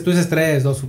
Tú 0.00 0.10
dices 0.10 0.28
tres, 0.28 0.62
dos. 0.62 0.84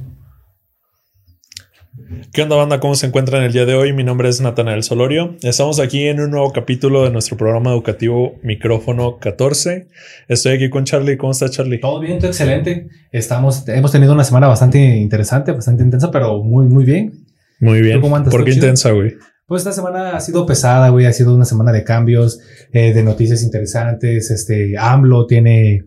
¿Qué 2.31 2.41
onda, 2.41 2.55
banda? 2.55 2.79
¿Cómo 2.79 2.95
se 2.95 3.05
encuentran 3.05 3.43
el 3.43 3.51
día 3.51 3.65
de 3.65 3.75
hoy? 3.75 3.91
Mi 3.91 4.03
nombre 4.03 4.29
es 4.29 4.39
Natanael 4.39 4.81
Solorio. 4.81 5.35
Estamos 5.41 5.79
aquí 5.79 6.07
en 6.07 6.21
un 6.21 6.31
nuevo 6.31 6.53
capítulo 6.53 7.03
de 7.03 7.11
nuestro 7.11 7.35
programa 7.35 7.71
educativo 7.71 8.39
Micrófono 8.43 9.17
14. 9.19 9.89
Estoy 10.29 10.53
aquí 10.53 10.69
con 10.69 10.85
Charlie. 10.85 11.17
¿Cómo 11.17 11.33
está 11.33 11.49
Charlie? 11.49 11.79
Todo 11.79 11.99
bien, 11.99 12.17
todo 12.19 12.29
excelente. 12.29 12.87
Estamos, 13.11 13.67
hemos 13.67 13.91
tenido 13.91 14.13
una 14.13 14.23
semana 14.23 14.47
bastante 14.47 14.79
interesante, 14.79 15.51
bastante 15.51 15.83
intensa, 15.83 16.09
pero 16.09 16.41
muy, 16.41 16.65
muy 16.67 16.85
bien. 16.85 17.25
Muy 17.59 17.81
bien. 17.81 17.99
¿Por 17.99 18.45
qué 18.45 18.51
intensa, 18.51 18.91
güey? 18.91 19.15
Pues 19.45 19.61
esta 19.61 19.73
semana 19.73 20.15
ha 20.15 20.19
sido 20.21 20.45
pesada, 20.45 20.89
güey. 20.89 21.05
Ha 21.05 21.13
sido 21.13 21.35
una 21.35 21.45
semana 21.45 21.73
de 21.73 21.83
cambios, 21.83 22.39
eh, 22.71 22.93
de 22.93 23.03
noticias 23.03 23.43
interesantes. 23.43 24.31
Este 24.31 24.75
AMLO 24.77 25.27
tiene, 25.27 25.83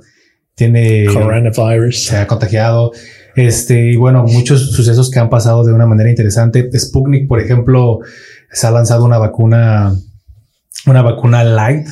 tiene 0.57 1.04
coronavirus. 1.07 2.04
Se 2.04 2.16
ha 2.16 2.27
contagiado. 2.27 2.91
Este, 3.36 3.93
y 3.93 3.96
bueno, 3.96 4.25
muchos 4.25 4.73
sucesos 4.73 5.10
que 5.10 5.19
han 5.19 5.29
pasado 5.29 5.65
de 5.65 5.73
una 5.73 5.87
manera 5.87 6.09
interesante. 6.09 6.69
Sputnik, 6.77 7.29
por 7.29 7.41
ejemplo, 7.41 8.01
se 8.51 8.66
ha 8.66 8.70
lanzado 8.70 9.05
una 9.05 9.19
vacuna, 9.19 9.95
una 10.87 11.02
vacuna 11.02 11.45
light 11.45 11.87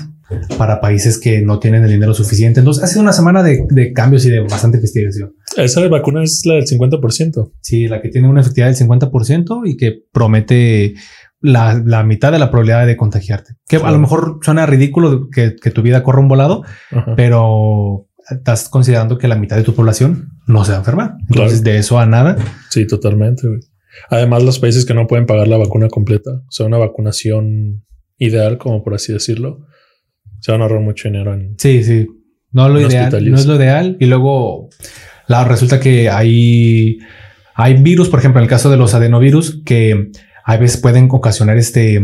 para 0.57 0.81
países 0.81 1.21
que 1.21 1.43
no 1.43 1.59
tienen 1.59 1.85
el 1.85 1.91
dinero 1.91 2.15
suficiente. 2.15 2.61
Entonces 2.61 2.83
ha 2.83 2.87
sido 2.87 3.03
una 3.03 3.13
semana 3.13 3.43
de, 3.43 3.67
de 3.69 3.93
cambios 3.93 4.25
y 4.25 4.31
de 4.31 4.41
bastante 4.41 4.79
investigación. 4.79 5.35
Esa 5.59 5.87
vacuna 5.89 6.23
es 6.23 6.43
la 6.47 6.55
del 6.55 6.65
50%. 6.65 7.53
Sí, 7.61 7.87
la 7.87 8.01
que 8.01 8.09
tiene 8.09 8.29
una 8.29 8.41
efectividad 8.41 8.69
del 8.69 8.89
50% 8.89 9.61
y 9.67 9.77
que 9.77 9.93
promete 10.11 10.95
la, 11.41 11.81
la, 11.85 12.03
mitad 12.03 12.33
de 12.33 12.39
la 12.39 12.51
probabilidad 12.51 12.87
de 12.87 12.97
contagiarte. 12.97 13.57
Que 13.69 13.77
a 13.77 13.91
lo 13.91 13.99
mejor 13.99 14.39
suena 14.43 14.65
ridículo 14.65 15.29
que, 15.29 15.55
que 15.57 15.71
tu 15.71 15.83
vida 15.83 16.03
corra 16.03 16.21
un 16.21 16.29
volado, 16.29 16.63
pero 17.17 18.07
estás 18.29 18.69
considerando 18.69 19.19
que 19.19 19.29
la 19.29 19.37
mitad 19.37 19.57
de 19.57 19.63
tu 19.63 19.75
población 19.75 20.31
no 20.47 20.65
se 20.65 20.73
va 20.73 20.79
a 20.79 20.81
enfermar. 20.81 21.15
Entonces, 21.29 21.63
de 21.63 21.79
eso 21.79 21.99
a 21.99 22.07
nada. 22.07 22.37
Sí, 22.71 22.87
totalmente. 22.87 23.47
Además, 24.11 24.43
los 24.43 24.59
países 24.59 24.85
que 24.85 24.95
no 24.95 25.07
pueden 25.07 25.27
pagar 25.27 25.49
la 25.49 25.57
vacuna 25.57 25.89
completa, 25.89 26.31
o 26.31 26.51
sea, 26.51 26.67
una 26.67 26.79
vacunación 26.79 27.85
ideal, 28.19 28.59
como 28.59 28.83
por 28.83 28.95
así 28.95 29.13
decirlo, 29.13 29.67
se 30.41 30.53
van 30.53 30.61
a 30.61 30.65
ahorrar 30.65 30.81
mucho 30.81 31.09
dinero 31.09 31.33
en. 31.33 31.55
Sí, 31.59 31.85
sí. 31.85 32.07
No 32.51 32.69
lo 32.69 32.81
ideal, 32.81 33.11
no 33.31 33.37
es 33.37 33.47
lo 33.47 33.57
ideal. 33.57 33.97
Y 33.99 34.07
luego 34.07 34.69
la, 35.27 35.45
resulta 35.45 35.81
que 35.81 36.09
hay, 36.09 36.99
hay 37.55 37.75
virus, 37.83 38.09
por 38.09 38.21
ejemplo, 38.21 38.41
en 38.41 38.45
el 38.45 38.51
caso 38.51 38.71
de 38.71 38.77
los 38.77 38.95
adenovirus, 38.95 39.63
que 39.65 40.11
a 40.45 40.57
veces 40.57 40.81
pueden 40.81 41.09
ocasionar 41.11 41.57
este 41.57 42.01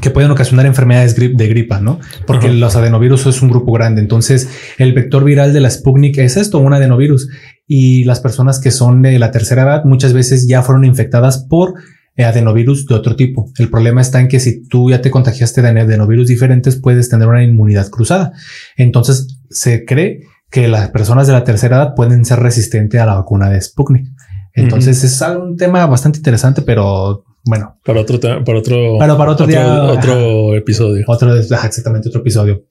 que 0.00 0.10
pueden 0.10 0.30
ocasionar 0.30 0.66
enfermedades 0.66 1.16
de 1.16 1.48
gripa, 1.48 1.80
¿no? 1.80 1.98
Porque 2.26 2.48
los 2.48 2.76
adenovirus 2.76 3.26
es 3.26 3.42
un 3.42 3.50
grupo 3.50 3.72
grande. 3.72 4.00
Entonces, 4.00 4.48
el 4.78 4.92
vector 4.92 5.24
viral 5.24 5.52
de 5.52 5.60
la 5.60 5.70
Sputnik 5.70 6.18
es 6.18 6.36
esto, 6.36 6.58
un 6.58 6.72
adenovirus. 6.72 7.28
Y 7.66 8.04
las 8.04 8.20
personas 8.20 8.60
que 8.60 8.70
son 8.70 9.02
de 9.02 9.18
la 9.18 9.30
tercera 9.30 9.62
edad 9.62 9.84
muchas 9.84 10.12
veces 10.12 10.46
ya 10.46 10.62
fueron 10.62 10.84
infectadas 10.84 11.38
por 11.48 11.74
eh, 12.16 12.24
adenovirus 12.24 12.86
de 12.86 12.94
otro 12.94 13.16
tipo. 13.16 13.50
El 13.58 13.70
problema 13.70 14.00
está 14.00 14.20
en 14.20 14.28
que 14.28 14.40
si 14.40 14.66
tú 14.66 14.90
ya 14.90 15.00
te 15.00 15.10
contagiaste 15.10 15.62
de 15.62 15.68
adenovirus 15.68 16.28
diferentes, 16.28 16.76
puedes 16.76 17.08
tener 17.08 17.28
una 17.28 17.42
inmunidad 17.44 17.88
cruzada. 17.90 18.32
Entonces, 18.76 19.38
se 19.50 19.84
cree 19.84 20.20
que 20.50 20.68
las 20.68 20.90
personas 20.90 21.26
de 21.26 21.32
la 21.32 21.44
tercera 21.44 21.76
edad 21.76 21.94
pueden 21.94 22.24
ser 22.24 22.40
resistentes 22.40 23.00
a 23.00 23.06
la 23.06 23.14
vacuna 23.14 23.50
de 23.50 23.60
Sputnik. 23.60 24.06
Entonces, 24.54 25.04
es 25.04 25.20
un 25.20 25.56
tema 25.56 25.86
bastante 25.86 26.18
interesante, 26.18 26.62
pero 26.62 27.24
bueno. 27.44 27.78
Para 27.84 28.00
otro, 28.00 28.20
para 28.20 28.58
otro, 28.58 28.98
para, 28.98 29.16
para 29.16 29.32
otro, 29.32 29.46
día, 29.46 29.84
otro 29.84 30.54
episodio. 30.54 31.04
Otro, 31.06 31.34
exactamente, 31.34 32.08
otro 32.08 32.20
episodio. 32.20 32.66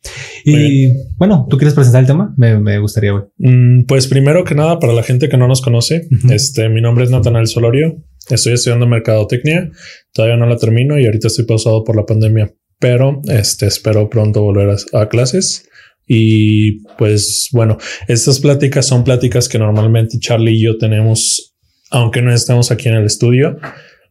Y 0.46 0.92
bueno, 1.18 1.48
¿tú 1.50 1.58
quieres 1.58 1.74
presentar 1.74 2.02
el 2.02 2.08
tema? 2.08 2.34
Me, 2.38 2.60
me 2.60 2.78
gustaría, 2.80 3.12
güey. 3.12 3.24
Mm, 3.38 3.86
pues 3.86 4.08
primero 4.08 4.44
que 4.44 4.56
nada, 4.56 4.80
para 4.80 4.94
la 4.94 5.04
gente 5.04 5.30
que 5.30 5.38
no 5.38 5.48
nos 5.48 5.62
conoce, 5.62 6.08
este, 6.30 6.70
mi 6.70 6.82
nombre 6.82 7.06
es 7.06 7.12
Natanael 7.12 7.48
Solorio. 7.48 7.98
Estoy 8.30 8.54
estudiando 8.54 8.86
mercadotecnia. 8.88 9.72
Todavía 10.14 10.38
no 10.38 10.46
la 10.46 10.58
termino 10.58 11.00
y 11.00 11.06
ahorita 11.06 11.28
estoy 11.28 11.46
pausado 11.46 11.84
por 11.84 11.96
la 11.96 12.06
pandemia, 12.06 12.54
pero 12.80 13.22
este, 13.30 13.68
espero 13.68 14.10
pronto 14.10 14.42
volver 14.42 14.70
a, 14.70 15.02
a 15.02 15.10
clases. 15.10 15.68
Y 16.06 16.84
pues 16.98 17.50
bueno, 17.52 17.78
estas 18.08 18.40
pláticas 18.40 18.86
son 18.86 19.04
pláticas 19.04 19.50
que 19.50 19.60
normalmente 19.60 20.20
Charlie 20.20 20.54
y 20.54 20.62
yo 20.62 20.78
tenemos, 20.78 21.56
aunque 21.90 22.22
no 22.22 22.34
estemos 22.34 22.72
aquí 22.72 22.88
en 22.90 22.96
el 22.96 23.06
estudio 23.06 23.58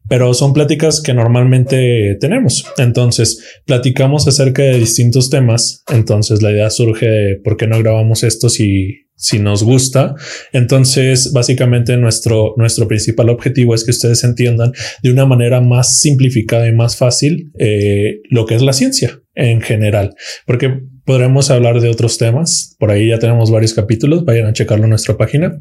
pero 0.08 0.34
son 0.34 0.52
pláticas 0.52 1.00
que 1.00 1.14
normalmente 1.14 2.16
tenemos. 2.20 2.64
Entonces, 2.78 3.60
platicamos 3.64 4.26
acerca 4.28 4.62
de 4.62 4.78
distintos 4.78 5.30
temas. 5.30 5.82
Entonces, 5.92 6.42
la 6.42 6.50
idea 6.50 6.70
surge 6.70 7.06
de 7.06 7.36
por 7.36 7.56
qué 7.56 7.66
no 7.66 7.78
grabamos 7.78 8.22
esto 8.22 8.48
si, 8.48 9.06
si 9.16 9.38
nos 9.38 9.62
gusta. 9.62 10.14
Entonces, 10.52 11.32
básicamente 11.32 11.96
nuestro, 11.96 12.54
nuestro 12.56 12.86
principal 12.86 13.30
objetivo 13.30 13.74
es 13.74 13.84
que 13.84 13.90
ustedes 13.90 14.22
entiendan 14.24 14.72
de 15.02 15.10
una 15.10 15.26
manera 15.26 15.60
más 15.60 15.98
simplificada 15.98 16.68
y 16.68 16.72
más 16.72 16.96
fácil 16.96 17.50
eh, 17.58 18.20
lo 18.30 18.46
que 18.46 18.54
es 18.54 18.62
la 18.62 18.72
ciencia 18.72 19.20
en 19.34 19.60
general, 19.60 20.14
porque 20.46 20.80
podremos 21.04 21.50
hablar 21.50 21.80
de 21.80 21.88
otros 21.88 22.18
temas. 22.18 22.74
Por 22.78 22.90
ahí 22.90 23.08
ya 23.08 23.18
tenemos 23.18 23.50
varios 23.50 23.74
capítulos. 23.74 24.24
Vayan 24.24 24.46
a 24.46 24.52
checarlo 24.52 24.84
en 24.84 24.90
nuestra 24.90 25.16
página. 25.16 25.60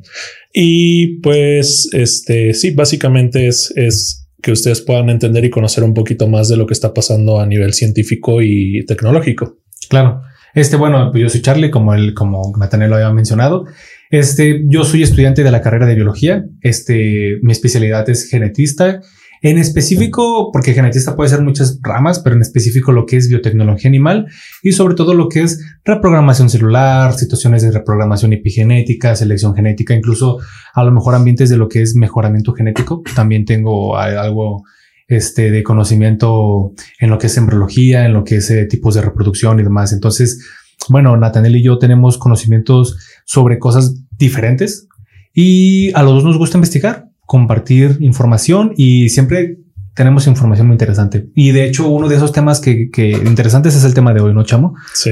Y 0.53 1.19
pues, 1.19 1.89
este, 1.93 2.53
sí, 2.53 2.71
básicamente 2.71 3.47
es, 3.47 3.71
es 3.75 4.24
que 4.45 4.51
ustedes 4.51 4.81
puedan 4.81 5.09
entender 5.09 5.43
y 5.43 5.49
conocer 5.49 5.83
un 5.83 5.95
poquito 5.95 6.27
más 6.27 6.47
de 6.47 6.55
lo 6.55 6.67
que 6.67 6.73
está 6.75 6.93
pasando 6.93 7.39
a 7.39 7.47
nivel 7.47 7.73
científico 7.73 8.43
y 8.43 8.85
tecnológico. 8.85 9.57
Claro. 9.89 10.21
Este, 10.53 10.75
bueno, 10.75 11.09
pues 11.11 11.23
yo 11.23 11.29
soy 11.29 11.41
Charlie, 11.41 11.71
como 11.71 11.95
el, 11.95 12.13
como 12.13 12.53
Nathaniel 12.55 12.91
lo 12.91 12.97
había 12.97 13.11
mencionado. 13.11 13.65
Este, 14.11 14.61
yo 14.67 14.83
soy 14.83 15.01
estudiante 15.01 15.43
de 15.43 15.49
la 15.49 15.61
carrera 15.61 15.87
de 15.87 15.95
biología. 15.95 16.45
Este, 16.61 17.39
mi 17.41 17.53
especialidad 17.53 18.07
es 18.07 18.29
genetista 18.29 19.01
en 19.41 19.57
específico, 19.57 20.51
porque 20.51 20.73
genetista 20.73 21.15
puede 21.15 21.29
ser 21.29 21.41
muchas 21.41 21.79
ramas, 21.81 22.19
pero 22.19 22.35
en 22.35 22.41
específico 22.41 22.91
lo 22.91 23.05
que 23.05 23.17
es 23.17 23.27
biotecnología 23.27 23.89
animal 23.89 24.27
y 24.63 24.71
sobre 24.71 24.95
todo 24.95 25.13
lo 25.13 25.29
que 25.29 25.41
es 25.41 25.63
reprogramación 25.83 26.49
celular, 26.49 27.13
situaciones 27.13 27.61
de 27.61 27.71
reprogramación 27.71 28.33
epigenética, 28.33 29.15
selección 29.15 29.53
genética, 29.55 29.93
incluso 29.93 30.39
a 30.73 30.83
lo 30.83 30.91
mejor 30.91 31.15
ambientes 31.15 31.49
de 31.49 31.57
lo 31.57 31.67
que 31.67 31.81
es 31.81 31.95
mejoramiento 31.95 32.53
genético. 32.53 33.03
También 33.15 33.45
tengo 33.45 33.97
algo 33.97 34.63
este, 35.07 35.51
de 35.51 35.63
conocimiento 35.63 36.73
en 36.99 37.09
lo 37.09 37.17
que 37.17 37.27
es 37.27 37.37
embriología, 37.37 38.05
en 38.05 38.13
lo 38.13 38.23
que 38.23 38.37
es 38.37 38.49
eh, 38.49 38.65
tipos 38.65 38.95
de 38.95 39.01
reproducción 39.01 39.59
y 39.59 39.63
demás. 39.63 39.93
Entonces, 39.93 40.43
bueno, 40.89 41.15
Natanel 41.17 41.55
y 41.55 41.63
yo 41.63 41.77
tenemos 41.77 42.17
conocimientos 42.17 42.97
sobre 43.25 43.59
cosas 43.59 43.95
diferentes 44.17 44.87
y 45.33 45.91
a 45.93 46.03
los 46.03 46.15
dos 46.15 46.23
nos 46.23 46.37
gusta 46.37 46.57
investigar 46.57 47.09
compartir 47.25 47.97
información 47.99 48.73
y 48.75 49.09
siempre 49.09 49.57
tenemos 49.93 50.27
información 50.27 50.67
muy 50.67 50.73
interesante. 50.75 51.27
Y 51.35 51.51
de 51.51 51.65
hecho, 51.65 51.87
uno 51.87 52.07
de 52.07 52.15
esos 52.15 52.31
temas 52.31 52.59
que, 52.59 52.89
que 52.91 53.11
interesantes 53.11 53.75
es 53.75 53.83
el 53.83 53.93
tema 53.93 54.13
de 54.13 54.21
hoy, 54.21 54.33
¿no, 54.33 54.43
Chamo? 54.43 54.75
Sí. 54.93 55.11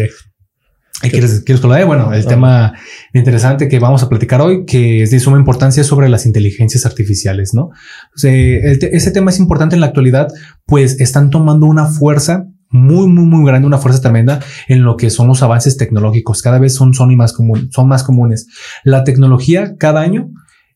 ¿Quieres, 1.10 1.42
¿Quieres 1.42 1.62
que 1.62 1.68
lo 1.68 1.74
dé? 1.74 1.84
Bueno, 1.84 2.14
el 2.14 2.26
tema 2.26 2.74
interesante 3.14 3.68
que 3.68 3.80
vamos 3.80 4.04
a 4.04 4.10
platicar 4.10 4.42
hoy, 4.42 4.66
que 4.66 5.04
es 5.04 5.12
de 5.12 5.20
suma 5.20 5.38
importancia 5.38 5.84
sobre 5.84 6.08
las 6.08 6.26
inteligencias 6.26 6.86
artificiales, 6.86 7.54
¿no? 7.54 7.72
ese 8.16 9.12
tema 9.12 9.32
es 9.32 9.40
importante 9.40 9.76
en 9.76 9.82
la 9.82 9.88
actualidad, 9.88 10.30
pues 10.66 11.02
están 11.02 11.30
tomando 11.30 11.66
una 11.66 11.88
fuerza 11.88 12.46
muy, 12.70 13.08
muy, 13.08 13.26
muy 13.26 13.46
grande, 13.46 13.68
una 13.68 13.78
fuerza 13.78 14.02
tremenda 14.02 14.40
en 14.68 14.84
lo 14.84 14.98
que 14.98 15.10
son 15.10 15.28
los 15.28 15.44
avances 15.44 15.78
tecnológicos. 15.78 16.42
Cada 16.42 16.58
vez 16.58 16.74
son, 16.74 16.94
son, 16.94 17.12
y 17.12 17.16
más 17.16 17.34
común, 17.34 17.70
son 17.72 17.88
más 17.88 18.04
comunes. 18.04 18.48
La 18.84 19.04
tecnología 19.04 19.76
cada 19.78 20.02
año 20.02 20.32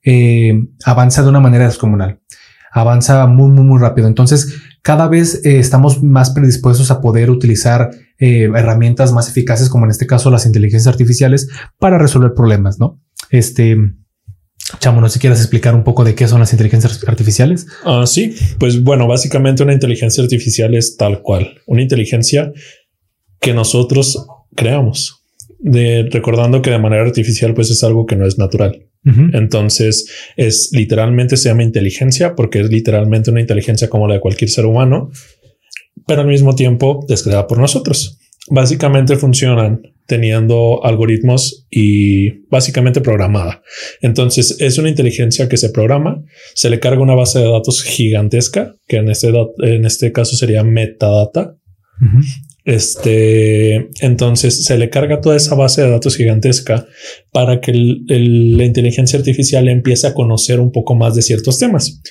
eh, 0.09 0.57
avanza 0.85 1.21
de 1.21 1.27
una 1.27 1.41
manera 1.41 1.65
descomunal. 1.65 2.21
Avanza 2.71 3.27
muy, 3.27 3.49
muy, 3.49 3.65
muy 3.65 3.77
rápido. 3.77 4.07
Entonces, 4.07 4.55
cada 4.81 5.09
vez 5.09 5.41
eh, 5.43 5.59
estamos 5.59 6.01
más 6.01 6.29
predispuestos 6.29 6.91
a 6.91 7.01
poder 7.01 7.29
utilizar 7.29 7.89
eh, 8.17 8.49
herramientas 8.55 9.11
más 9.11 9.27
eficaces, 9.27 9.67
como 9.67 9.83
en 9.83 9.91
este 9.91 10.07
caso 10.07 10.31
las 10.31 10.45
inteligencias 10.45 10.87
artificiales, 10.87 11.49
para 11.77 11.97
resolver 11.97 12.33
problemas, 12.33 12.79
¿no? 12.79 13.01
Este, 13.31 13.75
Chamo, 14.79 15.01
no 15.01 15.09
sé 15.09 15.15
si 15.15 15.19
quieres 15.19 15.39
explicar 15.39 15.75
un 15.75 15.83
poco 15.83 16.05
de 16.05 16.15
qué 16.15 16.25
son 16.27 16.39
las 16.39 16.53
inteligencias 16.53 17.03
artificiales. 17.05 17.67
Ah, 17.83 18.03
sí, 18.05 18.33
pues 18.59 18.81
bueno, 18.83 19.07
básicamente 19.07 19.63
una 19.63 19.73
inteligencia 19.73 20.23
artificial 20.23 20.73
es 20.73 20.95
tal 20.95 21.21
cual, 21.21 21.59
una 21.67 21.81
inteligencia 21.81 22.53
que 23.41 23.53
nosotros 23.53 24.25
creamos, 24.55 25.25
de, 25.59 26.07
recordando 26.11 26.61
que 26.61 26.71
de 26.71 26.79
manera 26.79 27.03
artificial 27.03 27.53
pues 27.53 27.71
es 27.71 27.83
algo 27.83 28.05
que 28.05 28.15
no 28.15 28.25
es 28.25 28.37
natural. 28.37 28.86
Entonces 29.03 30.11
es 30.35 30.69
literalmente 30.73 31.37
se 31.37 31.47
llama 31.47 31.63
inteligencia 31.63 32.35
porque 32.35 32.59
es 32.59 32.69
literalmente 32.69 33.31
una 33.31 33.39
inteligencia 33.39 33.89
como 33.89 34.07
la 34.07 34.15
de 34.15 34.19
cualquier 34.19 34.49
ser 34.49 34.65
humano, 34.65 35.11
pero 36.05 36.21
al 36.21 36.27
mismo 36.27 36.55
tiempo 36.55 37.05
descreada 37.07 37.47
por 37.47 37.59
nosotros. 37.59 38.19
Básicamente 38.49 39.15
funcionan 39.15 39.81
teniendo 40.07 40.83
algoritmos 40.83 41.67
y 41.69 42.45
básicamente 42.49 43.01
programada. 43.01 43.61
Entonces 44.01 44.57
es 44.59 44.77
una 44.77 44.89
inteligencia 44.89 45.49
que 45.49 45.57
se 45.57 45.69
programa, 45.69 46.23
se 46.55 46.69
le 46.69 46.79
carga 46.79 47.01
una 47.01 47.13
base 47.13 47.39
de 47.39 47.51
datos 47.51 47.83
gigantesca, 47.83 48.73
que 48.87 48.97
en 48.97 49.09
este, 49.09 49.31
en 49.59 49.85
este 49.85 50.11
caso 50.11 50.35
sería 50.35 50.63
metadata. 50.63 51.55
Este, 52.67 53.87
entonces 54.01 54.65
se 54.65 54.77
le 54.77 54.89
carga 54.89 55.21
toda 55.21 55.37
esa 55.37 55.55
base 55.55 55.81
de 55.81 55.89
datos 55.89 56.17
gigantesca 56.17 56.85
para 57.31 57.61
que 57.61 57.71
la 57.71 58.65
inteligencia 58.65 59.17
artificial 59.17 59.69
empiece 59.69 60.05
a 60.05 60.13
conocer 60.13 60.59
un 60.59 60.73
poco 60.73 60.93
más 60.93 61.15
de 61.15 61.21
ciertos 61.21 61.59
temas. 61.59 62.01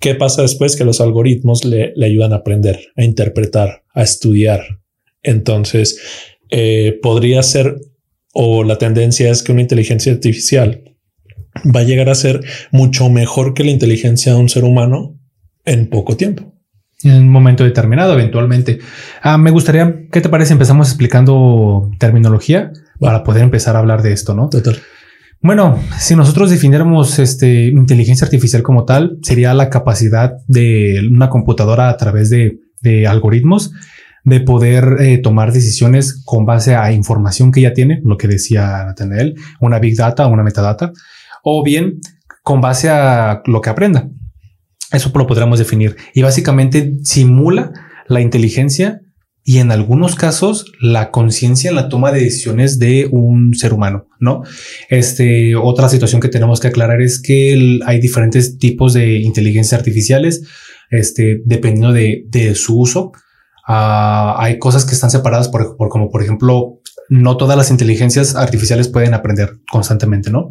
¿Qué 0.00 0.14
pasa 0.14 0.40
después? 0.40 0.74
Que 0.74 0.86
los 0.86 1.02
algoritmos 1.02 1.66
le, 1.66 1.92
ayudan 2.02 2.32
a 2.32 2.36
aprender, 2.36 2.80
a 2.96 3.04
interpretar, 3.04 3.82
a 3.92 4.02
estudiar. 4.02 4.62
Entonces, 5.22 6.00
eh, 6.48 6.98
podría 7.02 7.42
ser, 7.42 7.76
o 8.32 8.64
la 8.64 8.78
tendencia 8.78 9.30
es 9.30 9.42
que 9.42 9.52
una 9.52 9.60
inteligencia 9.60 10.12
artificial 10.12 10.96
va 11.76 11.80
a 11.80 11.84
llegar 11.84 12.08
a 12.08 12.14
ser 12.14 12.40
mucho 12.72 13.10
mejor 13.10 13.52
que 13.52 13.64
la 13.64 13.70
inteligencia 13.70 14.32
de 14.32 14.38
un 14.38 14.48
ser 14.48 14.64
humano 14.64 15.20
en 15.66 15.90
poco 15.90 16.16
tiempo 16.16 16.55
en 17.02 17.14
un 17.14 17.28
momento 17.28 17.64
determinado, 17.64 18.14
eventualmente. 18.14 18.78
Ah, 19.22 19.38
me 19.38 19.50
gustaría, 19.50 20.06
¿qué 20.10 20.20
te 20.20 20.28
parece? 20.28 20.52
Empezamos 20.52 20.88
explicando 20.88 21.90
terminología 21.98 22.72
para 23.00 23.22
poder 23.22 23.42
empezar 23.42 23.76
a 23.76 23.80
hablar 23.80 24.02
de 24.02 24.12
esto, 24.12 24.34
¿no? 24.34 24.48
Total. 24.48 24.76
Bueno, 25.42 25.78
si 25.98 26.16
nosotros 26.16 26.50
definiéramos 26.50 27.18
este, 27.18 27.66
inteligencia 27.66 28.24
artificial 28.24 28.62
como 28.62 28.84
tal, 28.84 29.18
sería 29.22 29.52
la 29.54 29.68
capacidad 29.68 30.32
de 30.48 31.00
una 31.10 31.28
computadora 31.28 31.90
a 31.90 31.96
través 31.96 32.30
de, 32.30 32.58
algoritmos 33.06 33.72
de 34.22 34.40
poder 34.40 34.96
eh, 35.00 35.18
tomar 35.18 35.52
decisiones 35.52 36.22
con 36.24 36.46
base 36.46 36.76
a 36.76 36.92
información 36.92 37.50
que 37.50 37.60
ya 37.60 37.72
tiene, 37.72 38.00
lo 38.04 38.16
que 38.16 38.28
decía 38.28 38.84
Nathaniel, 38.84 39.34
una 39.60 39.80
big 39.80 39.96
data, 39.96 40.26
una 40.26 40.44
metadata, 40.44 40.92
o 41.42 41.64
bien 41.64 42.00
con 42.42 42.60
base 42.60 42.88
a 42.88 43.42
lo 43.46 43.60
que 43.60 43.70
aprenda. 43.70 44.08
Eso 44.92 45.10
lo 45.14 45.26
podríamos 45.26 45.58
definir. 45.58 45.96
Y 46.14 46.22
básicamente 46.22 46.94
simula 47.02 47.72
la 48.08 48.20
inteligencia 48.20 49.00
y 49.48 49.58
en 49.58 49.70
algunos 49.70 50.16
casos 50.16 50.72
la 50.80 51.12
conciencia 51.12 51.70
en 51.70 51.76
la 51.76 51.88
toma 51.88 52.10
de 52.10 52.20
decisiones 52.20 52.80
de 52.80 53.08
un 53.12 53.54
ser 53.54 53.72
humano, 53.72 54.08
¿no? 54.18 54.42
Este, 54.90 55.54
otra 55.54 55.88
situación 55.88 56.20
que 56.20 56.28
tenemos 56.28 56.58
que 56.58 56.66
aclarar 56.68 57.00
es 57.00 57.22
que 57.22 57.78
hay 57.86 58.00
diferentes 58.00 58.58
tipos 58.58 58.92
de 58.92 59.18
inteligencias 59.18 59.78
artificiales, 59.78 60.42
este, 60.90 61.42
dependiendo 61.44 61.92
de, 61.92 62.54
su 62.56 62.76
uso. 62.76 63.12
Ah, 63.68 64.34
hay 64.38 64.58
cosas 64.58 64.84
que 64.84 64.94
están 64.94 65.12
separadas 65.12 65.48
por, 65.48 65.76
por, 65.76 65.90
como 65.90 66.10
por 66.10 66.22
ejemplo, 66.24 66.80
no 67.08 67.36
todas 67.36 67.56
las 67.56 67.70
inteligencias 67.70 68.34
artificiales 68.34 68.88
pueden 68.88 69.14
aprender 69.14 69.60
constantemente, 69.70 70.30
¿no? 70.30 70.50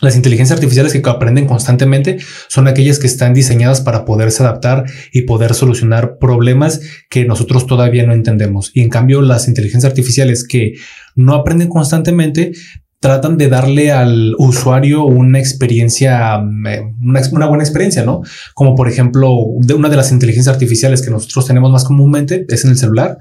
Las 0.00 0.14
inteligencias 0.14 0.56
artificiales 0.56 0.92
que 0.92 1.02
aprenden 1.10 1.46
constantemente 1.46 2.18
son 2.46 2.68
aquellas 2.68 3.00
que 3.00 3.08
están 3.08 3.34
diseñadas 3.34 3.80
para 3.80 4.04
poderse 4.04 4.44
adaptar 4.44 4.84
y 5.12 5.22
poder 5.22 5.54
solucionar 5.54 6.18
problemas 6.18 6.80
que 7.10 7.24
nosotros 7.24 7.66
todavía 7.66 8.06
no 8.06 8.12
entendemos. 8.12 8.70
Y 8.74 8.82
en 8.82 8.90
cambio, 8.90 9.22
las 9.22 9.48
inteligencias 9.48 9.90
artificiales 9.90 10.46
que 10.46 10.74
no 11.16 11.34
aprenden 11.34 11.68
constantemente 11.68 12.52
tratan 13.00 13.36
de 13.38 13.48
darle 13.48 13.92
al 13.92 14.34
usuario 14.38 15.04
una 15.04 15.38
experiencia, 15.38 16.40
eh, 16.68 16.82
una, 17.00 17.46
buena 17.46 17.62
experiencia, 17.62 18.04
¿no? 18.04 18.22
Como 18.54 18.74
por 18.74 18.88
ejemplo, 18.88 19.36
de 19.60 19.74
una 19.74 19.88
de 19.88 19.96
las 19.96 20.10
inteligencias 20.10 20.52
artificiales 20.52 21.02
que 21.02 21.10
nosotros 21.10 21.46
tenemos 21.46 21.70
más 21.70 21.84
comúnmente 21.84 22.44
es 22.48 22.64
en 22.64 22.70
el 22.70 22.78
celular, 22.78 23.18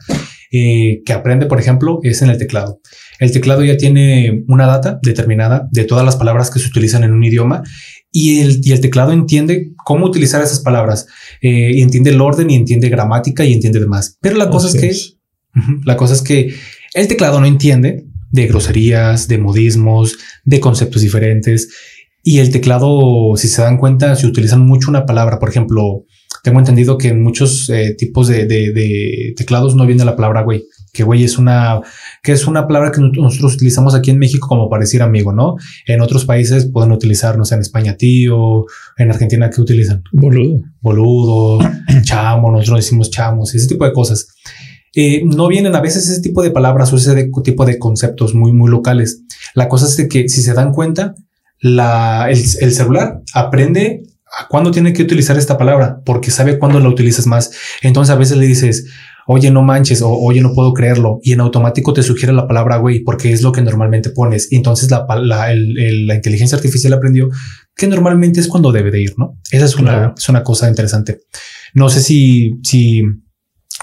eh, 0.52 1.02
que 1.06 1.14
aprende, 1.14 1.46
por 1.46 1.60
ejemplo, 1.60 2.00
es 2.04 2.22
en 2.22 2.30
el 2.30 2.38
teclado. 2.38 2.82
El 3.20 3.32
teclado 3.32 3.64
ya 3.64 3.78
tiene 3.78 4.44
una 4.48 4.68
data 4.68 5.00
determinada 5.02 5.68
de 5.72 5.86
todas 5.86 6.06
las 6.06 6.16
palabras 6.16 6.52
que 6.52 6.60
se 6.60 6.68
utilizan 6.68 7.04
en 7.04 7.14
un 7.14 7.24
idioma 7.24 7.64
y 8.12 8.40
el, 8.40 8.62
y 8.64 8.72
el 8.72 8.82
teclado 8.82 9.12
entiende 9.12 9.74
cómo 9.84 10.06
utilizar 10.06 10.42
esas 10.42 10.60
palabras 10.60 11.08
eh, 11.42 11.72
y 11.74 11.82
entiende 11.82 12.12
el 12.12 12.22
orden 12.22 12.50
y 12.50 12.56
entiende 12.56 12.90
gramática 12.90 13.44
y 13.46 13.54
entiende 13.54 13.80
demás. 13.80 14.18
Pero 14.22 14.38
la 14.38 14.50
cosa 14.50 14.68
es 14.68 14.76
que 14.76 14.92
la 15.86 15.98
cosa 15.98 16.14
es 16.14 16.22
que 16.22 16.54
el 16.94 17.08
teclado 17.08 17.40
no 17.40 17.48
entiende 17.48 18.06
de 18.32 18.48
groserías, 18.48 19.28
de 19.28 19.38
modismos, 19.38 20.18
de 20.44 20.60
conceptos 20.60 21.02
diferentes. 21.02 21.70
Y 22.24 22.40
el 22.40 22.52
teclado, 22.52 23.36
si 23.38 23.48
se 23.48 23.62
dan 23.62 23.78
cuenta, 23.78 24.16
si 24.16 24.28
utilizan 24.28 24.66
mucho 24.66 24.90
una 24.90 25.06
palabra, 25.06 25.40
por 25.40 25.50
ejemplo, 25.50 26.06
tengo 26.44 26.60
entendido 26.60 26.98
que 26.98 27.10
en 27.10 27.24
muchos 27.24 27.70
eh, 27.70 27.96
tipos 27.98 28.28
de, 28.28 28.46
de, 28.46 29.34
teclados 29.36 29.76
no 29.76 29.86
viene 29.86 30.06
la 30.06 30.16
palabra 30.16 30.44
güey, 30.44 30.64
que 30.98 31.04
güey 31.04 31.24
es 31.24 31.38
una, 31.38 31.80
que 32.24 32.32
es 32.32 32.48
una 32.48 32.66
palabra 32.66 32.92
que 32.92 33.00
nosotros 33.00 33.54
utilizamos 33.54 33.94
aquí 33.94 34.10
en 34.10 34.18
México 34.18 34.48
como 34.48 34.68
para 34.68 34.82
decir 34.82 35.04
amigo, 35.04 35.32
¿no? 35.32 35.56
En 35.86 36.02
otros 36.02 36.26
países 36.26 36.72
pueden 36.74 36.92
utilizar, 36.92 37.38
no 37.38 37.46
sé, 37.46 37.54
en 37.54 37.62
España 37.62 37.96
tío, 37.96 38.66
en 38.98 39.12
Argentina, 39.12 39.52
¿qué 39.52 39.62
utilizan? 39.62 40.02
Boludo. 40.12 40.60
Boludo, 40.82 41.60
chamo, 42.02 42.52
nosotros 42.52 42.80
decimos 42.80 43.12
chamos, 43.12 43.54
ese 43.54 43.68
tipo 43.68 43.86
de 43.86 43.94
cosas. 43.94 44.28
Eh, 44.96 45.22
no 45.24 45.48
vienen 45.48 45.76
a 45.76 45.82
veces 45.82 46.10
ese 46.10 46.20
tipo 46.20 46.42
de 46.42 46.50
palabras 46.50 46.92
o 46.92 46.96
ese 46.96 47.30
tipo 47.44 47.64
de 47.64 47.78
conceptos 47.78 48.34
muy, 48.34 48.52
muy 48.54 48.72
locales. 48.72 49.22
La 49.54 49.70
cosa 49.70 49.86
es 49.86 49.98
de 49.98 50.08
que 50.08 50.28
si 50.30 50.42
se 50.42 50.56
dan 50.56 50.72
cuenta, 50.72 51.14
la, 51.60 52.26
el, 52.32 52.40
el 52.40 52.74
celular 52.74 53.22
aprende 53.36 54.02
a 54.36 54.48
cuándo 54.48 54.72
tiene 54.72 54.94
que 54.94 55.04
utilizar 55.04 55.38
esta 55.38 55.58
palabra 55.58 56.02
porque 56.06 56.32
sabe 56.32 56.60
cuándo 56.60 56.80
la 56.80 56.90
utilizas 56.90 57.28
más. 57.28 57.52
Entonces 57.84 58.14
a 58.14 58.18
veces 58.18 58.38
le 58.38 58.48
dices, 58.48 58.88
oye, 59.28 59.52
no 59.52 59.62
manches 59.62 60.02
o 60.02 60.10
oye, 60.10 60.42
no 60.42 60.54
puedo 60.54 60.74
creerlo. 60.74 61.20
Y 61.22 61.34
en 61.34 61.42
automático 61.42 61.94
te 61.94 62.02
sugiere 62.02 62.34
la 62.34 62.48
palabra 62.48 62.78
güey 62.78 63.04
porque 63.04 63.32
es 63.32 63.42
lo 63.42 63.52
que 63.52 63.62
normalmente 63.62 64.10
pones. 64.10 64.52
Y 64.52 64.56
entonces 64.56 64.90
la, 64.90 65.06
la, 65.22 65.54
la, 65.54 66.16
inteligencia 66.16 66.56
artificial 66.56 66.94
aprendió 66.94 67.30
que 67.76 67.88
normalmente 67.88 68.40
es 68.40 68.48
cuando 68.48 68.72
debe 68.72 68.90
de 68.90 69.02
ir, 69.02 69.14
¿no? 69.18 69.38
Esa 69.52 69.66
es 69.66 69.76
una, 69.76 70.14
es 70.18 70.30
una 70.30 70.44
cosa 70.44 70.70
interesante. 70.70 71.20
No 71.74 71.90
sé 71.90 72.02
si, 72.02 72.54
si 72.64 73.04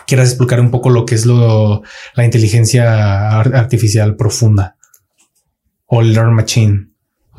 quieras 0.06 0.30
explicar 0.30 0.60
un 0.60 0.70
poco 0.70 0.90
lo 0.90 1.04
que 1.04 1.14
es 1.14 1.26
lo, 1.26 1.82
la 2.16 2.24
inteligencia 2.24 3.38
artificial 3.38 4.16
profunda 4.16 4.76
o 5.86 6.02
learn 6.02 6.34
machine 6.34 6.93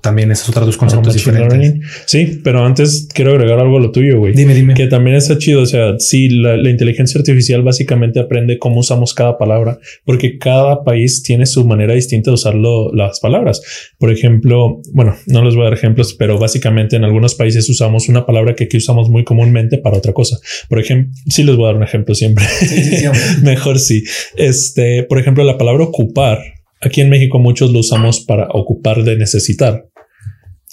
también 0.06 0.32
esos 0.32 0.50
otros 0.50 0.68
dos 0.68 0.78
conceptos 0.78 1.16
diferentes. 1.16 1.80
Sí, 2.06 2.40
pero 2.44 2.64
antes 2.64 3.08
quiero 3.12 3.32
agregar 3.32 3.58
algo 3.60 3.78
a 3.78 3.80
lo 3.80 3.92
tuyo, 3.92 4.20
güey. 4.20 4.34
Dime, 4.36 4.54
dime. 4.54 4.76
Que 4.76 4.86
también 4.86 5.16
está 5.16 5.36
chido. 5.40 5.64
O 5.64 5.66
sea, 5.66 5.96
sí, 5.98 6.30
la, 6.30 6.70
inteligencia 6.70 7.18
artificial 7.18 7.64
básicamente 7.64 8.20
aprende 8.20 8.60
cómo 8.60 8.82
usamos 8.82 9.16
cada 9.16 9.40
palabra, 9.40 9.80
porque 10.04 10.38
cada 10.38 10.84
país 10.84 11.24
tiene 11.24 11.48
su 11.48 11.66
manera 11.66 11.96
distinta 11.96 12.30
de 12.30 12.36
usar 12.36 12.54
las 12.54 13.20
palabras. 13.20 13.64
Por 13.98 14.12
ejemplo, 14.12 14.80
bueno, 14.94 15.16
no 15.26 15.44
les 15.44 15.56
voy 15.56 15.64
a 15.64 15.70
dar 15.70 15.74
ejemplos, 15.74 16.14
pero 16.14 16.38
básicamente 16.38 16.98
en 16.98 17.04
algunos 17.04 17.34
países 17.34 17.68
usamos 17.68 18.08
una 18.08 18.28
palabra 18.28 18.54
que 18.54 18.66
aquí 18.66 18.78
usamos 18.78 19.10
muy 19.10 19.24
comúnmente 19.24 19.80
para 19.80 19.98
otra 19.98 20.14
cosa. 20.14 20.38
Por 20.70 20.80
ejemplo, 20.80 21.12
sí 21.30 21.42
les 21.42 21.56
voy 21.56 21.66
a 21.66 21.68
dar 21.70 21.78
un 21.78 21.84
ejemplo 21.84 22.14
siempre. 22.14 22.46
Mejor 23.42 23.80
sí. 23.80 24.04
Este, 24.38 25.02
por 25.02 25.18
ejemplo, 25.18 25.44
la 25.44 25.58
palabra 25.58 25.84
ocupar. 25.84 26.44
Aquí 26.80 27.02
en 27.02 27.10
México 27.10 27.40
muchos 27.40 27.72
lo 27.72 27.80
usamos 27.80 28.20
para 28.20 28.50
ocupar 28.52 29.04
de 29.04 29.18
necesitar. 29.18 29.88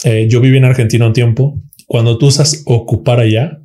Eh, 0.03 0.27
yo 0.29 0.41
viví 0.41 0.57
en 0.57 0.65
Argentina 0.65 1.07
un 1.07 1.13
tiempo. 1.13 1.61
Cuando 1.87 2.17
tú 2.17 2.27
usas 2.27 2.63
ocupar 2.65 3.19
allá, 3.19 3.59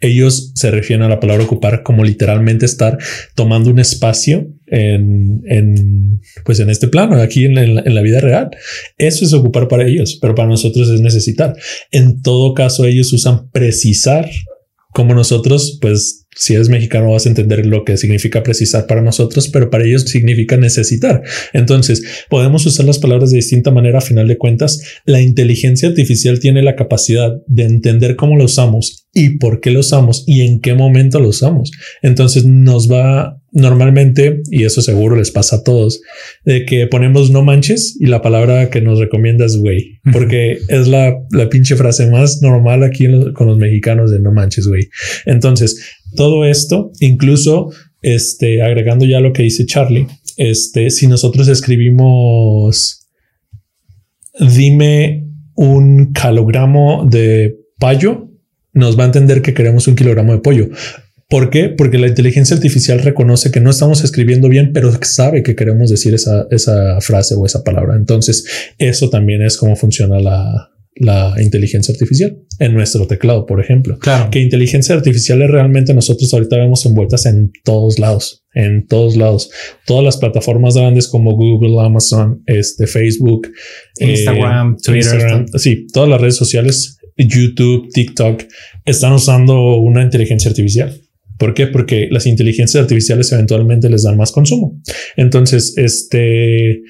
ellos 0.00 0.52
se 0.54 0.70
refieren 0.70 1.04
a 1.04 1.08
la 1.08 1.20
palabra 1.20 1.44
ocupar 1.44 1.82
como 1.82 2.04
literalmente 2.04 2.66
estar 2.66 2.98
tomando 3.34 3.70
un 3.70 3.78
espacio 3.78 4.46
en, 4.66 5.42
en 5.46 6.20
pues 6.44 6.60
en 6.60 6.70
este 6.70 6.88
plano, 6.88 7.16
aquí 7.16 7.44
en 7.44 7.58
en 7.58 7.94
la, 7.94 8.02
vida 8.02 8.20
real. 8.20 8.50
Eso 8.96 9.24
es 9.24 9.32
ocupar 9.32 9.66
para 9.66 9.86
ellos, 9.86 10.18
pero 10.20 10.34
para 10.34 10.48
nosotros 10.48 10.88
es 10.88 11.00
necesitar. 11.00 11.54
En 11.90 12.22
todo 12.22 12.54
caso, 12.54 12.84
ellos 12.84 13.12
usan 13.12 13.50
precisar 13.50 14.28
como 14.92 15.14
nosotros, 15.14 15.78
pues 15.80 16.17
si 16.38 16.54
eres 16.54 16.68
mexicano 16.68 17.10
vas 17.10 17.26
a 17.26 17.28
entender 17.28 17.66
lo 17.66 17.84
que 17.84 17.96
significa 17.96 18.42
precisar 18.42 18.86
para 18.86 19.02
nosotros, 19.02 19.48
pero 19.48 19.70
para 19.70 19.84
ellos 19.84 20.02
significa 20.02 20.56
necesitar. 20.56 21.22
Entonces, 21.52 22.02
podemos 22.30 22.64
usar 22.64 22.86
las 22.86 22.98
palabras 22.98 23.30
de 23.30 23.36
distinta 23.36 23.70
manera 23.70 23.98
a 23.98 24.02
final 24.02 24.28
de 24.28 24.38
cuentas. 24.38 24.80
La 25.04 25.20
inteligencia 25.20 25.88
artificial 25.88 26.38
tiene 26.38 26.62
la 26.62 26.76
capacidad 26.76 27.32
de 27.46 27.64
entender 27.64 28.16
cómo 28.16 28.36
lo 28.36 28.44
usamos 28.44 29.06
y 29.12 29.38
por 29.38 29.60
qué 29.60 29.70
lo 29.70 29.80
usamos 29.80 30.24
y 30.26 30.42
en 30.42 30.60
qué 30.60 30.74
momento 30.74 31.20
lo 31.20 31.28
usamos. 31.28 31.70
Entonces 32.02 32.44
nos 32.44 32.90
va 32.90 33.37
normalmente, 33.52 34.42
y 34.50 34.64
eso 34.64 34.82
seguro 34.82 35.16
les 35.16 35.30
pasa 35.30 35.56
a 35.56 35.62
todos, 35.62 36.00
de 36.44 36.64
que 36.64 36.86
ponemos 36.86 37.30
no 37.30 37.42
manches 37.42 37.96
y 37.98 38.06
la 38.06 38.22
palabra 38.22 38.70
que 38.70 38.80
nos 38.80 38.98
recomienda 38.98 39.46
es 39.46 39.56
güey, 39.56 40.00
porque 40.12 40.58
es 40.68 40.88
la, 40.88 41.16
la 41.30 41.48
pinche 41.48 41.76
frase 41.76 42.10
más 42.10 42.42
normal 42.42 42.84
aquí 42.84 43.06
con 43.34 43.46
los 43.46 43.58
mexicanos 43.58 44.10
de 44.10 44.20
no 44.20 44.32
manches, 44.32 44.66
güey. 44.66 44.88
Entonces, 45.26 45.96
todo 46.14 46.44
esto, 46.44 46.92
incluso 47.00 47.70
este, 48.02 48.62
agregando 48.62 49.04
ya 49.04 49.20
lo 49.20 49.32
que 49.32 49.42
dice 49.42 49.66
Charlie, 49.66 50.06
este, 50.36 50.90
si 50.90 51.06
nosotros 51.06 51.48
escribimos, 51.48 53.08
dime 54.38 55.26
un 55.54 56.12
kilogramo 56.12 57.08
de 57.10 57.56
payo, 57.78 58.28
nos 58.72 58.98
va 58.98 59.02
a 59.02 59.06
entender 59.06 59.42
que 59.42 59.54
queremos 59.54 59.88
un 59.88 59.96
kilogramo 59.96 60.32
de 60.32 60.38
pollo. 60.38 60.68
¿Por 61.28 61.50
qué? 61.50 61.68
Porque 61.68 61.98
la 61.98 62.08
inteligencia 62.08 62.56
artificial 62.56 63.00
reconoce 63.00 63.50
que 63.50 63.60
no 63.60 63.70
estamos 63.70 64.02
escribiendo 64.02 64.48
bien, 64.48 64.72
pero 64.72 64.90
sabe 65.02 65.42
que 65.42 65.54
queremos 65.54 65.90
decir 65.90 66.14
esa, 66.14 66.46
esa 66.50 67.00
frase 67.00 67.34
o 67.34 67.44
esa 67.44 67.62
palabra. 67.64 67.96
Entonces, 67.96 68.46
eso 68.78 69.10
también 69.10 69.42
es 69.42 69.58
cómo 69.58 69.76
funciona 69.76 70.20
la, 70.20 70.70
la 70.94 71.34
inteligencia 71.40 71.92
artificial 71.92 72.38
en 72.58 72.72
nuestro 72.72 73.06
teclado, 73.06 73.44
por 73.44 73.60
ejemplo. 73.60 73.98
Claro. 73.98 74.30
Que 74.30 74.40
inteligencia 74.40 74.94
artificial 74.94 75.42
es 75.42 75.50
realmente 75.50 75.92
nosotros 75.92 76.32
ahorita 76.32 76.56
vemos 76.56 76.86
envueltas 76.86 77.26
en 77.26 77.52
todos 77.62 77.98
lados 77.98 78.46
en 78.58 78.86
todos 78.86 79.16
lados. 79.16 79.50
Todas 79.86 80.04
las 80.04 80.16
plataformas 80.16 80.74
grandes 80.74 81.06
como 81.08 81.36
Google, 81.36 81.80
Amazon, 81.84 82.42
este, 82.46 82.86
Facebook, 82.86 83.48
Instagram, 84.00 84.74
eh, 84.74 84.76
Twitter. 84.82 85.46
sí, 85.54 85.86
todas 85.92 86.08
las 86.08 86.20
redes 86.20 86.36
sociales, 86.36 86.98
YouTube, 87.16 87.88
TikTok, 87.92 88.42
están 88.84 89.12
usando 89.12 89.76
una 89.76 90.02
inteligencia 90.02 90.50
artificial. 90.50 91.00
¿Por 91.38 91.54
qué? 91.54 91.68
Porque 91.68 92.08
las 92.10 92.26
inteligencias 92.26 92.82
artificiales 92.82 93.30
eventualmente 93.32 93.88
les 93.88 94.02
dan 94.02 94.16
más 94.16 94.32
consumo. 94.32 94.80
Entonces, 95.16 95.74
este, 95.76 96.82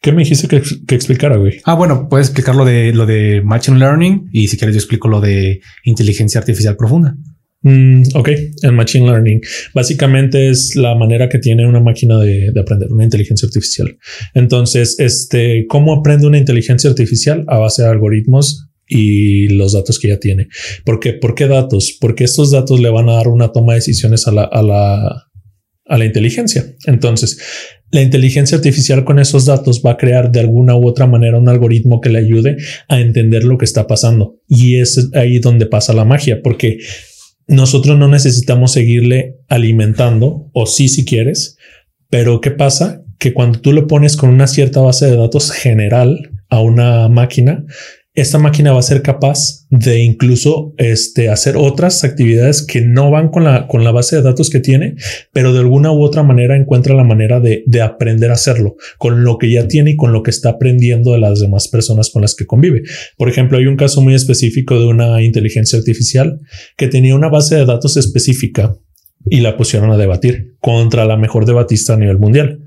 ¿qué 0.00 0.12
me 0.12 0.22
dijiste 0.22 0.46
que, 0.46 0.62
que, 0.86 0.94
explicara, 0.94 1.36
güey? 1.36 1.60
Ah, 1.64 1.74
bueno, 1.74 2.08
puedes 2.08 2.28
explicar 2.28 2.54
lo 2.54 2.64
de 2.64 2.92
lo 2.92 3.06
de 3.06 3.40
machine 3.42 3.78
learning 3.78 4.28
y 4.32 4.48
si 4.48 4.56
quieres 4.58 4.76
yo 4.76 4.80
explico 4.80 5.08
lo 5.08 5.20
de 5.20 5.60
inteligencia 5.84 6.38
artificial 6.38 6.76
profunda. 6.76 7.16
Mm, 7.62 8.02
ok, 8.14 8.28
el 8.62 8.72
machine 8.72 9.06
learning 9.06 9.40
básicamente 9.74 10.48
es 10.48 10.76
la 10.76 10.94
manera 10.94 11.28
que 11.28 11.38
tiene 11.38 11.66
una 11.66 11.80
máquina 11.80 12.18
de, 12.18 12.52
de, 12.52 12.60
aprender, 12.60 12.88
una 12.92 13.04
inteligencia 13.04 13.46
artificial. 13.46 13.96
Entonces, 14.34 14.96
este, 15.00 15.66
¿cómo 15.66 15.94
aprende 15.94 16.26
una 16.26 16.38
inteligencia 16.38 16.88
artificial? 16.88 17.44
A 17.48 17.58
base 17.58 17.82
de 17.82 17.88
algoritmos 17.88 18.67
y 18.88 19.48
los 19.48 19.74
datos 19.74 19.98
que 19.98 20.08
ya 20.08 20.18
tiene. 20.18 20.48
¿Por 20.84 20.98
qué? 21.00 21.12
¿Por 21.12 21.34
qué 21.34 21.46
datos? 21.46 21.96
Porque 22.00 22.24
estos 22.24 22.50
datos 22.50 22.80
le 22.80 22.90
van 22.90 23.08
a 23.08 23.14
dar 23.14 23.28
una 23.28 23.52
toma 23.52 23.74
de 23.74 23.80
decisiones 23.80 24.26
a 24.26 24.32
la, 24.32 24.44
a 24.44 24.62
la, 24.62 25.26
a 25.86 25.98
la 25.98 26.04
inteligencia. 26.04 26.74
Entonces, 26.86 27.38
la 27.90 28.02
inteligencia 28.02 28.56
artificial 28.56 29.04
con 29.04 29.18
esos 29.18 29.46
datos 29.46 29.82
va 29.84 29.92
a 29.92 29.96
crear 29.96 30.30
de 30.30 30.40
alguna 30.40 30.76
u 30.76 30.86
otra 30.86 31.06
manera 31.06 31.38
un 31.38 31.48
algoritmo 31.48 32.00
que 32.00 32.10
le 32.10 32.18
ayude 32.18 32.56
a 32.88 33.00
entender 33.00 33.44
lo 33.44 33.56
que 33.56 33.64
está 33.64 33.86
pasando. 33.86 34.36
Y 34.46 34.76
es 34.76 35.10
ahí 35.14 35.38
donde 35.38 35.66
pasa 35.66 35.94
la 35.94 36.04
magia, 36.04 36.40
porque 36.42 36.78
nosotros 37.46 37.98
no 37.98 38.08
necesitamos 38.08 38.72
seguirle 38.72 39.36
alimentando, 39.48 40.50
o 40.52 40.66
sí 40.66 40.88
si 40.88 41.04
quieres, 41.04 41.56
pero 42.10 42.40
¿qué 42.40 42.50
pasa? 42.50 43.02
Que 43.18 43.32
cuando 43.32 43.60
tú 43.60 43.72
le 43.72 43.82
pones 43.82 44.16
con 44.16 44.30
una 44.30 44.46
cierta 44.46 44.80
base 44.80 45.06
de 45.06 45.16
datos 45.16 45.50
general 45.50 46.30
a 46.50 46.60
una 46.60 47.08
máquina, 47.08 47.64
esta 48.20 48.38
máquina 48.38 48.72
va 48.72 48.80
a 48.80 48.82
ser 48.82 49.02
capaz 49.02 49.66
de 49.70 50.02
incluso 50.02 50.74
este, 50.76 51.28
hacer 51.28 51.56
otras 51.56 52.04
actividades 52.04 52.62
que 52.66 52.80
no 52.80 53.10
van 53.10 53.28
con 53.28 53.44
la, 53.44 53.66
con 53.66 53.84
la 53.84 53.92
base 53.92 54.16
de 54.16 54.22
datos 54.22 54.50
que 54.50 54.60
tiene, 54.60 54.96
pero 55.32 55.52
de 55.52 55.60
alguna 55.60 55.92
u 55.92 56.02
otra 56.02 56.22
manera 56.22 56.56
encuentra 56.56 56.94
la 56.94 57.04
manera 57.04 57.38
de, 57.38 57.62
de 57.66 57.80
aprender 57.80 58.30
a 58.30 58.34
hacerlo 58.34 58.76
con 58.98 59.24
lo 59.24 59.38
que 59.38 59.50
ya 59.50 59.68
tiene 59.68 59.90
y 59.92 59.96
con 59.96 60.12
lo 60.12 60.22
que 60.22 60.30
está 60.30 60.50
aprendiendo 60.50 61.12
de 61.12 61.20
las 61.20 61.40
demás 61.40 61.68
personas 61.68 62.10
con 62.10 62.22
las 62.22 62.34
que 62.34 62.46
convive. 62.46 62.82
Por 63.16 63.28
ejemplo, 63.28 63.58
hay 63.58 63.66
un 63.66 63.76
caso 63.76 64.00
muy 64.00 64.14
específico 64.14 64.78
de 64.78 64.86
una 64.86 65.22
inteligencia 65.22 65.78
artificial 65.78 66.40
que 66.76 66.88
tenía 66.88 67.14
una 67.14 67.28
base 67.28 67.56
de 67.56 67.66
datos 67.66 67.96
específica 67.96 68.74
y 69.26 69.40
la 69.40 69.56
pusieron 69.56 69.90
a 69.90 69.96
debatir 69.96 70.56
contra 70.60 71.04
la 71.04 71.16
mejor 71.16 71.46
debatista 71.46 71.94
a 71.94 71.96
nivel 71.96 72.18
mundial. 72.18 72.64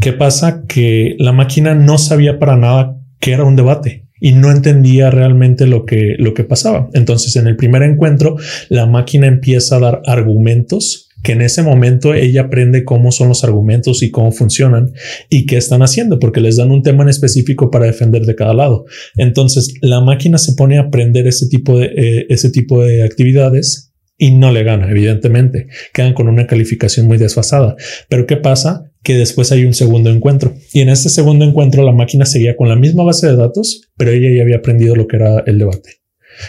¿Qué 0.00 0.12
pasa? 0.12 0.64
Que 0.68 1.16
la 1.18 1.32
máquina 1.32 1.74
no 1.74 1.98
sabía 1.98 2.38
para 2.38 2.56
nada 2.56 2.96
qué 3.18 3.32
era 3.32 3.44
un 3.44 3.56
debate 3.56 4.01
y 4.24 4.32
no 4.34 4.52
entendía 4.52 5.10
realmente 5.10 5.66
lo 5.66 5.84
que, 5.84 6.14
lo 6.16 6.32
que 6.32 6.44
pasaba. 6.44 6.88
Entonces, 6.94 7.34
en 7.34 7.48
el 7.48 7.56
primer 7.56 7.82
encuentro, 7.82 8.36
la 8.68 8.86
máquina 8.86 9.26
empieza 9.26 9.76
a 9.76 9.80
dar 9.80 10.02
argumentos 10.06 11.08
que 11.24 11.32
en 11.32 11.42
ese 11.42 11.64
momento 11.64 12.14
ella 12.14 12.42
aprende 12.42 12.84
cómo 12.84 13.10
son 13.10 13.28
los 13.28 13.42
argumentos 13.42 14.02
y 14.04 14.10
cómo 14.12 14.30
funcionan 14.30 14.92
y 15.28 15.46
qué 15.46 15.56
están 15.56 15.82
haciendo, 15.82 16.20
porque 16.20 16.40
les 16.40 16.56
dan 16.56 16.70
un 16.70 16.82
tema 16.82 17.02
en 17.02 17.08
específico 17.08 17.70
para 17.70 17.86
defender 17.86 18.22
de 18.22 18.36
cada 18.36 18.54
lado. 18.54 18.84
Entonces, 19.16 19.74
la 19.80 20.00
máquina 20.00 20.38
se 20.38 20.52
pone 20.52 20.78
a 20.78 20.82
aprender 20.82 21.26
ese 21.26 21.48
tipo 21.48 21.80
de, 21.80 21.86
eh, 21.86 22.26
ese 22.28 22.50
tipo 22.50 22.80
de 22.82 23.02
actividades 23.02 23.92
y 24.16 24.30
no 24.30 24.52
le 24.52 24.62
gana, 24.62 24.88
evidentemente. 24.88 25.66
Quedan 25.92 26.14
con 26.14 26.28
una 26.28 26.46
calificación 26.46 27.08
muy 27.08 27.18
desfasada. 27.18 27.74
Pero 28.08 28.26
¿qué 28.26 28.36
pasa? 28.36 28.91
Que 29.02 29.16
después 29.16 29.50
hay 29.52 29.64
un 29.64 29.74
segundo 29.74 30.10
encuentro. 30.10 30.54
Y 30.72 30.80
en 30.80 30.88
este 30.88 31.08
segundo 31.08 31.44
encuentro 31.44 31.84
la 31.84 31.92
máquina 31.92 32.24
seguía 32.24 32.56
con 32.56 32.68
la 32.68 32.76
misma 32.76 33.04
base 33.04 33.26
de 33.26 33.36
datos, 33.36 33.82
pero 33.96 34.12
ella 34.12 34.28
ya 34.34 34.42
había 34.42 34.56
aprendido 34.56 34.94
lo 34.94 35.06
que 35.06 35.16
era 35.16 35.42
el 35.46 35.58
debate. 35.58 36.02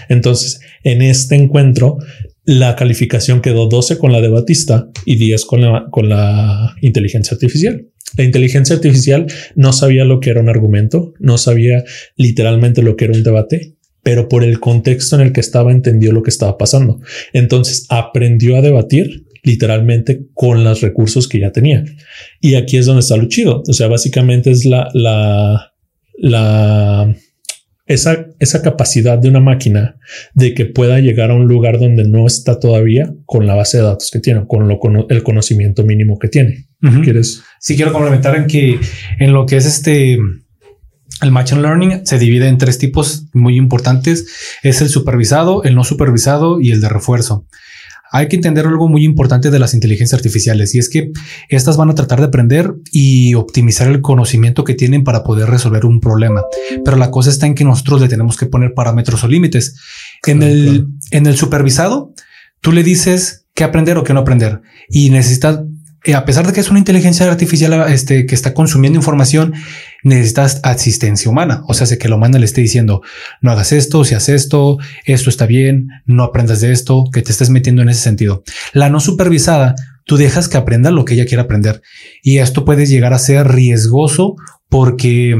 Entonces, 0.09 0.59
en 0.83 1.01
este 1.01 1.35
encuentro, 1.35 1.97
la 2.45 2.75
calificación 2.75 3.41
quedó 3.41 3.67
12 3.67 3.97
con 3.97 4.11
la 4.11 4.21
de 4.21 4.29
Batista 4.29 4.89
y 5.05 5.15
10 5.15 5.45
con 5.45 5.61
la, 5.61 5.87
con 5.91 6.09
la 6.09 6.75
inteligencia 6.81 7.35
artificial. 7.35 7.87
La 8.17 8.23
inteligencia 8.23 8.75
artificial 8.75 9.27
no 9.55 9.73
sabía 9.73 10.05
lo 10.05 10.19
que 10.19 10.29
era 10.29 10.41
un 10.41 10.49
argumento, 10.49 11.13
no 11.19 11.37
sabía 11.37 11.83
literalmente 12.15 12.83
lo 12.83 12.95
que 12.95 13.05
era 13.05 13.13
un 13.13 13.23
debate, 13.23 13.75
pero 14.03 14.27
por 14.27 14.43
el 14.43 14.59
contexto 14.59 15.15
en 15.15 15.21
el 15.21 15.31
que 15.31 15.39
estaba 15.39 15.71
entendió 15.71 16.11
lo 16.11 16.21
que 16.21 16.29
estaba 16.29 16.57
pasando. 16.57 16.99
Entonces 17.31 17.85
aprendió 17.89 18.57
a 18.57 18.61
debatir 18.61 19.25
literalmente 19.43 20.27
con 20.33 20.63
los 20.63 20.81
recursos 20.81 21.27
que 21.27 21.39
ya 21.39 21.51
tenía. 21.51 21.83
Y 22.39 22.55
aquí 22.55 22.77
es 22.77 22.85
donde 22.85 23.01
está 23.01 23.17
lo 23.17 23.27
chido. 23.27 23.61
O 23.67 23.73
sea, 23.73 23.87
básicamente 23.87 24.51
es 24.51 24.65
la, 24.65 24.89
la, 24.93 25.73
la, 26.17 27.15
esa, 27.85 28.27
esa 28.39 28.61
capacidad 28.61 29.17
de 29.17 29.29
una 29.29 29.41
máquina 29.41 29.97
de 30.33 30.53
que 30.53 30.65
pueda 30.65 30.99
llegar 30.99 31.31
a 31.31 31.35
un 31.35 31.47
lugar 31.47 31.79
donde 31.79 32.07
no 32.07 32.25
está 32.25 32.59
todavía 32.59 33.13
con 33.25 33.45
la 33.45 33.55
base 33.55 33.77
de 33.77 33.83
datos 33.83 34.09
que 34.11 34.19
tiene, 34.19 34.45
con, 34.47 34.67
lo, 34.67 34.79
con 34.79 35.05
el 35.09 35.23
conocimiento 35.23 35.83
mínimo 35.83 36.17
que 36.17 36.29
tiene. 36.29 36.67
¿Quieres? 37.01 37.43
Sí, 37.61 37.77
quiero 37.77 37.93
complementar 37.93 38.35
en 38.35 38.45
que 38.45 38.77
en 39.17 39.31
lo 39.31 39.45
que 39.45 39.55
es 39.55 39.65
este 39.65 40.17
el 41.21 41.31
Machine 41.31 41.61
Learning 41.61 42.05
se 42.05 42.19
divide 42.19 42.49
en 42.49 42.57
tres 42.57 42.77
tipos 42.77 43.27
muy 43.33 43.55
importantes. 43.55 44.59
Es 44.63 44.81
el 44.81 44.89
supervisado, 44.89 45.63
el 45.63 45.75
no 45.75 45.85
supervisado 45.85 46.59
y 46.59 46.71
el 46.71 46.81
de 46.81 46.89
refuerzo. 46.89 47.47
Hay 48.13 48.27
que 48.27 48.35
entender 48.35 48.67
algo 48.67 48.87
muy 48.87 49.03
importante 49.03 49.49
de 49.49 49.57
las 49.57 49.73
inteligencias 49.73 50.19
artificiales 50.19 50.75
y 50.75 50.79
es 50.79 50.87
que 50.87 51.11
estas 51.49 51.77
van 51.77 51.89
a 51.89 51.95
tratar 51.95 52.19
de 52.19 52.27
aprender 52.27 52.75
y 52.91 53.33
optimizar 53.33 53.87
el 53.87 54.01
conocimiento 54.01 54.63
que 54.63 54.75
tienen 54.75 55.03
para 55.03 55.23
poder 55.23 55.49
resolver 55.49 55.83
un 55.83 55.99
problema. 55.99 56.43
Pero 56.85 56.95
la 56.95 57.09
cosa 57.09 57.31
está 57.31 57.47
en 57.47 57.55
que 57.55 57.63
nosotros 57.63 58.01
le 58.01 58.07
tenemos 58.07 58.37
que 58.37 58.45
poner 58.45 58.75
parámetros 58.75 59.23
o 59.23 59.27
límites. 59.27 59.75
En 60.27 60.43
el, 60.43 60.87
en 61.09 61.25
el 61.25 61.35
supervisado, 61.35 62.13
tú 62.61 62.71
le 62.71 62.83
dices 62.83 63.47
qué 63.55 63.63
aprender 63.63 63.97
o 63.97 64.03
qué 64.03 64.13
no 64.13 64.19
aprender 64.19 64.61
y 64.89 65.09
necesitas 65.09 65.61
eh, 66.05 66.15
a 66.15 66.25
pesar 66.25 66.45
de 66.45 66.51
que 66.51 66.59
es 66.59 66.69
una 66.69 66.79
inteligencia 66.79 67.29
artificial 67.31 67.89
este, 67.89 68.25
que 68.25 68.35
está 68.35 68.53
consumiendo 68.53 68.99
información, 68.99 69.53
necesitas 70.03 70.59
asistencia 70.63 71.29
humana. 71.29 71.63
O 71.67 71.73
sea, 71.73 71.87
que 71.97 72.09
lo 72.09 72.17
humano 72.17 72.37
le 72.37 72.45
esté 72.45 72.61
diciendo, 72.61 73.01
no 73.41 73.51
hagas 73.51 73.71
esto, 73.71 74.03
si 74.03 74.15
haces 74.15 74.43
esto, 74.43 74.77
esto 75.05 75.29
está 75.29 75.45
bien, 75.45 75.87
no 76.05 76.23
aprendas 76.23 76.61
de 76.61 76.71
esto, 76.71 77.05
que 77.11 77.21
te 77.21 77.31
estés 77.31 77.49
metiendo 77.49 77.81
en 77.81 77.89
ese 77.89 78.01
sentido. 78.01 78.43
La 78.73 78.89
no 78.89 78.99
supervisada, 78.99 79.75
tú 80.05 80.17
dejas 80.17 80.47
que 80.47 80.57
aprenda 80.57 80.91
lo 80.91 81.05
que 81.05 81.15
ella 81.15 81.25
quiera 81.25 81.43
aprender. 81.43 81.81
Y 82.21 82.37
esto 82.37 82.65
puede 82.65 82.85
llegar 82.85 83.13
a 83.13 83.19
ser 83.19 83.47
riesgoso 83.47 84.35
porque 84.69 85.35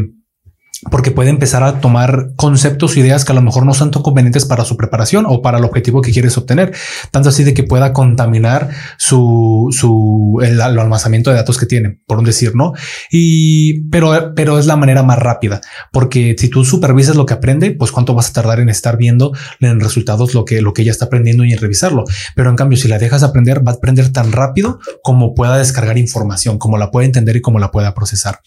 porque 0.90 1.12
puede 1.12 1.30
empezar 1.30 1.64
a 1.64 1.80
tomar 1.80 2.32
conceptos 2.36 2.96
o 2.96 3.00
ideas 3.00 3.26
que 3.26 3.32
a 3.32 3.36
lo 3.36 3.42
mejor 3.42 3.66
no 3.66 3.74
son 3.74 3.92
tan 3.92 4.04
convenientes 4.04 4.46
para 4.46 4.66
su 4.66 4.78
preparación 4.78 5.26
o 5.28 5.42
para 5.42 5.58
el 5.58 5.66
objetivo 5.66 6.02
que 6.02 6.12
quieres 6.12 6.38
obtener. 6.38 6.74
Tanto 7.12 7.30
así 7.30 7.44
de 7.44 7.54
que 7.54 7.64
pueda 7.64 7.94
contaminar 7.94 8.70
su, 8.98 9.70
su, 9.72 10.40
el, 10.44 10.60
almacenamiento 10.62 11.30
de 11.30 11.38
datos 11.38 11.58
que 11.58 11.66
tiene, 11.66 12.00
por 12.06 12.20
un 12.20 12.26
decir, 12.26 12.56
¿no? 12.56 12.74
Y, 13.12 13.90
pero, 13.90 14.34
pero 14.36 14.60
es 14.60 14.66
la 14.66 14.76
manera 14.76 15.04
más 15.04 15.20
rápida, 15.20 15.62
porque 15.92 16.36
si 16.38 16.50
tú 16.50 16.66
supervisas 16.66 17.16
lo 17.16 17.26
que 17.26 17.34
aprende, 17.34 17.72
pues 17.72 17.92
cuánto 17.92 18.14
vas 18.14 18.30
a 18.30 18.34
tardar 18.34 18.60
en 18.60 18.70
estar 18.70 18.98
viendo 18.98 19.34
en 19.60 19.80
resultados 19.80 20.34
lo 20.34 20.46
que, 20.46 20.62
lo 20.62 20.74
que 20.74 20.82
ella 20.82 20.92
está 20.92 21.06
aprendiendo 21.06 21.44
y 21.46 21.54
en 21.54 21.60
revisarlo. 21.60 22.04
Pero 22.36 22.50
en 22.50 22.56
cambio, 22.56 22.78
si 22.78 22.88
la 22.88 23.00
dejas 23.00 23.24
aprender, 23.24 23.66
va 23.66 23.72
a 23.72 23.76
aprender 23.76 24.12
tan 24.12 24.32
rápido 24.32 24.80
como 25.04 25.34
pueda 25.34 25.58
descargar 25.58 25.98
información, 25.98 26.58
como 26.58 26.78
la 26.78 26.92
pueda 26.92 27.06
entender 27.06 27.36
y 27.36 27.42
como 27.42 27.60
la 27.60 27.72
pueda 27.72 27.94
procesar. 27.94 28.40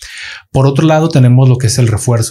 Por 0.52 0.66
otro 0.66 0.86
lado, 0.86 1.08
tenemos 1.08 1.48
lo 1.48 1.58
que 1.58 1.68
es 1.68 1.78
el 1.78 1.88
refuerzo 1.88 2.25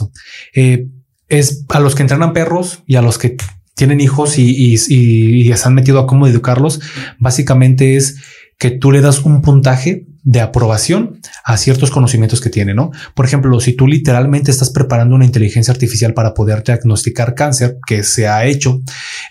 eh, 0.54 0.88
es 1.28 1.66
a 1.70 1.80
los 1.80 1.96
que 1.96 2.04
entrenan 2.04 2.34
perros 2.34 2.84
y 2.86 2.96
a 2.96 3.02
los 3.02 3.18
que 3.18 3.38
tienen 3.75 4.00
hijos 4.00 4.38
y, 4.38 4.78
se 4.78 5.68
han 5.68 5.74
metido 5.74 6.00
a 6.00 6.08
cómo 6.08 6.28
educarlos. 6.28 6.80
Básicamente 7.20 7.98
es 7.98 8.18
que 8.58 8.72
tú 8.72 8.92
le 8.92 9.02
das 9.02 9.20
un 9.20 9.42
puntaje 9.42 10.08
de 10.24 10.42
aprobación 10.42 11.20
a 11.44 11.58
ciertos 11.58 11.92
conocimientos 11.92 12.42
que 12.42 12.50
tiene, 12.50 12.74
¿no? 12.74 12.90
Por 13.14 13.25
ejemplo, 13.25 13.60
si 13.60 13.74
tú 13.74 13.86
literalmente 13.86 14.50
estás 14.50 14.72
preparando 14.72 15.14
una 15.14 15.25
inteligencia 15.25 15.72
artificial 15.72 16.14
para 16.14 16.34
poder 16.34 16.64
diagnosticar 16.64 17.36
cáncer, 17.36 17.78
que 17.86 18.04
se 18.04 18.28
ha 18.28 18.46
hecho 18.46 18.82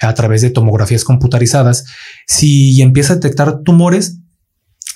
a 0.01 0.15
través 0.15 0.43
de 0.43 0.51
tomografías 0.51 1.05
computarizadas, 1.05 1.85
si 2.29 2.81
empieza 2.81 3.15
a 3.15 3.17
detectar 3.17 3.63
tumores, 3.63 4.21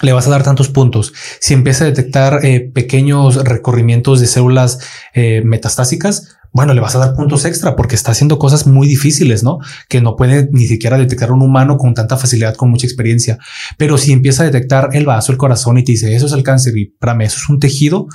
le 0.01 0.13
vas 0.13 0.27
a 0.27 0.31
dar 0.31 0.43
tantos 0.43 0.69
puntos. 0.69 1.13
Si 1.41 1.55
empieza 1.55 1.85
a 1.85 1.89
detectar 1.89 2.45
eh, 2.45 2.61
pequeños 2.61 3.45
recorrimientos 3.45 4.21
de 4.21 4.27
células 4.27 4.79
eh, 5.13 5.43
metastásicas, 5.45 6.38
bueno, 6.53 6.75
le 6.75 6.81
vas 6.81 6.95
a 6.95 6.99
dar 6.99 7.15
puntos 7.15 7.45
extra 7.45 7.77
porque 7.77 7.95
está 7.95 8.13
haciendo 8.13 8.39
cosas 8.39 8.67
muy 8.67 8.89
difíciles, 8.89 9.43
¿no? 9.43 9.59
Que 9.89 10.01
no 10.01 10.17
puede 10.17 10.49
ni 10.53 10.67
siquiera 10.67 10.99
detectar 10.99 11.31
un 11.33 11.43
humano 11.43 11.77
con 11.77 11.95
tanta 11.95 12.17
facilidad, 12.17 12.55
con 12.55 12.71
mucha 12.71 12.87
experiencia. 12.87 13.39
Pero 13.77 13.99
si 13.99 14.13
empieza 14.13 14.43
a 14.43 14.47
detectar 14.47 14.91
el 14.93 15.07
vaso, 15.07 15.33
el 15.33 15.39
corazón 15.39 15.79
y 15.79 15.85
te 15.85 15.93
dice, 15.93 16.15
eso 16.15 16.27
es 16.27 16.33
el 16.33 16.43
cáncer 16.43 16.77
y 16.77 16.87
para 16.99 17.15
mí 17.15 17.25
eso 17.25 17.39
es 17.39 17.49
un 17.49 17.61
tejido, 17.61 18.07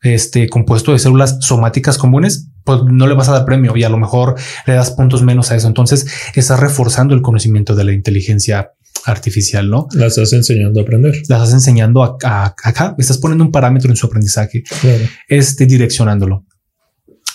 este 0.00 0.48
compuesto 0.48 0.92
de 0.92 0.98
células 0.98 1.38
somáticas 1.40 1.96
comunes, 1.98 2.48
pues 2.64 2.80
no 2.84 3.06
le 3.06 3.14
vas 3.14 3.28
a 3.28 3.32
dar 3.32 3.44
premio 3.44 3.76
y 3.76 3.84
a 3.84 3.88
lo 3.88 3.98
mejor 3.98 4.34
le 4.66 4.74
das 4.74 4.90
puntos 4.90 5.22
menos 5.22 5.50
a 5.50 5.56
eso. 5.56 5.68
Entonces 5.68 6.06
estás 6.34 6.60
reforzando 6.60 7.14
el 7.14 7.22
conocimiento 7.22 7.74
de 7.74 7.84
la 7.84 7.92
inteligencia 7.92 8.72
artificial, 9.04 9.68
¿no? 9.68 9.88
La 9.92 10.06
estás 10.06 10.32
enseñando 10.32 10.80
a 10.80 10.82
aprender. 10.82 11.14
La 11.28 11.36
estás 11.36 11.52
enseñando 11.52 12.02
a, 12.02 12.16
acá, 12.62 12.94
estás 12.98 13.18
poniendo 13.18 13.44
un 13.44 13.50
parámetro 13.50 13.90
en 13.90 13.96
su 13.96 14.06
aprendizaje, 14.06 14.62
este, 15.28 15.66
direccionándolo. 15.66 16.44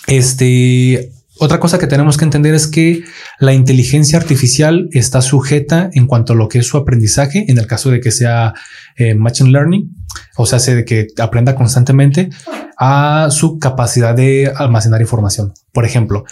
Este, 0.08 1.12
otra 1.38 1.60
cosa 1.60 1.78
que 1.78 1.86
tenemos 1.86 2.16
que 2.16 2.24
entender 2.24 2.54
es 2.54 2.66
que 2.66 3.04
la 3.38 3.52
inteligencia 3.52 4.18
artificial 4.18 4.88
está 4.92 5.20
sujeta 5.20 5.90
en 5.92 6.06
cuanto 6.06 6.32
a 6.32 6.36
lo 6.36 6.48
que 6.48 6.58
es 6.58 6.66
su 6.66 6.76
aprendizaje, 6.78 7.44
en 7.48 7.58
el 7.58 7.66
caso 7.66 7.90
de 7.90 8.00
que 8.00 8.10
sea 8.10 8.54
eh, 8.96 9.14
machine 9.14 9.50
learning, 9.50 9.94
o 10.36 10.46
sea, 10.46 10.58
de 10.58 10.84
que 10.84 11.08
aprenda 11.18 11.54
constantemente 11.54 12.30
a 12.76 13.28
su 13.30 13.58
capacidad 13.58 14.14
de 14.14 14.52
almacenar 14.56 15.00
información. 15.00 15.52
Por 15.72 15.84
ejemplo, 15.84 16.24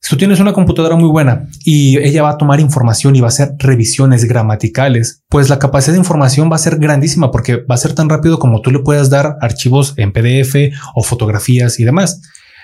si 0.00 0.10
tú 0.10 0.16
tienes 0.16 0.38
una 0.38 0.52
computadora 0.52 0.94
muy 0.94 1.08
buena 1.08 1.48
y 1.64 1.98
ella 1.98 2.22
va 2.22 2.30
a 2.30 2.38
tomar 2.38 2.60
información 2.60 3.16
y 3.16 3.20
va 3.20 3.26
a 3.26 3.28
hacer 3.28 3.52
revisiones 3.58 4.26
gramaticales, 4.26 5.24
pues 5.28 5.48
la 5.48 5.58
capacidad 5.58 5.94
de 5.94 5.98
información 5.98 6.50
va 6.50 6.56
a 6.56 6.60
ser 6.60 6.78
grandísima 6.78 7.30
porque 7.30 7.56
va 7.56 7.74
a 7.74 7.78
ser 7.78 7.94
tan 7.94 8.08
rápido 8.08 8.38
como 8.38 8.60
tú 8.60 8.70
le 8.70 8.78
puedas 8.78 9.10
dar 9.10 9.36
archivos 9.40 9.94
en 9.96 10.12
PDF 10.12 10.72
o 10.94 11.02
fotografías 11.02 11.80
y 11.80 11.84
demás. 11.84 12.20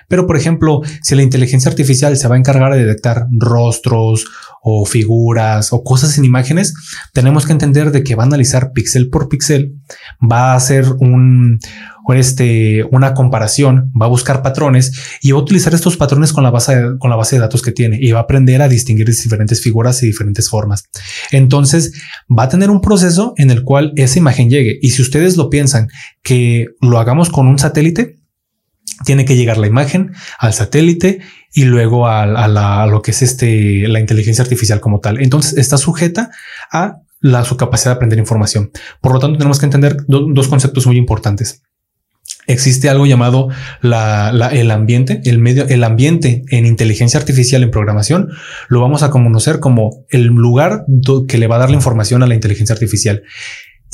Pero, 0.09 0.27
por 0.27 0.37
ejemplo, 0.37 0.81
si 1.03 1.15
la 1.15 1.23
inteligencia 1.23 1.71
artificial 1.71 2.17
se 2.17 2.29
va 2.29 2.37
a 2.37 2.39
encargar 2.39 2.75
de 2.75 2.85
detectar 2.85 3.27
rostros 3.39 4.27
o 4.63 4.87
figuras 4.87 5.73
o 5.73 5.85
cosas 5.85 6.17
en 6.17 6.25
imágenes, 6.25 6.75
tenemos 7.13 7.47
que 7.47 7.53
entender 7.53 7.93
de 7.93 8.03
que 8.03 8.15
va 8.15 8.23
a 8.23 8.27
analizar 8.27 8.73
píxel 8.73 9.11
por 9.11 9.29
píxel, 9.29 9.75
va 10.21 10.53
a 10.53 10.57
hacer 10.57 10.87
un, 11.01 11.59
este, 12.15 12.85
una 12.91 13.15
comparación, 13.15 13.93
va 14.01 14.07
a 14.07 14.09
buscar 14.09 14.43
patrones 14.43 15.19
y 15.23 15.33
va 15.33 15.39
a 15.39 15.43
utilizar 15.43 15.75
estos 15.75 15.97
patrones 15.97 16.33
con 16.33 16.45
la 16.45 16.51
base, 16.51 16.77
con 16.99 17.11
la 17.11 17.17
base 17.17 17.37
de 17.37 17.41
datos 17.41 17.63
que 17.63 17.73
tiene 17.73 17.99
y 18.01 18.13
va 18.13 18.21
a 18.21 18.23
aprender 18.23 18.63
a 18.63 18.69
distinguir 18.69 19.07
diferentes 19.07 19.63
figuras 19.63 20.03
y 20.03 20.07
diferentes 20.07 20.49
formas. 20.49 20.85
Entonces 21.31 21.93
va 22.27 22.45
a 22.45 22.49
tener 22.49 22.71
un 22.71 22.81
proceso 22.81 23.35
en 23.37 23.51
el 23.51 23.65
cual 23.65 23.93
esa 23.97 24.19
imagen 24.19 24.51
llegue. 24.51 24.79
Y 24.81 24.91
si 24.91 25.03
ustedes 25.03 25.37
lo 25.37 25.51
piensan 25.51 25.89
que 26.23 26.69
lo 26.81 26.99
hagamos 26.99 27.31
con 27.31 27.47
un 27.47 27.59
satélite, 27.59 28.17
tiene 29.05 29.25
que 29.25 29.37
llegar 29.37 29.59
la 29.59 29.67
imagen 29.67 30.13
al 30.39 30.53
satélite 30.53 31.21
y 31.53 31.65
luego 31.65 32.07
a, 32.09 32.87
lo 32.87 33.03
que 33.03 33.13
es 33.13 33.23
este, 33.23 33.87
la 33.89 34.01
inteligencia 34.01 34.43
artificial 34.43 34.81
como 34.81 35.01
tal. 35.01 35.23
Entonces 35.23 35.57
está 35.57 35.79
sujeta 35.79 36.31
a 36.73 37.01
la, 37.21 37.45
su 37.45 37.57
capacidad 37.57 37.93
de 37.93 37.97
aprender 37.97 38.19
información. 38.19 38.71
Por 39.01 39.13
lo 39.13 39.19
tanto, 39.19 39.39
tenemos 39.39 39.59
que 39.59 39.67
entender 39.67 39.97
dos 40.07 40.49
conceptos 40.49 40.87
muy 40.87 40.97
importantes. 40.97 41.63
Existe 42.47 42.91
algo 42.91 43.07
llamado 43.07 43.49
el 43.83 44.71
ambiente, 44.71 45.23
el 45.25 45.39
medio, 45.39 45.67
el 45.67 45.83
ambiente 45.83 46.43
en 46.51 46.67
inteligencia 46.67 47.19
artificial 47.19 47.63
en 47.63 47.71
programación. 47.71 48.31
Lo 48.69 48.81
vamos 48.81 49.03
a 49.03 49.11
conocer 49.11 49.61
como 49.61 50.05
el 50.11 50.27
lugar 50.27 50.85
que 51.27 51.39
le 51.39 51.47
va 51.47 51.57
a 51.57 51.61
dar 51.61 51.71
la 51.71 51.77
información 51.77 52.23
a 52.23 52.27
la 52.27 52.35
inteligencia 52.35 52.75
artificial 52.75 53.23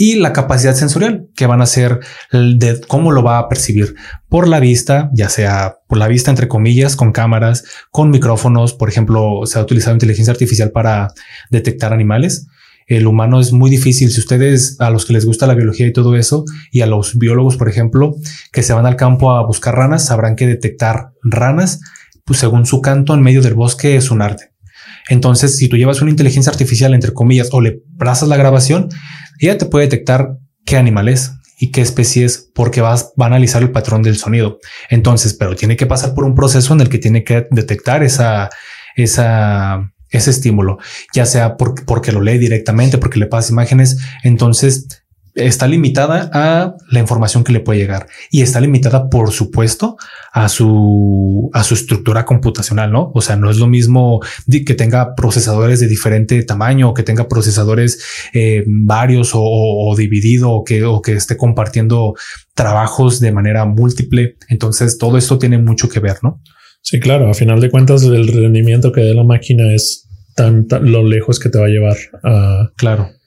y 0.00 0.14
la 0.14 0.32
capacidad 0.32 0.74
sensorial 0.74 1.28
que 1.36 1.44
van 1.44 1.60
a 1.60 1.66
ser 1.66 2.00
de 2.32 2.80
cómo 2.88 3.12
lo 3.12 3.22
va 3.22 3.36
a 3.36 3.50
percibir 3.50 3.96
por 4.30 4.48
la 4.48 4.58
vista, 4.58 5.10
ya 5.12 5.28
sea 5.28 5.76
por 5.88 5.98
la 5.98 6.08
vista 6.08 6.30
entre 6.30 6.48
comillas, 6.48 6.96
con 6.96 7.12
cámaras, 7.12 7.64
con 7.90 8.08
micrófonos. 8.08 8.72
Por 8.72 8.88
ejemplo, 8.88 9.42
se 9.44 9.58
ha 9.58 9.62
utilizado 9.62 9.94
inteligencia 9.94 10.32
artificial 10.32 10.70
para 10.70 11.08
detectar 11.50 11.92
animales. 11.92 12.46
El 12.86 13.06
humano 13.06 13.40
es 13.40 13.52
muy 13.52 13.68
difícil. 13.68 14.10
Si 14.10 14.20
ustedes 14.20 14.80
a 14.80 14.88
los 14.88 15.04
que 15.04 15.12
les 15.12 15.26
gusta 15.26 15.46
la 15.46 15.52
biología 15.52 15.86
y 15.86 15.92
todo 15.92 16.16
eso 16.16 16.46
y 16.72 16.80
a 16.80 16.86
los 16.86 17.18
biólogos, 17.18 17.58
por 17.58 17.68
ejemplo, 17.68 18.14
que 18.52 18.62
se 18.62 18.72
van 18.72 18.86
al 18.86 18.96
campo 18.96 19.32
a 19.32 19.46
buscar 19.46 19.74
ranas, 19.74 20.06
sabrán 20.06 20.34
que 20.34 20.46
detectar 20.46 21.10
ranas, 21.22 21.80
pues 22.24 22.38
según 22.38 22.64
su 22.64 22.80
canto 22.80 23.12
en 23.12 23.20
medio 23.20 23.42
del 23.42 23.52
bosque 23.52 23.96
es 23.96 24.10
un 24.10 24.22
arte. 24.22 24.50
Entonces, 25.10 25.56
si 25.56 25.68
tú 25.68 25.76
llevas 25.76 26.00
una 26.02 26.10
inteligencia 26.10 26.50
artificial, 26.50 26.94
entre 26.94 27.12
comillas, 27.12 27.48
o 27.52 27.60
le 27.60 27.82
trazas 27.98 28.28
la 28.28 28.36
grabación, 28.36 28.88
ella 29.46 29.58
te 29.58 29.66
puede 29.66 29.86
detectar 29.86 30.36
qué 30.64 30.76
animal 30.76 31.08
es 31.08 31.32
y 31.58 31.72
qué 31.72 31.82
especie 31.82 32.24
es 32.24 32.50
porque 32.54 32.80
vas, 32.80 33.12
va 33.20 33.26
a 33.26 33.28
analizar 33.28 33.62
el 33.62 33.70
patrón 33.70 34.02
del 34.02 34.16
sonido. 34.16 34.58
Entonces, 34.88 35.34
pero 35.34 35.56
tiene 35.56 35.76
que 35.76 35.86
pasar 35.86 36.14
por 36.14 36.24
un 36.24 36.34
proceso 36.34 36.72
en 36.72 36.80
el 36.80 36.88
que 36.88 36.98
tiene 36.98 37.22
que 37.22 37.46
detectar 37.50 38.02
esa, 38.02 38.50
esa, 38.96 39.92
ese 40.08 40.30
estímulo, 40.30 40.78
ya 41.14 41.26
sea 41.26 41.56
porque 41.56 42.12
lo 42.12 42.20
lee 42.20 42.38
directamente, 42.38 42.98
porque 42.98 43.18
le 43.18 43.26
pasa 43.26 43.52
imágenes. 43.52 43.98
Entonces, 44.22 44.99
está 45.34 45.66
limitada 45.66 46.30
a 46.32 46.74
la 46.90 46.98
información 46.98 47.44
que 47.44 47.52
le 47.52 47.60
puede 47.60 47.78
llegar 47.78 48.06
y 48.30 48.42
está 48.42 48.60
limitada, 48.60 49.08
por 49.08 49.30
supuesto, 49.30 49.96
a 50.32 50.48
su, 50.48 51.50
a 51.52 51.62
su 51.62 51.74
estructura 51.74 52.24
computacional, 52.24 52.90
¿no? 52.90 53.12
O 53.14 53.20
sea, 53.20 53.36
no 53.36 53.50
es 53.50 53.58
lo 53.58 53.66
mismo 53.66 54.20
que 54.48 54.74
tenga 54.74 55.14
procesadores 55.14 55.80
de 55.80 55.86
diferente 55.86 56.42
tamaño 56.42 56.90
o 56.90 56.94
que 56.94 57.02
tenga 57.02 57.28
procesadores 57.28 58.02
eh, 58.32 58.64
varios 58.66 59.30
o, 59.34 59.94
dividido 59.96 60.50
o 60.50 60.64
que, 60.64 60.84
o 60.84 61.00
que 61.00 61.12
esté 61.12 61.36
compartiendo 61.36 62.14
trabajos 62.54 63.20
de 63.20 63.32
manera 63.32 63.64
múltiple. 63.64 64.36
Entonces, 64.48 64.98
todo 64.98 65.16
esto 65.18 65.38
tiene 65.38 65.58
mucho 65.58 65.88
que 65.88 66.00
ver, 66.00 66.16
¿no? 66.22 66.40
Sí, 66.82 66.98
claro. 66.98 67.30
A 67.30 67.34
final 67.34 67.60
de 67.60 67.70
cuentas, 67.70 68.02
el 68.02 68.28
rendimiento 68.28 68.92
que 68.92 69.02
dé 69.02 69.14
la 69.14 69.24
máquina 69.24 69.74
es 69.74 70.08
tan, 70.34 70.66
tan 70.66 70.90
lo 70.90 71.04
lejos 71.04 71.38
que 71.38 71.50
te 71.50 71.58
va 71.58 71.66
a 71.66 71.68
llevar 71.68 71.96
a, 72.24 72.70
claro 72.76 73.19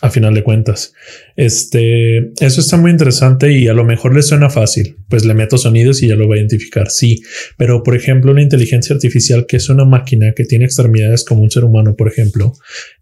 a 0.00 0.10
final 0.10 0.34
de 0.34 0.42
cuentas. 0.42 0.92
Este, 1.36 2.32
eso 2.44 2.60
está 2.60 2.76
muy 2.76 2.90
interesante 2.90 3.52
y 3.52 3.68
a 3.68 3.74
lo 3.74 3.84
mejor 3.84 4.14
le 4.14 4.22
suena 4.22 4.50
fácil, 4.50 4.96
pues 5.08 5.24
le 5.24 5.34
meto 5.34 5.58
sonidos 5.58 6.02
y 6.02 6.08
ya 6.08 6.16
lo 6.16 6.28
va 6.28 6.36
a 6.36 6.38
identificar, 6.38 6.90
sí, 6.90 7.22
pero 7.56 7.82
por 7.82 7.96
ejemplo 7.96 8.32
la 8.32 8.42
inteligencia 8.42 8.94
artificial 8.94 9.46
que 9.46 9.58
es 9.58 9.68
una 9.68 9.84
máquina 9.84 10.32
que 10.34 10.44
tiene 10.44 10.64
extremidades 10.64 11.24
como 11.24 11.42
un 11.42 11.50
ser 11.50 11.64
humano, 11.64 11.96
por 11.96 12.08
ejemplo, 12.08 12.54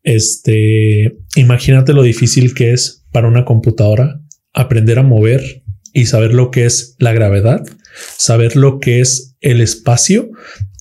este, 0.02 1.16
imagínate 1.36 1.92
lo 1.92 2.02
difícil 2.02 2.54
que 2.54 2.72
es 2.72 3.04
para 3.12 3.28
una 3.28 3.44
computadora 3.44 4.20
aprender 4.52 4.98
a 4.98 5.02
mover 5.02 5.62
y 5.92 6.06
saber 6.06 6.34
lo 6.34 6.50
que 6.50 6.66
es 6.66 6.96
la 6.98 7.12
gravedad, 7.12 7.62
saber 8.16 8.56
lo 8.56 8.78
que 8.80 9.00
es 9.00 9.36
el 9.40 9.60
espacio 9.60 10.30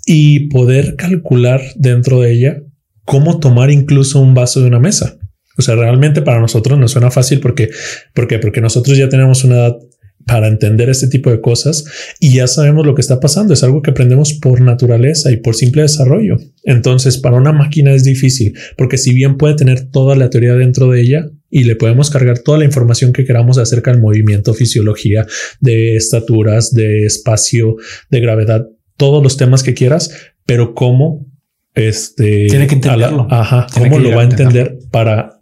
y 0.06 0.48
poder 0.50 0.96
calcular 0.96 1.62
dentro 1.76 2.22
de 2.22 2.34
ella 2.34 2.62
cómo 3.06 3.40
tomar 3.40 3.72
incluso 3.72 4.20
un 4.20 4.34
vaso 4.34 4.62
de 4.62 4.68
una 4.68 4.80
mesa. 4.80 5.18
O 5.58 5.62
sea, 5.62 5.76
realmente 5.76 6.22
para 6.22 6.40
nosotros 6.40 6.78
nos 6.78 6.92
suena 6.92 7.12
fácil 7.12 7.40
porque, 7.40 7.70
porque, 8.14 8.40
porque 8.40 8.62
nosotros 8.62 8.98
ya 8.98 9.10
tenemos 9.10 9.44
una 9.44 9.56
edad 9.56 9.78
para 10.28 10.48
entender 10.48 10.90
este 10.90 11.08
tipo 11.08 11.32
de 11.32 11.40
cosas 11.40 11.86
y 12.20 12.34
ya 12.34 12.48
sabemos 12.48 12.86
lo 12.86 12.94
que 12.94 13.02
está 13.02 13.20
pasando. 13.20 13.54
Es 13.54 13.64
algo 13.64 13.82
que 13.82 13.92
aprendemos 13.92 14.34
por 14.34 14.60
naturaleza 14.62 15.32
y 15.32 15.38
por 15.38 15.56
simple 15.56 15.84
desarrollo. 15.84 16.38
Entonces, 16.64 17.18
para 17.18 17.38
una 17.38 17.54
máquina 17.54 17.94
es 17.94 18.04
difícil 18.04 18.54
porque 18.78 18.98
si 18.98 19.14
bien 19.14 19.38
puede 19.38 19.56
tener 19.56 19.90
toda 19.90 20.16
la 20.16 20.30
teoría 20.30 20.54
dentro 20.54 20.92
de 20.92 21.02
ella 21.02 21.30
y 21.50 21.64
le 21.64 21.78
podemos 21.78 22.10
cargar 22.10 22.40
toda 22.40 22.60
la 22.60 22.66
información 22.66 23.14
que 23.14 23.24
queramos 23.24 23.58
acerca 23.58 23.92
del 23.92 24.02
movimiento, 24.02 24.54
fisiología, 24.54 25.26
de 25.62 25.96
estaturas, 25.96 26.74
de 26.74 27.06
espacio, 27.06 27.78
de 28.12 28.20
gravedad, 28.20 28.68
todos 28.98 29.24
los 29.24 29.38
temas 29.38 29.64
que 29.64 29.74
quieras, 29.74 30.12
pero 30.46 30.74
cómo 30.74 31.26
este 31.78 32.48
tiene 32.48 32.68
que 32.68 32.76
entenderlo. 32.76 33.28
ajá, 33.30 33.68
cómo 33.74 34.00
lo 34.00 34.12
va 34.12 34.22
a 34.22 34.26
entender 34.26 34.78
para 34.92 35.42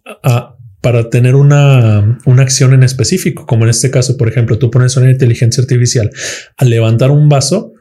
para 0.81 1.09
tener 1.09 1.33
una, 1.33 2.19
una, 2.27 2.43
acción 2.43 2.75
en 2.75 2.83
específico, 2.83 3.47
como 3.47 3.63
en 3.63 3.71
este 3.71 3.89
caso, 3.89 4.17
por 4.17 4.27
ejemplo, 4.27 4.59
tú 4.59 4.69
pones 4.69 4.95
una 4.97 5.09
inteligencia 5.09 5.59
artificial 5.59 6.11
a 6.57 6.63
levantar 6.63 7.09
un 7.09 7.27
vaso, 7.27 7.73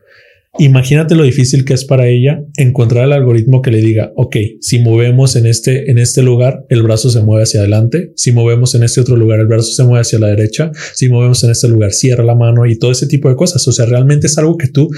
imagínate 0.58 1.14
lo 1.14 1.24
difícil 1.24 1.66
que 1.66 1.74
es 1.74 1.84
para 1.84 2.06
ella 2.06 2.40
encontrar 2.56 3.04
el 3.04 3.12
algoritmo 3.12 3.60
que 3.60 3.70
le 3.70 3.82
diga, 3.82 4.12
ok, 4.16 4.36
si 4.62 4.78
movemos 4.78 5.36
en 5.36 5.44
este, 5.44 5.90
en 5.90 5.98
este 5.98 6.22
lugar, 6.22 6.64
el 6.70 6.82
brazo 6.82 7.10
se 7.10 7.20
mueve 7.20 7.42
hacia 7.42 7.60
adelante, 7.60 8.12
si 8.16 8.32
movemos 8.32 8.74
en 8.74 8.84
este 8.84 9.02
otro 9.02 9.16
lugar, 9.16 9.38
el 9.38 9.48
brazo 9.48 9.72
se 9.74 9.84
mueve 9.84 10.00
hacia 10.00 10.18
la 10.18 10.28
derecha, 10.28 10.70
si 10.94 11.10
movemos 11.10 11.44
en 11.44 11.50
este 11.50 11.68
lugar, 11.68 11.92
cierra 11.92 12.24
la 12.24 12.34
mano 12.34 12.64
y 12.64 12.78
todo 12.78 12.92
ese 12.92 13.06
tipo 13.06 13.28
de 13.28 13.36
cosas. 13.36 13.68
O 13.68 13.72
sea, 13.72 13.84
realmente 13.84 14.28
es 14.28 14.38
algo 14.38 14.56
que 14.56 14.68
tú 14.68 14.88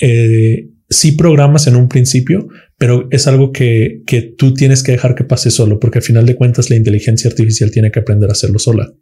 eh, 0.00 0.68
sí 0.90 1.12
programas 1.12 1.66
en 1.66 1.76
un 1.76 1.88
principio, 1.88 2.48
pero 2.78 3.08
es 3.10 3.26
algo 3.26 3.52
que, 3.52 4.02
que 4.06 4.22
tú 4.22 4.54
tienes 4.54 4.82
que 4.82 4.92
dejar 4.92 5.14
que 5.14 5.24
pase 5.24 5.50
solo, 5.50 5.80
porque 5.80 5.98
al 5.98 6.04
final 6.04 6.26
de 6.26 6.36
cuentas 6.36 6.70
la 6.70 6.76
inteligencia 6.76 7.28
artificial 7.28 7.70
tiene 7.70 7.90
que 7.90 8.00
aprender 8.00 8.30
a 8.30 8.32
hacerlo 8.32 8.58
sola. 8.58 8.92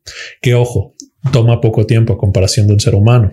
Que 0.41 0.55
ojo, 0.55 0.97
toma 1.33 1.61
poco 1.61 1.87
tiempo 1.87 2.15
a 2.15 2.19
comparación 2.19 2.67
de 2.67 2.73
un 2.73 2.81
ser 2.81 2.95
humano. 2.95 3.33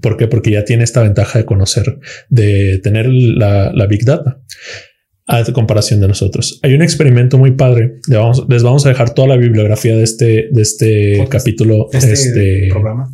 ¿Por 0.00 0.16
qué? 0.16 0.28
Porque 0.28 0.50
ya 0.50 0.64
tiene 0.64 0.84
esta 0.84 1.02
ventaja 1.02 1.38
de 1.38 1.44
conocer, 1.46 1.98
de 2.28 2.78
tener 2.82 3.08
la, 3.08 3.72
la 3.72 3.86
Big 3.86 4.04
Data 4.04 4.40
a 5.30 5.44
comparación 5.52 6.00
de 6.00 6.08
nosotros. 6.08 6.58
Hay 6.62 6.74
un 6.74 6.82
experimento 6.82 7.38
muy 7.38 7.52
padre. 7.52 8.00
Les 8.08 8.18
vamos, 8.18 8.44
les 8.48 8.62
vamos 8.62 8.84
a 8.84 8.88
dejar 8.88 9.14
toda 9.14 9.28
la 9.28 9.36
bibliografía 9.36 9.96
de 9.96 10.02
este, 10.02 10.48
de 10.50 10.62
este 10.62 11.26
capítulo, 11.30 11.88
este, 11.92 12.12
este 12.12 12.68
programa. 12.70 13.08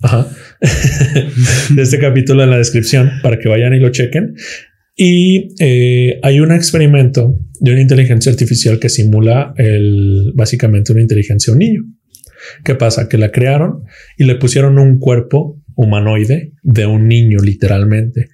Ajá. 0.00 0.28
de 1.74 1.82
este 1.82 1.98
capítulo 1.98 2.42
en 2.42 2.50
la 2.50 2.58
descripción 2.58 3.10
para 3.22 3.38
que 3.38 3.48
vayan 3.48 3.74
y 3.74 3.80
lo 3.80 3.90
chequen. 3.90 4.34
Y 5.00 5.54
eh, 5.60 6.18
hay 6.24 6.40
un 6.40 6.50
experimento 6.50 7.38
de 7.60 7.70
una 7.70 7.80
inteligencia 7.80 8.32
artificial 8.32 8.80
que 8.80 8.88
simula 8.88 9.54
el, 9.56 10.32
básicamente 10.34 10.90
una 10.90 11.02
inteligencia 11.02 11.52
de 11.52 11.56
un 11.56 11.58
niño. 11.60 11.82
¿Qué 12.64 12.74
pasa? 12.74 13.08
Que 13.08 13.16
la 13.16 13.30
crearon 13.30 13.84
y 14.16 14.24
le 14.24 14.34
pusieron 14.34 14.76
un 14.76 14.98
cuerpo 14.98 15.62
humanoide 15.76 16.52
de 16.64 16.86
un 16.86 17.06
niño, 17.06 17.38
literalmente. 17.38 18.30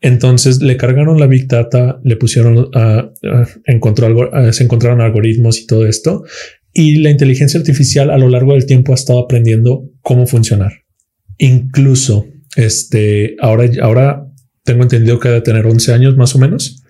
Entonces 0.00 0.62
le 0.62 0.76
cargaron 0.76 1.18
la 1.18 1.26
Big 1.26 1.48
Data, 1.48 2.00
le 2.04 2.16
pusieron, 2.16 2.68
a 2.74 3.10
encontró 3.66 4.06
algo, 4.06 4.30
se 4.52 4.62
encontraron 4.62 5.00
algoritmos 5.00 5.58
y 5.60 5.66
todo 5.66 5.88
esto. 5.88 6.22
Y 6.72 6.98
la 6.98 7.10
inteligencia 7.10 7.58
artificial 7.58 8.10
a 8.10 8.18
lo 8.18 8.28
largo 8.28 8.52
del 8.52 8.66
tiempo 8.66 8.92
ha 8.92 8.94
estado 8.94 9.18
aprendiendo 9.18 9.90
cómo 10.00 10.28
funcionar. 10.28 10.84
Incluso 11.38 12.28
este 12.54 13.34
ahora, 13.40 13.68
ahora 13.80 14.31
tengo 14.64 14.82
entendido 14.82 15.18
que 15.18 15.28
debe 15.28 15.40
tener 15.40 15.66
11 15.66 15.92
años 15.92 16.16
más 16.16 16.34
o 16.34 16.38
menos. 16.38 16.82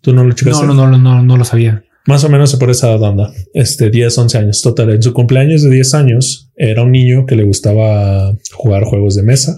Tú 0.00 0.12
no 0.12 0.24
lo 0.24 0.32
checaste. 0.32 0.66
No, 0.66 0.74
no, 0.74 0.88
no, 0.88 0.98
no, 0.98 1.22
no 1.22 1.36
lo 1.36 1.44
sabía. 1.44 1.84
Más 2.06 2.22
o 2.24 2.28
menos 2.28 2.54
por 2.56 2.70
esa 2.70 2.94
onda, 2.94 3.32
este 3.54 3.88
10, 3.88 4.18
11 4.18 4.38
años 4.38 4.60
total. 4.60 4.90
En 4.90 5.02
su 5.02 5.14
cumpleaños 5.14 5.62
de 5.62 5.70
10 5.70 5.94
años 5.94 6.50
era 6.54 6.82
un 6.82 6.92
niño 6.92 7.24
que 7.24 7.34
le 7.34 7.44
gustaba 7.44 8.34
jugar 8.52 8.84
juegos 8.84 9.14
de 9.14 9.22
mesa 9.22 9.56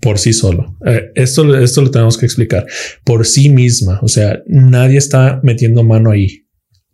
por 0.00 0.18
sí 0.18 0.32
solo. 0.32 0.76
Eh, 0.84 1.10
esto, 1.14 1.56
esto 1.58 1.82
lo 1.82 1.90
tenemos 1.90 2.18
que 2.18 2.26
explicar 2.26 2.66
por 3.04 3.26
sí 3.26 3.48
misma. 3.48 3.98
O 4.02 4.08
sea, 4.08 4.42
nadie 4.46 4.98
está 4.98 5.40
metiendo 5.42 5.84
mano 5.84 6.10
ahí. 6.10 6.44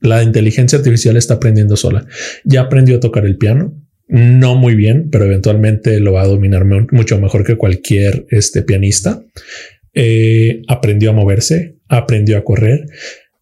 La 0.01 0.23
inteligencia 0.23 0.79
artificial 0.79 1.17
está 1.17 1.35
aprendiendo 1.35 1.77
sola. 1.77 2.07
Ya 2.45 2.63
aprendió 2.63 2.97
a 2.97 3.01
tocar 3.01 3.25
el 3.25 3.39
piano. 3.39 3.75
No 4.09 4.55
muy 4.55 4.77
bien, 4.77 5.09
pero 5.11 5.25
eventualmente 5.25 5.99
lo 5.99 6.13
va 6.13 6.23
a 6.23 6.29
dominar 6.29 6.65
mucho 6.93 7.21
mejor 7.21 7.45
que 7.45 7.57
cualquier 7.57 8.27
este, 8.31 8.63
pianista. 8.63 9.25
Eh, 9.99 10.61
aprendió 10.69 11.09
a 11.09 11.15
moverse, 11.15 11.79
aprendió 11.89 12.37
a 12.37 12.45
correr, 12.45 12.85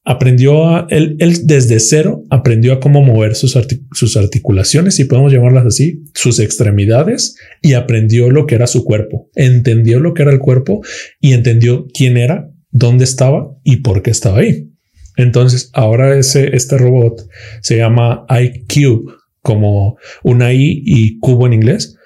aprendió 0.04 0.68
a 0.68 0.86
él, 0.88 1.16
desde 1.18 1.80
cero 1.80 2.22
aprendió 2.30 2.74
a 2.74 2.78
cómo 2.78 3.02
mover 3.02 3.34
sus, 3.34 3.58
sus 3.90 4.16
articulaciones, 4.16 4.94
si 4.94 5.04
podemos 5.04 5.32
llamarlas 5.32 5.66
así, 5.66 6.04
sus 6.14 6.38
extremidades 6.38 7.36
y 7.60 7.72
aprendió 7.72 8.30
lo 8.30 8.46
que 8.46 8.54
era 8.54 8.68
su 8.68 8.84
cuerpo, 8.84 9.28
entendió 9.34 9.98
lo 9.98 10.14
que 10.14 10.22
era 10.22 10.30
el 10.30 10.38
cuerpo 10.38 10.82
y 11.20 11.32
entendió 11.32 11.88
quién 11.92 12.16
era, 12.16 12.48
dónde 12.70 13.02
estaba 13.02 13.50
y 13.64 13.78
por 13.78 14.02
qué 14.02 14.12
estaba 14.12 14.38
ahí. 14.38 14.70
Entonces 15.16 15.70
ahora 15.72 16.16
ese, 16.16 16.54
este 16.54 16.78
robot 16.78 17.28
se 17.62 17.78
llama 17.78 18.26
iCube 18.28 19.12
como 19.42 19.96
una 20.22 20.52
I 20.52 20.82
y 20.86 21.18
cubo 21.18 21.46
en 21.46 21.54
inglés 21.54 21.96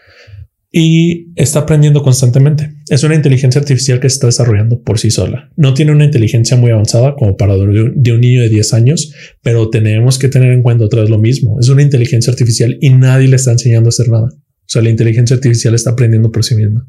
y 0.70 1.32
está 1.34 1.60
aprendiendo 1.60 2.02
constantemente. 2.02 2.74
Es 2.88 3.02
una 3.02 3.14
inteligencia 3.14 3.60
artificial 3.60 4.00
que 4.00 4.10
se 4.10 4.14
está 4.14 4.26
desarrollando 4.26 4.82
por 4.82 4.98
sí 4.98 5.10
sola. 5.10 5.50
No 5.56 5.72
tiene 5.72 5.92
una 5.92 6.04
inteligencia 6.04 6.56
muy 6.56 6.70
avanzada 6.70 7.14
como 7.16 7.36
para 7.36 7.54
de 7.56 8.12
un 8.12 8.20
niño 8.20 8.42
de 8.42 8.48
10 8.48 8.74
años, 8.74 9.12
pero 9.42 9.70
tenemos 9.70 10.18
que 10.18 10.28
tener 10.28 10.52
en 10.52 10.62
cuenta 10.62 10.84
otra 10.84 11.00
vez 11.00 11.10
lo 11.10 11.18
mismo. 11.18 11.58
Es 11.60 11.68
una 11.68 11.82
inteligencia 11.82 12.30
artificial 12.30 12.76
y 12.80 12.90
nadie 12.90 13.28
le 13.28 13.36
está 13.36 13.52
enseñando 13.52 13.88
a 13.88 13.90
hacer 13.90 14.08
nada. 14.08 14.28
O 14.30 14.70
sea, 14.70 14.82
la 14.82 14.90
inteligencia 14.90 15.34
artificial 15.34 15.74
está 15.74 15.90
aprendiendo 15.90 16.30
por 16.30 16.44
sí 16.44 16.54
misma. 16.54 16.86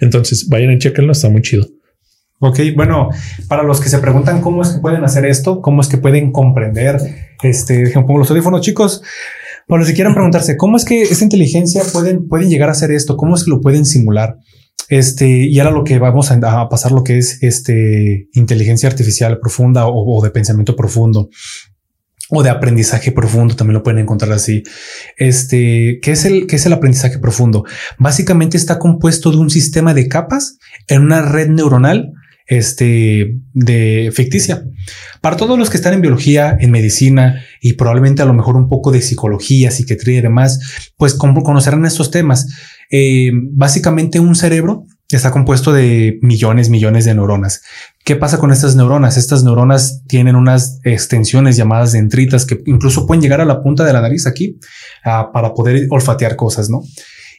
Entonces, 0.00 0.48
vayan 0.50 0.72
y 0.72 0.78
chequenlo, 0.78 1.12
está 1.12 1.30
muy 1.30 1.40
chido. 1.40 1.66
Ok, 2.40 2.58
bueno, 2.74 3.08
para 3.48 3.62
los 3.62 3.80
que 3.80 3.88
se 3.88 3.98
preguntan 3.98 4.42
cómo 4.42 4.62
es 4.62 4.70
que 4.70 4.80
pueden 4.80 5.04
hacer 5.04 5.24
esto, 5.24 5.62
cómo 5.62 5.80
es 5.80 5.88
que 5.88 5.96
pueden 5.96 6.32
comprender, 6.32 6.98
este, 7.42 7.84
ejemplo, 7.84 8.18
los 8.18 8.30
audífonos 8.30 8.60
chicos, 8.60 9.00
bueno, 9.72 9.86
si 9.86 9.94
quieren 9.94 10.12
preguntarse 10.12 10.58
cómo 10.58 10.76
es 10.76 10.84
que 10.84 11.00
esta 11.00 11.24
inteligencia 11.24 11.82
pueden, 11.94 12.28
pueden 12.28 12.50
llegar 12.50 12.68
a 12.68 12.72
hacer 12.72 12.90
esto, 12.90 13.16
cómo 13.16 13.34
es 13.34 13.44
que 13.44 13.50
lo 13.50 13.62
pueden 13.62 13.86
simular. 13.86 14.36
Este, 14.90 15.26
y 15.26 15.58
ahora 15.58 15.70
lo 15.70 15.82
que 15.82 15.98
vamos 15.98 16.30
a, 16.30 16.68
pasar 16.68 16.92
lo 16.92 17.02
que 17.02 17.16
es 17.16 17.42
este 17.42 18.28
inteligencia 18.34 18.86
artificial 18.90 19.40
profunda 19.40 19.86
o, 19.86 20.22
de 20.22 20.30
pensamiento 20.30 20.76
profundo 20.76 21.30
o 22.28 22.42
de 22.42 22.50
aprendizaje 22.50 23.12
profundo, 23.12 23.56
también 23.56 23.76
lo 23.76 23.82
pueden 23.82 24.00
encontrar 24.00 24.32
así. 24.32 24.62
Este, 25.16 26.00
¿qué 26.02 26.10
es 26.10 26.26
el, 26.26 26.46
qué 26.46 26.56
es 26.56 26.66
el 26.66 26.74
aprendizaje 26.74 27.18
profundo? 27.18 27.64
Básicamente 27.98 28.58
está 28.58 28.78
compuesto 28.78 29.30
de 29.30 29.38
un 29.38 29.48
sistema 29.48 29.94
de 29.94 30.06
capas 30.06 30.58
en 30.86 31.00
una 31.00 31.22
red 31.22 31.48
neuronal 31.48 32.12
este, 32.46 33.38
de 33.52 34.10
ficticia. 34.14 34.64
Para 35.20 35.36
todos 35.36 35.58
los 35.58 35.70
que 35.70 35.76
están 35.76 35.94
en 35.94 36.00
biología, 36.00 36.56
en 36.58 36.70
medicina 36.70 37.42
y 37.60 37.74
probablemente 37.74 38.22
a 38.22 38.26
lo 38.26 38.34
mejor 38.34 38.56
un 38.56 38.68
poco 38.68 38.90
de 38.90 39.02
psicología, 39.02 39.70
psiquiatría 39.70 40.18
y 40.18 40.22
demás, 40.22 40.92
pues 40.96 41.14
conocerán 41.14 41.84
estos 41.84 42.10
temas. 42.10 42.46
Eh, 42.90 43.30
básicamente 43.32 44.20
un 44.20 44.34
cerebro 44.34 44.86
está 45.16 45.30
compuesto 45.30 45.72
de 45.72 46.18
millones, 46.22 46.70
millones 46.70 47.04
de 47.04 47.14
neuronas. 47.14 47.62
¿Qué 48.04 48.16
pasa 48.16 48.38
con 48.38 48.52
estas 48.52 48.76
neuronas? 48.76 49.16
Estas 49.16 49.44
neuronas 49.44 50.02
tienen 50.06 50.36
unas 50.36 50.80
extensiones 50.84 51.56
llamadas 51.56 51.92
dendritas 51.92 52.46
que 52.46 52.62
incluso 52.66 53.06
pueden 53.06 53.22
llegar 53.22 53.40
a 53.40 53.44
la 53.44 53.62
punta 53.62 53.84
de 53.84 53.92
la 53.92 54.00
nariz 54.00 54.26
aquí 54.26 54.58
ah, 55.04 55.30
para 55.32 55.54
poder 55.54 55.86
olfatear 55.90 56.36
cosas, 56.36 56.70
¿no? 56.70 56.82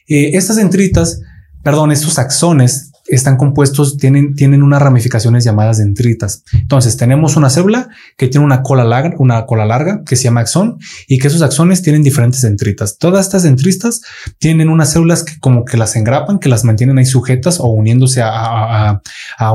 Eh, 0.06 0.30
estas 0.34 0.56
dendritas, 0.56 1.20
perdón, 1.62 1.90
estos 1.90 2.18
axones 2.18 2.92
están 3.06 3.36
compuestos, 3.36 3.96
tienen, 3.96 4.34
tienen 4.34 4.62
unas 4.62 4.80
ramificaciones 4.80 5.44
llamadas 5.44 5.78
dendritas. 5.78 6.42
Entonces 6.52 6.96
tenemos 6.96 7.36
una 7.36 7.50
célula 7.50 7.88
que 8.16 8.28
tiene 8.28 8.44
una 8.44 8.62
cola 8.62 8.84
larga, 8.84 9.14
una 9.18 9.44
cola 9.46 9.66
larga 9.66 10.02
que 10.06 10.16
se 10.16 10.24
llama 10.24 10.40
axón 10.40 10.78
y 11.06 11.18
que 11.18 11.28
esos 11.28 11.42
axones 11.42 11.82
tienen 11.82 12.02
diferentes 12.02 12.40
dendritas. 12.42 12.98
Todas 12.98 13.26
estas 13.26 13.42
dendritas 13.42 14.00
tienen 14.38 14.68
unas 14.68 14.90
células 14.90 15.22
que 15.22 15.38
como 15.38 15.64
que 15.64 15.76
las 15.76 15.96
engrapan, 15.96 16.38
que 16.38 16.48
las 16.48 16.64
mantienen 16.64 16.98
ahí 16.98 17.06
sujetas 17.06 17.60
o 17.60 17.66
uniéndose 17.68 18.22
a, 18.22 19.00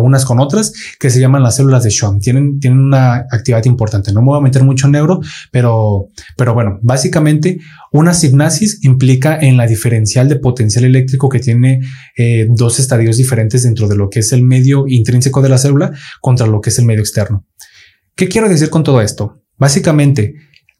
unas 0.02 0.26
con 0.26 0.40
otras 0.40 0.74
que 1.00 1.10
se 1.10 1.20
llaman 1.20 1.44
las 1.44 1.56
células 1.56 1.84
de 1.84 1.92
Schwann. 1.92 2.20
Tienen, 2.20 2.60
tienen 2.60 2.80
una 2.80 3.26
actividad 3.32 3.66
importante. 3.66 4.14
No 4.14 4.22
me 4.22 4.28
voy 4.28 4.38
a 4.38 4.42
meter 4.42 4.64
mucho 4.64 4.86
en 4.86 4.94
neuro, 4.94 5.20
pero, 5.52 6.10
pero 6.38 6.54
bueno, 6.54 6.80
básicamente 6.82 7.60
una 7.91 8.13
signasis 8.13 8.84
implica 8.84 9.38
en 9.39 9.58
la 9.58 9.67
diferencial 9.67 10.30
de 10.30 10.36
potencial 10.36 10.86
eléctrico 10.86 11.30
que 11.30 11.39
tiene 11.39 11.82
eh, 12.17 12.47
dos 12.49 12.80
estadios 12.80 13.17
diferentes 13.17 13.63
dentro 13.63 13.88
de 13.88 13.95
lo 13.95 14.10
que 14.10 14.19
es 14.19 14.32
el 14.32 14.43
medio 14.43 14.86
intrínseco 14.88 15.41
de 15.41 15.49
la 15.49 15.58
célula 15.58 15.91
contra 16.21 16.47
lo 16.47 16.62
que 16.62 16.69
es 16.69 16.80
el 16.80 16.86
medio 16.86 17.02
externo. 17.02 17.45
¿Qué 18.15 18.28
quiero 18.28 18.49
decir 18.49 18.69
con 18.69 18.84
todo 18.84 19.02
esto? 19.02 19.41
Básicamente, 19.58 20.36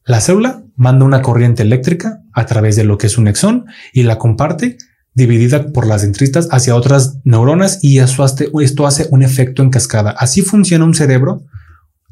la 0.06 0.22
célula 0.22 0.64
manda 0.76 1.06
una 1.06 1.22
corriente 1.22 1.64
eléctrica 1.64 2.22
a 2.34 2.46
través 2.46 2.76
de 2.76 2.84
lo 2.84 2.98
que 2.98 3.08
es 3.08 3.18
un 3.18 3.28
exón 3.28 3.66
y 3.94 4.04
la 4.04 4.18
comparte 4.18 4.78
dividida 5.14 5.72
por 5.74 5.86
las 5.86 6.04
dendritas 6.04 6.48
hacia 6.52 6.76
otras 6.76 7.20
neuronas 7.24 7.80
y 7.82 8.00
esto 8.00 8.24
hace, 8.24 8.50
esto 8.62 8.88
hace 8.88 9.08
un 9.12 9.24
efecto 9.24 9.62
en 9.64 9.70
cascada. 9.70 10.12
Así 10.12 10.42
funciona 10.42 10.86
un 10.86 10.94
cerebro 10.94 11.44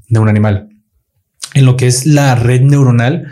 de 0.09 0.19
un 0.19 0.27
animal. 0.27 0.69
En 1.53 1.65
lo 1.65 1.77
que 1.77 1.87
es 1.87 2.05
la 2.05 2.35
red 2.35 2.61
neuronal, 2.61 3.27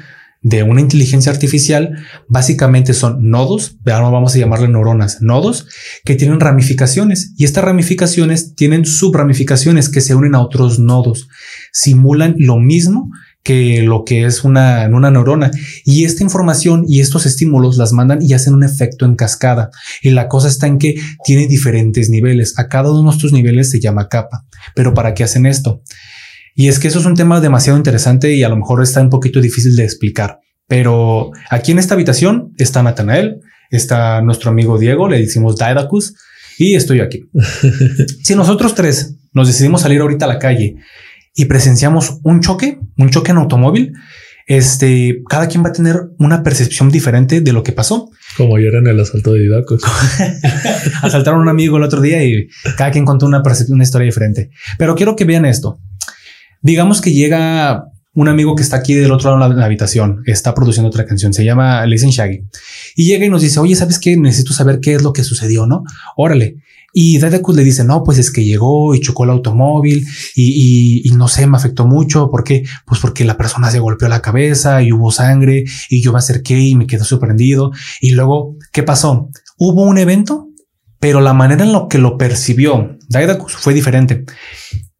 de 0.46 0.62
una 0.62 0.80
inteligencia 0.80 1.32
artificial 1.32 2.06
básicamente 2.28 2.94
son 2.94 3.32
nodos, 3.32 3.80
ahora 3.88 4.10
vamos 4.10 4.36
a 4.36 4.38
llamarle 4.38 4.68
neuronas, 4.68 5.18
nodos 5.20 5.68
que 6.06 6.14
tienen 6.14 6.40
ramificaciones. 6.40 7.34
Y 7.36 7.46
estas 7.46 7.64
ramificaciones 7.64 8.54
tienen 8.54 8.86
subramificaciones 8.86 9.90
que 9.90 10.02
se 10.02 10.14
unen 10.14 10.36
a 10.36 10.42
otros 10.42 10.78
nodos, 10.78 11.30
simulan 11.74 12.36
lo 12.38 12.58
mismo 12.58 13.10
que 13.42 13.82
lo 13.82 14.06
que 14.06 14.26
es 14.26 14.44
una, 14.44 14.88
una 14.88 15.10
neurona. 15.10 15.50
Y 15.84 16.06
esta 16.06 16.22
información 16.22 16.86
y 16.88 17.00
estos 17.00 17.26
estímulos 17.26 17.78
las 17.78 17.92
mandan 17.92 18.22
y 18.22 18.34
hacen 18.34 18.54
un 18.54 18.64
efecto 18.64 19.06
en 19.06 19.16
cascada. 19.16 19.72
Y 20.04 20.12
la 20.12 20.28
cosa 20.28 20.48
está 20.48 20.68
en 20.68 20.78
que 20.78 20.94
tiene 21.24 21.48
diferentes 21.48 22.12
niveles, 22.12 22.54
a 22.60 22.68
cada 22.68 22.92
uno 22.92 23.10
de 23.10 23.16
estos 23.16 23.34
niveles 23.34 23.72
se 23.72 23.80
llama 23.80 24.10
capa, 24.10 24.46
pero 24.76 24.94
¿para 24.94 25.16
qué 25.16 25.24
hacen 25.24 25.48
esto? 25.48 25.82
Y 26.56 26.70
es 26.70 26.80
que 26.80 26.88
eso 26.88 27.00
es 27.00 27.06
un 27.06 27.16
tema 27.16 27.42
demasiado 27.42 27.78
interesante 27.78 28.34
y 28.34 28.44
a 28.44 28.50
lo 28.50 28.56
mejor 28.56 28.82
está 28.82 29.02
un 29.02 29.10
poquito 29.10 29.42
difícil 29.42 29.76
de 29.76 29.84
explicar. 29.84 30.40
Pero 30.68 31.32
aquí 31.50 31.74
en 31.74 31.80
esta 31.80 31.94
habitación 31.94 32.54
está 32.58 32.82
Natanael, 32.82 33.42
está 33.70 34.22
nuestro 34.22 34.50
amigo 34.50 34.80
Diego, 34.80 35.10
le 35.10 35.20
decimos 35.20 35.58
Daidacus 35.58 36.16
y 36.58 36.76
estoy 36.76 37.02
aquí. 37.02 37.30
si 38.24 38.36
nosotros 38.36 38.74
tres 38.74 39.18
nos 39.34 39.48
decidimos 39.48 39.82
salir 39.82 40.00
ahorita 40.00 40.26
a 40.26 40.30
la 40.30 40.40
calle 40.40 40.78
y 41.36 41.46
presenciamos 41.46 42.20
un 42.24 42.40
choque, 42.40 42.80
un 42.98 43.10
choque 43.10 43.32
en 43.32 43.38
automóvil, 43.38 43.94
este, 44.48 45.24
cada 45.28 45.48
quien 45.48 45.64
va 45.64 45.70
a 45.70 45.74
tener 45.74 45.96
una 46.20 46.44
percepción 46.44 46.90
diferente 46.90 47.42
de 47.42 47.52
lo 47.52 47.64
que 47.64 47.74
pasó. 47.74 48.10
Como 48.38 48.58
era 48.58 48.80
en 48.80 48.88
el 48.88 49.00
asalto 49.00 49.34
de 49.34 49.42
Didacus. 49.42 49.82
Asaltaron 51.02 51.40
a 51.40 51.44
un 51.44 51.50
amigo 51.50 51.78
el 51.78 51.84
otro 51.84 52.00
día 52.00 52.24
y 52.24 52.48
cada 52.78 52.92
quien 52.92 53.06
contó 53.06 53.26
una 53.26 53.42
percepción, 53.44 53.76
una 53.76 53.84
historia 53.84 54.06
diferente. 54.06 54.52
Pero 54.78 54.96
quiero 54.96 55.16
que 55.16 55.26
vean 55.26 55.46
esto. 55.46 55.80
Digamos 56.62 57.02
que 57.02 57.12
llega 57.12 57.86
un 58.16 58.30
amigo 58.30 58.56
que 58.56 58.64
está 58.64 58.78
aquí 58.78 58.94
del 58.94 59.12
otro 59.12 59.38
lado 59.38 59.54
de 59.54 59.60
la 59.60 59.66
habitación, 59.66 60.24
está 60.26 60.54
produciendo 60.56 60.88
otra 60.88 61.06
canción, 61.06 61.34
se 61.34 61.44
llama 61.44 61.86
Listen 61.86 62.10
Shaggy, 62.10 62.44
y 62.96 63.06
llega 63.06 63.26
y 63.26 63.30
nos 63.30 63.42
dice, 63.42 63.60
oye, 63.60 63.76
¿sabes 63.76 64.00
qué? 64.00 64.16
Necesito 64.16 64.54
saber 64.54 64.80
qué 64.80 64.96
es 64.96 65.04
lo 65.04 65.12
que 65.12 65.24
sucedió, 65.24 65.68
¿no? 65.68 65.84
Órale. 66.16 66.58
Y 66.98 67.18
Dadekus 67.18 67.58
le 67.58 67.66
dice, 67.66 67.84
no, 67.84 68.06
pues 68.06 68.18
es 68.20 68.32
que 68.32 68.46
llegó 68.46 68.96
y 68.96 69.02
chocó 69.02 69.26
el 69.26 69.32
automóvil 69.32 70.08
y, 70.34 71.12
no 71.18 71.28
sé, 71.28 71.46
me 71.46 71.58
afectó 71.58 71.86
mucho. 71.86 72.32
¿Por 72.32 72.46
qué? 72.46 72.64
Pues 72.86 73.02
porque 73.02 73.26
la 73.26 73.36
persona 73.36 73.70
se 73.70 73.80
golpeó 73.80 74.08
la 74.08 74.22
cabeza 74.22 74.82
y 74.82 74.94
hubo 74.94 75.12
sangre 75.12 75.66
y 75.90 76.02
yo 76.02 76.14
me 76.14 76.20
acerqué 76.20 76.58
y 76.58 76.74
me 76.74 76.88
quedé 76.88 77.04
sorprendido. 77.04 77.74
Y 78.00 78.12
luego, 78.12 78.56
¿qué 78.72 78.82
pasó? 78.82 79.30
Hubo 79.58 79.84
un 79.84 79.98
evento, 79.98 80.48
pero 81.02 81.20
la 81.20 81.34
manera 81.34 81.66
en 81.66 81.74
lo 81.74 81.90
que 81.90 81.98
lo 81.98 82.18
percibió 82.18 82.98
Daedacus 83.10 83.58
fue 83.58 83.74
diferente. 83.74 84.24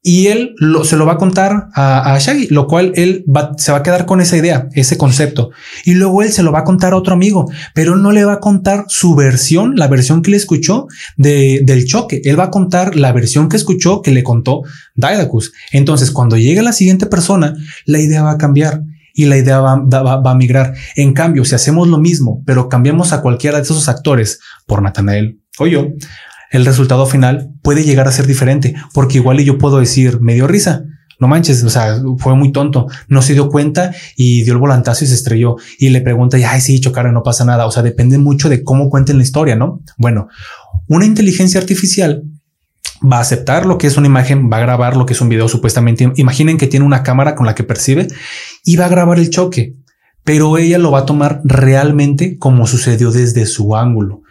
Y 0.08 0.28
él 0.28 0.54
se 0.84 0.98
lo 0.98 1.08
va 1.08 1.14
a 1.14 1.18
contar 1.18 1.70
a, 1.74 2.16
Shaggy, 2.20 2.50
lo 2.50 2.68
cual 2.68 2.92
él 2.94 3.26
se 3.58 3.72
va 3.72 3.80
a 3.80 3.84
quedar 3.84 4.06
con 4.06 4.22
esa 4.22 4.38
idea, 4.38 4.70
ese 4.74 5.00
concepto. 5.00 5.50
Y 5.84 5.96
luego 5.96 6.22
él 6.22 6.32
se 6.32 6.44
lo 6.44 6.52
va 6.52 6.60
a 6.60 6.64
contar 6.64 6.94
a 6.94 6.98
otro 6.98 7.16
amigo, 7.16 7.52
pero 7.74 7.96
no 7.96 8.12
le 8.12 8.24
va 8.24 8.34
a 8.34 8.40
contar 8.40 8.86
su 8.88 9.16
versión, 9.16 9.76
la 9.76 9.88
versión 9.88 10.22
que 10.22 10.30
le 10.30 10.38
escuchó 10.38 10.86
de, 11.18 11.62
del 11.64 11.86
choque. 11.86 12.22
Él 12.24 12.40
va 12.40 12.44
a 12.46 12.52
contar 12.52 12.96
la 12.96 13.14
versión 13.14 13.50
que 13.50 13.58
escuchó 13.58 14.04
que 14.04 14.12
le 14.12 14.22
contó 14.22 14.62
Didacus. 14.94 15.54
Entonces, 15.72 16.12
cuando 16.12 16.38
llegue 16.38 16.62
la 16.62 16.72
siguiente 16.72 17.08
persona, 17.08 17.56
la 17.88 18.00
idea 18.00 18.22
va 18.22 18.34
a 18.34 18.38
cambiar 18.38 18.84
y 19.16 19.26
la 19.26 19.38
idea 19.38 19.60
va, 19.60 19.78
va, 19.80 20.32
a 20.32 20.36
migrar. 20.36 20.76
En 20.96 21.14
cambio, 21.14 21.46
si 21.46 21.56
hacemos 21.56 21.88
lo 21.88 21.98
mismo, 21.98 22.44
pero 22.46 22.70
cambiamos 22.70 23.12
a 23.12 23.22
cualquiera 23.22 23.58
de 23.58 23.64
esos 23.64 23.90
actores 23.90 24.40
por 24.68 24.84
Nathanael 24.84 25.40
o 25.58 25.66
yo, 25.66 25.88
el 26.56 26.66
resultado 26.66 27.06
final 27.06 27.52
puede 27.62 27.84
llegar 27.84 28.08
a 28.08 28.12
ser 28.12 28.28
diferente, 28.28 28.76
porque 28.94 29.18
igual 29.18 29.40
yo 29.40 29.58
puedo 29.58 29.80
decir, 29.80 30.20
me 30.22 30.34
dio 30.34 30.48
risa, 30.48 30.84
no 31.20 31.28
manches, 31.28 31.64
o 31.64 31.70
sea, 31.70 32.02
fue 32.18 32.36
muy 32.36 32.52
tonto, 32.52 32.88
no 33.08 33.22
se 33.22 33.34
dio 33.34 33.50
cuenta 33.50 33.94
y 34.18 34.44
dio 34.44 34.54
el 34.54 34.60
volantazo 34.60 35.06
y 35.06 35.08
se 35.08 35.14
estrelló 35.14 35.56
y 35.80 35.90
le 35.90 36.02
pregunta, 36.02 36.38
ay, 36.48 36.62
sí, 36.62 36.80
chocaron, 36.80 37.14
no 37.14 37.24
pasa 37.24 37.46
nada. 37.46 37.66
O 37.66 37.72
sea, 37.72 37.84
depende 37.84 38.18
mucho 38.18 38.50
de 38.50 38.64
cómo 38.64 38.90
cuenten 38.90 39.18
la 39.18 39.24
historia, 39.24 39.56
¿no? 39.56 39.82
Bueno, 39.98 40.28
una 40.88 41.06
inteligencia 41.06 41.60
artificial 41.60 42.24
va 43.02 43.18
a 43.18 43.22
aceptar 43.22 43.66
lo 43.66 43.78
que 43.78 43.88
es 43.88 43.98
una 43.98 44.08
imagen, 44.08 44.50
va 44.52 44.58
a 44.58 44.62
grabar 44.62 44.98
lo 44.98 45.06
que 45.06 45.14
es 45.14 45.22
un 45.22 45.30
video 45.30 45.48
supuestamente. 45.48 46.12
Imaginen 46.16 46.58
que 46.58 46.68
tiene 46.68 46.86
una 46.86 47.04
cámara 47.04 47.36
con 47.36 47.46
la 47.46 47.56
que 47.56 47.64
percibe 47.64 48.08
y 48.64 48.76
va 48.76 48.86
a 48.86 48.90
grabar 48.90 49.18
el 49.18 49.30
choque, 49.30 49.76
pero 50.24 50.58
ella 50.58 50.80
lo 50.80 50.92
va 50.92 51.00
a 51.00 51.06
tomar 51.06 51.42
realmente 51.46 52.38
como 52.38 52.68
sucedió 52.68 53.12
desde 53.12 53.46
su 53.46 53.76
ángulo. 53.76 54.22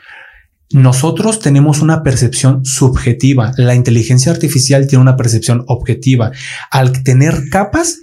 Nosotros 0.73 1.41
tenemos 1.41 1.83
una 1.83 2.03
percepción 2.03 2.65
subjetiva, 2.65 3.53
la 3.57 3.75
inteligencia 3.75 4.33
artificial 4.33 4.87
tiene 4.87 5.03
una 5.03 5.17
percepción 5.17 5.65
objetiva. 5.69 6.33
Al 6.71 7.05
tener 7.05 7.49
capas, 7.51 7.99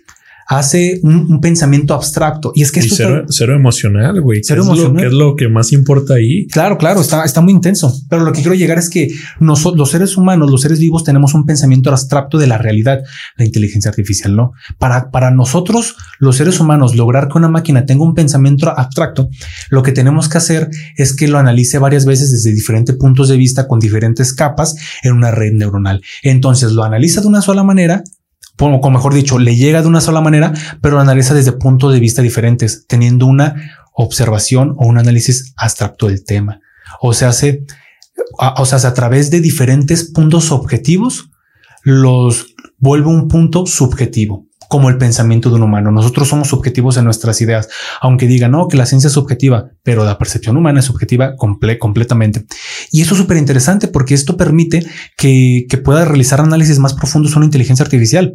hace 0.47 0.99
un, 1.03 1.39
pensamiento 1.41 1.93
abstracto. 1.93 2.51
Y 2.55 2.61
es 2.61 2.71
que 2.71 2.81
esto 2.81 3.23
cero, 3.29 3.55
emocional, 3.55 4.21
güey. 4.21 4.41
Cero 4.43 4.63
emocional. 4.63 5.05
Es 5.05 5.11
lo, 5.11 5.19
es 5.19 5.31
lo 5.31 5.35
que 5.35 5.47
más 5.47 5.71
importa 5.71 6.15
ahí. 6.15 6.47
Claro, 6.47 6.77
claro, 6.77 7.01
está, 7.01 7.23
está 7.23 7.41
muy 7.41 7.53
intenso. 7.53 7.93
Pero 8.09 8.23
lo 8.23 8.31
que 8.31 8.41
quiero 8.41 8.55
llegar 8.55 8.77
es 8.77 8.89
que 8.89 9.09
nosotros, 9.39 9.77
los 9.77 9.91
seres 9.91 10.17
humanos, 10.17 10.51
los 10.51 10.61
seres 10.61 10.79
vivos, 10.79 11.03
tenemos 11.03 11.33
un 11.33 11.45
pensamiento 11.45 11.89
abstracto 11.89 12.37
de 12.37 12.47
la 12.47 12.57
realidad. 12.57 13.01
La 13.37 13.45
inteligencia 13.45 13.89
artificial 13.89 14.35
no. 14.35 14.51
Para, 14.77 15.09
para 15.11 15.31
nosotros, 15.31 15.95
los 16.19 16.35
seres 16.35 16.59
humanos, 16.59 16.95
lograr 16.95 17.27
que 17.27 17.37
una 17.37 17.49
máquina 17.49 17.85
tenga 17.85 18.03
un 18.03 18.13
pensamiento 18.13 18.69
abstracto, 18.69 19.29
lo 19.69 19.83
que 19.83 19.91
tenemos 19.91 20.29
que 20.29 20.37
hacer 20.37 20.69
es 20.97 21.15
que 21.15 21.27
lo 21.27 21.37
analice 21.37 21.79
varias 21.79 22.05
veces 22.05 22.31
desde 22.31 22.53
diferentes 22.53 22.95
puntos 22.95 23.29
de 23.29 23.37
vista 23.37 23.67
con 23.67 23.79
diferentes 23.79 24.33
capas 24.33 24.75
en 25.03 25.13
una 25.13 25.31
red 25.31 25.53
neuronal. 25.53 26.01
Entonces 26.23 26.71
lo 26.71 26.83
analiza 26.83 27.21
de 27.21 27.27
una 27.27 27.41
sola 27.41 27.63
manera 27.63 28.03
como 28.57 28.91
mejor 28.91 29.13
dicho, 29.13 29.39
le 29.39 29.55
llega 29.55 29.81
de 29.81 29.87
una 29.87 30.01
sola 30.01 30.21
manera, 30.21 30.53
pero 30.81 30.95
lo 30.95 31.01
analiza 31.01 31.33
desde 31.33 31.53
puntos 31.53 31.93
de 31.93 31.99
vista 31.99 32.21
diferentes, 32.21 32.85
teniendo 32.87 33.25
una 33.25 33.55
observación 33.93 34.75
o 34.77 34.85
un 34.85 34.97
análisis 34.97 35.53
abstracto 35.57 36.07
del 36.07 36.23
tema. 36.23 36.59
O 37.01 37.13
sea, 37.13 37.29
hace, 37.29 37.65
o 38.37 38.65
sea, 38.65 38.87
a 38.87 38.93
través 38.93 39.31
de 39.31 39.41
diferentes 39.41 40.11
puntos 40.11 40.51
objetivos, 40.51 41.29
los 41.83 42.55
vuelve 42.77 43.07
un 43.07 43.27
punto 43.27 43.65
subjetivo 43.65 44.47
como 44.71 44.87
el 44.87 44.97
pensamiento 44.97 45.49
de 45.49 45.57
un 45.57 45.63
humano. 45.63 45.91
Nosotros 45.91 46.29
somos 46.29 46.47
subjetivos 46.47 46.95
en 46.95 47.03
nuestras 47.03 47.41
ideas, 47.41 47.67
aunque 47.99 48.25
digan 48.25 48.51
no, 48.51 48.69
que 48.69 48.77
la 48.77 48.85
ciencia 48.85 49.09
es 49.09 49.13
subjetiva, 49.13 49.71
pero 49.83 50.05
la 50.05 50.17
percepción 50.17 50.55
humana 50.55 50.79
es 50.79 50.85
subjetiva 50.85 51.35
completamente. 51.35 52.45
Y 52.89 53.01
eso 53.01 53.13
es 53.13 53.19
súper 53.19 53.35
interesante 53.35 53.89
porque 53.89 54.13
esto 54.13 54.37
permite 54.37 54.85
que, 55.17 55.67
pueda 55.83 56.05
realizar 56.05 56.39
análisis 56.39 56.79
más 56.79 56.93
profundos 56.93 57.35
una 57.35 57.43
inteligencia 57.43 57.83
artificial. 57.83 58.33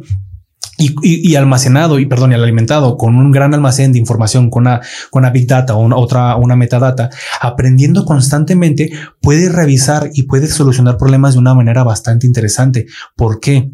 Y, 0.77 1.33
almacenado 1.33 1.97
y 1.97 2.05
perdón, 2.05 2.33
y 2.33 2.35
alimentado 2.35 2.97
con 2.97 3.15
un 3.15 3.31
gran 3.31 3.55
almacén 3.55 3.91
de 3.91 3.97
información, 3.97 4.51
con 4.51 4.67
una, 4.67 4.81
con 5.09 5.23
una 5.23 5.31
big 5.31 5.47
data 5.47 5.73
o 5.73 5.79
una, 5.79 5.95
otra, 5.95 6.35
una 6.35 6.55
metadata, 6.55 7.09
aprendiendo 7.41 8.05
constantemente, 8.05 8.91
puede 9.19 9.49
revisar 9.49 10.11
y 10.13 10.23
puede 10.27 10.45
solucionar 10.45 10.97
problemas 10.97 11.33
de 11.33 11.39
una 11.39 11.55
manera 11.55 11.83
bastante 11.83 12.27
interesante. 12.27 12.85
¿Por 13.15 13.39
qué? 13.39 13.71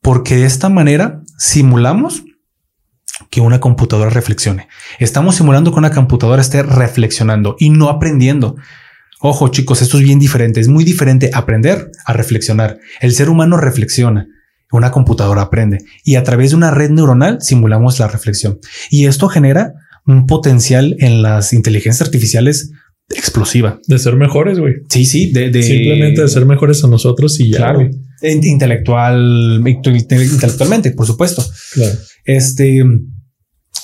Porque 0.00 0.36
de 0.36 0.46
esta 0.46 0.68
manera 0.68 1.23
simulamos 1.38 2.24
que 3.30 3.40
una 3.40 3.60
computadora 3.60 4.10
reflexione. 4.10 4.68
Estamos 4.98 5.36
simulando 5.36 5.72
que 5.72 5.78
una 5.78 5.92
computadora 5.92 6.42
esté 6.42 6.62
reflexionando 6.62 7.56
y 7.58 7.70
no 7.70 7.88
aprendiendo. 7.88 8.56
Ojo 9.20 9.48
chicos, 9.48 9.82
esto 9.82 9.98
es 9.98 10.04
bien 10.04 10.18
diferente. 10.18 10.60
Es 10.60 10.68
muy 10.68 10.84
diferente 10.84 11.30
aprender 11.32 11.90
a 12.04 12.12
reflexionar. 12.12 12.78
El 13.00 13.12
ser 13.12 13.28
humano 13.30 13.56
reflexiona. 13.56 14.26
Una 14.72 14.90
computadora 14.90 15.42
aprende 15.42 15.84
y 16.04 16.16
a 16.16 16.24
través 16.24 16.50
de 16.50 16.56
una 16.56 16.72
red 16.72 16.90
neuronal 16.90 17.40
simulamos 17.40 17.98
la 18.00 18.08
reflexión. 18.08 18.58
Y 18.90 19.06
esto 19.06 19.28
genera 19.28 19.74
un 20.06 20.26
potencial 20.26 20.96
en 20.98 21.22
las 21.22 21.52
inteligencias 21.52 22.06
artificiales 22.06 22.72
explosiva. 23.10 23.80
De 23.86 23.98
ser 23.98 24.16
mejores, 24.16 24.58
güey. 24.58 24.74
Sí, 24.88 25.04
sí, 25.04 25.32
de, 25.32 25.62
Simplemente 25.62 26.22
de 26.22 26.28
ser 26.28 26.46
mejores 26.46 26.82
a 26.84 26.88
nosotros 26.88 27.38
y 27.40 27.50
ya. 27.50 27.58
Claro. 27.58 27.90
Intelectual, 28.22 29.62
intelectualmente, 29.66 30.92
por 30.92 31.06
supuesto. 31.06 31.44
Claro. 31.74 31.92
Este. 32.24 32.82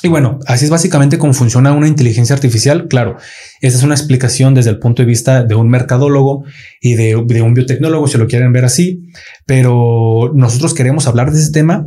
Y 0.02 0.08
bueno, 0.08 0.38
así 0.46 0.64
es 0.64 0.70
básicamente 0.70 1.18
cómo 1.18 1.34
funciona 1.34 1.72
una 1.72 1.86
inteligencia 1.86 2.34
artificial. 2.34 2.88
Claro, 2.88 3.18
esa 3.60 3.76
es 3.76 3.82
una 3.82 3.94
explicación 3.94 4.54
desde 4.54 4.70
el 4.70 4.78
punto 4.78 5.02
de 5.02 5.06
vista 5.06 5.44
de 5.44 5.54
un 5.54 5.68
mercadólogo 5.68 6.44
y 6.80 6.94
de, 6.94 7.22
de 7.26 7.42
un 7.42 7.52
biotecnólogo, 7.52 8.08
si 8.08 8.16
lo 8.16 8.26
quieren 8.26 8.52
ver 8.54 8.64
así. 8.64 9.10
Pero 9.44 10.32
nosotros 10.34 10.72
queremos 10.72 11.06
hablar 11.06 11.32
de 11.32 11.40
ese 11.40 11.52
tema 11.52 11.86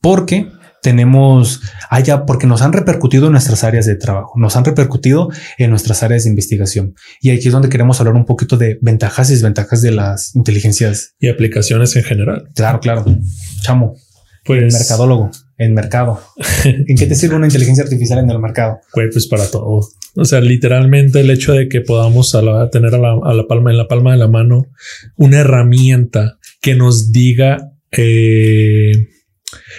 porque 0.00 0.48
tenemos 0.84 1.62
allá 1.88 2.26
porque 2.26 2.46
nos 2.46 2.60
han 2.60 2.74
repercutido 2.74 3.26
en 3.26 3.32
nuestras 3.32 3.64
áreas 3.64 3.86
de 3.86 3.96
trabajo, 3.96 4.34
nos 4.36 4.54
han 4.54 4.66
repercutido 4.66 5.30
en 5.56 5.70
nuestras 5.70 6.02
áreas 6.02 6.24
de 6.24 6.30
investigación. 6.30 6.94
Y 7.22 7.30
aquí 7.30 7.46
es 7.46 7.52
donde 7.52 7.70
queremos 7.70 8.00
hablar 8.00 8.14
un 8.14 8.26
poquito 8.26 8.58
de 8.58 8.78
ventajas 8.82 9.30
y 9.30 9.32
desventajas 9.32 9.80
de 9.80 9.92
las 9.92 10.36
inteligencias 10.36 11.14
y 11.18 11.30
aplicaciones 11.30 11.96
en 11.96 12.04
general. 12.04 12.50
Claro, 12.54 12.80
claro. 12.80 13.02
Chamo. 13.62 13.96
Pues 14.44 14.74
mercadólogo 14.74 15.30
en 15.56 15.72
mercado. 15.72 16.20
¿En 16.64 16.96
qué 16.98 17.06
te 17.06 17.14
sirve 17.14 17.36
una 17.36 17.46
inteligencia 17.46 17.82
artificial 17.82 18.18
en 18.18 18.28
el 18.28 18.38
mercado? 18.38 18.76
pues 18.92 19.26
para 19.26 19.50
todo. 19.50 19.88
O 20.16 20.24
sea, 20.26 20.42
literalmente 20.42 21.20
el 21.20 21.30
hecho 21.30 21.54
de 21.54 21.66
que 21.66 21.80
podamos 21.80 22.36
tener 22.70 22.94
a 22.94 22.98
la, 22.98 23.46
palma 23.48 23.70
en 23.70 23.78
la 23.78 23.88
palma 23.88 24.12
de 24.12 24.18
la 24.18 24.28
mano 24.28 24.66
una 25.16 25.38
herramienta 25.38 26.38
que 26.60 26.74
nos 26.74 27.10
diga 27.10 27.72
eh, 27.90 29.13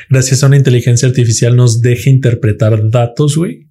gracias 0.10 0.44
a 0.44 0.48
una 0.48 0.58
inteligencia 0.58 1.08
artificial 1.08 1.56
nos 1.56 1.82
deje 1.82 2.10
interpretar 2.10 2.90
datos, 2.90 3.38
güey. 3.38 3.68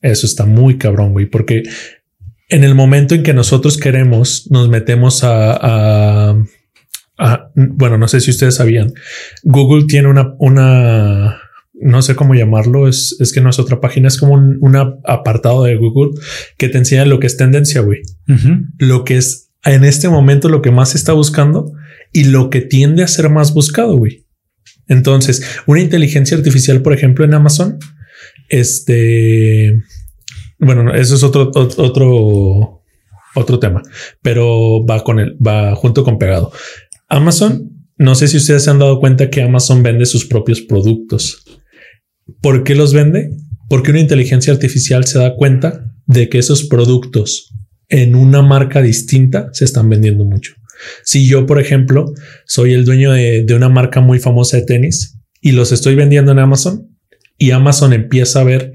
Eso 0.00 0.26
está 0.26 0.46
muy 0.46 0.78
cabrón, 0.78 1.12
güey, 1.12 1.26
porque 1.26 1.62
en 2.48 2.64
el 2.64 2.74
momento 2.74 3.14
en 3.14 3.22
que 3.22 3.32
nosotros 3.32 3.78
queremos, 3.78 4.48
nos 4.50 4.68
metemos 4.68 5.20
a, 5.22 6.36
bueno, 7.54 7.98
no 7.98 8.08
sé 8.08 8.20
si 8.20 8.30
ustedes 8.30 8.56
sabían, 8.56 8.92
Google 9.42 9.86
tiene 9.86 10.08
una, 10.08 10.34
una, 10.38 11.40
no 11.72 12.02
sé 12.02 12.14
cómo 12.14 12.34
llamarlo, 12.34 12.88
es, 12.88 13.16
es 13.20 13.32
que 13.32 13.40
no 13.40 13.48
es 13.48 13.58
otra 13.58 13.80
página, 13.80 14.08
es 14.08 14.18
como 14.18 14.34
un, 14.34 14.76
apartado 15.04 15.64
de 15.64 15.76
Google 15.76 16.18
que 16.58 16.68
te 16.68 16.78
enseña 16.78 17.06
lo 17.06 17.20
que 17.20 17.26
es 17.26 17.36
tendencia, 17.36 17.80
güey. 17.80 18.02
Lo 18.78 19.04
que 19.04 19.16
es 19.16 19.50
en 19.64 19.84
este 19.84 20.08
momento 20.08 20.48
lo 20.48 20.62
que 20.62 20.70
más 20.70 20.90
se 20.90 20.98
está 20.98 21.12
buscando 21.12 21.72
y 22.12 22.24
lo 22.24 22.50
que 22.50 22.60
tiende 22.60 23.02
a 23.02 23.08
ser 23.08 23.30
más 23.30 23.54
buscado, 23.54 23.96
güey. 23.96 24.21
Entonces, 24.88 25.42
una 25.66 25.80
inteligencia 25.80 26.36
artificial, 26.36 26.82
por 26.82 26.92
ejemplo, 26.92 27.24
en 27.24 27.34
Amazon, 27.34 27.78
este, 28.48 29.82
bueno, 30.58 30.94
eso 30.94 31.14
es 31.14 31.22
otro, 31.22 31.50
otro, 31.54 32.82
otro 33.34 33.58
tema, 33.58 33.82
pero 34.20 34.84
va 34.84 35.02
con 35.02 35.18
él, 35.18 35.36
va 35.44 35.74
junto 35.74 36.04
con 36.04 36.18
pegado. 36.18 36.52
Amazon, 37.08 37.86
no 37.98 38.14
sé 38.14 38.28
si 38.28 38.36
ustedes 38.36 38.64
se 38.64 38.70
han 38.70 38.78
dado 38.78 39.00
cuenta 39.00 39.30
que 39.30 39.42
Amazon 39.42 39.82
vende 39.82 40.06
sus 40.06 40.24
propios 40.24 40.60
productos. 40.60 41.44
¿Por 42.40 42.64
qué 42.64 42.74
los 42.74 42.92
vende? 42.92 43.30
Porque 43.68 43.90
una 43.90 44.00
inteligencia 44.00 44.52
artificial 44.52 45.04
se 45.06 45.18
da 45.18 45.34
cuenta 45.34 45.94
de 46.06 46.28
que 46.28 46.38
esos 46.38 46.64
productos 46.64 47.54
en 47.88 48.14
una 48.14 48.42
marca 48.42 48.82
distinta 48.82 49.50
se 49.52 49.64
están 49.64 49.88
vendiendo 49.88 50.24
mucho. 50.24 50.54
Si 51.02 51.26
yo, 51.26 51.46
por 51.46 51.60
ejemplo, 51.60 52.12
soy 52.46 52.72
el 52.74 52.84
dueño 52.84 53.12
de, 53.12 53.46
una 53.54 53.68
marca 53.68 54.00
muy 54.00 54.18
famosa 54.18 54.56
de 54.56 54.64
tenis 54.64 55.18
y 55.40 55.52
los 55.52 55.72
estoy 55.72 55.94
vendiendo 55.94 56.32
en 56.32 56.38
Amazon 56.38 56.96
y 57.38 57.50
Amazon 57.50 57.92
empieza 57.92 58.40
a 58.40 58.44
ver 58.44 58.72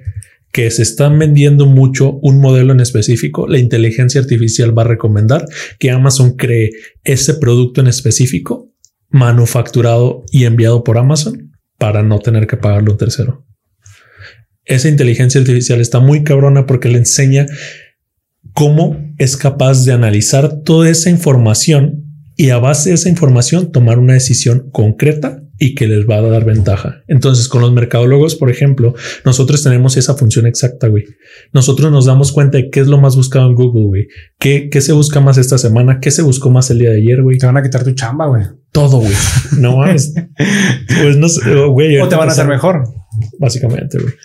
que 0.51 0.69
se 0.71 0.81
están 0.81 1.19
vendiendo 1.19 1.65
mucho 1.65 2.13
un 2.21 2.39
modelo 2.39 2.73
en 2.73 2.79
específico, 2.79 3.47
la 3.47 3.59
inteligencia 3.59 4.21
artificial 4.21 4.77
va 4.77 4.83
a 4.83 4.87
recomendar 4.87 5.45
que 5.77 5.91
Amazon 5.91 6.35
cree 6.35 6.71
ese 7.03 7.35
producto 7.35 7.81
en 7.81 7.87
específico 7.87 8.71
manufacturado 9.09 10.23
y 10.31 10.45
enviado 10.45 10.83
por 10.83 10.97
Amazon 10.97 11.51
para 11.77 12.03
no 12.03 12.19
tener 12.19 12.47
que 12.47 12.57
pagarlo 12.57 12.93
un 12.93 12.97
tercero. 12.97 13.45
Esa 14.65 14.89
inteligencia 14.89 15.39
artificial 15.39 15.79
está 15.79 15.99
muy 15.99 16.23
cabrona 16.23 16.65
porque 16.65 16.89
le 16.89 16.97
enseña 16.97 17.45
cómo 18.57 18.97
es 19.19 19.37
capaz 19.37 19.85
de 19.85 19.93
analizar 19.93 20.63
toda 20.63 20.89
esa 20.89 21.11
información 21.11 22.05
y 22.35 22.49
a 22.49 22.57
base 22.57 22.89
de 22.89 22.95
esa 22.95 23.07
información 23.07 23.71
tomar 23.71 23.99
una 23.99 24.13
decisión 24.13 24.71
concreta 24.71 25.43
y 25.59 25.75
que 25.75 25.85
les 25.87 26.07
va 26.09 26.15
a 26.15 26.21
dar 26.21 26.43
ventaja. 26.43 27.03
Entonces, 27.07 27.49
con 27.49 27.61
los 27.61 27.71
mercadólogos, 27.71 28.33
por 28.33 28.49
ejemplo, 28.49 28.95
nosotros 29.23 29.61
tenemos 29.61 29.95
esa 29.95 30.15
función 30.15 30.47
exacta, 30.47 30.87
güey. 30.87 31.03
Nosotros 31.53 31.91
nos 31.91 32.05
damos 32.05 32.31
cuenta 32.31 32.57
de 32.57 32.71
qué 32.71 32.79
es 32.79 32.87
lo 32.87 32.99
más 32.99 33.15
buscado 33.15 33.45
en 33.45 33.53
Google, 33.53 33.85
güey. 33.89 34.07
¿Qué, 34.39 34.69
¿Qué, 34.71 34.81
se 34.81 34.91
busca 34.91 35.19
más 35.19 35.37
esta 35.37 35.59
semana? 35.59 35.99
¿Qué 36.01 36.09
se 36.09 36.23
buscó 36.23 36.49
más 36.49 36.71
el 36.71 36.79
día 36.79 36.89
de 36.89 36.97
ayer, 36.97 37.21
güey? 37.21 37.37
Te 37.37 37.45
van 37.45 37.57
a 37.57 37.61
quitar 37.61 37.83
tu 37.83 37.91
chamba, 37.91 38.25
güey. 38.25 38.41
Todo, 38.71 38.97
güey. 38.97 39.13
No 39.59 39.77
mames. 39.77 40.15
pues 41.01 41.15
no 41.15 41.29
sé, 41.29 41.41
güey. 41.67 41.99
O 41.99 42.09
te 42.09 42.15
van 42.15 42.29
a 42.29 42.31
hacer 42.31 42.47
mejor. 42.47 42.85
Básicamente, 43.37 43.99
güey. 43.99 44.15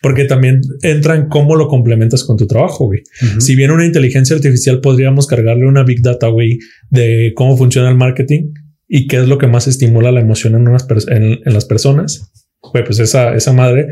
Porque 0.00 0.24
también 0.24 0.60
entra 0.82 1.14
en 1.14 1.28
cómo 1.28 1.54
lo 1.54 1.68
complementas 1.68 2.24
con 2.24 2.36
tu 2.36 2.46
trabajo, 2.46 2.86
güey. 2.86 3.02
Si 3.38 3.54
bien 3.54 3.70
una 3.70 3.86
inteligencia 3.86 4.34
artificial 4.34 4.80
podríamos 4.80 5.26
cargarle 5.26 5.66
una 5.66 5.84
big 5.84 6.02
data, 6.02 6.26
güey, 6.28 6.58
de 6.90 7.32
cómo 7.36 7.56
funciona 7.56 7.88
el 7.88 7.96
marketing, 7.96 8.52
y 8.94 9.06
qué 9.06 9.16
es 9.16 9.26
lo 9.26 9.38
que 9.38 9.46
más 9.46 9.68
estimula 9.68 10.12
la 10.12 10.20
emoción 10.20 10.54
en, 10.54 10.68
unas 10.68 10.86
en, 11.08 11.40
las 11.46 11.64
personas. 11.64 12.30
pues 12.60 12.98
esa, 12.98 13.34
esa 13.34 13.54
madre, 13.54 13.88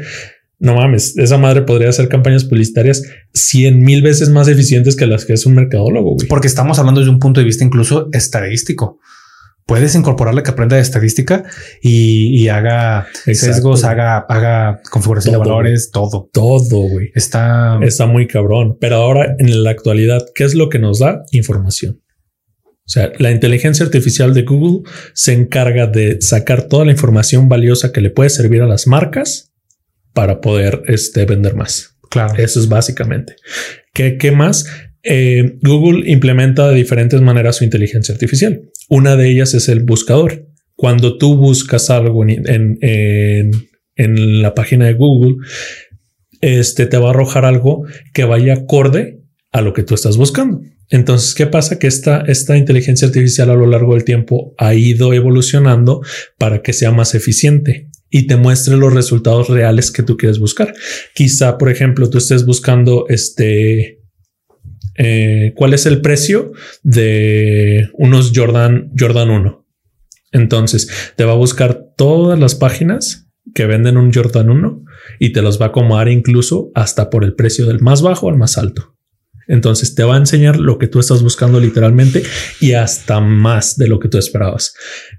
no 0.59 0.75
mames, 0.75 1.17
esa 1.17 1.39
madre 1.39 1.63
podría 1.63 1.89
hacer 1.89 2.09
campañas 2.09 2.45
publicitarias 2.45 3.03
cien 3.33 3.81
mil 3.81 4.03
veces 4.03 4.29
más 4.29 4.47
eficientes 4.47 4.97
que 4.97 5.07
las 5.07 5.25
que 5.25 5.33
es 5.33 5.47
un 5.47 5.55
mercadólogo. 5.55 6.17
Porque 6.29 6.49
estamos 6.49 6.79
hablando 6.79 7.01
desde 7.01 7.13
un 7.13 7.19
punto 7.19 7.41
de 7.41 7.47
vista 7.47 7.65
incluso 7.65 8.11
estadístico. 8.13 9.01
Puedes 9.71 9.95
incorporarle 9.95 10.43
que 10.43 10.51
aprenda 10.51 10.75
de 10.75 10.83
estadística 10.83 11.45
y, 11.81 12.49
haga 12.49 13.07
sesgos, 13.25 13.85
haga, 13.85 14.19
haga 14.19 14.81
configuración 14.91 15.31
de 15.31 15.39
valores, 15.39 15.93
todo. 15.93 16.29
Todo, 16.33 16.89
güey. 16.89 17.13
Está... 17.15 17.79
Está 17.81 18.07
muy 18.07 18.27
cabrón. 18.27 18.79
Pero 18.81 18.97
ahora, 18.97 19.37
en 19.39 19.63
la 19.63 19.71
actualidad, 19.71 20.27
¿qué 20.35 20.43
es 20.43 20.57
lo 20.57 20.71
que 20.71 20.81
nos 20.81 20.99
da? 20.99 21.23
Información. 21.31 22.03
O 22.65 22.89
sea, 22.89 23.13
la 23.19 23.31
inteligencia 23.31 23.87
artificial 23.87 24.35
de 24.35 24.43
Google 24.43 24.91
se 25.15 25.35
encarga 25.35 25.87
de 25.87 26.21
sacar 26.21 26.65
toda 26.65 26.85
la 26.85 26.91
información 26.91 27.49
valiosa 27.49 27.93
que 27.93 28.01
le 28.01 28.11
puede 28.11 28.31
servir 28.31 28.63
a 28.63 28.67
las 28.67 28.89
marcas 28.89 29.53
para 30.13 30.41
poder 30.41 30.83
este, 30.89 31.27
vender 31.27 31.55
más. 31.55 31.97
Claro. 32.11 32.35
Eso 32.43 32.59
es 32.59 32.69
básicamente. 32.69 33.37
¿Qué, 33.95 34.19
qué 34.19 34.33
más? 34.33 34.67
Eh, 35.03 35.59
Google 35.63 36.11
implementa 36.11 36.69
de 36.69 36.77
diferentes 36.77 37.21
maneras 37.21 37.57
su 37.57 37.65
inteligencia 37.65 38.13
artificial. 38.13 38.63
Una 38.89 39.17
de 39.17 39.31
ellas 39.31 39.55
es 39.55 39.69
el 39.69 39.83
buscador. 39.83 40.47
Cuando 40.75 41.19
tú 41.19 41.37
buscas 41.37 41.91
algo 41.91 42.25
en, 42.27 42.79
en, 42.81 43.53
en 43.97 44.43
la 44.43 44.55
página 44.55 44.87
de 44.87 44.95
Google, 44.95 45.37
este 46.41 46.87
te 46.87 46.97
va 46.97 47.09
a 47.09 47.11
arrojar 47.11 47.45
algo 47.45 47.85
que 48.15 48.25
vaya 48.25 48.55
acorde 48.55 49.21
a 49.53 49.61
lo 49.61 49.73
que 49.73 49.83
tú 49.83 49.95
estás 49.95 50.17
buscando. 50.17 50.63
Entonces, 50.89 51.35
¿qué 51.35 51.47
pasa? 51.47 51.79
Que 51.79 51.87
esta, 51.87 52.23
esta 52.27 52.57
inteligencia 52.57 53.07
artificial 53.07 53.51
a 53.51 53.55
lo 53.55 53.67
largo 53.67 53.95
del 53.95 54.05
tiempo 54.05 54.55
ha 54.59 54.75
ido 54.75 55.13
evolucionando 55.13 56.03
para 56.37 56.63
que 56.63 56.73
sea 56.73 56.91
más 56.91 57.15
eficiente 57.15 57.89
y 58.11 58.27
te 58.27 58.37
muestre 58.37 58.77
los 58.77 58.93
resultados 58.93 59.49
reales 59.49 59.93
que 59.93 60.03
tú 60.03 60.17
quieres 60.17 60.41
buscar. 60.41 60.75
Quizá, 61.15 61.59
por 61.59 61.71
ejemplo, 61.71 62.11
tú 62.11 62.19
estés 62.19 62.45
buscando 62.45 63.07
este, 63.09 64.00
eh, 65.03 65.55
cuál 65.57 65.73
es 65.73 65.87
el 65.87 66.03
precio 66.03 66.53
de 66.83 67.89
unos 67.95 68.33
Jordan, 68.35 68.93
Jordan 68.99 69.31
1. 69.31 69.67
Entonces, 70.33 70.91
te 71.17 71.25
va 71.25 71.33
a 71.33 71.37
buscar 71.37 71.87
todas 71.97 72.39
las 72.39 72.55
páginas 72.55 73.29
que 73.55 73.65
venden 73.65 73.97
un 73.97 74.13
Jordan 74.13 74.51
1 74.51 74.85
y 75.19 75.33
te 75.33 75.41
los 75.41 75.59
va 75.59 75.67
a 75.67 75.69
acomodar 75.71 76.11
incluso 76.11 76.71
hasta 76.75 77.09
por 77.09 77.25
el 77.25 77.35
precio 77.35 77.67
del 77.67 77.81
más 77.81 78.03
bajo 78.03 78.29
al 78.29 78.37
más 78.37 78.59
alto. 78.59 78.95
Entonces 79.49 79.95
te 79.95 80.05
va 80.05 80.17
a 80.17 80.19
enseñar 80.19 80.61
lo 80.61 80.79
que 80.79 80.87
tú 80.87 81.01
estás 81.01 81.23
buscando 81.23 81.59
literalmente 81.59 82.23
y 82.61 82.75
hasta 82.75 83.21
más 83.21 83.79
de 83.79 83.89
lo 83.89 83.99
que 83.99 84.09
tú 84.09 84.19
esperabas. 84.19 84.75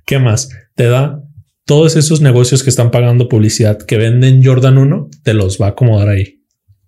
¿Qué 0.06 0.20
más? 0.20 0.50
Te 0.76 0.86
da 0.86 1.24
todos 1.66 1.96
esos 1.96 2.22
negocios 2.22 2.64
que 2.64 2.70
están 2.70 2.92
pagando 2.92 3.28
publicidad 3.28 3.80
que 3.80 3.98
venden 3.98 4.44
Jordan 4.44 4.78
1, 4.78 5.10
te 5.24 5.34
los 5.34 5.60
va 5.60 5.66
a 5.66 5.70
acomodar 5.70 6.10
ahí. 6.10 6.41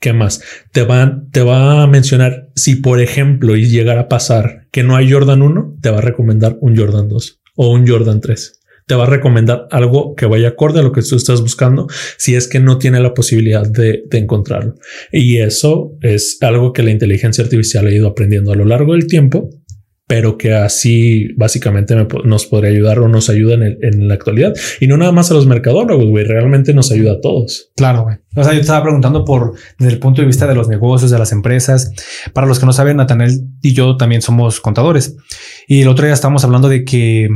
¿Qué 0.03 0.11
más? 0.11 0.41
Te 0.73 0.83
va, 0.83 1.23
te 1.31 1.43
va 1.43 1.81
a 1.81 1.87
mencionar 1.87 2.49
si, 2.55 2.75
por 2.75 2.99
ejemplo, 2.99 3.55
y 3.55 3.67
llegar 3.67 3.97
a 3.97 4.09
pasar 4.09 4.67
que 4.69 4.83
no 4.83 4.97
hay 4.97 5.09
Jordan 5.09 5.41
1, 5.41 5.77
te 5.79 5.91
va 5.91 5.99
a 5.99 6.01
recomendar 6.01 6.57
un 6.59 6.75
Jordan 6.75 7.07
2 7.07 7.39
o 7.55 7.71
un 7.71 7.87
Jordan 7.87 8.19
3 8.19 8.59
te 8.85 8.95
va 8.95 9.03
a 9.03 9.09
recomendar 9.09 9.65
algo 9.71 10.13
que 10.13 10.25
vaya 10.25 10.49
acorde 10.49 10.81
a 10.81 10.83
lo 10.83 10.91
que 10.91 11.01
tú 11.01 11.15
estás 11.15 11.39
buscando 11.39 11.87
si 12.17 12.35
es 12.35 12.49
que 12.49 12.59
no 12.59 12.79
tiene 12.79 12.99
la 12.99 13.13
posibilidad 13.13 13.65
de, 13.65 14.03
encontrarlo. 14.11 14.75
Y 15.09 15.37
eso 15.37 15.93
es 16.01 16.37
algo 16.41 16.73
que 16.73 16.83
la 16.83 16.91
inteligencia 16.91 17.45
artificial 17.45 17.87
ha 17.87 17.91
ido 17.91 18.09
aprendiendo 18.09 18.51
a 18.51 18.55
lo 18.55 18.65
largo 18.65 18.91
del 18.91 19.07
tiempo 19.07 19.49
pero 20.07 20.37
que 20.37 20.53
así 20.53 21.29
básicamente 21.37 21.95
nos 22.25 22.45
podría 22.45 22.71
ayudar 22.71 22.99
o 22.99 23.07
nos 23.07 23.29
ayuda 23.29 23.55
en, 23.55 24.07
la 24.07 24.13
actualidad. 24.13 24.53
Y 24.79 24.87
no 24.87 24.97
nada 24.97 25.11
más 25.11 25.31
a 25.31 25.33
los 25.33 25.47
mercadólogos, 25.47 26.05
güey, 26.07 26.25
realmente 26.25 26.73
nos 26.73 26.91
ayuda 26.91 27.13
a 27.13 27.21
todos. 27.21 27.71
Claro, 27.75 28.03
güey. 28.03 28.17
O 28.35 28.43
sea, 28.43 28.53
yo 28.53 28.59
estaba 28.59 28.83
preguntando 28.83 29.23
por 29.23 29.53
desde 29.79 29.93
el 29.93 29.99
punto 29.99 30.21
de 30.21 30.27
vista 30.27 30.45
de 30.45 30.55
los 30.55 30.67
negocios, 30.67 31.11
de 31.11 31.19
las 31.19 31.31
empresas. 31.31 31.91
Para 32.33 32.47
los 32.47 32.59
que 32.59 32.65
no 32.65 32.73
saben, 32.73 32.97
Natanel 32.97 33.47
y 33.61 33.73
yo 33.73 33.95
también 33.95 34.21
somos 34.21 34.59
contadores. 34.59 35.15
Y 35.67 35.81
el 35.81 35.87
otro 35.87 36.05
día 36.05 36.13
estábamos 36.13 36.43
hablando 36.43 36.67
de 36.69 36.83
que 36.83 37.29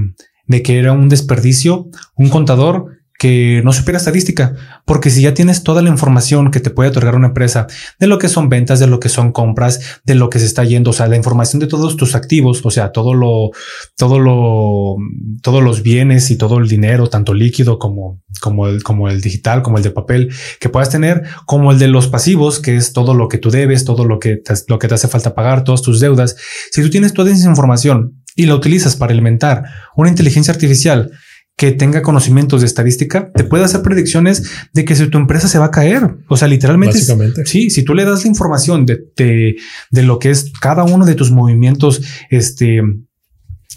de 0.47 0.63
que 0.63 0.79
era 0.79 0.93
un 0.93 1.09
desperdicio, 1.09 1.89
un 2.15 2.29
contador 2.29 2.96
que 3.17 3.61
no 3.63 3.73
supiera 3.73 3.97
estadística, 3.97 4.53
porque 4.85 5.09
si 5.09 5.21
ya 5.21 5.33
tienes 5.33 5.63
toda 5.63 5.81
la 5.81 5.89
información 5.89 6.51
que 6.51 6.59
te 6.59 6.69
puede 6.69 6.89
otorgar 6.89 7.15
una 7.15 7.27
empresa 7.27 7.67
de 7.99 8.07
lo 8.07 8.19
que 8.19 8.29
son 8.29 8.49
ventas, 8.49 8.79
de 8.79 8.87
lo 8.87 8.99
que 8.99 9.09
son 9.09 9.31
compras, 9.31 10.01
de 10.05 10.15
lo 10.15 10.29
que 10.29 10.39
se 10.39 10.45
está 10.45 10.63
yendo, 10.63 10.91
o 10.91 10.93
sea, 10.93 11.07
la 11.07 11.15
información 11.15 11.59
de 11.59 11.67
todos 11.67 11.97
tus 11.97 12.13
activos, 12.13 12.61
o 12.63 12.69
sea, 12.69 12.91
todo 12.91 13.13
lo, 13.13 13.51
todo 13.95 14.19
lo, 14.19 14.97
todos 15.41 15.63
los 15.63 15.81
bienes 15.81 16.29
y 16.29 16.37
todo 16.37 16.59
el 16.59 16.67
dinero, 16.67 17.09
tanto 17.09 17.33
líquido 17.33 17.79
como, 17.79 18.21
como 18.39 18.67
el, 18.67 18.83
como 18.83 19.09
el 19.09 19.19
digital, 19.21 19.63
como 19.63 19.77
el 19.77 19.83
de 19.83 19.91
papel 19.91 20.31
que 20.59 20.69
puedas 20.69 20.89
tener, 20.89 21.23
como 21.45 21.71
el 21.71 21.79
de 21.79 21.87
los 21.87 22.07
pasivos, 22.07 22.59
que 22.59 22.75
es 22.75 22.93
todo 22.93 23.15
lo 23.15 23.27
que 23.27 23.39
tú 23.39 23.49
debes, 23.49 23.83
todo 23.83 24.05
lo 24.05 24.19
que 24.19 24.41
lo 24.67 24.79
que 24.79 24.87
te 24.87 24.93
hace 24.93 25.07
falta 25.07 25.33
pagar, 25.33 25.63
todas 25.63 25.81
tus 25.81 25.99
deudas. 25.99 26.35
Si 26.71 26.81
tú 26.81 26.89
tienes 26.89 27.13
toda 27.13 27.31
esa 27.31 27.49
información 27.49 28.23
y 28.35 28.45
la 28.45 28.55
utilizas 28.55 28.95
para 28.95 29.11
alimentar 29.11 29.63
una 29.95 30.09
inteligencia 30.09 30.53
artificial 30.53 31.11
que 31.57 31.71
tenga 31.71 32.03
conocimientos 32.03 32.61
de 32.61 32.67
estadística, 32.67 33.31
te 33.33 33.43
puede 33.43 33.63
hacer 33.63 33.81
predicciones 33.81 34.43
de 34.73 34.85
que 34.85 34.95
si 34.95 35.07
tu 35.07 35.17
empresa 35.17 35.47
se 35.47 35.57
va 35.57 35.65
a 35.65 35.71
caer. 35.71 36.17
O 36.27 36.37
sea, 36.37 36.47
literalmente. 36.47 36.99
Sí, 37.45 37.71
si 37.71 37.83
tú 37.83 37.95
le 37.95 38.05
das 38.05 38.23
la 38.23 38.29
información 38.29 38.85
de, 38.85 39.07
de, 39.15 39.55
de, 39.89 40.03
lo 40.03 40.19
que 40.19 40.29
es 40.29 40.51
cada 40.61 40.83
uno 40.83 41.03
de 41.03 41.15
tus 41.15 41.31
movimientos, 41.31 42.03
este, 42.29 42.83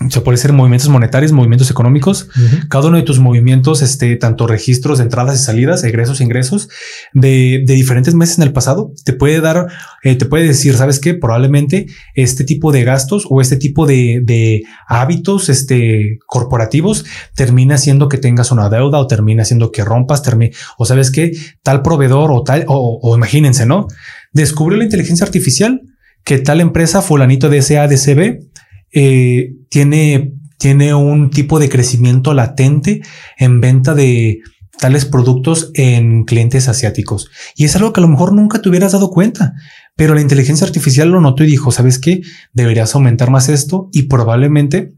o 0.03 0.11
sea, 0.11 0.25
puede 0.25 0.39
ser 0.39 0.55
movimientos 0.55 0.89
monetarios, 0.89 1.31
movimientos 1.31 1.71
económicos, 1.71 2.29
cada 2.71 2.89
uno 2.89 2.97
de 2.97 3.03
tus 3.03 3.19
movimientos, 3.19 3.83
este, 3.83 4.17
tanto 4.17 4.47
registros 4.47 4.97
de 4.97 5.05
entradas 5.05 5.39
y 5.39 5.45
salidas, 5.45 5.85
egresos 5.85 6.21
e 6.21 6.25
ingresos 6.25 6.71
de, 7.13 7.63
de, 7.67 7.75
diferentes 7.75 8.15
meses 8.15 8.39
en 8.39 8.45
el 8.45 8.53
pasado, 8.55 8.93
te 9.05 9.13
puede 9.13 9.43
dar, 9.43 9.67
eh, 10.03 10.17
te 10.17 10.25
puede 10.25 10.47
decir, 10.47 10.75
sabes 10.75 11.01
que 11.01 11.13
probablemente 11.13 11.87
este 12.15 12.45
tipo 12.45 12.73
de 12.73 12.83
gastos 12.83 13.27
o 13.29 13.43
este 13.43 13.57
tipo 13.57 13.85
de, 13.85 14.23
de 14.25 14.63
hábitos, 14.89 15.51
este, 15.51 16.19
corporativos 16.27 17.05
termina 17.35 17.75
haciendo 17.75 18.09
que 18.09 18.17
tengas 18.17 18.53
una 18.53 18.71
deuda 18.71 18.99
o 18.99 19.07
termina 19.07 19.43
haciendo 19.43 19.71
que 19.71 19.85
rompas, 19.85 20.23
termine, 20.23 20.53
o 20.79 20.87
sabes 20.87 21.11
que 21.11 21.33
tal 21.63 21.83
proveedor 21.83 22.31
o 22.33 22.43
tal, 22.43 22.65
o, 22.69 23.01
o 23.03 23.17
imagínense, 23.17 23.67
¿no? 23.67 23.87
Descubrió 24.33 24.79
la 24.79 24.85
inteligencia 24.85 25.27
artificial 25.27 25.83
que 26.25 26.39
tal 26.39 26.63
empresa 26.63 27.03
fulanito 27.03 27.51
de 27.51 27.61
SADCB 27.61 28.51
eh, 28.92 29.55
tiene, 29.68 30.35
tiene 30.59 30.94
un 30.94 31.31
tipo 31.31 31.59
de 31.59 31.68
crecimiento 31.68 32.35
latente 32.35 33.03
en 33.38 33.61
venta 33.61 33.94
de 33.94 34.40
tales 34.79 35.05
productos 35.05 35.70
en 35.74 36.24
clientes 36.24 36.68
asiáticos. 36.68 37.31
Y 37.55 37.64
es 37.64 37.76
algo 37.76 37.92
que 37.92 38.00
a 38.00 38.03
lo 38.03 38.09
mejor 38.09 38.33
nunca 38.33 38.62
te 38.62 38.68
hubieras 38.68 38.92
dado 38.92 39.11
cuenta, 39.11 39.55
pero 39.94 40.14
la 40.14 40.22
inteligencia 40.22 40.66
artificial 40.66 41.11
lo 41.11 41.20
notó 41.20 41.44
y 41.44 41.48
dijo, 41.48 41.70
¿sabes 41.70 41.98
qué? 41.98 42.22
Deberías 42.53 42.94
aumentar 42.94 43.31
más 43.31 43.48
esto 43.48 43.90
y 43.92 44.05
probablemente 44.05 44.94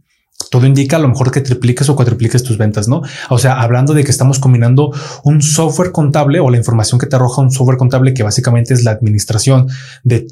todo 0.51 0.67
indica 0.67 0.97
a 0.97 0.99
lo 0.99 1.09
mejor 1.09 1.31
que 1.31 1.41
tripliques 1.41 1.89
o 1.89 1.97
cuatripliques 1.97 2.43
tus 2.43 2.59
ventas, 2.59 2.89
¿no? 2.89 3.03
O 3.31 3.39
sea, 3.39 3.61
hablando 3.61 3.95
de 3.95 4.05
que 4.05 4.11
estamos 4.11 4.39
combinando 4.39 4.91
un 5.25 5.43
software 5.43 5.93
contable 5.93 6.41
o 6.41 6.51
la 6.51 6.57
información 6.57 6.99
que 6.99 7.07
te 7.07 7.17
arroja 7.17 7.43
un 7.43 7.51
software 7.51 7.79
contable 7.79 8.15
que 8.15 8.23
básicamente 8.23 8.75
es 8.75 8.85
la 8.85 8.93
administración 8.93 9.69
de, 10.05 10.27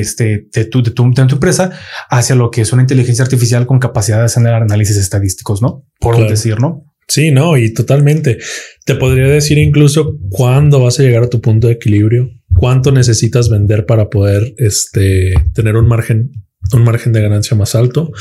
este, 0.00 0.46
de, 0.52 0.64
tu, 0.66 0.82
de, 0.82 0.90
tu, 0.90 1.04
empresa 1.04 1.70
hacia 2.10 2.34
lo 2.36 2.50
que 2.50 2.62
es 2.62 2.72
una 2.72 2.82
inteligencia 2.82 3.22
artificial 3.22 3.66
con 3.66 3.78
capacidad 3.78 4.18
de 4.18 4.24
hacer 4.24 4.46
análisis 4.46 4.96
estadísticos, 4.96 5.62
¿no? 5.62 5.84
Por 6.00 6.28
decir, 6.28 6.60
¿no? 6.60 6.84
Sí, 7.06 7.30
no, 7.30 7.56
y 7.56 7.72
totalmente. 7.72 8.38
Te 8.84 8.94
podría 8.94 9.28
decir 9.28 9.58
incluso 9.58 10.18
cuándo 10.30 10.80
vas 10.80 10.98
a 10.98 11.02
llegar 11.02 11.24
a 11.24 11.28
tu 11.28 11.40
punto 11.40 11.66
de 11.66 11.74
equilibrio, 11.74 12.30
cuánto 12.54 12.92
necesitas 12.92 13.50
vender 13.50 13.86
para 13.86 14.08
poder 14.08 14.54
este, 14.56 15.34
tener 15.52 15.76
un 15.76 15.86
margen, 15.86 16.30
un 16.72 16.84
margen 16.84 17.12
de 17.12 17.22
ganancia 17.22 17.56
más 17.56 17.74
alto 17.74 18.12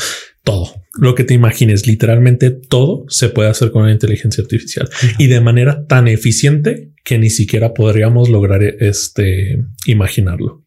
todo 0.44 0.84
lo 1.00 1.16
que 1.16 1.24
te 1.24 1.34
imagines, 1.34 1.88
literalmente 1.88 2.52
todo 2.52 3.06
se 3.08 3.30
puede 3.30 3.50
hacer 3.50 3.72
con 3.72 3.86
la 3.86 3.92
inteligencia 3.92 4.44
artificial 4.44 4.90
y 5.18 5.28
de 5.28 5.42
manera 5.42 5.86
tan 5.88 6.08
eficiente 6.08 6.92
que 7.04 7.18
ni 7.18 7.30
siquiera 7.30 7.74
podríamos 7.74 8.30
lograr 8.30 8.62
este 8.64 9.64
imaginarlo. 9.86 10.66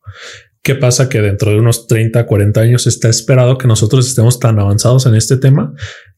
¿Qué 0.62 0.74
pasa? 0.74 1.09
Que 1.09 1.20
dentro 1.20 1.53
de 1.53 1.59
unos 1.59 1.86
30, 1.86 2.26
40 2.26 2.61
años 2.61 2.86
está 2.86 3.09
esperado 3.09 3.57
que 3.57 3.68
nosotros 3.68 4.09
estemos 4.09 4.40
tan 4.40 4.59
avanzados 4.59 5.07
en 5.07 5.14
este 5.14 5.36
tema 5.36 5.72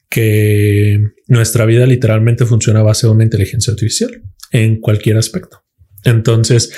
que 0.09 0.99
nuestra 1.26 1.66
vida 1.66 1.85
literalmente 1.85 2.47
funciona 2.47 2.80
a 2.80 2.85
base 2.85 3.07
de 3.07 3.12
una 3.12 3.24
inteligencia 3.24 3.72
artificial 3.72 4.22
en 4.53 4.80
cualquier 4.80 5.18
aspecto. 5.18 5.64
Entonces, 6.05 6.72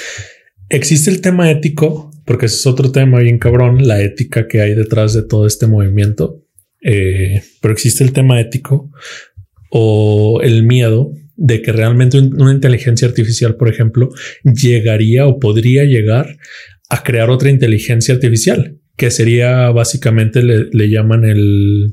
existe 0.69 1.11
el 1.11 1.21
tema 1.21 1.49
ético, 1.49 2.10
porque 2.31 2.47
ese 2.47 2.59
es 2.59 2.67
otro 2.69 2.93
tema 2.93 3.19
bien 3.19 3.41
cabrón, 3.41 3.89
la 3.89 4.01
ética 4.01 4.47
que 4.47 4.61
hay 4.61 4.77
detrás 4.77 5.15
de 5.15 5.25
todo 5.25 5.49
este 5.49 5.67
movimiento. 5.67 6.45
Eh, 6.81 7.43
pero 7.61 7.75
existe 7.75 8.05
el 8.05 8.13
tema 8.13 8.41
ético 8.41 8.93
o 9.73 10.41
el 10.41 10.63
miedo 10.63 11.11
de 11.35 11.61
que 11.61 11.73
realmente 11.73 12.21
una 12.21 12.53
inteligencia 12.53 13.09
artificial, 13.09 13.57
por 13.57 13.69
ejemplo, 13.69 14.11
llegaría 14.45 15.27
o 15.27 15.41
podría 15.41 15.83
llegar 15.83 16.39
a 16.89 17.03
crear 17.03 17.31
otra 17.31 17.51
inteligencia 17.51 18.15
artificial, 18.15 18.79
que 18.97 19.11
sería 19.11 19.69
básicamente 19.71 20.41
le, 20.45 20.89
llaman 20.89 21.25
el... 21.25 21.93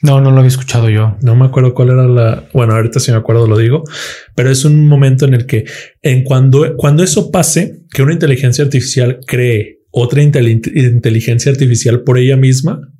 No, 0.00 0.20
no 0.20 0.30
lo 0.30 0.38
había 0.38 0.48
escuchado 0.48 0.88
yo. 0.88 1.16
No 1.22 1.34
me 1.34 1.46
acuerdo 1.46 1.74
cuál 1.74 1.90
era 1.90 2.06
la... 2.06 2.48
Bueno, 2.52 2.74
ahorita 2.74 3.00
si 3.00 3.10
me 3.10 3.16
acuerdo 3.16 3.46
lo 3.46 3.58
digo, 3.58 3.82
pero 4.34 4.50
es 4.50 4.64
un 4.64 4.86
momento 4.86 5.24
en 5.24 5.34
el 5.34 5.46
que 5.46 5.64
en 6.02 6.22
cuando, 6.22 6.76
cuando 6.76 7.02
eso 7.02 7.30
pase, 7.30 7.82
que 7.92 8.02
una 8.02 8.12
inteligencia 8.12 8.64
artificial 8.64 9.18
cree 9.26 9.78
otra 9.90 10.22
inteligencia 10.22 11.50
artificial 11.50 12.02
por 12.02 12.18
ella 12.18 12.36
misma, 12.36 12.92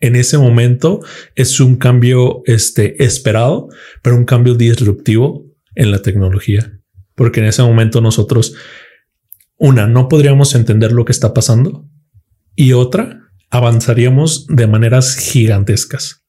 en 0.00 0.16
ese 0.16 0.38
momento 0.38 1.00
es 1.34 1.60
un 1.60 1.76
cambio 1.76 2.42
este, 2.46 3.02
esperado, 3.04 3.68
pero 4.02 4.16
un 4.16 4.24
cambio 4.24 4.54
disruptivo 4.54 5.46
en 5.74 5.90
la 5.90 6.00
tecnología. 6.00 6.80
Porque 7.14 7.40
en 7.40 7.46
ese 7.46 7.62
momento 7.62 8.00
nosotros, 8.00 8.54
una, 9.58 9.86
no 9.86 10.08
podríamos 10.08 10.54
entender 10.54 10.92
lo 10.92 11.04
que 11.04 11.12
está 11.12 11.34
pasando 11.34 11.88
y 12.54 12.72
otra, 12.72 13.20
avanzaríamos 13.50 14.46
de 14.48 14.66
maneras 14.66 15.16
gigantescas. 15.16 16.25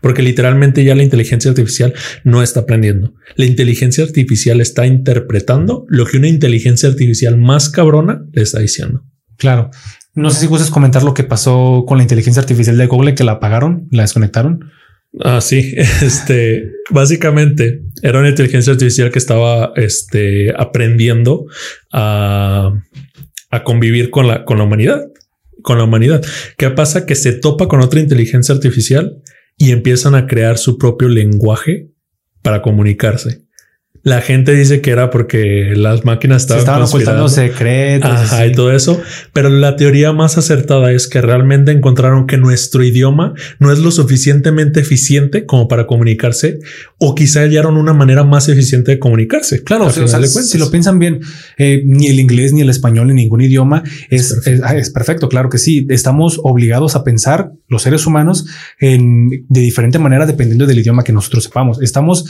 Porque 0.00 0.22
literalmente 0.22 0.84
ya 0.84 0.94
la 0.94 1.02
inteligencia 1.02 1.50
artificial 1.50 1.94
no 2.24 2.42
está 2.42 2.60
aprendiendo. 2.60 3.14
La 3.36 3.46
inteligencia 3.46 4.04
artificial 4.04 4.60
está 4.60 4.86
interpretando 4.86 5.86
lo 5.88 6.06
que 6.06 6.18
una 6.18 6.28
inteligencia 6.28 6.88
artificial 6.88 7.36
más 7.36 7.68
cabrona 7.68 8.24
le 8.32 8.42
está 8.42 8.60
diciendo. 8.60 9.04
Claro. 9.36 9.70
No 10.14 10.30
sé 10.30 10.40
si 10.40 10.46
gustas 10.46 10.70
comentar 10.70 11.02
lo 11.02 11.14
que 11.14 11.24
pasó 11.24 11.84
con 11.86 11.98
la 11.98 12.02
inteligencia 12.02 12.40
artificial 12.40 12.76
de 12.76 12.86
Google, 12.86 13.14
que 13.14 13.24
la 13.24 13.32
apagaron, 13.32 13.88
la 13.90 14.02
desconectaron. 14.02 14.70
Ah, 15.18 15.40
sí. 15.40 15.74
Este 16.02 16.70
básicamente 16.90 17.82
era 18.02 18.20
una 18.20 18.28
inteligencia 18.28 18.72
artificial 18.72 19.10
que 19.10 19.18
estaba 19.18 19.72
este, 19.76 20.52
aprendiendo 20.56 21.46
a, 21.92 22.72
a 23.50 23.64
convivir 23.64 24.10
con 24.10 24.26
la, 24.26 24.44
con 24.44 24.58
la 24.58 24.64
humanidad. 24.64 25.02
Con 25.62 25.78
la 25.78 25.84
humanidad. 25.84 26.24
¿Qué 26.56 26.70
pasa? 26.70 27.04
Que 27.06 27.14
se 27.14 27.32
topa 27.32 27.68
con 27.68 27.80
otra 27.80 28.00
inteligencia 28.00 28.54
artificial 28.54 29.22
y 29.60 29.72
empiezan 29.72 30.14
a 30.14 30.26
crear 30.26 30.56
su 30.56 30.78
propio 30.78 31.10
lenguaje 31.10 31.90
para 32.42 32.62
comunicarse. 32.62 33.44
La 34.02 34.22
gente 34.22 34.54
dice 34.54 34.80
que 34.80 34.90
era 34.90 35.10
porque 35.10 35.74
las 35.76 36.06
máquinas 36.06 36.48
estaban, 36.50 36.82
ocultando 36.82 37.28
secretos 37.28 38.10
Ajá, 38.10 38.46
y 38.46 38.52
todo 38.52 38.72
eso. 38.72 39.00
Pero 39.34 39.50
la 39.50 39.76
teoría 39.76 40.12
más 40.12 40.38
acertada 40.38 40.90
es 40.92 41.06
que 41.06 41.20
realmente 41.20 41.70
encontraron 41.70 42.26
que 42.26 42.38
nuestro 42.38 42.82
idioma 42.82 43.34
no 43.58 43.70
es 43.70 43.78
lo 43.78 43.90
suficientemente 43.90 44.80
eficiente 44.80 45.44
como 45.44 45.68
para 45.68 45.86
comunicarse 45.86 46.60
o 46.98 47.14
quizá 47.14 47.40
hallaron 47.40 47.76
una 47.76 47.92
manera 47.92 48.24
más 48.24 48.48
eficiente 48.48 48.92
de 48.92 48.98
comunicarse. 48.98 49.62
Claro, 49.64 49.90
si 49.90 50.56
lo 50.56 50.70
piensan 50.70 50.98
bien, 50.98 51.20
eh, 51.58 51.82
ni 51.84 52.06
el 52.06 52.20
inglés, 52.20 52.54
ni 52.54 52.62
el 52.62 52.70
español, 52.70 53.08
ni 53.08 53.14
ningún 53.14 53.42
idioma 53.42 53.82
es, 54.08 54.46
es, 54.46 54.90
perfecto. 54.90 55.28
Claro 55.28 55.50
que 55.50 55.58
sí. 55.58 55.86
Estamos 55.90 56.40
obligados 56.42 56.96
a 56.96 57.04
pensar 57.04 57.52
los 57.68 57.82
seres 57.82 58.06
humanos 58.06 58.46
en, 58.78 59.28
de 59.28 59.60
diferente 59.60 59.98
manera 59.98 60.24
dependiendo 60.24 60.66
del 60.66 60.78
idioma 60.78 61.04
que 61.04 61.12
nosotros 61.12 61.44
sepamos. 61.44 61.82
Estamos 61.82 62.24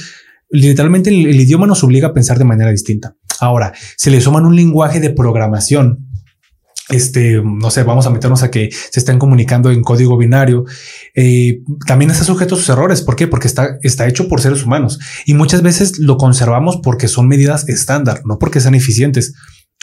literalmente 0.50 1.10
el, 1.10 1.40
idioma 1.40 1.66
nos 1.66 1.84
obliga 1.84 2.08
a 2.08 2.12
pensar 2.12 2.38
de 2.38 2.44
manera 2.44 2.70
distinta. 2.70 3.14
Ahora, 3.40 3.72
se 3.96 4.10
le 4.10 4.20
suman 4.20 4.44
un 4.44 4.56
lenguaje 4.56 5.00
de 5.00 5.10
programación. 5.10 6.06
Este, 6.88 7.40
no 7.40 7.70
sé, 7.70 7.84
vamos 7.84 8.06
a 8.06 8.10
meternos 8.10 8.42
a 8.42 8.50
que 8.50 8.68
se 8.72 8.98
estén 8.98 9.18
comunicando 9.18 9.70
en 9.70 9.82
código 9.82 10.18
binario. 10.18 10.64
Eh, 11.14 11.60
también 11.86 12.10
está 12.10 12.24
sujeto 12.24 12.56
a 12.56 12.58
sus 12.58 12.68
errores. 12.68 13.02
¿Por 13.02 13.14
qué? 13.14 13.28
Porque 13.28 13.46
está, 13.46 13.78
está 13.82 14.08
hecho 14.08 14.28
por 14.28 14.40
seres 14.40 14.64
humanos 14.64 14.98
y 15.24 15.34
muchas 15.34 15.62
veces 15.62 15.98
lo 15.98 16.16
conservamos 16.16 16.80
porque 16.82 17.06
son 17.06 17.28
medidas 17.28 17.68
estándar, 17.68 18.22
no 18.24 18.38
porque 18.38 18.60
sean 18.60 18.74
eficientes. 18.74 19.34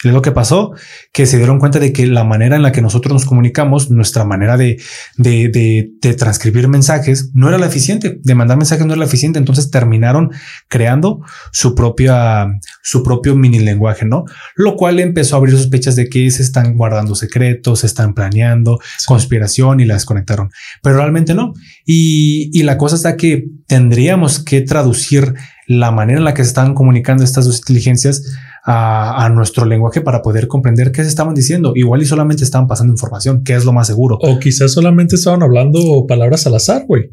Es 0.04 0.14
lo 0.14 0.22
que 0.22 0.32
pasó, 0.32 0.74
que 1.12 1.26
se 1.26 1.38
dieron 1.38 1.58
cuenta 1.58 1.80
de 1.80 1.92
que 1.92 2.06
la 2.06 2.24
manera 2.24 2.56
en 2.56 2.62
la 2.62 2.72
que 2.72 2.84
nosotros 2.84 3.14
nos 3.14 3.26
comunicamos, 3.26 3.90
nuestra 3.90 4.26
manera 4.26 4.56
de, 4.56 4.80
de, 5.18 5.50
de, 5.50 5.90
de, 6.00 6.14
transcribir 6.14 6.68
mensajes, 6.68 7.32
no 7.34 7.50
era 7.50 7.58
la 7.58 7.66
eficiente, 7.66 8.20
de 8.22 8.36
mandar 8.36 8.58
mensajes 8.58 8.86
no 8.86 8.94
era 8.94 9.00
la 9.00 9.08
eficiente. 9.08 9.40
Entonces 9.40 9.72
terminaron 9.72 10.30
creando 10.68 11.22
su 11.52 11.74
propia, 11.74 12.46
su 12.84 13.02
propio 13.02 13.36
mini 13.36 13.58
lenguaje, 13.58 14.06
¿no? 14.06 14.26
Lo 14.56 14.76
cual 14.76 15.00
empezó 15.00 15.36
a 15.36 15.40
abrir 15.40 15.58
sospechas 15.58 15.96
de 15.96 16.08
que 16.10 16.30
se 16.30 16.44
están 16.44 16.78
guardando 16.78 17.16
secretos, 17.16 17.80
se 17.80 17.88
están 17.88 18.14
planeando 18.14 18.80
conspiración 19.08 19.80
y 19.80 19.86
la 19.86 19.96
desconectaron. 19.96 20.52
Pero 20.84 20.98
realmente 20.98 21.34
no. 21.34 21.56
Y, 21.88 22.52
y 22.54 22.62
la 22.62 22.78
cosa 22.78 22.98
está 22.98 23.18
que 23.18 23.46
tendríamos 23.66 24.44
que 24.44 24.62
traducir 24.62 25.34
la 25.66 25.92
manera 25.92 26.20
en 26.20 26.26
la 26.26 26.34
que 26.34 26.44
se 26.44 26.50
están 26.50 26.74
comunicando 26.74 27.24
estas 27.24 27.46
dos 27.46 27.58
inteligencias 27.58 28.24
a, 28.70 29.30
nuestro 29.34 29.66
lenguaje 29.66 30.02
para 30.02 30.22
poder 30.22 30.48
comprender 30.48 30.92
qué 30.92 31.02
se 31.02 31.10
estaban 31.10 31.34
diciendo. 31.34 31.72
Igual 31.76 32.02
y 32.02 32.06
solamente 32.06 32.44
estaban 32.44 32.68
pasando 32.68 32.92
información, 32.92 33.44
que 33.44 33.56
es 33.56 33.64
lo 33.64 33.72
más 33.72 33.88
seguro. 33.88 34.18
O 34.22 34.40
quizás 34.40 34.74
solamente 34.74 35.16
estaban 35.16 35.42
hablando 35.42 36.06
palabras 36.08 36.46
al 36.48 36.56
azar, 36.56 36.84
güey, 36.86 37.10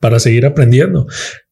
para 0.00 0.18
seguir 0.18 0.46
aprendiendo. 0.46 1.06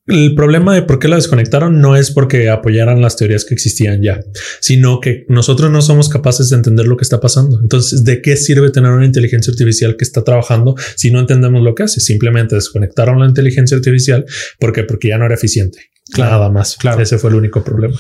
El 0.07 0.35
problema 0.35 0.75
de 0.75 0.81
por 0.81 0.99
qué 0.99 1.09
la 1.09 1.17
desconectaron 1.17 1.83
no 1.83 1.95
es 1.95 2.11
porque 2.11 2.49
apoyaran 2.49 3.03
las 3.03 3.17
teorías 3.17 3.45
que 3.45 3.53
existían 3.53 4.03
ya, 4.03 4.21
sino 4.61 5.01
que 5.01 5.27
nosotros 5.29 5.71
no 5.71 5.83
somos 5.83 6.09
capaces 6.09 6.49
de 6.49 6.57
entender 6.57 6.87
lo 6.87 6.97
que 6.97 7.05
está 7.05 7.21
pasando. 7.21 7.59
Entonces, 7.61 8.05
¿de 8.05 8.23
qué 8.23 8.39
sirve 8.39 8.71
tener 8.71 8.93
una 8.93 9.05
inteligencia 9.05 9.51
artificial 9.51 9.97
que 9.99 10.05
está 10.05 10.25
trabajando 10.25 10.75
si 10.97 11.11
no 11.11 11.21
entendemos 11.21 11.63
lo 11.63 11.75
que 11.75 11.83
hace? 11.83 12.01
Simplemente 12.01 12.55
desconectaron 12.55 13.21
la 13.21 13.27
inteligencia 13.27 13.77
artificial. 13.77 14.25
¿Por 14.59 14.73
qué? 14.73 14.85
Porque 14.85 15.09
ya 15.09 15.19
no 15.19 15.27
era 15.27 15.35
eficiente. 15.35 15.91
Nada 16.17 16.49
más. 16.49 16.77
Claro. 16.77 17.03
Ese 17.03 17.19
fue 17.19 17.29
el 17.29 17.37
único 17.37 17.63
problema. 17.63 17.95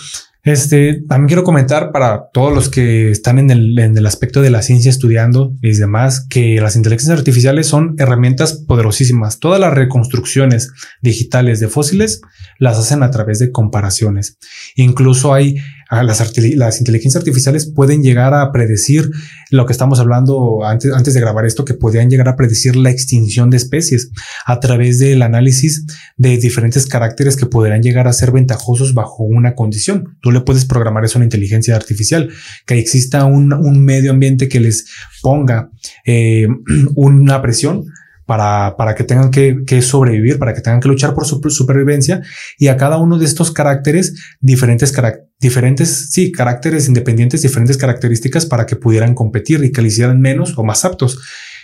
Este, 0.48 1.02
también 1.06 1.28
quiero 1.28 1.44
comentar 1.44 1.92
para 1.92 2.30
todos 2.32 2.54
los 2.54 2.70
que 2.70 3.10
están 3.10 3.38
en 3.38 3.50
el, 3.50 3.78
en 3.78 3.98
el 3.98 4.06
aspecto 4.06 4.40
de 4.40 4.48
la 4.48 4.62
ciencia 4.62 4.88
estudiando 4.88 5.52
y 5.60 5.76
demás, 5.76 6.26
que 6.26 6.58
las 6.58 6.74
inteligencias 6.74 7.18
artificiales 7.18 7.66
son 7.66 7.96
herramientas 7.98 8.54
poderosísimas. 8.66 9.40
Todas 9.40 9.60
las 9.60 9.74
reconstrucciones 9.74 10.72
digitales 11.02 11.60
de 11.60 11.68
fósiles 11.68 12.22
las 12.58 12.78
hacen 12.78 13.02
a 13.02 13.10
través 13.10 13.38
de 13.40 13.52
comparaciones. 13.52 14.38
Incluso 14.74 15.34
hay 15.34 15.56
las, 15.90 16.80
inteligencias 16.80 17.16
artificiales 17.16 17.66
pueden 17.66 18.02
llegar 18.02 18.34
a 18.34 18.52
predecir 18.52 19.10
lo 19.50 19.64
que 19.64 19.72
estamos 19.72 20.00
hablando 20.00 20.64
antes, 20.64 20.92
antes 20.92 21.14
de 21.14 21.20
grabar 21.20 21.46
esto, 21.46 21.64
que 21.64 21.74
podrían 21.74 22.10
llegar 22.10 22.28
a 22.28 22.36
predecir 22.36 22.76
la 22.76 22.90
extinción 22.90 23.48
de 23.48 23.56
especies 23.56 24.10
a 24.44 24.60
través 24.60 24.98
del 24.98 25.22
análisis 25.22 25.86
de 26.16 26.36
diferentes 26.36 26.86
caracteres 26.86 27.36
que 27.36 27.46
podrían 27.46 27.82
llegar 27.82 28.06
a 28.06 28.12
ser 28.12 28.32
ventajosos 28.32 28.92
bajo 28.92 29.24
una 29.24 29.54
condición. 29.54 30.18
Tú 30.20 30.30
le 30.30 30.42
puedes 30.42 30.66
programar 30.66 31.04
eso 31.04 31.16
a 31.16 31.20
una 31.20 31.26
inteligencia 31.26 31.74
artificial, 31.74 32.30
que 32.66 32.78
exista 32.78 33.24
un, 33.24 33.52
un 33.52 33.82
medio 33.82 34.10
ambiente 34.10 34.48
que 34.48 34.60
les 34.60 34.86
ponga 35.22 35.70
eh, 36.04 36.46
una 36.96 37.40
presión 37.40 37.86
para, 38.26 38.76
para 38.76 38.94
que 38.94 39.04
tengan 39.04 39.30
que, 39.30 39.64
que, 39.66 39.80
sobrevivir, 39.80 40.38
para 40.38 40.52
que 40.52 40.60
tengan 40.60 40.80
que 40.80 40.88
luchar 40.88 41.14
por 41.14 41.24
su 41.24 41.40
supervivencia 41.48 42.20
y 42.58 42.68
a 42.68 42.76
cada 42.76 42.98
uno 42.98 43.16
de 43.18 43.24
estos 43.24 43.50
caracteres 43.52 44.36
diferentes, 44.38 44.92
diferentes, 45.40 46.08
sí, 46.10 46.32
caracteres 46.32 46.88
independientes, 46.88 47.42
diferentes 47.42 47.76
características 47.76 48.46
para 48.46 48.66
que 48.66 48.76
pudieran 48.76 49.14
competir 49.14 49.62
y 49.64 49.72
que 49.72 49.82
le 49.82 49.88
hicieran 49.88 50.20
menos 50.20 50.56
o 50.56 50.64
más 50.64 50.84
aptos. 50.84 51.20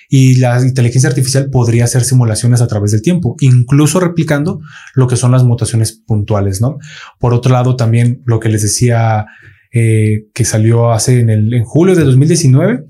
Y 0.09 0.37
la 0.37 0.61
inteligencia 0.61 1.09
artificial 1.09 1.49
podría 1.51 1.85
hacer 1.85 2.05
simulaciones 2.05 2.61
a 2.61 2.67
través 2.67 2.93
del 2.93 3.03
tiempo, 3.03 3.37
incluso 3.41 4.01
replicando 4.01 4.61
lo 4.95 5.09
que 5.09 5.17
son 5.17 5.33
las 5.33 5.45
mutaciones 5.45 5.93
puntuales, 5.93 6.61
¿no? 6.61 6.79
Por 7.19 7.35
otro 7.35 7.53
lado, 7.53 7.75
también 7.75 8.23
lo 8.27 8.39
que 8.39 8.51
les 8.51 8.63
decía 8.63 9.27
eh, 9.73 10.27
que 10.35 10.45
salió 10.45 10.93
hace 10.93 11.21
en 11.21 11.31
el 11.31 11.53
en 11.55 11.65
julio 11.65 11.97
de 11.97 12.05
2019, 12.05 12.85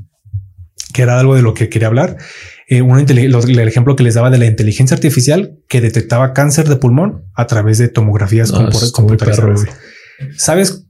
que 0.93 1.03
era 1.03 1.19
algo 1.19 1.35
de 1.35 1.43
lo 1.43 1.55
que 1.55 1.69
quería 1.69 1.89
hablar, 1.89 2.19
eh, 2.69 2.83
el 2.83 3.69
ejemplo 3.69 3.97
que 3.97 4.03
les 4.03 4.15
daba 4.15 4.31
de 4.31 4.39
la 4.39 4.47
inteligencia 4.47 4.95
artificial 4.95 5.59
que 5.69 5.81
detectaba 5.81 6.33
cáncer 6.33 6.69
de 6.69 6.77
pulmón 6.77 7.25
a 7.35 7.47
través 7.47 7.79
de 7.79 7.89
tomografías 7.89 8.53
ah, 8.53 8.69
computarizadas. 8.93 9.67
¿Sabes 10.37 10.87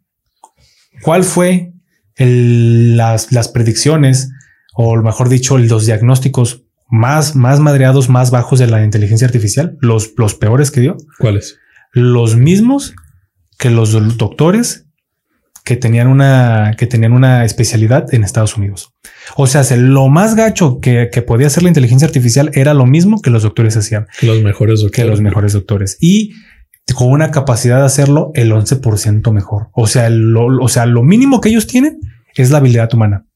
cuál 1.03 1.25
fue 1.25 1.73
las, 2.17 3.33
las 3.33 3.49
predicciones 3.49 4.31
o 4.75 4.97
mejor 4.97 5.29
dicho, 5.29 5.59
los 5.59 5.87
diagnósticos 5.87 6.65
más, 6.89 7.37
más 7.37 7.61
madreados, 7.61 8.09
más 8.09 8.31
bajos 8.31 8.59
de 8.59 8.67
la 8.67 8.85
inteligencia 8.85 9.27
artificial? 9.27 9.77
Los, 9.81 10.13
los 10.17 10.35
peores 10.35 10.71
que 10.71 10.81
dio. 10.81 10.97
¿Cuáles? 11.19 11.59
Los 11.93 12.37
mismos 12.37 12.95
que 13.59 13.71
los 13.71 13.93
doctores 14.19 14.85
que 15.65 15.77
tenían 15.77 16.09
una, 16.09 16.75
que 16.77 16.87
tenían 16.87 17.13
una 17.13 17.45
especialidad 17.45 18.13
en 18.13 18.23
Estados 18.23 18.57
Unidos. 18.57 18.93
O 19.35 19.47
sea, 19.47 19.65
lo 19.77 20.09
más 20.09 20.37
gacho 20.37 20.79
que, 20.79 21.07
podía 21.27 21.47
hacer 21.47 21.63
la 21.63 21.71
inteligencia 21.71 22.07
artificial 22.07 22.51
era 22.53 22.75
lo 22.75 22.85
mismo 22.85 23.23
que 23.23 23.31
los 23.31 23.43
doctores 23.43 23.77
hacían. 23.77 24.07
Los 24.21 24.43
mejores 24.43 24.81
doctores. 24.81 24.93
Que 24.93 25.11
los 25.11 25.23
mejores 25.23 25.55
doctores. 25.55 25.97
Y 26.01 26.35
con 26.93 27.11
una 27.11 27.31
capacidad 27.31 27.79
de 27.79 27.87
hacerlo 27.87 28.31
el 28.35 28.53
11% 28.53 29.33
mejor. 29.33 29.69
O 29.73 29.87
sea, 29.87 30.11
o 30.61 30.69
sea, 30.69 30.87
lo 30.87 31.03
mínimo 31.03 31.41
que 31.41 31.49
ellos 31.49 31.67
tienen 31.67 31.99
es 32.37 32.51
la 32.51 32.59
habilidad 32.59 32.93
humana. 32.93 33.27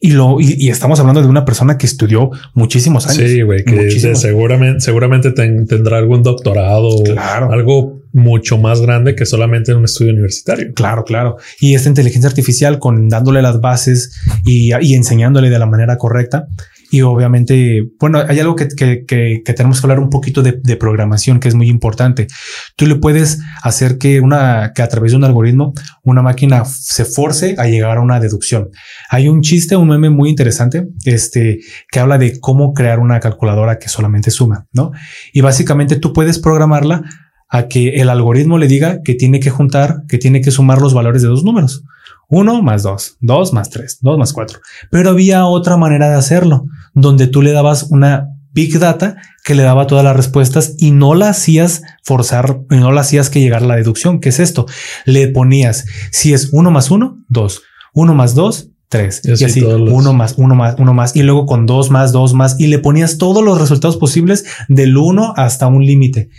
Y 0.00 0.12
lo 0.12 0.40
y, 0.40 0.68
estamos 0.68 1.00
hablando 1.00 1.22
de 1.22 1.28
una 1.28 1.44
persona 1.44 1.76
que 1.76 1.86
estudió 1.86 2.30
muchísimos 2.54 3.06
años. 3.08 3.30
Sí, 3.30 3.42
güey, 3.42 3.64
que 3.64 3.90
seguramente, 4.14 4.80
seguramente 4.80 5.32
tendrá 5.32 5.98
algún 5.98 6.22
doctorado 6.22 7.02
claro. 7.02 7.48
o 7.48 7.52
algo 7.52 8.02
mucho 8.12 8.58
más 8.58 8.80
grande 8.80 9.16
que 9.16 9.26
solamente 9.26 9.74
un 9.74 9.84
estudio 9.84 10.12
universitario. 10.12 10.72
Claro, 10.74 11.04
claro. 11.04 11.36
Y 11.60 11.74
esta 11.74 11.88
inteligencia 11.88 12.28
artificial 12.28 12.78
con 12.78 13.08
dándole 13.08 13.42
las 13.42 13.60
bases 13.60 14.12
y, 14.44 14.70
y 14.80 14.94
enseñándole 14.94 15.50
de 15.50 15.58
la 15.58 15.66
manera 15.66 15.98
correcta, 15.98 16.46
y 16.90 17.02
obviamente, 17.02 17.82
bueno, 18.00 18.22
hay 18.26 18.40
algo 18.40 18.56
que, 18.56 18.68
que, 18.68 19.04
que, 19.06 19.52
tenemos 19.52 19.80
que 19.80 19.86
hablar 19.86 20.00
un 20.00 20.08
poquito 20.08 20.42
de, 20.42 20.76
programación 20.76 21.40
que 21.40 21.48
es 21.48 21.54
muy 21.54 21.68
importante. 21.68 22.28
Tú 22.76 22.86
le 22.86 22.94
puedes 22.94 23.40
hacer 23.62 23.98
que 23.98 24.20
una, 24.20 24.72
que 24.74 24.82
a 24.82 24.88
través 24.88 25.12
de 25.12 25.18
un 25.18 25.24
algoritmo, 25.24 25.74
una 26.02 26.22
máquina 26.22 26.64
se 26.64 27.04
force 27.04 27.56
a 27.58 27.66
llegar 27.66 27.98
a 27.98 28.00
una 28.00 28.20
deducción. 28.20 28.70
Hay 29.10 29.28
un 29.28 29.42
chiste, 29.42 29.76
un 29.76 29.88
meme 29.88 30.08
muy 30.08 30.30
interesante, 30.30 30.88
este, 31.04 31.58
que 31.90 32.00
habla 32.00 32.16
de 32.16 32.40
cómo 32.40 32.72
crear 32.72 33.00
una 33.00 33.20
calculadora 33.20 33.78
que 33.78 33.88
solamente 33.88 34.30
suma, 34.30 34.66
¿no? 34.72 34.92
Y 35.32 35.42
básicamente 35.42 35.96
tú 35.96 36.12
puedes 36.12 36.38
programarla 36.38 37.02
a 37.50 37.68
que 37.68 38.00
el 38.00 38.10
algoritmo 38.10 38.58
le 38.58 38.68
diga 38.68 39.00
que 39.02 39.14
tiene 39.14 39.40
que 39.40 39.50
juntar, 39.50 40.02
que 40.08 40.18
tiene 40.18 40.40
que 40.40 40.50
sumar 40.50 40.80
los 40.80 40.94
valores 40.94 41.22
de 41.22 41.28
dos 41.28 41.44
números. 41.44 41.82
1 42.28 42.62
más 42.62 42.82
2, 42.82 43.16
2 43.20 43.52
más 43.54 43.70
3, 43.70 43.98
2 44.02 44.18
más 44.18 44.32
4. 44.32 44.60
Pero 44.90 45.10
había 45.10 45.46
otra 45.46 45.76
manera 45.76 46.10
de 46.10 46.16
hacerlo, 46.16 46.66
donde 47.00 47.26
tú 47.26 47.42
le 47.42 47.52
dabas 47.52 47.84
una 47.90 48.28
big 48.52 48.78
data 48.78 49.16
que 49.44 49.54
le 49.54 49.62
daba 49.62 49.86
todas 49.86 50.04
las 50.04 50.16
respuestas 50.16 50.74
y 50.78 50.90
no 50.90 51.14
la 51.14 51.30
hacías 51.30 51.82
forzar, 52.02 52.60
y 52.70 52.76
no 52.76 52.92
la 52.92 53.02
hacías 53.02 53.30
que 53.30 53.40
llegara 53.40 53.64
a 53.64 53.68
la 53.68 53.76
deducción. 53.76 54.20
¿Qué 54.20 54.30
es 54.30 54.40
esto? 54.40 54.66
Le 55.04 55.28
ponías, 55.28 55.86
si 56.10 56.34
es 56.34 56.50
1 56.52 56.70
más 56.70 56.90
1, 56.90 57.24
2, 57.28 57.62
1 57.94 58.14
más 58.14 58.34
2, 58.34 58.70
3. 58.88 59.22
Y 59.24 59.44
así, 59.44 59.62
1 59.62 60.12
más, 60.12 60.34
1 60.36 60.54
más, 60.54 60.76
1 60.78 60.94
más, 60.94 61.16
y 61.16 61.22
luego 61.22 61.46
con 61.46 61.66
2 61.66 61.90
más, 61.90 62.12
2 62.12 62.34
más, 62.34 62.58
y 62.58 62.66
le 62.66 62.78
ponías 62.78 63.18
todos 63.18 63.44
los 63.44 63.60
resultados 63.60 63.96
posibles 63.96 64.44
del 64.68 64.96
1 64.96 65.34
hasta 65.36 65.66
un 65.66 65.84
límite. 65.84 66.30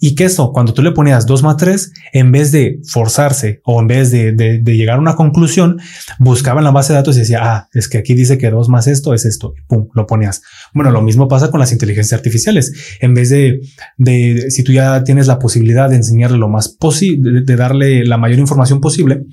Y 0.00 0.14
que 0.14 0.24
eso, 0.24 0.52
cuando 0.52 0.72
tú 0.72 0.82
le 0.82 0.92
ponías 0.92 1.26
2 1.26 1.42
más 1.42 1.56
3, 1.56 1.92
en 2.12 2.30
vez 2.30 2.52
de 2.52 2.80
forzarse 2.86 3.60
o 3.64 3.80
en 3.80 3.88
vez 3.88 4.12
de, 4.12 4.32
de, 4.32 4.60
de, 4.60 4.76
llegar 4.76 4.98
a 4.98 5.00
una 5.00 5.16
conclusión, 5.16 5.80
buscaba 6.20 6.60
en 6.60 6.64
la 6.64 6.70
base 6.70 6.92
de 6.92 6.98
datos 6.98 7.16
y 7.16 7.20
decía, 7.20 7.40
ah, 7.42 7.68
es 7.72 7.88
que 7.88 7.98
aquí 7.98 8.14
dice 8.14 8.38
que 8.38 8.48
2 8.48 8.68
más 8.68 8.86
esto 8.86 9.12
es 9.12 9.24
esto, 9.24 9.54
y 9.58 9.62
pum, 9.66 9.88
lo 9.94 10.06
ponías. 10.06 10.42
Bueno, 10.72 10.92
lo 10.92 11.02
mismo 11.02 11.26
pasa 11.26 11.50
con 11.50 11.58
las 11.58 11.72
inteligencias 11.72 12.16
artificiales. 12.16 12.98
En 13.00 13.12
vez 13.14 13.30
de, 13.30 13.60
de 13.96 14.50
si 14.50 14.62
tú 14.62 14.72
ya 14.72 15.02
tienes 15.02 15.26
la 15.26 15.40
posibilidad 15.40 15.90
de 15.90 15.96
enseñarle 15.96 16.38
lo 16.38 16.48
más 16.48 16.68
posible, 16.68 17.42
de 17.42 17.56
darle 17.56 18.04
la 18.04 18.18
mayor 18.18 18.38
información 18.38 18.80
posible, 18.80 19.24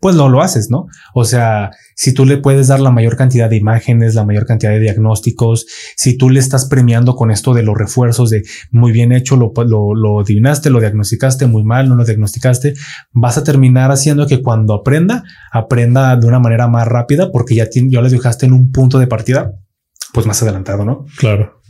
pues 0.00 0.16
no 0.16 0.28
lo 0.28 0.42
haces, 0.42 0.68
¿no? 0.70 0.86
O 1.14 1.24
sea, 1.24 1.70
si 2.00 2.14
tú 2.14 2.24
le 2.24 2.38
puedes 2.38 2.68
dar 2.68 2.80
la 2.80 2.90
mayor 2.90 3.14
cantidad 3.14 3.50
de 3.50 3.58
imágenes, 3.58 4.14
la 4.14 4.24
mayor 4.24 4.46
cantidad 4.46 4.72
de 4.72 4.80
diagnósticos, 4.80 5.66
si 5.96 6.16
tú 6.16 6.30
le 6.30 6.40
estás 6.40 6.64
premiando 6.64 7.14
con 7.14 7.30
esto 7.30 7.52
de 7.52 7.62
los 7.62 7.76
refuerzos 7.76 8.30
de 8.30 8.42
muy 8.70 8.90
bien 8.90 9.12
hecho, 9.12 9.36
lo, 9.36 9.52
lo, 9.66 9.94
lo 9.94 10.20
adivinaste, 10.20 10.70
lo 10.70 10.80
diagnosticaste 10.80 11.46
muy 11.46 11.62
mal, 11.62 11.90
no 11.90 11.96
lo 11.96 12.06
diagnosticaste, 12.06 12.72
vas 13.12 13.36
a 13.36 13.44
terminar 13.44 13.90
haciendo 13.90 14.26
que 14.26 14.40
cuando 14.40 14.72
aprenda, 14.72 15.24
aprenda 15.52 16.16
de 16.16 16.26
una 16.26 16.38
manera 16.38 16.68
más 16.68 16.88
rápida 16.88 17.30
porque 17.30 17.54
ya, 17.54 17.68
ya 17.70 18.00
le 18.00 18.08
dejaste 18.08 18.46
en 18.46 18.54
un 18.54 18.72
punto 18.72 18.98
de 18.98 19.06
partida, 19.06 19.52
pues 20.14 20.24
más 20.24 20.42
adelantado, 20.42 20.86
¿no? 20.86 21.04
Claro. 21.18 21.60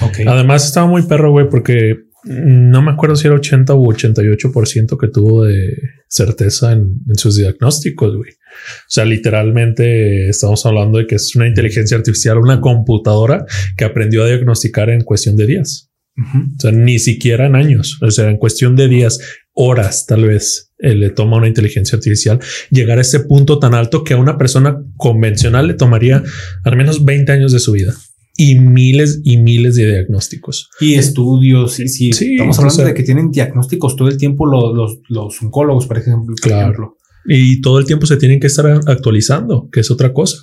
Okay. 0.00 0.26
Además 0.26 0.66
estaba 0.66 0.88
muy 0.88 1.02
perro, 1.02 1.30
güey, 1.30 1.48
porque 1.48 2.08
no 2.24 2.82
me 2.82 2.90
acuerdo 2.90 3.14
si 3.14 3.28
era 3.28 3.36
80 3.36 3.74
u 3.76 3.92
88% 3.92 4.98
que 4.98 5.08
tuvo 5.08 5.44
de 5.44 5.72
certeza 6.08 6.72
en, 6.72 7.00
sus 7.14 7.36
diagnósticos, 7.36 8.16
güey. 8.16 8.32
O 8.58 8.90
sea, 8.90 9.04
literalmente 9.04 10.28
estamos 10.28 10.64
hablando 10.66 10.98
de 10.98 11.06
que 11.06 11.16
es 11.16 11.34
una 11.36 11.46
inteligencia 11.46 11.96
artificial, 11.96 12.38
una 12.38 12.60
computadora 12.60 13.44
que 13.76 13.84
aprendió 13.84 14.24
a 14.24 14.26
diagnosticar 14.26 14.90
en 14.90 15.02
cuestión 15.02 15.36
de 15.36 15.46
días. 15.46 15.90
O 16.18 16.60
sea, 16.60 16.72
ni 16.72 16.98
siquiera 16.98 17.46
en 17.46 17.54
años, 17.54 17.96
o 18.02 18.10
sea, 18.10 18.28
en 18.28 18.38
cuestión 18.38 18.74
de 18.74 18.88
días, 18.88 19.20
horas 19.54 20.04
tal 20.06 20.24
vez 20.24 20.72
eh, 20.78 20.94
le 20.94 21.10
toma 21.10 21.36
una 21.36 21.46
inteligencia 21.48 21.96
artificial 21.96 22.40
llegar 22.70 22.98
a 22.98 23.02
ese 23.02 23.20
punto 23.20 23.58
tan 23.58 23.74
alto 23.74 24.02
que 24.02 24.14
a 24.14 24.16
una 24.16 24.36
persona 24.36 24.82
convencional 24.96 25.66
le 25.68 25.74
tomaría 25.74 26.22
al 26.64 26.76
menos 26.76 27.04
20 27.04 27.30
años 27.30 27.52
de 27.52 27.60
su 27.60 27.72
vida 27.72 27.94
y 28.36 28.54
miles 28.54 29.20
y 29.24 29.38
miles 29.38 29.74
de 29.74 29.86
diagnósticos. 29.90 30.70
Y 30.80 30.94
estudios. 30.94 31.80
Y 31.80 31.88
sí, 31.88 32.10
estamos 32.10 32.56
hablando 32.60 32.84
de 32.84 32.94
que 32.94 33.02
tienen 33.02 33.32
diagnósticos 33.32 33.96
todo 33.96 34.06
el 34.06 34.16
tiempo 34.16 34.46
los, 34.46 34.74
los, 34.76 34.98
los 35.08 35.42
oncólogos, 35.42 35.86
por 35.88 35.98
ejemplo. 35.98 36.36
claro. 36.40 36.97
Y 37.30 37.60
todo 37.60 37.78
el 37.78 37.84
tiempo 37.84 38.06
se 38.06 38.16
tienen 38.16 38.40
que 38.40 38.46
estar 38.46 38.66
actualizando, 38.86 39.68
que 39.70 39.80
es 39.80 39.90
otra 39.90 40.14
cosa. 40.14 40.38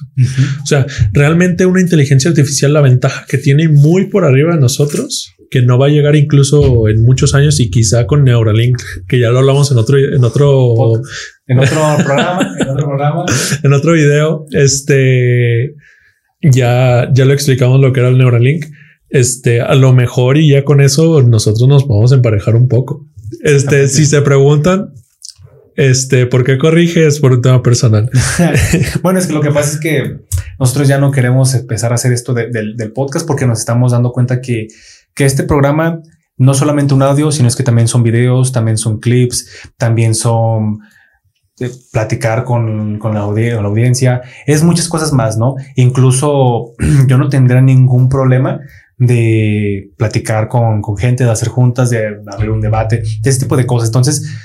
O 0.64 0.66
sea, 0.68 0.86
realmente 1.14 1.66
una 1.66 1.82
inteligencia 1.82 2.30
artificial, 2.30 2.74
la 2.74 2.82
ventaja 2.82 3.26
que 3.28 3.40
tiene 3.40 3.68
muy 3.68 4.06
por 4.06 4.24
arriba 4.24 4.54
de 4.54 4.62
nosotros, 4.62 5.34
que 5.50 5.64
no 5.64 5.80
va 5.80 5.88
a 5.88 5.90
llegar 5.90 6.16
incluso 6.16 6.88
en 6.88 7.04
muchos 7.04 7.34
años 7.34 7.60
y 7.60 7.72
quizá 7.72 8.06
con 8.06 8.24
Neuralink, 8.24 8.80
que 9.08 9.20
ya 9.20 9.32
lo 9.32 9.40
hablamos 9.40 9.72
en 9.72 9.80
otro, 9.80 9.98
en 9.98 10.24
otro, 10.24 11.02
en 11.48 11.60
otro 11.60 11.82
programa, 12.06 12.56
en 12.60 12.70
otro 12.70 12.86
programa, 12.86 13.26
en 13.64 13.74
otro 13.74 13.94
video. 13.94 14.46
Este, 14.52 15.74
ya, 16.42 17.10
ya 17.12 17.26
lo 17.26 17.34
explicamos 17.34 17.80
lo 17.82 17.94
que 17.94 18.02
era 18.02 18.10
el 18.10 18.18
Neuralink. 18.18 18.66
Este, 19.10 19.62
a 19.62 19.74
lo 19.76 19.94
mejor 19.94 20.38
y 20.38 20.50
ya 20.50 20.64
con 20.64 20.82
eso 20.82 21.22
nosotros 21.24 21.68
nos 21.68 21.86
podemos 21.86 22.12
emparejar 22.12 22.56
un 22.56 22.68
poco. 22.68 23.08
Este, 23.42 23.88
si 23.88 24.06
se 24.06 24.22
preguntan, 24.22 24.94
este, 25.76 26.26
¿por 26.26 26.44
qué 26.44 26.58
corriges 26.58 27.20
por 27.20 27.34
un 27.34 27.42
tema 27.42 27.62
personal? 27.62 28.10
bueno, 29.02 29.20
es 29.20 29.28
que 29.28 29.34
lo 29.34 29.42
que 29.42 29.52
pasa 29.52 29.74
es 29.74 29.80
que 29.80 30.18
nosotros 30.60 30.88
ya 30.88 30.98
no 30.98 31.12
queremos 31.12 31.54
empezar 31.54 31.92
a 31.92 31.96
hacer 31.96 32.14
esto 32.14 32.34
del 32.34 32.92
podcast 32.94 33.28
porque 33.28 33.46
nos 33.46 33.60
estamos 33.60 33.92
dando 33.92 34.12
cuenta 34.12 34.42
que, 34.42 34.68
que 35.14 35.26
este 35.26 35.44
programa 35.44 36.02
no 36.38 36.54
solamente 36.54 36.94
un 36.94 37.02
audio, 37.02 37.32
sino 37.32 37.48
es 37.48 37.56
que 37.56 37.64
también 37.64 37.88
son 37.88 38.04
videos, 38.04 38.52
también 38.52 38.78
son 38.78 39.00
clips, 39.00 39.72
también 39.78 40.16
son 40.16 40.80
platicar 41.92 42.44
con, 42.44 43.00
con, 43.00 43.14
la 43.14 43.22
audiencia, 43.22 44.22
es 44.46 44.62
muchas 44.62 44.90
cosas 44.90 45.14
más, 45.14 45.38
¿no? 45.38 45.56
Incluso 45.76 46.74
yo 47.08 47.18
no 47.18 47.30
tendría 47.30 47.62
ningún 47.62 48.10
problema 48.10 48.60
de 48.98 49.92
platicar 49.98 50.48
con, 50.48 50.82
con 50.82 50.98
gente, 50.98 51.24
de 51.24 51.32
hacer 51.32 51.48
juntas, 51.48 51.90
de 51.90 52.22
abrir 52.28 52.50
un 52.50 52.62
debate, 52.62 53.04
de 53.22 53.30
ese 53.30 53.40
tipo 53.40 53.56
de 53.56 53.66
cosas. 53.66 53.90
Entonces, 53.90 54.36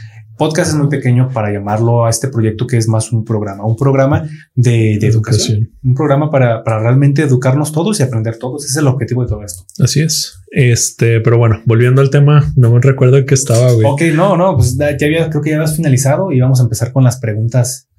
podcast 0.41 0.71
es 0.71 0.75
muy 0.75 0.89
pequeño 0.89 1.29
para 1.29 1.53
llamarlo 1.53 2.07
a 2.07 2.09
este 2.09 2.29
proyecto 2.29 2.67
que 2.67 2.79
es 2.79 2.89
más 2.89 3.13
un 3.13 3.27
programa, 3.27 3.67
un 3.67 3.77
programa 3.77 4.27
de, 4.55 4.95
educación, 4.95 5.71
un 5.85 5.95
programa 5.95 6.31
para, 6.31 6.65
para, 6.65 6.81
realmente 6.81 7.21
educarnos 7.21 7.73
todos 7.73 8.01
y 8.01 8.05
aprender 8.05 8.39
todos. 8.39 8.65
Ese 8.65 8.73
es 8.73 8.77
el 8.79 8.87
objetivo 8.87 9.23
de 9.23 9.29
todo 9.29 9.45
esto. 9.45 9.65
Así 9.79 10.01
es. 10.01 10.41
Este, 10.51 11.21
pero 11.21 11.37
bueno, 11.37 11.61
volviendo 11.67 12.01
al 12.01 12.09
tema, 12.09 12.51
no 12.57 12.73
me 12.73 12.81
recuerdo 12.81 13.23
que 13.27 13.35
estaba. 13.35 13.71
Güey. 13.71 13.87
Ok, 13.87 14.03
no, 14.15 14.35
no, 14.39 14.57
pues 14.57 14.79
ya 14.79 14.87
había, 14.87 15.29
creo 15.29 15.43
que 15.43 15.51
ya 15.51 15.57
habías 15.57 15.77
finalizado 15.77 16.33
y 16.33 16.41
vamos 16.41 16.59
a 16.61 16.63
empezar 16.63 16.91
con 16.91 17.05
las 17.05 17.21
preguntas. 17.21 17.91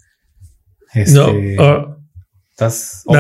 Este, 0.95 1.13
no, 1.13 1.27
uh, 1.29 2.01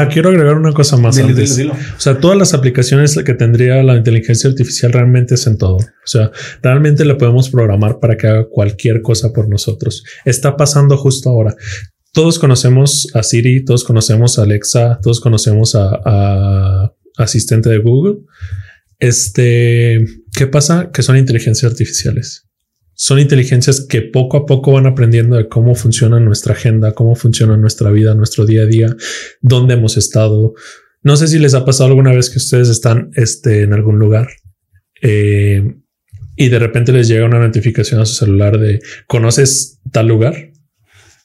quiero 0.09 0.29
agregar 0.29 0.55
una 0.55 0.73
cosa 0.73 0.97
más. 0.97 1.17
O 1.17 1.99
sea, 1.99 2.19
todas 2.19 2.37
las 2.37 2.53
aplicaciones 2.53 3.17
que 3.25 3.33
tendría 3.33 3.81
la 3.83 3.95
inteligencia 3.95 4.49
artificial 4.49 4.93
realmente 4.93 5.35
es 5.35 5.47
en 5.47 5.57
todo. 5.57 5.77
O 5.77 6.07
sea, 6.07 6.31
realmente 6.61 7.05
la 7.05 7.17
podemos 7.17 7.49
programar 7.49 7.99
para 7.99 8.17
que 8.17 8.27
haga 8.27 8.47
cualquier 8.49 9.01
cosa 9.01 9.33
por 9.33 9.49
nosotros. 9.49 10.03
Está 10.25 10.57
pasando 10.57 10.97
justo 10.97 11.29
ahora. 11.29 11.55
Todos 12.13 12.39
conocemos 12.39 13.07
a 13.13 13.23
Siri, 13.23 13.63
todos 13.63 13.83
conocemos 13.83 14.37
a 14.37 14.43
Alexa, 14.43 14.99
todos 15.01 15.21
conocemos 15.21 15.75
a, 15.75 15.99
a 16.03 16.93
asistente 17.17 17.69
de 17.69 17.77
Google. 17.79 18.19
Este, 18.99 20.05
¿qué 20.33 20.47
pasa? 20.47 20.91
Que 20.91 21.03
son 21.03 21.17
inteligencias 21.17 21.71
artificiales 21.71 22.50
son 23.01 23.17
inteligencias 23.17 23.81
que 23.81 24.03
poco 24.03 24.37
a 24.37 24.45
poco 24.45 24.73
van 24.73 24.85
aprendiendo 24.85 25.35
de 25.35 25.49
cómo 25.49 25.73
funciona 25.73 26.19
nuestra 26.19 26.53
agenda, 26.53 26.93
cómo 26.93 27.15
funciona 27.15 27.57
nuestra 27.57 27.89
vida, 27.89 28.13
nuestro 28.13 28.45
día 28.45 28.61
a 28.61 28.65
día, 28.67 28.95
dónde 29.41 29.73
hemos 29.73 29.97
estado. 29.97 30.53
No 31.01 31.17
sé 31.17 31.27
si 31.27 31.39
les 31.39 31.55
ha 31.55 31.65
pasado 31.65 31.89
alguna 31.89 32.13
vez 32.13 32.29
que 32.29 32.37
ustedes 32.37 32.69
están 32.69 33.09
este, 33.15 33.63
en 33.63 33.73
algún 33.73 33.97
lugar 33.97 34.27
eh, 35.01 35.77
y 36.35 36.49
de 36.49 36.59
repente 36.59 36.91
les 36.91 37.07
llega 37.07 37.25
una 37.25 37.39
notificación 37.39 37.99
a 37.99 38.05
su 38.05 38.13
celular 38.13 38.59
de 38.59 38.79
¿conoces 39.07 39.79
tal 39.91 40.07
lugar? 40.07 40.51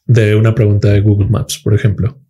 De 0.07 0.35
una 0.35 0.55
pregunta 0.55 0.91
de 0.91 1.03
Google 1.03 1.29
Maps, 1.29 1.61
por 1.63 1.75
ejemplo. 1.75 2.25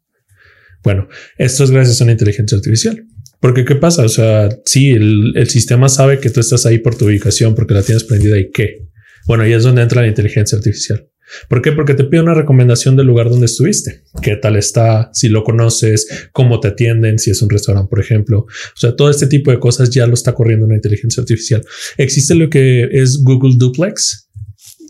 Bueno, 0.82 1.06
esto 1.38 1.62
es 1.62 1.70
gracias 1.70 2.00
a 2.00 2.04
una 2.04 2.14
inteligencia 2.14 2.58
artificial. 2.58 3.06
Porque 3.38 3.64
qué 3.64 3.76
pasa? 3.76 4.02
O 4.02 4.08
sea, 4.08 4.48
sí, 4.64 4.90
el, 4.90 5.34
el 5.36 5.48
sistema 5.48 5.88
sabe 5.88 6.18
que 6.18 6.30
tú 6.30 6.40
estás 6.40 6.66
ahí 6.66 6.78
por 6.78 6.98
tu 6.98 7.04
ubicación 7.04 7.54
porque 7.54 7.74
la 7.74 7.82
tienes 7.82 8.02
prendida 8.02 8.36
y 8.40 8.50
qué. 8.50 8.85
Bueno, 9.26 9.46
y 9.46 9.52
es 9.52 9.62
donde 9.62 9.82
entra 9.82 10.02
la 10.02 10.08
inteligencia 10.08 10.56
artificial. 10.56 11.08
¿Por 11.48 11.60
qué? 11.60 11.72
Porque 11.72 11.94
te 11.94 12.04
pide 12.04 12.20
una 12.20 12.34
recomendación 12.34 12.96
del 12.96 13.06
lugar 13.06 13.28
donde 13.28 13.46
estuviste. 13.46 14.04
¿Qué 14.22 14.36
tal 14.36 14.56
está? 14.56 15.10
Si 15.12 15.28
lo 15.28 15.42
conoces, 15.42 16.28
cómo 16.32 16.60
te 16.60 16.68
atienden, 16.68 17.18
si 17.18 17.30
es 17.30 17.42
un 17.42 17.50
restaurante, 17.50 17.88
por 17.90 18.00
ejemplo. 18.00 18.40
O 18.40 18.76
sea, 18.76 18.94
todo 18.94 19.10
este 19.10 19.26
tipo 19.26 19.50
de 19.50 19.58
cosas 19.58 19.90
ya 19.90 20.06
lo 20.06 20.14
está 20.14 20.34
corriendo 20.34 20.66
una 20.66 20.76
inteligencia 20.76 21.20
artificial. 21.20 21.64
Existe 21.96 22.34
lo 22.34 22.48
que 22.48 22.88
es 22.92 23.22
Google 23.24 23.54
Duplex. 23.56 24.30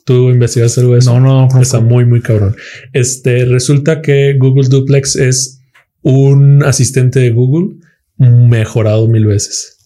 ¿Tú 0.04 0.30
investigas 0.30 0.76
algo 0.78 0.92
de 0.92 1.00
eso? 1.00 1.18
No, 1.18 1.48
no, 1.48 1.60
Está 1.60 1.80
muy, 1.80 2.04
muy 2.04 2.20
cabrón. 2.20 2.54
Este 2.92 3.44
resulta 3.44 4.02
que 4.02 4.36
Google 4.38 4.68
Duplex 4.68 5.16
es 5.16 5.62
un 6.02 6.62
asistente 6.62 7.18
de 7.18 7.30
Google 7.30 7.78
mejorado 8.18 9.08
mil 9.08 9.26
veces. 9.26 9.78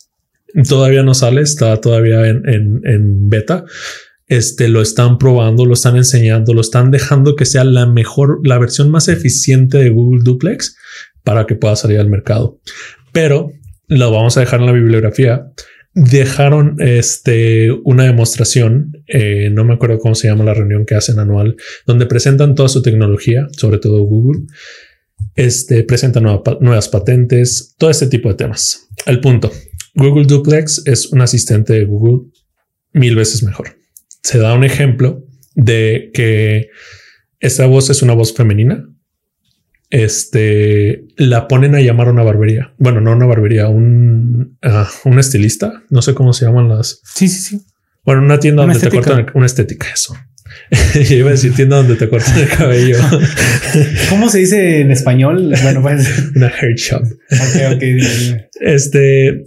Todavía 0.69 1.05
no 1.05 1.15
sale, 1.15 1.43
está 1.43 1.81
todavía 1.81 2.29
en, 2.29 2.47
en, 2.47 2.81
en 2.85 3.29
beta, 3.31 3.65
este, 4.31 4.69
lo 4.69 4.81
están 4.81 5.19
probando, 5.19 5.67
lo 5.67 5.75
están 5.75 5.97
enseñando, 5.97 6.55
lo 6.55 6.61
están 6.61 6.93
dejando 6.93 7.35
que 7.35 7.45
sea 7.45 7.65
la 7.65 7.87
mejor, 7.87 8.39
la 8.45 8.59
versión 8.59 8.89
más 8.89 9.09
eficiente 9.09 9.79
de 9.79 9.91
Google 9.91 10.23
Duplex 10.23 10.77
para 11.25 11.47
que 11.47 11.57
pueda 11.57 11.75
salir 11.75 11.99
al 11.99 12.09
mercado. 12.09 12.61
Pero 13.13 13.53
lo 13.89 14.13
vamos 14.13 14.37
a 14.37 14.41
dejar 14.41 14.61
en 14.61 14.67
la 14.67 14.73
bibliografía. 14.73 15.51
Dejaron 15.95 16.77
este, 16.79 17.73
una 17.83 18.05
demostración, 18.05 18.93
eh, 19.09 19.51
no 19.51 19.65
me 19.65 19.75
acuerdo 19.75 19.99
cómo 19.99 20.15
se 20.15 20.29
llama 20.29 20.45
la 20.45 20.55
reunión 20.55 20.87
que 20.87 20.95
hacen 20.95 21.19
anual, 21.19 21.57
donde 21.85 22.07
presentan 22.07 22.55
toda 22.55 22.69
su 22.69 22.83
tecnología, 22.83 23.49
sobre 23.57 23.79
todo 23.79 24.05
Google. 24.05 24.43
Este 25.35 25.83
presentan 25.83 26.23
nuevas 26.61 26.89
patentes, 26.89 27.75
todo 27.77 27.91
este 27.91 28.07
tipo 28.07 28.29
de 28.29 28.37
temas. 28.37 28.89
El 29.07 29.19
punto: 29.21 29.51
Google 29.97 30.27
Duplex 30.27 30.83
es 30.87 31.07
un 31.07 31.21
asistente 31.21 31.73
de 31.73 31.85
Google 31.85 32.31
mil 32.93 33.17
veces 33.17 33.43
mejor 33.43 33.80
se 34.23 34.39
da 34.39 34.55
un 34.55 34.65
ejemplo 34.65 35.25
de 35.55 36.11
que 36.15 36.69
esta 37.41 37.67
voz 37.67 37.91
es 37.91 38.03
una 38.03 38.15
voz 38.15 38.35
femenina. 38.35 38.87
Este 39.91 41.05
la 41.17 41.49
ponen 41.49 41.75
a 41.75 41.81
llamar 41.81 42.09
a 42.09 42.13
una 42.13 42.23
barbería. 42.23 42.75
Bueno, 42.79 43.01
no 43.01 43.13
una 43.13 43.27
barbería, 43.27 43.69
un, 43.69 44.59
uh, 44.63 45.09
un 45.09 45.19
estilista. 45.19 45.83
No 45.91 46.01
sé 46.03 46.15
cómo 46.15 46.33
se 46.33 46.45
llaman 46.45 46.69
las. 46.69 47.01
Sí, 47.03 47.29
sí, 47.29 47.41
sí. 47.41 47.61
Bueno, 48.05 48.23
una 48.23 48.39
tienda 48.39 48.63
una 48.63 48.73
donde 48.73 48.87
estética. 48.87 49.03
te 49.03 49.09
cortan 49.09 49.27
el, 49.27 49.37
una 49.37 49.47
estética. 49.47 49.89
Eso. 49.93 50.17
Yo 51.09 51.17
iba 51.19 51.29
a 51.29 51.33
decir 51.33 51.55
tienda 51.55 51.77
donde 51.77 51.97
te 51.97 52.09
cortan 52.09 52.39
el 52.39 52.49
cabello. 52.49 52.99
¿Cómo 54.11 54.29
se 54.29 54.39
dice 54.39 54.81
en 54.81 54.91
español? 54.93 55.55
Bueno, 55.63 55.83
pues 55.83 56.09
una 56.37 56.49
hair 56.49 56.75
shop. 56.77 57.03
Ok, 57.03 57.75
ok. 57.75 57.83
Este 58.61 59.45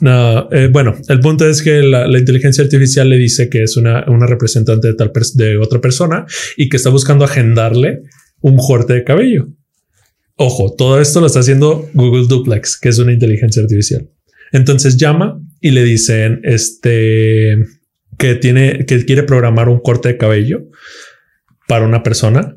no, 0.00 0.48
eh, 0.50 0.68
bueno, 0.70 0.96
el 1.08 1.20
punto 1.20 1.48
es 1.48 1.62
que 1.62 1.82
la, 1.82 2.06
inteligencia 2.18 2.64
artificial 2.64 3.08
le 3.08 3.16
dice 3.16 3.48
que 3.48 3.62
es 3.62 3.76
una, 3.76 4.04
representante 4.26 4.88
de, 4.88 4.94
tal 4.94 5.12
de 5.34 5.56
otra 5.58 5.80
persona 5.80 6.26
y 6.56 6.68
que 6.68 6.76
está 6.76 6.90
buscando 6.90 7.24
agendarle 7.24 8.02
un 8.40 8.56
corte 8.56 8.94
de 8.94 9.04
cabello. 9.04 9.48
Ojo, 10.36 10.74
todo 10.76 11.00
esto 11.00 11.20
lo 11.20 11.26
está 11.26 11.40
haciendo 11.40 11.88
Google 11.94 12.26
Duplex, 12.28 12.78
que 12.80 12.88
es 12.88 12.98
una 12.98 13.12
inteligencia 13.12 13.62
artificial. 13.62 14.08
Entonces 14.52 14.96
llama 14.96 15.40
y 15.60 15.70
le 15.70 15.84
dicen 15.84 16.40
este 16.44 17.58
que 18.18 18.38
quiere 19.06 19.22
programar 19.24 19.68
un 19.68 19.80
corte 19.80 20.10
de 20.10 20.16
cabello 20.16 20.68
para 21.66 21.86
una 21.86 22.02
persona 22.02 22.56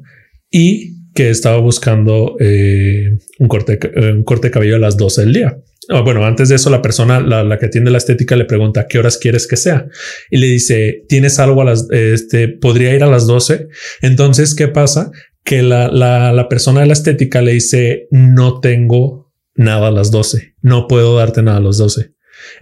y 0.51 1.11
que 1.13 1.29
estaba 1.29 1.57
buscando 1.57 2.35
eh, 2.39 3.17
un, 3.39 3.47
corte, 3.47 3.79
un 4.13 4.23
corte 4.23 4.47
de 4.47 4.51
cabello 4.51 4.75
a 4.75 4.79
las 4.79 4.97
12 4.97 5.21
del 5.21 5.33
día. 5.33 5.57
Oh, 5.89 6.03
bueno, 6.03 6.25
antes 6.25 6.49
de 6.49 6.55
eso, 6.55 6.69
la 6.69 6.81
persona, 6.81 7.19
la, 7.19 7.59
que 7.59 7.67
atiende 7.67 7.91
la 7.91 7.99
estética, 7.99 8.35
le 8.35 8.45
pregunta 8.45 8.87
qué 8.87 8.97
horas 8.97 9.17
quieres 9.17 9.47
que 9.47 9.55
sea 9.55 9.87
y 10.31 10.37
le 10.37 10.47
dice 10.47 11.03
tienes 11.07 11.37
algo 11.39 11.61
a 11.61 11.65
las, 11.65 11.87
este 11.91 12.47
podría 12.47 12.95
ir 12.95 13.03
a 13.03 13.07
las 13.07 13.27
12. 13.27 13.67
Entonces, 14.01 14.55
¿qué 14.55 14.67
pasa? 14.67 15.11
Que 15.43 15.61
la, 15.61 15.89
la, 15.89 16.33
la 16.33 16.49
persona 16.49 16.81
de 16.81 16.87
la 16.87 16.93
estética 16.93 17.41
le 17.41 17.53
dice 17.53 18.07
no 18.09 18.59
tengo 18.59 19.31
nada 19.53 19.89
a 19.89 19.91
las 19.91 20.09
12, 20.11 20.55
no 20.61 20.87
puedo 20.87 21.15
darte 21.17 21.43
nada 21.43 21.57
a 21.57 21.61
las 21.61 21.77
12. 21.77 22.13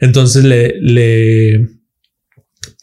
Entonces 0.02 0.44
le, 0.44 0.74
le, 0.82 1.68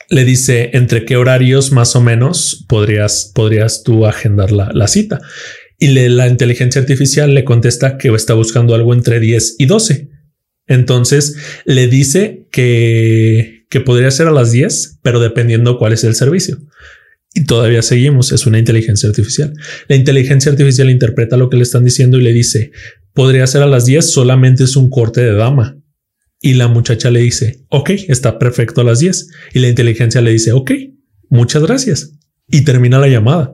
le 0.08 0.24
dice 0.24 0.70
entre 0.72 1.04
qué 1.04 1.16
horarios 1.16 1.70
más 1.70 1.94
o 1.96 2.00
menos 2.00 2.64
podrías, 2.68 3.30
podrías 3.34 3.82
tú 3.82 4.06
agendar 4.06 4.52
la, 4.52 4.70
la 4.72 4.88
cita. 4.88 5.20
Y 5.78 5.88
la 5.88 6.28
inteligencia 6.28 6.80
artificial 6.80 7.34
le 7.34 7.44
contesta 7.44 7.96
que 7.96 8.08
está 8.08 8.34
buscando 8.34 8.74
algo 8.74 8.92
entre 8.92 9.18
10 9.18 9.56
y 9.58 9.64
12. 9.64 10.10
Entonces 10.70 11.36
le 11.64 11.88
dice 11.88 12.46
que, 12.52 13.66
que 13.68 13.80
podría 13.80 14.12
ser 14.12 14.28
a 14.28 14.30
las 14.30 14.52
10, 14.52 15.00
pero 15.02 15.18
dependiendo 15.18 15.78
cuál 15.78 15.92
es 15.92 16.04
el 16.04 16.14
servicio. 16.14 16.58
Y 17.34 17.44
todavía 17.44 17.82
seguimos, 17.82 18.30
es 18.30 18.46
una 18.46 18.60
inteligencia 18.60 19.08
artificial. 19.08 19.52
La 19.88 19.96
inteligencia 19.96 20.52
artificial 20.52 20.88
interpreta 20.88 21.36
lo 21.36 21.50
que 21.50 21.56
le 21.56 21.64
están 21.64 21.84
diciendo 21.84 22.18
y 22.18 22.22
le 22.22 22.32
dice, 22.32 22.70
podría 23.14 23.48
ser 23.48 23.62
a 23.62 23.66
las 23.66 23.84
10, 23.84 24.12
solamente 24.12 24.62
es 24.62 24.76
un 24.76 24.90
corte 24.90 25.20
de 25.20 25.34
dama. 25.34 25.76
Y 26.40 26.54
la 26.54 26.68
muchacha 26.68 27.10
le 27.10 27.20
dice, 27.20 27.64
ok, 27.68 27.90
está 28.06 28.38
perfecto 28.38 28.80
a 28.80 28.84
las 28.84 29.00
10. 29.00 29.28
Y 29.54 29.58
la 29.58 29.68
inteligencia 29.68 30.20
le 30.20 30.30
dice, 30.30 30.52
ok, 30.52 30.70
muchas 31.30 31.64
gracias. 31.64 32.12
Y 32.48 32.62
termina 32.62 33.00
la 33.00 33.08
llamada. 33.08 33.52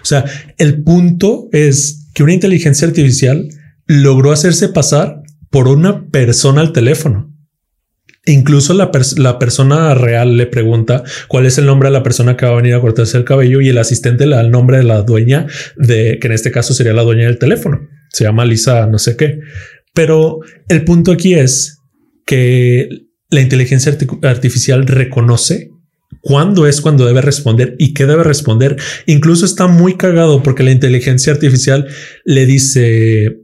O 0.00 0.04
sea, 0.04 0.24
el 0.56 0.84
punto 0.84 1.48
es 1.50 2.06
que 2.14 2.22
una 2.22 2.32
inteligencia 2.32 2.86
artificial 2.86 3.48
logró 3.86 4.30
hacerse 4.30 4.68
pasar 4.68 5.22
por 5.50 5.68
una 5.68 6.08
persona 6.08 6.60
al 6.60 6.72
teléfono. 6.72 7.34
Incluso 8.26 8.74
la, 8.74 8.90
la, 9.16 9.38
persona 9.38 9.94
real 9.94 10.36
le 10.36 10.46
pregunta 10.46 11.02
cuál 11.28 11.46
es 11.46 11.56
el 11.56 11.64
nombre 11.64 11.88
de 11.88 11.94
la 11.94 12.02
persona 12.02 12.36
que 12.36 12.44
va 12.44 12.52
a 12.52 12.56
venir 12.56 12.74
a 12.74 12.80
cortarse 12.80 13.16
el 13.16 13.24
cabello 13.24 13.62
y 13.62 13.70
el 13.70 13.78
asistente 13.78 14.26
le 14.26 14.36
da 14.36 14.42
el 14.42 14.50
nombre 14.50 14.76
de 14.76 14.82
la 14.84 15.00
dueña 15.00 15.46
de 15.76 16.18
que 16.20 16.26
en 16.26 16.34
este 16.34 16.50
caso 16.50 16.74
sería 16.74 16.92
la 16.92 17.04
dueña 17.04 17.24
del 17.24 17.38
teléfono. 17.38 17.88
Se 18.10 18.24
llama 18.24 18.44
Lisa 18.44 18.86
no 18.86 18.98
sé 18.98 19.16
qué. 19.16 19.40
Pero 19.94 20.40
el 20.68 20.84
punto 20.84 21.12
aquí 21.12 21.34
es 21.34 21.78
que 22.26 22.88
la 23.30 23.40
inteligencia 23.40 23.92
arti 23.92 24.06
artificial 24.22 24.86
reconoce 24.86 25.70
cuándo 26.20 26.66
es 26.66 26.80
cuando 26.80 27.06
debe 27.06 27.22
responder 27.22 27.76
y 27.78 27.94
qué 27.94 28.06
debe 28.06 28.24
responder. 28.24 28.76
Incluso 29.06 29.46
está 29.46 29.66
muy 29.66 29.96
cagado 29.96 30.42
porque 30.42 30.62
la 30.62 30.70
inteligencia 30.70 31.32
artificial 31.32 31.88
le 32.24 32.46
dice 32.46 33.38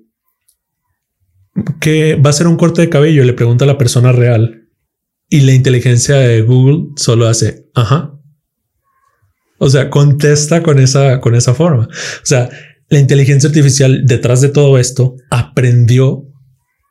que 1.80 2.16
va 2.16 2.30
a 2.30 2.34
ser 2.34 2.46
un 2.46 2.57
corte 2.57 2.82
de 2.82 2.90
cabello, 2.90 3.24
le 3.24 3.32
pregunta 3.32 3.64
a 3.64 3.68
la 3.68 3.78
persona 3.78 4.12
real 4.12 4.68
y 5.28 5.40
la 5.40 5.52
inteligencia 5.52 6.16
de 6.16 6.42
Google 6.42 6.92
solo 6.96 7.26
hace, 7.26 7.68
ajá. 7.74 8.12
O 9.59 9.70
sea, 9.70 9.88
contesta 9.88 10.62
con 10.62 10.78
esa, 10.78 11.20
con 11.20 11.34
esa 11.34 11.55
forma. 11.55 11.84
O 11.86 12.26
sea, 12.26 12.50
la 12.88 12.98
inteligencia 12.98 13.48
artificial 13.48 14.02
detrás 14.05 14.40
de 14.40 14.48
todo 14.48 14.78
esto 14.78 15.16
aprendió 15.30 16.24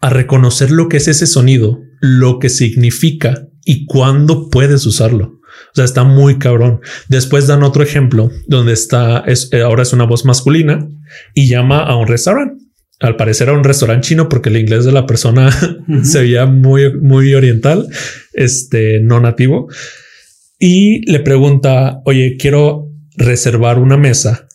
a 0.01 0.09
reconocer 0.09 0.72
lo 0.72 0.89
que 0.89 0.97
es 0.97 1.07
ese 1.07 1.28
sonido, 1.28 1.80
lo 2.01 2.39
que 2.39 2.49
significa 2.49 3.47
y 3.66 3.86
cuándo 3.86 4.49
puedes 4.49 4.86
usarlo. 4.86 5.26
O 5.26 5.76
sea, 5.76 5.86
está 5.86 6.03
muy 6.03 6.39
cabrón. 6.39 6.82
Después 7.09 7.47
dan 7.47 7.64
otro 7.64 7.84
ejemplo 7.84 8.32
donde 8.47 8.74
está, 8.74 9.20
es, 9.20 9.49
ahora 9.53 9.84
es 9.84 9.93
una 9.93 10.05
voz 10.05 10.26
masculina 10.26 10.88
y 11.34 11.47
llama 11.47 11.84
a 11.84 11.95
un 11.95 12.07
restaurante 12.07 12.62
al 13.00 13.16
parecer 13.16 13.50
a 13.50 13.54
un 13.54 13.64
restaurante 13.64 14.08
chino 14.08 14.30
porque 14.30 14.50
el 14.50 14.58
inglés 14.58 14.86
de 14.86 14.91
la 14.91 15.06
persona 15.06 15.48
uh 15.88 15.91
-huh. 15.91 16.04
se 16.04 16.22
veía 16.22 16.46
muy, 16.46 16.94
muy 17.00 17.34
oriental, 17.34 17.88
este 18.34 19.00
no 19.02 19.20
nativo. 19.20 19.68
Y 20.60 21.10
le 21.12 21.20
pregunta, 21.20 22.00
oye, 22.06 22.38
quiero 22.39 22.89
reservar 23.18 23.80
una 23.80 23.98
mesa 23.98 24.48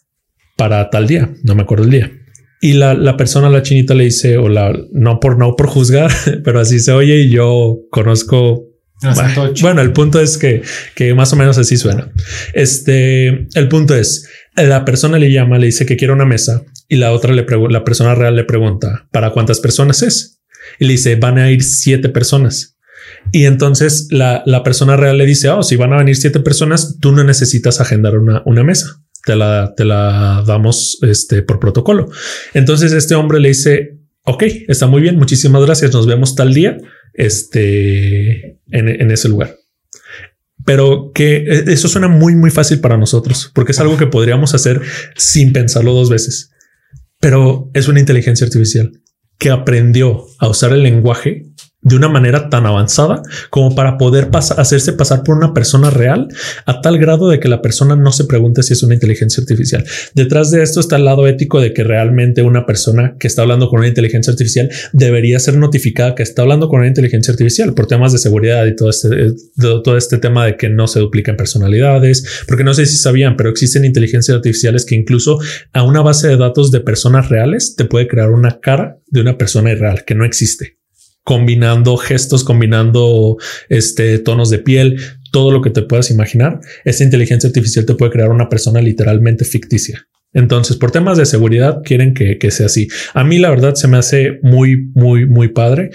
para 0.57 0.89
tal 0.91 1.07
día. 1.07 1.31
No 1.45 1.55
me 1.55 1.63
acuerdo 1.63 1.85
el 1.85 1.91
día. 1.91 2.13
Y 2.61 2.73
la, 2.73 2.95
la 2.95 3.17
persona, 3.17 3.51
la 3.51 3.63
chinita 3.63 3.95
le 3.95 4.05
dice, 4.05 4.37
o 4.39 4.49
la, 4.49 4.73
no 4.93 5.21
por 5.21 5.39
no 5.39 5.55
por 5.55 5.69
juzgar, 5.69 6.11
pero 6.45 6.61
así 6.61 6.81
se 6.81 6.93
oye 6.93 7.21
y 7.21 7.31
yo 7.31 7.79
conozco 7.91 8.69
bueno, 9.01 9.53
bueno, 9.61 9.81
el 9.81 9.93
punto 9.93 10.21
es 10.21 10.39
que, 10.39 10.63
que 10.95 11.15
más 11.15 11.33
o 11.33 11.37
menos 11.37 11.57
así 11.57 11.77
suena. 11.77 12.11
Este, 12.53 13.47
el 13.55 13.69
punto 13.69 13.95
es, 13.95 14.29
la 14.57 14.85
persona 14.85 15.19
le 15.19 15.31
llama, 15.31 15.59
le 15.59 15.67
dice 15.67 15.87
que 15.87 15.97
quiere 15.97 16.13
una 16.13 16.25
mesa 16.25 16.65
y 16.89 16.97
la 16.97 17.13
otra 17.13 17.35
le 17.35 17.47
la 17.71 17.85
persona 17.85 18.15
real 18.15 18.35
le 18.35 18.45
pregunta 18.45 19.07
para 19.13 19.31
cuántas 19.31 19.61
personas 19.61 20.03
es 20.03 20.41
y 20.79 20.87
le 20.87 20.93
dice 20.93 21.17
van 21.17 21.39
a 21.39 21.51
ir 21.51 21.63
siete 21.63 22.09
personas. 22.09 22.77
Y 23.33 23.45
entonces 23.45 24.09
la, 24.11 24.43
la 24.47 24.63
persona 24.63 24.97
real 24.97 25.19
le 25.19 25.27
dice, 25.27 25.49
oh, 25.51 25.63
si 25.63 25.77
van 25.77 25.93
a 25.93 25.99
venir 25.99 26.17
siete 26.17 26.41
personas, 26.41 26.99
tú 27.01 27.13
no 27.13 27.25
necesitas 27.25 27.81
agendar 27.81 28.19
una, 28.19 28.43
una 28.45 28.63
mesa. 28.65 29.03
Te 29.25 29.37
la, 29.37 29.75
te 29.77 29.85
la 29.85 30.45
damos 30.47 30.99
este, 31.03 31.43
por 31.43 31.59
protocolo. 31.59 32.09
Entonces 32.55 32.93
este 32.93 33.15
hombre 33.15 33.41
le 33.41 33.49
dice, 33.49 33.99
ok, 34.25 34.45
está 34.69 34.87
muy 34.87 35.03
bien, 35.03 35.19
muchísimas 35.19 35.65
gracias, 35.65 35.93
nos 35.93 36.07
vemos 36.07 36.35
tal 36.35 36.55
día 36.55 36.79
este, 37.15 38.59
en, 38.71 38.89
en 38.89 39.11
ese 39.11 39.29
lugar 39.29 39.57
pero 40.65 41.13
que 41.15 41.37
eh, 41.37 41.65
eso 41.69 41.89
suena 41.89 42.09
muy, 42.09 42.35
muy 42.35 42.51
fácil 42.51 42.81
para 42.81 42.99
nosotros 42.99 43.51
porque 43.55 43.73
es 43.73 43.81
algo 43.81 43.97
que 43.97 44.07
podríamos 44.07 44.55
hacer 44.55 44.83
sin 45.17 45.55
pensarlo 45.55 45.95
dos 45.95 46.11
veces. 46.11 46.51
Pero 47.21 47.71
es 47.75 47.89
una 47.89 48.01
inteligencia 48.01 48.47
artificial 48.47 48.93
que 49.39 49.51
aprendió 49.51 50.27
a 50.39 50.49
usar 50.49 50.73
el 50.73 50.83
lenguaje 50.83 51.48
de 51.81 51.95
una 51.95 52.09
manera 52.09 52.51
tan 52.51 52.67
avanzada 52.67 53.23
como 53.51 53.75
para 53.75 53.99
poder 53.99 54.29
hacerse 54.33 54.93
pasar 54.95 55.23
por 55.23 55.37
una 55.37 55.55
persona 55.55 55.91
real 55.91 56.27
a 56.67 56.81
tal 56.81 56.99
grado 56.99 57.29
de 57.29 57.39
que 57.39 57.49
la 57.49 57.63
persona 57.63 57.95
no 57.95 58.11
se 58.11 58.25
pregunte 58.25 58.65
si 58.65 58.73
es 58.73 58.83
una 58.83 58.95
inteligencia 58.95 59.41
artificial. 59.41 59.85
Detrás 60.15 60.51
de 60.51 60.63
esto 60.63 60.81
está 60.81 60.97
el 60.97 61.05
lado 61.05 61.29
ético 61.29 61.61
de 61.61 61.73
que 61.73 61.85
realmente 61.85 62.43
una 62.43 62.67
persona 62.67 63.17
que 63.19 63.29
está 63.29 63.43
hablando 63.43 63.69
con 63.69 63.79
una 63.79 63.89
inteligencia 63.89 64.33
artificial 64.33 64.71
debería 64.93 65.39
ser 65.39 65.57
notificada 65.57 66.17
que 66.17 66.25
está 66.25 66.43
hablando 66.43 66.69
con 66.69 66.81
una 66.81 66.89
inteligencia 66.89 67.31
artificial 67.31 67.75
por 67.75 67.87
temas 67.87 68.13
de 68.13 68.19
seguridad 68.19 68.67
y 68.67 68.75
todo 68.75 68.91
este, 68.91 69.09
todo 69.57 69.97
este 69.97 70.19
tema 70.19 70.47
de 70.47 70.57
que 70.57 70.69
no 70.69 70.89
se 70.89 70.99
duplican 70.99 71.37
personalidades, 71.37 72.45
porque 72.49 72.65
no 72.65 72.75
sé 72.75 72.87
si 72.87 72.97
sabían, 72.97 73.37
pero 73.37 73.51
existen 73.51 73.85
inteligencias 73.85 74.37
artificiales 74.37 74.85
que 74.85 74.97
incluso 74.97 75.39
a 75.73 75.85
una 75.85 76.03
base 76.03 76.27
de 76.27 76.37
datos 76.37 76.73
de 76.73 76.81
personas 76.81 77.29
reales 77.29 77.77
te 77.77 77.85
puede 77.85 78.09
crear 78.09 78.31
una 78.31 78.59
cara 78.61 78.99
de 79.07 79.21
una 79.21 79.39
persona 79.39 79.71
irreal 79.71 80.05
que 80.05 80.17
no 80.17 80.25
existe 80.25 80.78
combinando 81.29 81.99
gestos, 81.99 82.43
combinando 82.43 83.37
este 83.69 84.19
tonos 84.19 84.49
de 84.49 84.61
piel, 84.61 84.99
todo 85.31 85.51
lo 85.51 85.61
que 85.61 85.69
te 85.69 85.83
puedas 85.83 86.11
imaginar. 86.11 86.59
Esta 86.87 87.05
inteligencia 87.05 87.49
artificial 87.49 87.85
te 87.85 87.95
puede 87.95 88.13
crear 88.13 88.31
una 88.31 88.49
persona 88.49 88.81
literalmente 88.81 89.45
ficticia. 89.45 90.09
Entonces, 90.33 90.79
por 90.79 90.91
temas 90.91 91.19
de 91.19 91.27
seguridad, 91.27 91.83
quieren 91.85 92.15
que, 92.15 92.39
que 92.39 92.51
sea 92.51 92.65
así. 92.65 92.89
A 93.13 93.25
mí, 93.25 93.39
la 93.39 93.51
verdad, 93.51 93.75
se 93.75 93.89
me 93.89 93.99
hace 93.99 94.39
muy, 94.41 94.91
muy, 94.95 95.27
muy 95.27 95.49
padre 95.49 95.91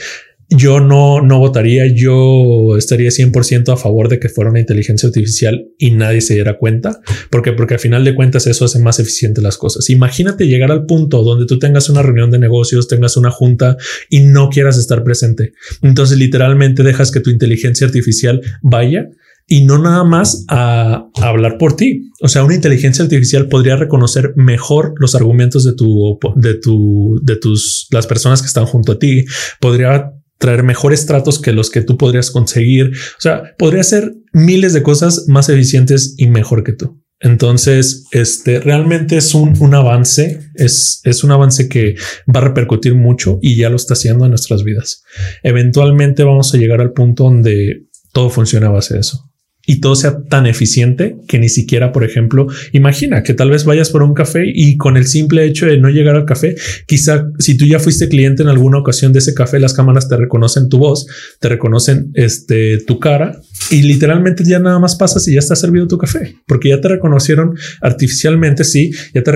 yo 0.50 0.80
no, 0.80 1.22
no 1.22 1.39
votaría, 1.39 1.88
yo 1.88 2.78
estaría 2.78 3.10
100% 3.10 3.74
a 3.74 3.78
favor 3.78 4.10
de 4.10 4.20
que 4.20 4.30
fuera 4.30 4.52
una 4.52 4.60
inteligencia 4.60 5.08
artificial 5.08 5.68
y 5.78 5.91
nadie 5.91 6.22
se 6.22 6.36
diera 6.36 6.58
cuenta, 6.58 7.00
porque 7.30 7.54
porque 7.54 7.76
al 7.76 7.80
final 7.80 8.04
de 8.04 8.16
cuentas 8.16 8.48
eso 8.48 8.66
hace 8.66 8.80
más 8.80 9.00
eficiente 9.00 9.41
las 9.41 9.58
cosas. 9.58 9.89
Imagínate 9.89 10.48
llegar 10.48 10.72
al 10.72 10.86
punto 10.86 11.24
donde 11.24 11.46
tú 11.46 11.60
tengas 11.60 11.89
una 11.89 12.02
reunión 12.02 12.32
de 12.32 12.39
negocios, 12.39 12.88
tengas 12.88 13.18
una 13.18 13.32
junta 13.32 13.78
y 14.10 14.22
no 14.22 14.50
quieras 14.50 14.78
estar 14.78 15.04
presente. 15.04 15.54
Entonces 15.82 16.18
literalmente 16.18 16.84
dejas 16.84 17.12
que 17.12 17.20
tu 17.20 17.30
inteligencia 17.30 17.88
artificial 17.88 18.41
vaya 18.62 19.10
y 19.48 19.66
no 19.66 19.78
nada 19.78 20.04
más 20.04 20.46
a, 20.48 21.08
hablar 21.22 21.58
por 21.58 21.76
ti. 21.76 22.12
O 22.22 22.28
sea, 22.28 22.44
una 22.44 22.56
inteligencia 22.56 23.04
artificial 23.04 23.48
podría 23.48 23.76
reconocer 23.76 24.34
mejor 24.36 24.94
los 24.98 25.16
argumentos 25.16 25.64
de 25.66 25.74
tu, 25.74 26.18
de 26.36 26.56
tu, 26.56 27.20
de 27.24 27.36
tus, 27.36 27.88
las 27.91 28.08
personas 28.08 28.41
que 28.41 28.48
están 28.48 28.66
junto 28.66 28.94
a 28.94 29.00
ti. 29.00 29.26
Podría 29.60 30.14
traer 30.44 30.64
mejores 30.64 31.06
tratos 31.06 31.39
que 31.39 31.54
los 31.54 31.70
que 31.70 31.84
tú 31.84 31.96
podrías 31.96 32.30
conseguir. 32.30 32.88
O 32.88 33.22
sea, 33.22 33.56
podría 33.58 33.80
hacer 33.80 34.14
miles 34.34 34.74
de 34.74 34.84
cosas 34.84 35.24
más 35.30 35.48
eficientes 35.48 36.16
y 36.18 36.28
mejor 36.28 36.66
que 36.66 36.74
tú. 36.74 37.02
Entonces, 37.22 38.08
este 38.12 38.60
realmente 38.60 39.16
es 39.16 39.34
un, 39.36 39.54
un 39.62 39.74
avance, 39.74 40.41
es, 40.56 41.00
es 41.06 41.24
un 41.24 41.32
avance 41.32 41.70
que 41.70 41.96
va 42.28 42.41
a 42.41 42.44
repercutir 42.44 42.94
mucho 42.94 43.39
y 43.41 43.56
ya 43.56 43.70
lo 43.70 43.78
está 43.78 43.94
haciendo 43.94 44.26
en 44.26 44.32
nuestras 44.32 44.66
vidas. 44.66 45.06
Eventualmente 45.44 46.26
vamos 46.26 46.54
a 46.54 46.58
llegar 46.58 46.82
al 46.82 46.91
punto 46.91 47.24
donde 47.24 47.88
todo 48.12 48.30
funciona 48.30 48.68
a 48.68 48.72
base 48.72 48.96
de 48.96 49.00
eso 49.00 49.33
y 49.66 49.80
todo 49.80 49.95
sea 49.95 50.24
tan 50.24 50.45
eficiente 50.45 51.16
que 51.28 51.39
ni 51.39 51.47
siquiera, 51.47 51.93
por 51.93 52.03
ejemplo, 52.03 52.47
imagina 52.74 53.24
que 53.24 53.34
tal 53.34 53.49
vez 53.49 53.64
vayas 53.64 53.89
por 53.89 54.03
un 54.03 54.14
café 54.14 54.43
y 54.45 54.76
con 54.76 54.97
el 54.97 55.07
simple 55.07 55.45
hecho 55.45 55.66
de 55.66 55.78
no 55.78 55.89
llegar 55.89 56.16
al 56.16 56.26
café, 56.26 56.55
quizá 56.86 57.28
si 57.39 57.55
tú 57.55 57.66
ya 57.66 57.80
fuiste 57.80 58.09
cliente 58.09 58.43
en 58.43 58.49
alguna 58.49 58.80
ocasión 58.80 59.14
de 59.14 59.20
ese 59.20 59.34
café, 59.34 59.59
las 59.59 59.74
cámaras 59.74 60.09
te 60.09 60.18
reconocen 60.18 60.68
tu 60.68 60.80
voz, 60.80 61.07
te 61.39 61.47
reconocen 61.47 62.11
este 62.14 62.80
tu 62.80 62.99
cara 62.99 63.39
y 63.72 63.82
literalmente 63.84 64.43
ya 64.43 64.59
nada 64.59 64.80
más 64.80 64.95
pasas 64.95 65.28
y 65.28 65.34
ya 65.34 65.39
está 65.39 65.55
servido 65.55 65.88
tu 65.88 65.97
café, 65.97 66.36
porque 66.47 66.70
ya 66.70 66.82
te 66.82 66.88
reconocieron 66.88 67.55
artificialmente, 67.82 68.64
sí, 68.64 68.91
ya 69.14 69.24
te 69.24 69.32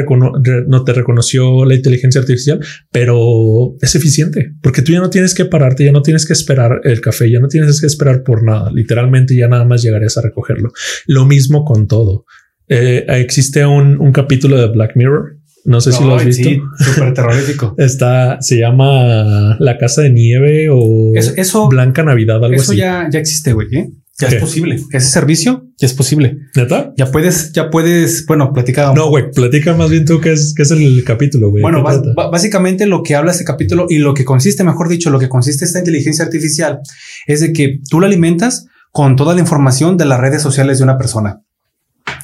no 0.68 0.84
te 0.84 0.94
reconoció 0.94 1.66
la 1.66 1.76
inteligencia 1.76 2.22
artificial, 2.22 2.60
pero 2.92 3.76
es 3.82 3.96
eficiente, 3.96 4.54
porque 4.62 4.82
tú 4.82 4.92
ya 4.92 5.00
no 5.00 5.10
tienes 5.10 5.34
que 5.34 5.46
pararte, 5.46 5.86
ya 5.86 5.92
no 5.92 6.02
tienes 6.02 6.26
que 6.26 6.34
esperar 6.34 6.82
el 6.84 7.02
café, 7.02 7.32
ya 7.32 7.40
no 7.40 7.48
tienes 7.48 7.80
que 7.82 7.88
esperar 7.88 8.24
por 8.24 8.44
nada, 8.44 8.72
literalmente 8.72 9.36
ya 9.36 9.48
nada 9.48 9.66
más 9.66 9.82
llegarías 9.82 10.18
a 10.18 10.22
recogerlo. 10.22 10.72
Lo 11.06 11.26
mismo 11.26 11.66
con 11.66 11.88
todo. 11.88 12.26
Eh, 12.68 13.06
existe 13.08 13.66
un, 13.66 14.12
capítulo 14.12 14.58
de 14.58 14.68
Black 14.68 14.96
Mirror 14.96 15.38
no 15.68 15.82
sé 15.82 15.92
si 15.92 16.02
lo 16.02 16.16
has 16.16 16.24
visto. 16.24 16.48
Sí, 16.48 16.62
súper 16.80 17.14
terrorífico. 17.14 17.76
Está, 17.78 18.42
se 18.42 18.58
llama 18.58 19.58
La 19.60 19.78
Casa 19.78 20.02
de 20.02 20.12
Nieve 20.12 20.70
o 20.72 21.12
eso, 21.14 21.68
Blanca 21.68 22.04
Navidad, 22.04 22.38
algo 22.44 22.56
eso 22.56 22.72
ya, 22.72 23.10
ya 23.12 23.20
existe, 23.20 23.52
güey. 23.52 23.68
¿eh? 23.76 23.90
Ya 24.20 24.30
es 24.30 24.36
posible. 24.36 24.82
Ese 24.92 25.10
servicio 25.10 25.68
ya 25.78 25.86
es 25.86 25.94
posible. 25.94 26.38
¿Neta? 26.56 26.92
Ya 26.98 27.12
puedes, 27.12 27.52
ya 27.54 27.70
puedes, 27.70 28.26
bueno, 28.26 28.52
platicar. 28.52 28.96
No, 28.96 29.10
güey, 29.10 29.30
platica 29.30 29.76
más 29.76 29.92
bien 29.92 30.06
tú 30.06 30.20
qué 30.20 30.32
es, 30.32 30.56
qué 30.56 30.64
es 30.64 30.72
el 30.72 31.04
capítulo, 31.04 31.52
güey. 31.52 31.62
Bueno, 31.62 31.84
básicamente 31.84 32.88
lo 32.88 33.04
que 33.04 33.16
habla 33.16 33.32
este 33.32 33.44
capítulo 33.44 33.86
y 33.88 34.00
lo 34.00 34.16
que 34.16 34.26
consiste, 34.26 34.64
mejor 34.64 34.90
dicho, 34.90 35.12
lo 35.12 35.20
que 35.20 35.30
consiste 35.30 35.66
esta 35.66 35.80
inteligencia 35.80 36.26
artificial 36.26 36.80
es 37.28 37.42
de 37.42 37.54
que 37.54 37.80
tú 37.90 38.00
la 38.00 38.08
alimentas 38.08 38.66
con 38.92 39.16
toda 39.16 39.36
la 39.36 39.42
información 39.42 39.98
de 39.98 40.06
las 40.06 40.20
redes 40.20 40.42
sociales 40.42 40.80
de 40.80 40.84
una 40.84 40.98
persona. 40.98 41.44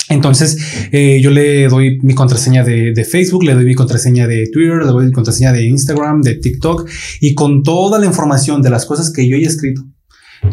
Entonces, 0.10 0.58
eh, 0.92 1.20
yo 1.22 1.30
le 1.30 1.68
doy 1.68 2.00
mi 2.02 2.16
contraseña 2.16 2.64
de, 2.64 2.94
de, 2.94 3.06
Facebook, 3.06 3.44
le 3.44 3.54
doy 3.54 3.66
mi 3.66 3.76
contraseña 3.76 4.28
de 4.28 4.50
Twitter, 4.52 4.78
le 4.78 4.86
doy 4.86 5.06
mi 5.06 5.12
contraseña 5.12 5.54
de 5.54 5.64
Instagram, 5.64 6.22
de 6.22 6.36
TikTok 6.36 6.90
y 7.22 7.36
con 7.36 7.62
toda 7.62 8.00
la 8.00 8.08
información 8.08 8.62
de 8.64 8.72
las 8.72 8.86
cosas 8.86 9.12
que 9.12 9.28
yo 9.28 9.38
he 9.38 9.44
escrito, 9.44 9.84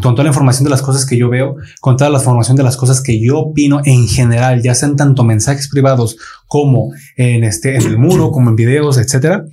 con 0.02 0.14
toda 0.14 0.24
la 0.24 0.30
información 0.30 0.64
de 0.64 0.70
las 0.70 0.82
cosas 0.82 1.04
que 1.04 1.16
yo 1.16 1.28
veo, 1.28 1.56
con 1.80 1.96
toda 1.96 2.10
la 2.10 2.18
información 2.18 2.56
de 2.56 2.62
las 2.62 2.76
cosas 2.76 3.00
que 3.00 3.20
yo 3.20 3.38
opino 3.38 3.80
en 3.84 4.08
general, 4.08 4.62
ya 4.62 4.74
sean 4.74 4.96
tanto 4.96 5.24
mensajes 5.24 5.68
privados 5.68 6.16
como 6.50 6.92
en 7.14 7.44
este, 7.44 7.76
en 7.76 7.82
el 7.82 7.96
muro, 7.96 8.32
como 8.32 8.50
en 8.50 8.56
videos, 8.56 8.98
etcétera. 8.98 9.44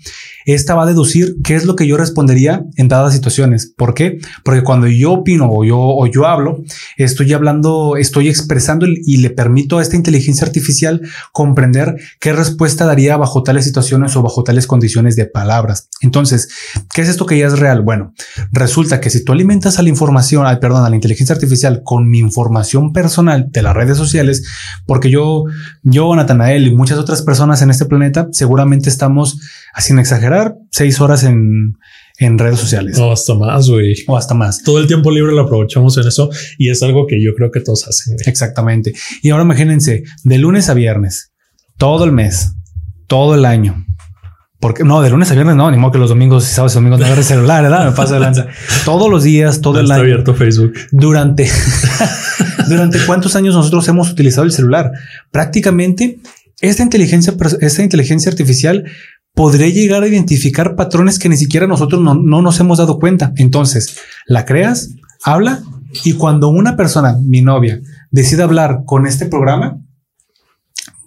Esta 0.48 0.74
va 0.74 0.84
a 0.84 0.86
deducir 0.88 1.36
qué 1.44 1.54
es 1.54 1.66
lo 1.66 1.76
que 1.76 1.86
yo 1.86 1.96
respondería 1.96 2.64
en 2.76 2.88
dadas 2.88 3.14
situaciones. 3.14 3.72
¿Por 3.78 3.94
qué? 3.94 4.18
Porque 4.44 4.64
cuando 4.64 4.88
yo 4.88 5.12
opino 5.12 5.48
o 5.52 5.64
yo, 5.64 5.78
o 5.78 6.08
yo 6.08 6.26
hablo, 6.26 6.64
estoy 6.98 7.34
hablando, 7.34 7.98
estoy 7.98 8.30
expresando 8.30 8.88
y 8.88 9.18
le 9.18 9.30
permito 9.30 9.78
a 9.78 9.84
esta 9.84 9.96
inteligencia 9.96 10.48
artificial 10.48 11.04
comprender 11.34 11.98
qué 12.20 12.34
respuesta 12.34 12.88
daría 12.88 13.16
bajo 13.16 13.44
tales 13.44 13.66
situaciones 13.66 14.16
o 14.16 14.24
bajo 14.24 14.44
tales 14.44 14.66
condiciones 14.66 15.16
de 15.16 15.28
palabras. 15.28 15.90
Entonces, 16.02 16.50
¿qué 16.96 17.02
es 17.02 17.10
esto 17.10 17.28
que 17.28 17.38
ya 17.38 17.46
es 17.46 17.60
real? 17.60 17.84
Bueno, 17.84 18.16
resulta 18.52 19.00
que 19.00 19.12
si 19.12 19.24
tú 19.24 19.34
alimentas 19.34 19.78
a 19.78 19.84
la 19.84 19.90
información, 19.90 20.48
ay, 20.48 20.58
perdón, 20.60 20.84
a 20.84 20.90
la 20.90 20.96
inteligencia 20.96 21.36
artificial 21.36 21.82
con 21.84 22.10
mi 22.10 22.18
información 22.18 22.92
personal 22.92 23.52
de 23.52 23.62
las 23.62 23.76
redes 23.76 23.98
sociales, 23.98 24.44
porque 24.88 25.12
yo, 25.12 25.44
yo, 25.84 26.16
Natanael 26.16 26.66
y 26.66 26.76
muchas 26.88 27.00
otras 27.00 27.22
personas 27.22 27.62
en 27.62 27.70
este 27.70 27.84
planeta 27.84 28.30
seguramente 28.32 28.88
estamos, 28.88 29.42
sin 29.78 30.00
exagerar, 30.00 30.56
seis 30.72 31.02
horas 31.02 31.26
en, 31.26 31.74
en 32.18 32.38
redes 32.38 32.60
sociales. 32.60 32.98
O 32.98 33.12
hasta 33.12 33.34
más, 33.34 33.70
güey. 33.70 33.94
O 34.08 34.16
hasta 34.16 34.34
más. 34.34 34.64
Todo 34.64 34.80
el 34.80 34.88
tiempo 34.88 35.12
libre 35.12 35.34
lo 35.34 35.42
aprovechamos 35.42 35.98
en 35.98 36.08
eso 36.08 36.30
y 36.58 36.70
es 36.70 36.82
algo 36.84 37.06
que 37.06 37.22
yo 37.22 37.34
creo 37.36 37.52
que 37.52 37.60
todos 37.60 37.86
hacen. 37.90 38.16
Exactamente. 38.26 38.94
Y 39.22 39.32
ahora 39.32 39.44
imagínense, 39.44 40.04
de 40.24 40.38
lunes 40.38 40.70
a 40.70 40.74
viernes, 40.76 41.34
todo 41.78 42.06
el 42.06 42.14
mes, 42.14 42.54
todo 43.08 43.36
el 43.36 43.44
año. 43.44 43.86
Porque 44.62 44.86
no, 44.86 45.02
de 45.02 45.10
lunes 45.10 45.30
a 45.30 45.34
viernes 45.34 45.58
no, 45.58 45.70
ni 45.70 45.76
modo 45.76 45.92
que 45.92 45.98
los 46.00 46.10
domingos 46.10 46.50
y 46.50 46.54
sábados 46.54 46.72
y 46.72 46.76
domingos 46.76 47.02
no 47.02 47.06
agarre 47.06 47.24
celular, 47.24 47.64
¿verdad? 47.64 47.90
Me 47.90 47.92
pasa 47.92 48.14
de 48.14 48.22
lanza. 48.22 48.48
Todos 48.86 49.12
los 49.12 49.24
días, 49.24 49.60
todo 49.60 49.80
el 49.80 49.88
está 49.88 49.96
año. 49.96 50.04
abierto 50.04 50.34
Facebook. 50.34 50.72
Durante, 50.92 51.52
durante 52.70 52.98
cuántos 53.06 53.36
años 53.36 53.56
nosotros 53.56 53.86
hemos 53.90 54.10
utilizado 54.10 54.46
el 54.46 54.54
celular. 54.54 54.90
Prácticamente 55.32 56.22
esta 56.62 56.84
inteligencia, 56.84 57.36
esta 57.62 57.84
inteligencia 57.84 58.32
artificial 58.32 58.86
podría 59.34 59.70
llegar 59.70 60.02
a 60.02 60.08
identificar 60.08 60.76
patrones 60.76 61.20
que 61.20 61.30
ni 61.30 61.38
siquiera 61.38 61.68
nosotros 61.68 62.02
no, 62.02 62.16
nos 62.16 62.60
hemos 62.60 62.80
dado 62.80 63.00
cuenta. 63.00 63.34
Entonces, 63.36 63.98
la 64.26 64.46
creas, 64.46 64.96
habla 65.24 65.62
y 66.04 66.14
cuando 66.14 66.50
una 66.50 66.76
persona, 66.76 67.16
mi 67.24 67.42
novia, 67.42 67.80
decide 68.10 68.42
hablar 68.42 68.82
con 68.86 69.06
este 69.06 69.28
programa, 69.28 69.80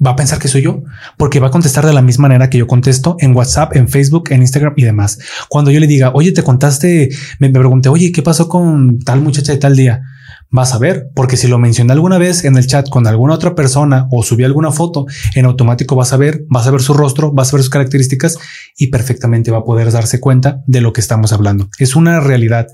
va 0.04 0.12
a 0.12 0.16
pensar 0.16 0.38
que 0.38 0.46
soy 0.46 0.62
yo, 0.62 0.82
porque 1.18 1.40
va 1.40 1.48
a 1.48 1.50
contestar 1.50 1.84
de 1.84 1.92
la 1.92 2.02
misma 2.02 2.28
manera 2.28 2.48
que 2.48 2.58
yo 2.58 2.68
contesto 2.68 3.16
en 3.18 3.34
WhatsApp, 3.34 3.74
en 3.74 3.88
Facebook, 3.88 4.28
en 4.30 4.42
Instagram 4.42 4.74
y 4.76 4.84
demás. 4.84 5.18
Cuando 5.48 5.72
yo 5.72 5.80
le 5.80 5.88
diga, 5.88 6.12
oye, 6.14 6.30
te 6.30 6.44
contaste, 6.44 7.10
me, 7.40 7.48
me 7.48 7.58
pregunté, 7.58 7.88
oye, 7.88 8.12
¿qué 8.12 8.22
pasó 8.22 8.48
con 8.48 9.00
tal 9.00 9.20
muchacha 9.20 9.52
de 9.52 9.58
tal 9.58 9.74
día? 9.74 10.02
Vas 10.50 10.74
a 10.74 10.78
ver, 10.78 11.08
porque 11.14 11.36
si 11.36 11.46
lo 11.46 11.58
mencioné 11.58 11.92
alguna 11.92 12.18
vez 12.18 12.44
en 12.44 12.56
el 12.56 12.66
chat 12.66 12.88
con 12.88 13.06
alguna 13.06 13.34
otra 13.34 13.54
persona 13.54 14.08
o 14.10 14.22
subí 14.22 14.44
alguna 14.44 14.72
foto, 14.72 15.06
en 15.34 15.44
automático 15.44 15.94
vas 15.94 16.12
a 16.12 16.16
ver, 16.16 16.44
vas 16.48 16.66
a 16.66 16.70
ver 16.70 16.82
su 16.82 16.92
rostro, 16.92 17.32
vas 17.32 17.52
a 17.52 17.56
ver 17.56 17.62
sus 17.62 17.70
características 17.70 18.36
y 18.76 18.88
perfectamente 18.88 19.50
va 19.50 19.58
a 19.58 19.64
poder 19.64 19.92
darse 19.92 20.18
cuenta 20.18 20.62
de 20.66 20.80
lo 20.80 20.92
que 20.92 21.00
estamos 21.00 21.32
hablando. 21.32 21.68
Es 21.78 21.94
una 21.94 22.20
realidad. 22.20 22.66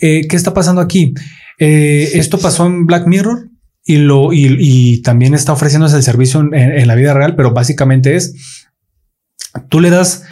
Eh, 0.00 0.26
¿Qué 0.28 0.36
está 0.36 0.52
pasando 0.52 0.80
aquí? 0.80 1.14
Eh, 1.58 2.10
esto 2.14 2.38
pasó 2.38 2.66
en 2.66 2.86
Black 2.86 3.06
Mirror 3.06 3.48
y 3.84 3.96
lo 3.96 4.32
y, 4.32 5.02
también 5.02 5.34
está 5.34 5.52
ofreciéndose 5.52 5.96
el 5.96 6.02
servicio 6.02 6.40
en 6.52 6.86
la 6.86 6.94
vida 6.94 7.14
real, 7.14 7.34
pero 7.36 7.52
básicamente 7.52 8.14
es 8.14 8.34
tú 9.68 9.80
le 9.80 9.90
das 9.90 10.24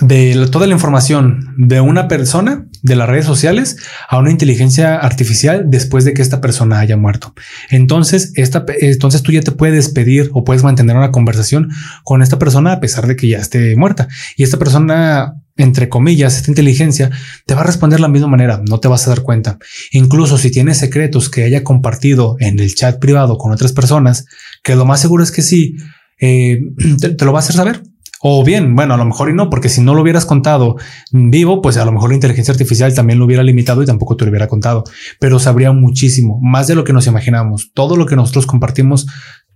de 0.00 0.48
toda 0.50 0.66
la 0.66 0.74
información 0.74 1.54
de 1.56 1.80
una 1.80 2.06
persona 2.08 2.66
de 2.86 2.96
las 2.96 3.08
redes 3.08 3.26
sociales 3.26 3.76
a 4.08 4.18
una 4.18 4.30
inteligencia 4.30 4.96
artificial 4.96 5.64
después 5.66 6.04
de 6.04 6.14
que 6.14 6.22
esta 6.22 6.40
persona 6.40 6.78
haya 6.78 6.96
muerto. 6.96 7.34
Entonces, 7.70 8.32
esta, 8.36 8.64
entonces 8.80 9.22
tú 9.22 9.32
ya 9.32 9.42
te 9.42 9.52
puedes 9.52 9.90
pedir 9.90 10.30
o 10.32 10.44
puedes 10.44 10.62
mantener 10.62 10.96
una 10.96 11.10
conversación 11.10 11.70
con 12.04 12.22
esta 12.22 12.38
persona 12.38 12.72
a 12.72 12.80
pesar 12.80 13.06
de 13.06 13.16
que 13.16 13.28
ya 13.28 13.38
esté 13.38 13.76
muerta. 13.76 14.08
Y 14.36 14.44
esta 14.44 14.58
persona 14.58 15.34
entre 15.58 15.88
comillas, 15.88 16.36
esta 16.36 16.50
inteligencia 16.50 17.10
te 17.46 17.54
va 17.54 17.62
a 17.62 17.64
responder 17.64 17.98
de 17.98 18.02
la 18.02 18.08
misma 18.08 18.28
manera, 18.28 18.60
no 18.68 18.78
te 18.78 18.88
vas 18.88 19.06
a 19.06 19.10
dar 19.10 19.22
cuenta. 19.22 19.58
Incluso 19.90 20.36
si 20.36 20.50
tienes 20.50 20.76
secretos 20.76 21.30
que 21.30 21.44
haya 21.44 21.64
compartido 21.64 22.36
en 22.40 22.60
el 22.60 22.74
chat 22.74 22.98
privado 22.98 23.38
con 23.38 23.52
otras 23.52 23.72
personas, 23.72 24.26
que 24.62 24.76
lo 24.76 24.84
más 24.84 25.00
seguro 25.00 25.22
es 25.22 25.30
que 25.30 25.40
sí, 25.40 25.76
eh, 26.20 26.60
te, 27.16 27.24
lo 27.24 27.32
va 27.32 27.38
a 27.38 27.42
hacer 27.42 27.56
saber. 27.56 27.82
O 28.20 28.44
bien, 28.44 28.74
bueno, 28.74 28.94
a 28.94 28.96
lo 28.96 29.04
mejor 29.04 29.30
y 29.30 29.34
no, 29.34 29.50
porque 29.50 29.68
si 29.68 29.80
no 29.80 29.94
lo 29.94 30.02
hubieras 30.02 30.24
contado 30.24 30.76
vivo, 31.12 31.60
pues 31.60 31.76
a 31.76 31.84
lo 31.84 31.92
mejor 31.92 32.10
la 32.10 32.14
inteligencia 32.14 32.52
artificial 32.52 32.94
también 32.94 33.18
lo 33.18 33.26
hubiera 33.26 33.42
limitado 33.42 33.82
y 33.82 33.86
tampoco 33.86 34.16
te 34.16 34.24
lo 34.24 34.30
hubiera 34.30 34.48
contado, 34.48 34.84
pero 35.20 35.38
sabría 35.38 35.72
muchísimo, 35.72 36.40
más 36.42 36.66
de 36.66 36.74
lo 36.74 36.84
que 36.84 36.92
nos 36.92 37.06
imaginamos. 37.06 37.72
Todo 37.74 37.96
lo 37.96 38.06
que 38.06 38.16
nosotros 38.16 38.46
compartimos 38.46 39.06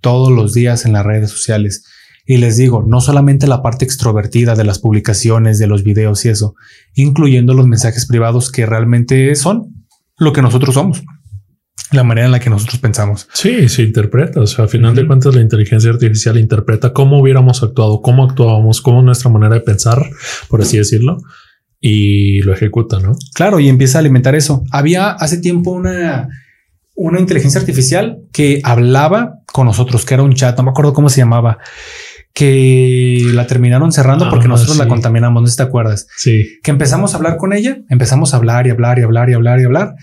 todos 0.01 0.31
los 0.31 0.53
días 0.53 0.85
en 0.85 0.93
las 0.93 1.07
redes 1.07 1.31
sociales. 1.31 1.85
Y 2.27 2.37
les 2.37 2.57
digo, 2.57 2.85
no 2.87 3.01
solamente 3.01 3.47
la 3.47 3.63
parte 3.63 3.85
extrovertida 3.85 4.55
de 4.55 4.65
las 4.65 4.79
publicaciones, 4.79 5.59
de 5.59 5.67
los 5.67 5.83
videos 5.83 6.25
y 6.25 6.29
eso, 6.29 6.55
incluyendo 6.95 7.55
los 7.55 7.67
mensajes 7.67 8.07
privados 8.07 8.53
que 8.53 8.67
realmente 8.67 9.35
son 9.35 9.87
lo 10.19 10.33
que 10.33 10.43
nosotros 10.43 10.75
somos 10.75 11.03
la 11.93 12.05
manera 12.05 12.27
en 12.27 12.33
la 12.33 12.41
que 12.41 12.51
nosotros 12.51 12.79
pensamos. 12.79 13.29
Sí, 13.33 13.69
se 13.69 13.83
interpreta. 13.83 14.41
O 14.41 14.47
sea, 14.47 14.67
a 14.67 14.69
final 14.69 14.95
de 14.95 15.07
cuentas, 15.07 15.35
la 15.35 15.41
inteligencia 15.41 15.91
artificial 15.91 16.39
interpreta 16.39 16.93
cómo 16.93 17.21
hubiéramos 17.21 17.63
actuado, 17.63 18.01
cómo 18.01 18.25
actuábamos, 18.25 18.81
cómo 18.81 19.03
nuestra 19.03 19.31
manera 19.31 19.55
de 19.55 19.61
pensar, 19.61 19.99
por 20.49 20.63
así 20.63 20.77
decirlo, 20.79 21.19
y 21.81 22.43
lo 22.43 22.53
ejecuta, 22.53 23.01
¿no? 23.01 23.17
Claro, 23.35 23.59
y 23.59 23.69
empieza 23.69 23.99
a 23.99 24.01
alimentar 24.01 24.35
eso. 24.35 24.65
Había 24.71 25.11
hace 25.11 25.39
tiempo 25.39 25.73
una, 25.73 26.29
una 26.95 27.19
inteligencia 27.19 27.61
artificial 27.61 28.19
que 28.33 28.61
hablaba 28.63 29.39
con 29.47 29.67
nosotros, 29.67 30.05
que 30.05 30.15
era 30.15 30.23
un 30.23 30.35
chat, 30.35 30.57
no 30.57 30.65
me 30.65 30.71
acuerdo 30.71 30.93
cómo 30.93 31.09
se 31.09 31.21
llamaba, 31.21 31.59
que 32.33 33.29
la 33.33 33.47
terminaron 33.47 33.91
cerrando 33.91 34.31
porque 34.31 34.47
ah, 34.47 34.51
nosotros 34.51 34.77
la 34.77 34.87
contaminamos, 34.87 35.43
no 35.43 35.47
sé 35.47 35.53
si 35.53 35.57
te 35.57 35.63
acuerdas. 35.65 36.07
Sí. 36.17 36.59
Que 36.63 36.71
empezamos 36.71 37.15
a 37.15 37.17
hablar 37.17 37.37
con 37.37 37.53
ella, 37.53 37.79
empezamos 37.89 38.35
a 38.35 38.37
hablar 38.37 38.67
y 38.67 38.71
hablar 38.71 38.99
y 38.99 39.03
hablar 39.03 39.31
y 39.31 39.33
hablar 39.33 39.61
y 39.61 39.65
hablar 39.65 39.95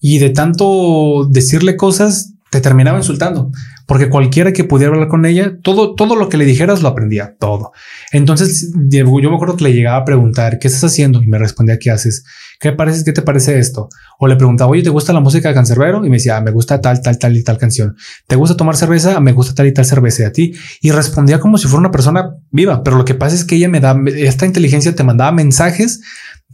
y 0.00 0.18
de 0.18 0.30
tanto 0.30 1.26
decirle 1.30 1.76
cosas 1.76 2.32
te 2.50 2.60
terminaba 2.60 2.98
insultando, 2.98 3.50
porque 3.86 4.10
cualquiera 4.10 4.52
que 4.52 4.64
pudiera 4.64 4.92
hablar 4.92 5.08
con 5.08 5.24
ella, 5.24 5.58
todo, 5.62 5.94
todo 5.94 6.16
lo 6.16 6.28
que 6.28 6.36
le 6.36 6.44
dijeras 6.44 6.82
lo 6.82 6.88
aprendía, 6.88 7.36
todo. 7.38 7.72
Entonces 8.12 8.72
yo 8.74 9.06
me 9.06 9.34
acuerdo 9.34 9.56
que 9.56 9.64
le 9.64 9.72
llegaba 9.72 9.98
a 9.98 10.04
preguntar, 10.04 10.58
¿qué 10.58 10.68
estás 10.68 10.84
haciendo? 10.84 11.22
Y 11.22 11.28
me 11.28 11.38
respondía, 11.38 11.78
¿qué 11.78 11.90
haces? 11.90 12.24
¿Qué, 12.58 12.72
parece, 12.72 13.04
¿Qué 13.04 13.12
te 13.12 13.22
parece 13.22 13.58
esto? 13.58 13.88
O 14.18 14.26
le 14.26 14.36
preguntaba, 14.36 14.70
oye, 14.70 14.82
¿te 14.82 14.90
gusta 14.90 15.12
la 15.12 15.20
música 15.20 15.48
de 15.48 15.54
Cancerbero? 15.54 16.04
Y 16.04 16.10
me 16.10 16.16
decía, 16.16 16.36
ah, 16.36 16.40
me 16.40 16.50
gusta 16.50 16.80
tal, 16.80 17.00
tal, 17.00 17.18
tal 17.18 17.36
y 17.36 17.44
tal 17.44 17.58
canción. 17.58 17.96
¿Te 18.26 18.34
gusta 18.34 18.56
tomar 18.56 18.76
cerveza? 18.76 19.20
Me 19.20 19.32
gusta 19.32 19.54
tal 19.54 19.66
y 19.66 19.72
tal 19.72 19.84
cerveza 19.84 20.26
a 20.26 20.32
ti. 20.32 20.54
Y 20.80 20.90
respondía 20.90 21.38
como 21.38 21.58
si 21.58 21.68
fuera 21.68 21.80
una 21.80 21.90
persona 21.90 22.34
viva. 22.50 22.82
Pero 22.82 22.96
lo 22.96 23.04
que 23.04 23.14
pasa 23.14 23.36
es 23.36 23.44
que 23.44 23.56
ella 23.56 23.68
me 23.68 23.80
da, 23.80 23.96
esta 24.16 24.46
inteligencia 24.46 24.94
te 24.94 25.04
mandaba 25.04 25.32
mensajes 25.32 26.00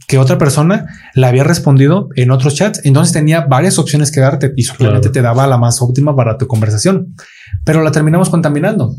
que 0.07 0.17
otra 0.17 0.37
persona 0.37 0.87
le 1.13 1.27
había 1.27 1.43
respondido 1.43 2.09
en 2.15 2.31
otros 2.31 2.55
chats. 2.55 2.81
Entonces 2.83 3.13
tenía 3.13 3.41
varias 3.41 3.79
opciones 3.79 4.11
que 4.11 4.19
darte 4.19 4.51
y 4.55 4.63
solamente 4.63 5.09
te 5.09 5.21
daba 5.21 5.47
la 5.47 5.57
más 5.57 5.81
óptima 5.81 6.15
para 6.15 6.37
tu 6.37 6.47
conversación, 6.47 7.15
pero 7.63 7.81
la 7.83 7.91
terminamos 7.91 8.29
contaminando 8.29 8.95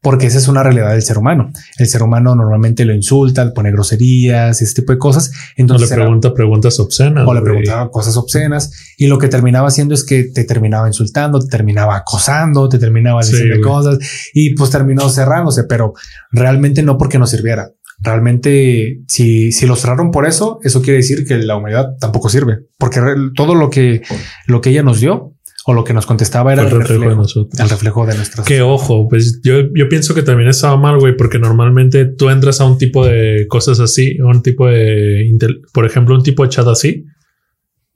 porque 0.00 0.26
esa 0.26 0.38
es 0.38 0.48
una 0.48 0.62
realidad 0.62 0.92
del 0.92 1.02
ser 1.02 1.18
humano. 1.18 1.50
El 1.76 1.88
ser 1.88 2.02
humano 2.02 2.34
normalmente 2.34 2.84
lo 2.84 2.94
insulta, 2.94 3.52
pone 3.52 3.72
groserías, 3.72 4.62
ese 4.62 4.74
tipo 4.74 4.92
de 4.92 4.98
cosas. 4.98 5.32
Entonces 5.56 5.90
le 5.90 5.96
pregunta 5.96 6.34
preguntas 6.34 6.78
obscenas 6.78 7.26
o 7.26 7.34
le 7.34 7.42
preguntaba 7.42 7.90
cosas 7.90 8.16
obscenas 8.16 8.94
y 8.96 9.06
lo 9.06 9.18
que 9.18 9.28
terminaba 9.28 9.68
haciendo 9.68 9.94
es 9.94 10.04
que 10.04 10.24
te 10.24 10.44
terminaba 10.44 10.86
insultando, 10.86 11.40
te 11.40 11.48
terminaba 11.48 11.96
acosando, 11.96 12.68
te 12.68 12.78
terminaba 12.78 13.22
diciendo 13.22 13.56
cosas 13.66 13.98
y 14.32 14.54
pues 14.54 14.70
terminó 14.70 15.08
cerrándose, 15.08 15.64
pero 15.64 15.94
realmente 16.30 16.82
no 16.82 16.96
porque 16.96 17.18
no 17.18 17.26
sirviera 17.26 17.70
realmente 18.00 19.00
si, 19.08 19.50
si 19.50 19.66
lo 19.66 19.74
cerraron 19.74 20.12
por 20.12 20.24
eso, 20.24 20.60
eso 20.62 20.82
quiere 20.82 20.98
decir 20.98 21.26
que 21.26 21.36
la 21.38 21.56
humanidad 21.56 21.96
tampoco 21.98 22.28
sirve, 22.28 22.58
porque 22.78 23.00
todo 23.34 23.56
lo 23.56 23.70
que, 23.70 24.02
lo 24.46 24.60
que 24.60 24.70
ella 24.70 24.84
nos 24.84 25.00
dio 25.00 25.34
o 25.70 25.74
lo 25.74 25.84
que 25.84 25.92
nos 25.92 26.06
contestaba 26.06 26.50
era 26.50 26.62
el, 26.62 26.70
reflejo, 26.70 27.10
de 27.10 27.14
nosotros. 27.14 27.60
El 27.60 27.68
reflejo 27.68 28.06
de 28.06 28.16
nuestras. 28.16 28.46
Que 28.46 28.62
ojo, 28.62 29.06
pues 29.06 29.42
yo, 29.44 29.70
yo 29.74 29.86
pienso 29.90 30.14
que 30.14 30.22
también 30.22 30.48
estaba 30.48 30.78
mal, 30.78 30.98
güey, 30.98 31.14
porque 31.14 31.38
normalmente 31.38 32.06
tú 32.06 32.30
entras 32.30 32.62
a 32.62 32.64
un 32.64 32.78
tipo 32.78 33.04
de 33.04 33.44
cosas 33.50 33.78
así, 33.78 34.18
un 34.18 34.40
tipo 34.42 34.66
de, 34.66 35.30
por 35.74 35.84
ejemplo, 35.84 36.14
un 36.14 36.22
tipo 36.22 36.42
de 36.42 36.48
chat 36.48 36.66
así. 36.68 37.04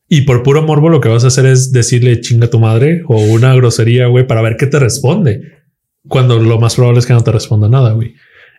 Y 0.07 0.21
por 0.21 0.43
puro 0.43 0.61
morbo 0.61 0.91
lo 0.91 1.01
que 1.01 1.09
vas 1.09 1.25
a 1.25 1.29
hacer 1.29 1.47
es 1.47 1.73
decirle 1.73 2.21
chinga 2.21 2.45
a 2.45 2.51
tu 2.51 2.59
madre 2.59 3.05
o 3.07 3.17
una 3.17 3.55
grosería, 3.55 4.07
güey, 4.07 4.27
para 4.27 4.43
ver 4.43 4.59
qué 4.59 4.67
te 4.67 4.79
responde. 4.79 5.41
Cuando 6.07 6.39
lo 6.39 6.61
más 6.61 6.75
probable 6.75 6.99
es 6.99 7.07
que 7.07 7.15
no 7.15 7.25
te 7.25 7.33
responda 7.33 7.71
nada, 7.71 7.93
güey. 7.93 8.13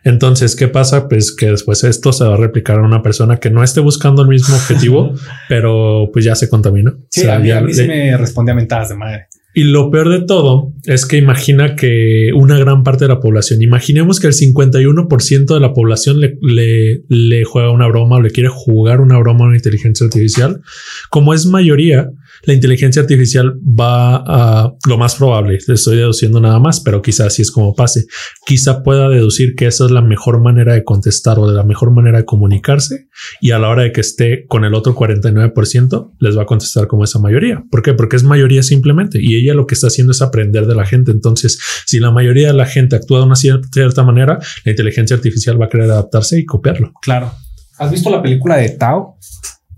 Entonces, 0.04 0.54
¿qué 0.54 0.68
pasa? 0.68 1.08
Pues 1.08 1.34
que 1.34 1.46
después 1.46 1.82
esto 1.82 2.12
se 2.12 2.24
va 2.24 2.34
a 2.34 2.36
replicar 2.36 2.78
a 2.78 2.82
una 2.82 3.02
persona 3.02 3.38
que 3.38 3.50
no 3.50 3.64
esté 3.64 3.80
buscando 3.80 4.22
el 4.22 4.28
mismo 4.28 4.54
objetivo, 4.54 5.14
pero 5.48 6.10
pues 6.12 6.24
ya 6.24 6.34
se 6.34 6.48
contaminó. 6.48 6.94
Sí, 7.10 7.26
a 7.26 7.38
mí, 7.38 7.50
me 7.86 8.16
responde 8.16 8.52
a 8.52 8.54
mentadas 8.54 8.90
de 8.90 8.96
madre. 8.96 9.26
Y 9.56 9.64
lo 9.64 9.88
peor 9.90 10.10
de 10.10 10.26
todo 10.26 10.72
es 10.84 11.06
que 11.06 11.16
imagina 11.16 11.76
que 11.76 12.30
una 12.34 12.58
gran 12.58 12.82
parte 12.82 13.04
de 13.04 13.08
la 13.08 13.20
población, 13.20 13.62
imaginemos 13.62 14.18
que 14.18 14.26
el 14.26 14.32
51% 14.32 15.54
de 15.54 15.60
la 15.60 15.72
población 15.72 16.20
le, 16.20 16.36
le, 16.42 17.02
le, 17.08 17.44
juega 17.44 17.70
una 17.70 17.86
broma 17.86 18.16
o 18.16 18.20
le 18.20 18.30
quiere 18.30 18.48
jugar 18.48 19.00
una 19.00 19.16
broma 19.16 19.44
a 19.44 19.48
una 19.48 19.56
inteligencia 19.56 20.06
artificial. 20.06 20.60
Como 21.08 21.34
es 21.34 21.46
mayoría, 21.46 22.10
la 22.42 22.54
inteligencia 22.54 23.02
artificial 23.02 23.54
va 23.58 24.16
a 24.16 24.74
lo 24.86 24.98
más 24.98 25.14
probable, 25.16 25.58
le 25.66 25.74
estoy 25.74 25.96
deduciendo 25.96 26.40
nada 26.40 26.58
más, 26.58 26.80
pero 26.80 27.02
quizás 27.02 27.28
así 27.28 27.42
es 27.42 27.50
como 27.50 27.74
pase, 27.74 28.06
quizá 28.46 28.82
pueda 28.82 29.08
deducir 29.08 29.54
que 29.54 29.66
esa 29.66 29.86
es 29.86 29.90
la 29.90 30.02
mejor 30.02 30.40
manera 30.40 30.74
de 30.74 30.84
contestar 30.84 31.38
o 31.38 31.48
de 31.48 31.54
la 31.54 31.62
mejor 31.62 31.90
manera 31.92 32.18
de 32.18 32.24
comunicarse 32.24 33.08
y 33.40 33.52
a 33.52 33.58
la 33.58 33.68
hora 33.68 33.84
de 33.84 33.92
que 33.92 34.00
esté 34.00 34.46
con 34.46 34.64
el 34.64 34.74
otro 34.74 34.94
49% 34.94 36.12
les 36.18 36.36
va 36.36 36.42
a 36.42 36.46
contestar 36.46 36.86
como 36.86 37.04
esa 37.04 37.18
mayoría. 37.18 37.64
¿Por 37.70 37.82
qué? 37.82 37.94
Porque 37.94 38.16
es 38.16 38.24
mayoría 38.24 38.62
simplemente 38.62 39.18
y 39.20 39.36
ella 39.36 39.54
lo 39.54 39.66
que 39.66 39.74
está 39.74 39.86
haciendo 39.86 40.12
es 40.12 40.22
aprender 40.22 40.66
de 40.66 40.74
la 40.74 40.86
gente. 40.86 41.12
Entonces, 41.12 41.58
si 41.86 42.00
la 42.00 42.10
mayoría 42.10 42.48
de 42.48 42.54
la 42.54 42.66
gente 42.66 42.96
actúa 42.96 43.18
de 43.20 43.26
una 43.26 43.36
cierta 43.36 44.02
manera, 44.02 44.38
la 44.64 44.70
inteligencia 44.70 45.16
artificial 45.16 45.60
va 45.60 45.66
a 45.66 45.68
querer 45.68 45.90
adaptarse 45.90 46.38
y 46.38 46.44
copiarlo. 46.44 46.92
Claro. 47.02 47.32
¿Has 47.78 47.90
visto 47.90 48.10
la 48.10 48.22
película 48.22 48.56
de 48.56 48.70
Tao? 48.70 49.18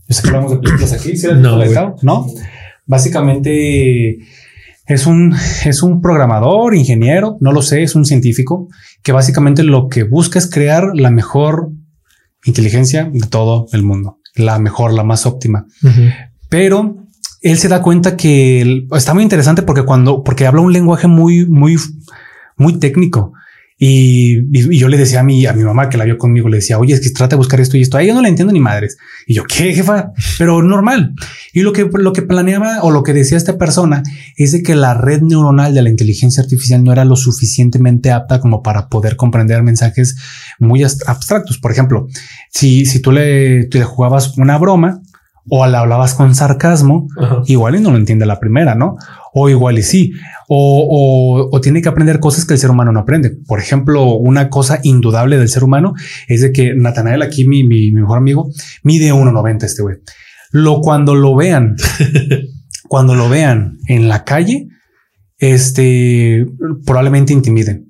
Yo 0.09 0.15
sé 0.15 0.23
que 0.23 0.29
hablamos 0.29 0.51
de 0.53 0.59
películas 0.59 0.93
aquí. 0.93 1.17
¿Sí 1.17 1.27
no? 1.35 1.97
No. 2.03 2.27
Básicamente 2.87 4.19
es 4.87 5.07
un, 5.07 5.35
es 5.65 5.83
un 5.83 6.01
programador, 6.01 6.75
ingeniero, 6.75 7.37
no 7.41 7.53
lo 7.53 7.61
sé, 7.63 7.83
es 7.83 7.95
un 7.95 8.05
científico 8.05 8.69
que 9.03 9.13
básicamente 9.13 9.65
lo 9.65 9.89
que 9.89 10.05
busca 10.05 10.39
es 10.39 10.49
crear 10.49 10.91
la 10.95 11.11
mejor 11.11 11.71
inteligencia 12.45 13.11
de 13.13 13.27
todo 13.27 13.67
el 13.73 13.83
mundo, 13.83 14.21
la 14.37 14.59
mejor, 14.61 14.93
la 14.93 15.03
más 15.03 15.27
óptima. 15.27 15.67
Pero 16.49 16.97
él 17.43 17.59
se 17.59 17.69
da 17.69 17.83
cuenta 17.83 18.17
que 18.17 18.87
está 18.93 19.13
muy 19.13 19.25
interesante 19.25 19.63
porque 19.63 19.85
cuando, 19.85 20.23
porque 20.23 20.47
habla 20.47 20.61
un 20.61 20.73
lenguaje 20.73 21.09
muy, 21.09 21.47
muy, 21.47 21.77
muy 22.57 22.79
técnico. 22.79 23.33
Y, 23.79 24.79
yo 24.79 24.89
le 24.89 24.97
decía 24.97 25.21
a 25.21 25.23
mi, 25.23 25.45
a 25.45 25.53
mi 25.53 25.63
mamá 25.63 25.91
que 25.91 25.99
la 25.99 26.05
vio 26.05 26.17
conmigo, 26.17 26.49
le 26.49 26.57
decía, 26.57 26.79
oye, 26.79 26.95
es 26.95 27.01
que 27.01 27.11
trata 27.11 27.37
de 27.37 27.39
buscar 27.39 27.61
esto 27.61 27.77
y 27.77 27.83
esto. 27.83 27.99
A 27.99 28.03
ella 28.03 28.15
no 28.15 28.23
la 28.23 28.29
entiendo 28.29 28.53
ni 28.53 28.61
madres. 28.61 28.97
Y 29.27 29.35
yo, 29.35 29.45
¿qué 29.45 29.75
jefa? 29.75 30.13
Pero 30.39 30.63
normal. 30.63 31.15
Y 31.53 31.61
lo 31.61 31.73
que, 31.73 31.89
lo 31.93 32.13
que 32.13 32.23
planeaba 32.23 32.83
o 32.83 32.91
lo 32.91 33.03
que 33.03 33.13
decía 33.13 33.37
esta 33.37 33.59
persona 33.59 34.03
es 34.37 34.53
de 34.53 34.63
que 34.63 34.75
la 34.75 34.95
red 34.95 35.21
neuronal 35.21 35.75
de 35.75 35.83
la 35.83 35.91
inteligencia 35.91 36.43
artificial 36.43 36.83
no 36.85 36.93
era 36.93 37.05
lo 37.05 37.17
suficientemente 37.17 38.11
apta 38.11 38.41
como 38.41 38.63
para 38.63 38.89
poder 38.89 39.17
comprender 39.17 39.63
mensajes 39.63 40.17
muy 40.59 40.83
abstractos. 40.83 41.59
Por 41.59 41.71
ejemplo, 41.71 42.09
si, 42.51 42.87
si 42.87 43.01
tú 43.01 43.13
le, 43.13 43.67
tú 43.67 43.79
le 43.79 43.85
jugabas 43.85 44.39
una 44.39 44.57
broma, 44.57 45.03
o 45.49 45.67
la 45.67 45.81
hablabas 45.81 46.15
con 46.15 46.35
sarcasmo, 46.35 47.09
igual 47.47 47.77
y 47.77 47.81
no 47.81 47.91
lo 47.91 47.97
entiende 47.97 48.27
la 48.27 48.41
primera, 48.41 48.75
¿no? 48.75 48.97
O 49.33 49.49
igual 49.49 49.79
y 49.79 49.83
sí, 49.83 50.13
o, 50.49 51.49
o, 51.51 51.61
tiene 51.61 51.83
que 51.83 51.89
aprender 51.89 52.21
cosas 52.21 52.45
que 52.45 52.55
el 52.55 52.59
ser 52.59 52.71
humano 52.71 52.93
no 52.93 53.01
aprende. 53.01 53.31
Por 53.31 53.61
ejemplo, 53.61 54.15
una 54.15 54.49
cosa 54.49 54.81
indudable 54.83 55.39
del 55.39 55.49
ser 55.49 55.65
humano 55.65 55.95
es 56.29 56.41
de 56.41 56.53
que 56.53 56.75
Natanael, 56.75 57.23
aquí 57.23 57.47
mi, 57.47 57.65
mi, 57.65 57.93
mejor 57.93 58.19
amigo, 58.19 58.51
mide 58.83 59.13
1,90 59.13 59.65
este 59.65 59.83
güey. 59.83 59.97
Lo 60.51 60.81
cuando 60.81 61.15
lo 61.15 61.37
vean, 61.37 61.77
cuando 62.89 63.15
lo 63.15 63.29
vean 63.29 63.79
en 63.89 64.09
la 64.09 64.25
calle, 64.25 64.69
este 65.39 66.47
probablemente 66.87 67.33
intimiden 67.33 67.86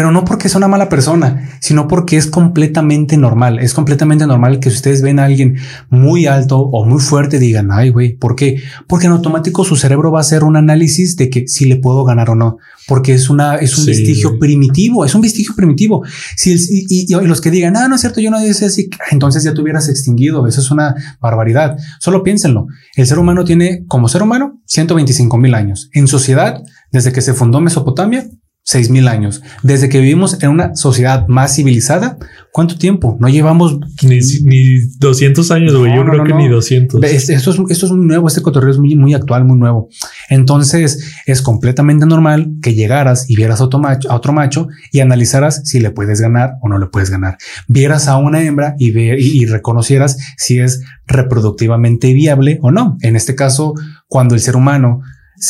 pero 0.00 0.12
no 0.12 0.24
porque 0.24 0.48
sea 0.48 0.56
una 0.56 0.66
mala 0.66 0.88
persona, 0.88 1.58
sino 1.60 1.86
porque 1.86 2.16
es 2.16 2.26
completamente 2.26 3.18
normal. 3.18 3.58
Es 3.58 3.74
completamente 3.74 4.26
normal 4.26 4.58
que 4.58 4.70
si 4.70 4.76
ustedes 4.76 5.02
ven 5.02 5.18
a 5.18 5.26
alguien 5.26 5.58
muy 5.90 6.24
alto 6.24 6.58
o 6.58 6.86
muy 6.86 7.00
fuerte, 7.00 7.38
digan, 7.38 7.68
ay, 7.70 7.90
güey, 7.90 8.16
¿por 8.16 8.34
qué? 8.34 8.62
Porque 8.86 9.08
en 9.08 9.12
automático 9.12 9.62
su 9.62 9.76
cerebro 9.76 10.10
va 10.10 10.20
a 10.20 10.22
hacer 10.22 10.42
un 10.42 10.56
análisis 10.56 11.16
de 11.16 11.28
que 11.28 11.46
si 11.48 11.66
le 11.66 11.76
puedo 11.76 12.06
ganar 12.06 12.30
o 12.30 12.34
no, 12.34 12.56
porque 12.88 13.12
es 13.12 13.28
una, 13.28 13.56
es 13.56 13.76
un 13.76 13.84
vestigio 13.84 14.38
primitivo, 14.38 15.04
es 15.04 15.14
un 15.14 15.20
vestigio 15.20 15.54
primitivo. 15.54 16.02
Si 16.34 16.56
y, 16.70 17.12
los 17.12 17.42
que 17.42 17.50
digan, 17.50 17.76
ah, 17.76 17.86
no 17.86 17.96
es 17.96 18.00
cierto, 18.00 18.22
yo 18.22 18.30
no 18.30 18.40
decía 18.40 18.68
así, 18.68 18.88
entonces 19.10 19.44
ya 19.44 19.52
te 19.52 19.60
hubieras 19.60 19.90
extinguido. 19.90 20.46
Eso 20.46 20.62
es 20.62 20.70
una 20.70 20.94
barbaridad. 21.20 21.76
Solo 21.98 22.22
piénsenlo. 22.22 22.68
El 22.96 23.06
ser 23.06 23.18
humano 23.18 23.44
tiene 23.44 23.84
como 23.86 24.08
ser 24.08 24.22
humano 24.22 24.62
125 24.64 25.36
mil 25.36 25.54
años. 25.54 25.90
En 25.92 26.08
sociedad, 26.08 26.62
desde 26.90 27.12
que 27.12 27.20
se 27.20 27.34
fundó 27.34 27.60
Mesopotamia, 27.60 28.26
seis 28.70 28.88
mil 28.88 29.08
años. 29.08 29.42
Desde 29.64 29.88
que 29.88 29.98
vivimos 29.98 30.40
en 30.44 30.50
una 30.50 30.76
sociedad 30.76 31.26
más 31.26 31.56
civilizada, 31.56 32.18
¿cuánto 32.52 32.78
tiempo? 32.78 33.16
No 33.18 33.28
llevamos 33.28 33.80
ni, 34.04 34.20
ni 34.44 34.78
200 35.00 35.50
años, 35.50 35.76
güey. 35.76 35.92
Yo 35.96 36.04
creo 36.04 36.22
que 36.22 36.32
ni 36.34 36.46
200. 36.46 37.02
Esto 37.02 37.32
es, 37.32 37.58
esto 37.68 37.86
es 37.86 37.90
muy 37.90 38.06
nuevo. 38.06 38.28
Este 38.28 38.42
cotorreo 38.42 38.70
es 38.70 38.78
muy, 38.78 38.94
muy 38.94 39.12
actual, 39.12 39.44
muy 39.44 39.58
nuevo. 39.58 39.88
Entonces 40.28 41.14
es 41.26 41.42
completamente 41.42 42.06
normal 42.06 42.52
que 42.62 42.74
llegaras 42.74 43.28
y 43.28 43.34
vieras 43.34 43.60
a 43.60 43.64
otro 43.64 43.80
macho, 43.80 44.08
a 44.08 44.14
otro 44.14 44.32
macho 44.32 44.68
y 44.92 45.00
analizaras 45.00 45.62
si 45.64 45.80
le 45.80 45.90
puedes 45.90 46.20
ganar 46.20 46.52
o 46.62 46.68
no 46.68 46.78
le 46.78 46.86
puedes 46.86 47.10
ganar. 47.10 47.38
Vieras 47.66 48.06
a 48.06 48.18
una 48.18 48.40
hembra 48.40 48.76
y, 48.78 48.96
y, 48.96 49.42
y 49.42 49.46
reconocieras 49.46 50.16
si 50.36 50.60
es 50.60 50.80
reproductivamente 51.08 52.12
viable 52.12 52.60
o 52.62 52.70
no. 52.70 52.98
En 53.00 53.16
este 53.16 53.34
caso, 53.34 53.74
cuando 54.06 54.36
el 54.36 54.40
ser 54.40 54.54
humano 54.54 55.00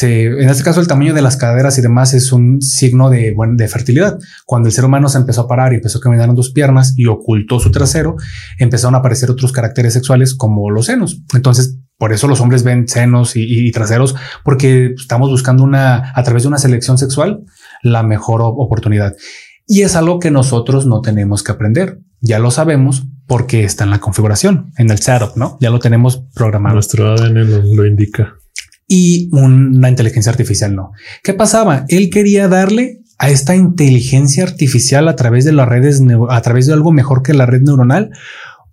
en 0.03 0.49
este 0.49 0.63
caso 0.63 0.81
el 0.81 0.87
tamaño 0.87 1.15
de 1.15 1.23
las 1.23 1.37
caderas 1.37 1.77
y 1.79 1.83
demás 1.83 2.15
es 2.15 2.33
un 2.33 2.63
signo 2.63 3.11
de, 3.11 3.35
de 3.55 3.69
fertilidad. 3.69 4.19
Cuando 4.47 4.69
el 4.69 4.73
ser 4.73 4.85
humano 4.85 5.09
se 5.09 5.19
empezó 5.19 5.43
a 5.43 5.49
parar 5.49 5.73
y 5.73 5.77
empezó 5.77 5.99
a 5.99 6.01
caminar 6.01 6.29
en 6.29 6.35
dos 6.37 6.51
piernas 6.51 6.95
y 6.97 7.07
ocultó 7.07 7.59
su 7.59 7.71
trasero, 7.71 8.17
empezaron 8.59 8.95
a 8.95 8.99
aparecer 8.99 9.31
otros 9.31 9.53
caracteres 9.53 9.93
sexuales 9.93 10.35
como 10.35 10.71
los 10.71 10.87
senos. 10.87 11.23
Entonces, 11.35 11.79
por 11.99 12.13
eso 12.13 12.29
los 12.29 12.41
hombres 12.41 12.63
ven 12.63 12.89
senos 12.89 13.33
y, 13.35 13.71
traseros, 13.73 14.15
porque 14.45 14.95
estamos 14.97 15.29
buscando 15.29 15.65
una, 15.65 16.13
a 16.15 16.23
través 16.23 16.45
de 16.45 16.49
una 16.49 16.59
selección 16.59 16.97
sexual, 16.97 17.45
la 17.83 18.03
mejor 18.03 18.41
oportunidad. 18.43 19.15
Y 19.67 19.83
es 19.83 19.97
algo 19.97 20.19
que 20.19 20.31
nosotros 20.31 20.87
no 20.87 21.01
tenemos 21.01 21.43
que 21.43 21.53
aprender. 21.53 21.99
Ya 22.21 22.39
lo 22.39 22.51
sabemos 22.51 23.07
porque 23.27 23.65
está 23.65 23.85
en 23.85 23.91
la 23.91 24.01
configuración, 24.01 24.73
en 24.79 24.91
el 24.91 24.99
setup, 24.99 25.37
¿no? 25.37 25.59
Ya 25.61 25.71
lo 25.71 25.79
tenemos 25.79 26.25
programado. 26.35 26.75
Nuestro 26.75 27.13
ADN 27.13 27.77
lo 27.77 27.87
indica 27.87 28.40
y 28.93 29.29
una 29.31 29.89
inteligencia 29.89 30.31
artificial 30.33 30.75
no. 30.75 30.91
¿Qué 31.23 31.33
pasaba? 31.33 31.85
Él 31.89 32.11
quería 32.11 32.49
darle 32.49 32.99
a 33.19 33.31
esta 33.31 33.55
inteligencia 33.55 34.43
artificial 34.43 35.07
a 35.07 35.15
través 35.15 35.45
de 35.45 35.53
las 35.53 35.69
redes, 35.69 36.03
a 36.29 36.43
través 36.43 36.67
de 36.67 36.73
algo 36.73 36.91
mejor 36.91 37.23
que 37.23 37.33
la 37.33 37.47
red 37.47 37.63
neuronal, 37.63 38.11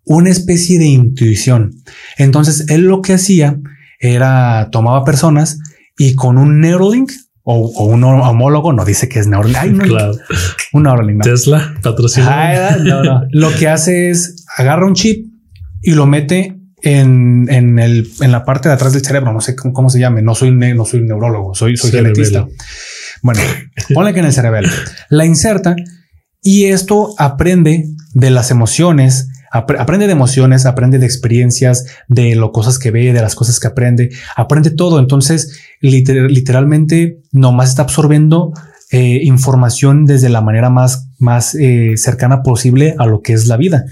una 0.06 0.32
especie 0.32 0.80
de 0.80 0.88
intuición. 0.88 1.84
Entonces 2.18 2.66
él 2.70 2.86
lo 2.86 3.04
que 3.04 3.14
hacía 3.14 3.60
era 4.00 4.70
tomaba 4.72 5.06
personas 5.06 5.60
y 5.96 6.16
con 6.16 6.40
un 6.40 6.62
Neuralink 6.62 7.12
o, 7.44 7.86
un 7.86 8.04
homólogo, 8.04 8.74
no 8.74 8.86
dice 8.86 9.08
que 9.08 9.20
es 9.20 9.28
Neuralink. 9.28 9.84
Un 10.74 10.84
Neuralink. 10.84 11.22
Tesla 11.22 11.76
patrocina. 11.84 12.76
Lo 13.32 13.52
que 13.52 13.70
hace 13.70 14.10
es 14.10 14.46
agarra 14.58 14.86
un 14.88 14.96
chip 14.96 15.26
y 15.82 15.92
lo 15.92 16.06
mete 16.08 16.58
en, 16.88 17.48
en, 17.50 17.80
el, 17.80 18.10
en 18.22 18.32
la 18.32 18.46
parte 18.46 18.70
de 18.70 18.76
atrás 18.76 18.94
del 18.94 19.04
cerebro, 19.04 19.34
no 19.34 19.42
sé 19.42 19.56
cómo, 19.58 19.90
se 19.90 20.00
llame, 20.00 20.22
no 20.22 20.36
soy, 20.36 20.52
no 20.52 20.86
soy 20.86 21.02
neurólogo, 21.02 21.54
soy, 21.54 21.76
soy 21.76 21.92
genetista. 21.92 22.48
Bueno, 23.22 23.42
ponle 23.94 24.14
que 24.14 24.20
en 24.22 24.28
el 24.28 24.34
cerebelo 24.34 24.70
la 25.10 25.26
inserta 25.26 25.76
y 26.42 26.66
esto 26.66 27.14
aprende 27.18 27.90
de 28.14 28.30
las 28.30 28.52
emociones, 28.52 29.28
aprende 29.52 30.08
de 30.08 30.14
emociones, 30.14 30.66
aprende 30.66 30.98
de 30.98 31.06
experiencias, 31.06 31.86
de 32.08 32.36
lo 32.36 32.54
cosas 32.54 32.80
que 32.80 32.92
ve, 32.92 33.12
de 33.12 33.22
las 33.22 33.36
cosas 33.36 33.60
que 33.60 33.68
aprende, 33.68 34.12
aprende 34.38 34.72
todo. 34.72 35.00
Entonces, 35.00 35.60
literalmente 35.82 37.20
nomás 37.34 37.70
está 37.70 37.82
absorbiendo 37.82 38.54
eh, 38.92 39.20
información 39.24 40.06
desde 40.06 40.30
la 40.30 40.40
manera 40.40 40.70
más, 40.70 41.10
más 41.20 41.54
eh, 41.56 41.96
cercana 41.98 42.44
posible 42.44 42.96
a 42.98 43.08
lo 43.08 43.22
que 43.22 43.34
es 43.34 43.48
la 43.48 43.58
vida 43.58 43.84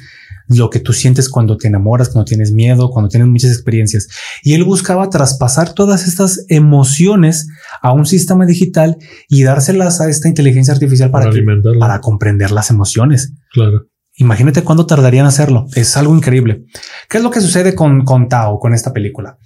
lo 0.47 0.69
que 0.69 0.79
tú 0.79 0.93
sientes 0.93 1.29
cuando 1.29 1.57
te 1.57 1.67
enamoras, 1.67 2.09
cuando 2.09 2.25
tienes 2.25 2.51
miedo, 2.51 2.89
cuando 2.89 3.09
tienes 3.09 3.27
muchas 3.27 3.51
experiencias. 3.51 4.07
Y 4.43 4.53
él 4.53 4.63
buscaba 4.63 5.09
traspasar 5.09 5.73
todas 5.73 6.07
estas 6.07 6.45
emociones 6.49 7.47
a 7.81 7.91
un 7.91 8.05
sistema 8.05 8.45
digital 8.45 8.97
y 9.27 9.43
dárselas 9.43 10.01
a 10.01 10.09
esta 10.09 10.27
inteligencia 10.27 10.73
artificial 10.73 11.11
para, 11.11 11.31
para 11.79 12.01
comprender 12.01 12.51
las 12.51 12.69
emociones. 12.69 13.33
Claro. 13.51 13.87
Imagínate 14.17 14.63
cuándo 14.63 14.85
tardaría 14.85 15.21
en 15.21 15.27
hacerlo. 15.27 15.65
Es 15.75 15.97
algo 15.97 16.15
increíble. 16.15 16.65
¿Qué 17.09 17.17
es 17.17 17.23
lo 17.23 17.31
que 17.31 17.41
sucede 17.41 17.75
con, 17.75 18.05
con 18.05 18.29
Tao, 18.29 18.59
con 18.59 18.73
esta 18.73 18.93
película? 18.93 19.37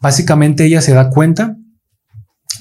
Básicamente 0.00 0.64
ella 0.64 0.80
se 0.80 0.94
da 0.94 1.10
cuenta 1.10 1.56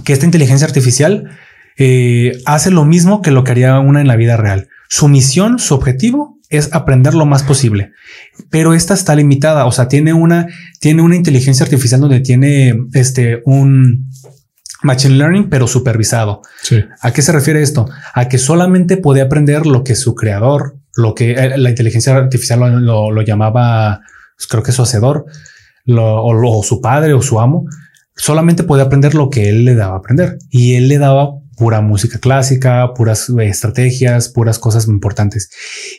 que 0.03 0.13
esta 0.13 0.25
inteligencia 0.25 0.67
artificial 0.67 1.29
eh, 1.77 2.39
hace 2.45 2.69
lo 2.69 2.85
mismo 2.85 3.21
que 3.21 3.31
lo 3.31 3.43
que 3.43 3.51
haría 3.51 3.79
una 3.79 4.01
en 4.01 4.07
la 4.07 4.15
vida 4.15 4.37
real. 4.37 4.69
Su 4.89 5.07
misión, 5.07 5.57
su 5.57 5.73
objetivo 5.73 6.37
es 6.49 6.73
aprender 6.73 7.13
lo 7.13 7.25
más 7.25 7.43
posible, 7.43 7.91
pero 8.49 8.73
esta 8.73 8.93
está 8.93 9.15
limitada. 9.15 9.65
O 9.65 9.71
sea, 9.71 9.87
tiene 9.87 10.13
una, 10.13 10.47
tiene 10.79 11.01
una 11.01 11.15
inteligencia 11.15 11.63
artificial 11.63 12.01
donde 12.01 12.19
tiene 12.19 12.75
este 12.93 13.41
un 13.45 14.09
machine 14.83 15.15
learning, 15.15 15.49
pero 15.49 15.67
supervisado. 15.67 16.41
¿A 17.01 17.11
qué 17.11 17.21
se 17.21 17.31
refiere 17.31 17.61
esto? 17.61 17.87
A 18.13 18.27
que 18.27 18.37
solamente 18.37 18.97
puede 18.97 19.21
aprender 19.21 19.65
lo 19.65 19.83
que 19.83 19.95
su 19.95 20.15
creador, 20.15 20.77
lo 20.95 21.15
que 21.15 21.31
eh, 21.31 21.57
la 21.57 21.69
inteligencia 21.69 22.15
artificial 22.15 22.85
lo, 22.85 23.21
llamaba, 23.23 24.01
pues, 24.37 24.47
creo 24.47 24.63
que 24.63 24.71
su 24.71 24.83
hacedor, 24.83 25.25
o, 25.87 26.59
o 26.59 26.63
su 26.63 26.81
padre 26.81 27.13
o 27.13 27.21
su 27.21 27.39
amo, 27.39 27.65
solamente 28.15 28.63
puede 28.63 28.83
aprender 28.83 29.15
lo 29.15 29.29
que 29.29 29.49
él 29.49 29.65
le 29.65 29.75
daba 29.75 29.95
a 29.95 29.99
aprender 29.99 30.37
y 30.49 30.75
él 30.75 30.87
le 30.87 30.97
daba 30.97 31.31
pura 31.55 31.81
música 31.81 32.19
clásica, 32.19 32.93
puras 32.93 33.29
eh, 33.29 33.47
estrategias, 33.47 34.29
puras 34.29 34.59
cosas 34.59 34.87
importantes. 34.87 35.49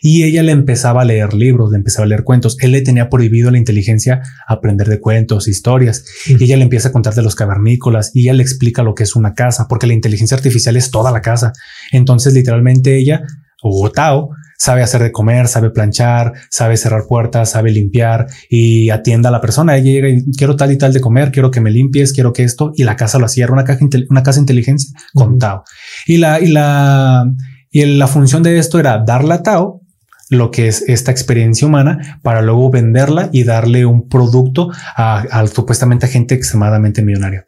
Y 0.03 0.25
ella 0.25 0.43
le 0.43 0.53
empezaba 0.53 1.03
a 1.03 1.05
leer 1.05 1.35
libros, 1.35 1.71
le 1.71 1.79
empezaba 1.79 2.05
a 2.05 2.09
leer 2.09 2.25
cuentos. 2.25 2.57
Él 2.61 2.73
le 2.73 2.83
tenía 2.83 3.09
prohibido 3.09 3.49
a 3.49 3.53
la 3.53 3.59
inteligencia 3.59 4.23
aprender 4.47 4.89
de 4.89 5.01
cuentos, 5.01 5.49
historias. 5.49 6.05
Y 6.27 6.43
ella 6.45 6.57
le 6.57 6.65
empieza 6.65 6.89
a 6.89 6.93
contar 6.93 7.15
de 7.15 7.23
los 7.23 7.35
cavernícolas 7.35 8.11
y 8.15 8.23
ella 8.23 8.35
le 8.35 8.43
explica 8.43 8.83
lo 8.83 8.95
que 8.95 9.05
es 9.05 9.17
una 9.17 9.35
casa, 9.35 9.67
porque 9.69 9.87
la 9.87 9.95
inteligencia 9.95 10.37
artificial 10.37 10.77
es 10.77 10.91
toda 10.91 11.11
la 11.11 11.23
casa. 11.23 11.53
Entonces, 11.93 12.35
literalmente 12.35 12.97
ella, 12.97 13.23
o 13.63 13.91
Tao, 13.91 14.31
sabe 14.59 14.83
hacer 14.83 15.03
de 15.03 15.13
comer, 15.13 15.49
sabe 15.49 15.71
planchar, 15.71 16.33
sabe 16.51 16.77
cerrar 16.77 17.05
puertas, 17.09 17.51
sabe 17.51 17.71
limpiar 17.71 18.27
y 18.49 18.91
atienda 18.91 19.29
a 19.29 19.33
la 19.33 19.41
persona. 19.41 19.77
Ella 19.77 19.93
llega 19.93 20.09
y 20.09 20.31
quiero 20.33 20.57
tal 20.57 20.73
y 20.73 20.79
tal 20.79 20.93
de 20.93 21.01
comer, 21.01 21.31
quiero 21.33 21.51
que 21.51 21.61
me 21.61 21.71
limpies, 21.71 22.13
quiero 22.13 22.33
que 22.33 22.43
esto 22.43 22.73
y 22.75 22.85
la 22.85 22.97
casa 22.97 23.19
lo 23.19 23.27
hacía. 23.27 23.45
Era 23.45 23.53
una, 23.53 23.65
caja, 23.65 23.85
una 24.11 24.23
casa 24.23 24.41
inteligencia 24.41 24.99
con 25.15 25.39
Tao. 25.39 25.65
Y 26.07 26.19
la, 26.19 26.41
y 26.41 26.49
la, 26.49 27.25
y 27.71 27.85
la 27.85 28.07
función 28.07 28.43
de 28.43 28.59
esto 28.59 28.79
era 28.79 29.03
darle 29.05 29.35
a 29.35 29.43
Tao 29.43 29.83
lo 30.29 30.51
que 30.51 30.67
es 30.67 30.83
esta 30.89 31.13
experiencia 31.13 31.69
humana 31.69 32.19
para 32.23 32.43
luego 32.43 32.71
venderla 32.71 33.29
y 33.33 33.45
darle 33.45 33.87
un 33.87 34.09
producto 34.09 34.71
a, 34.97 35.19
a 35.21 35.47
supuestamente 35.47 36.07
a 36.07 36.09
gente 36.09 36.35
extremadamente 36.35 37.03
millonaria. 37.03 37.47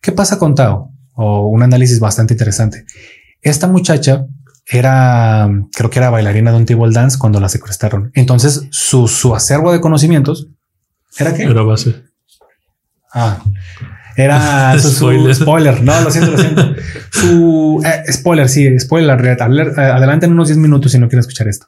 ¿Qué 0.00 0.12
pasa 0.12 0.38
con 0.38 0.54
Tao? 0.54 0.92
O 1.14 1.48
un 1.48 1.62
análisis 1.62 1.98
bastante 1.98 2.34
interesante. 2.34 2.84
Esta 3.42 3.66
muchacha 3.66 4.26
era, 4.66 5.48
creo 5.72 5.90
que 5.90 5.98
era 5.98 6.10
bailarina 6.10 6.52
de 6.52 6.56
un 6.58 6.66
table 6.66 6.92
dance 6.92 7.18
cuando 7.18 7.40
la 7.40 7.48
secuestraron. 7.48 8.10
Entonces 8.14 8.66
su, 8.70 9.08
su 9.08 9.34
acervo 9.34 9.72
de 9.72 9.80
conocimientos 9.80 10.48
era 11.18 11.34
que 11.34 11.42
era 11.42 11.62
base. 11.62 12.02
Ah, 13.12 13.42
era 14.16 14.78
su, 14.80 15.32
spoiler. 15.34 15.82
No, 15.82 16.00
lo 16.00 16.10
siento, 16.10 16.32
lo 16.32 16.38
siento. 16.38 16.74
Su 17.10 17.82
eh, 17.84 18.12
spoiler, 18.12 18.48
sí, 18.48 18.78
spoiler. 18.78 19.40
Adelante 19.40 20.26
en 20.26 20.32
unos 20.32 20.48
10 20.48 20.58
minutos 20.58 20.92
si 20.92 20.98
no 20.98 21.08
quieren 21.08 21.20
escuchar 21.20 21.48
esto. 21.48 21.66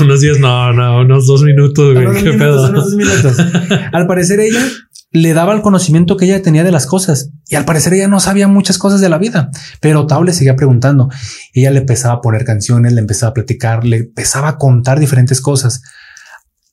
Unos 0.00 0.20
10, 0.20 0.40
no, 0.40 0.72
no, 0.72 1.00
unos 1.00 1.26
dos 1.26 1.42
minutos. 1.42 1.96
¿Qué 2.22 2.32
pedo? 2.32 2.68
Unos 2.68 2.84
dos 2.84 2.94
minutos. 2.94 3.36
Al 3.92 4.06
parecer, 4.06 4.40
ella 4.40 4.62
le 5.14 5.32
daba 5.32 5.54
el 5.54 5.62
conocimiento 5.62 6.16
que 6.16 6.24
ella 6.24 6.42
tenía 6.42 6.64
de 6.64 6.72
las 6.72 6.86
cosas 6.86 7.30
y 7.48 7.54
al 7.54 7.64
parecer 7.64 7.94
ella 7.94 8.08
no 8.08 8.18
sabía 8.18 8.48
muchas 8.48 8.78
cosas 8.78 9.00
de 9.00 9.08
la 9.08 9.16
vida, 9.16 9.48
pero 9.80 10.08
Tao 10.08 10.24
le 10.24 10.32
seguía 10.32 10.56
preguntando. 10.56 11.08
Ella 11.52 11.70
le 11.70 11.78
empezaba 11.78 12.14
a 12.14 12.20
poner 12.20 12.44
canciones, 12.44 12.92
le 12.92 13.00
empezaba 13.00 13.30
a 13.30 13.34
platicar, 13.34 13.84
le 13.84 13.98
empezaba 13.98 14.48
a 14.48 14.58
contar 14.58 14.98
diferentes 14.98 15.40
cosas 15.40 15.82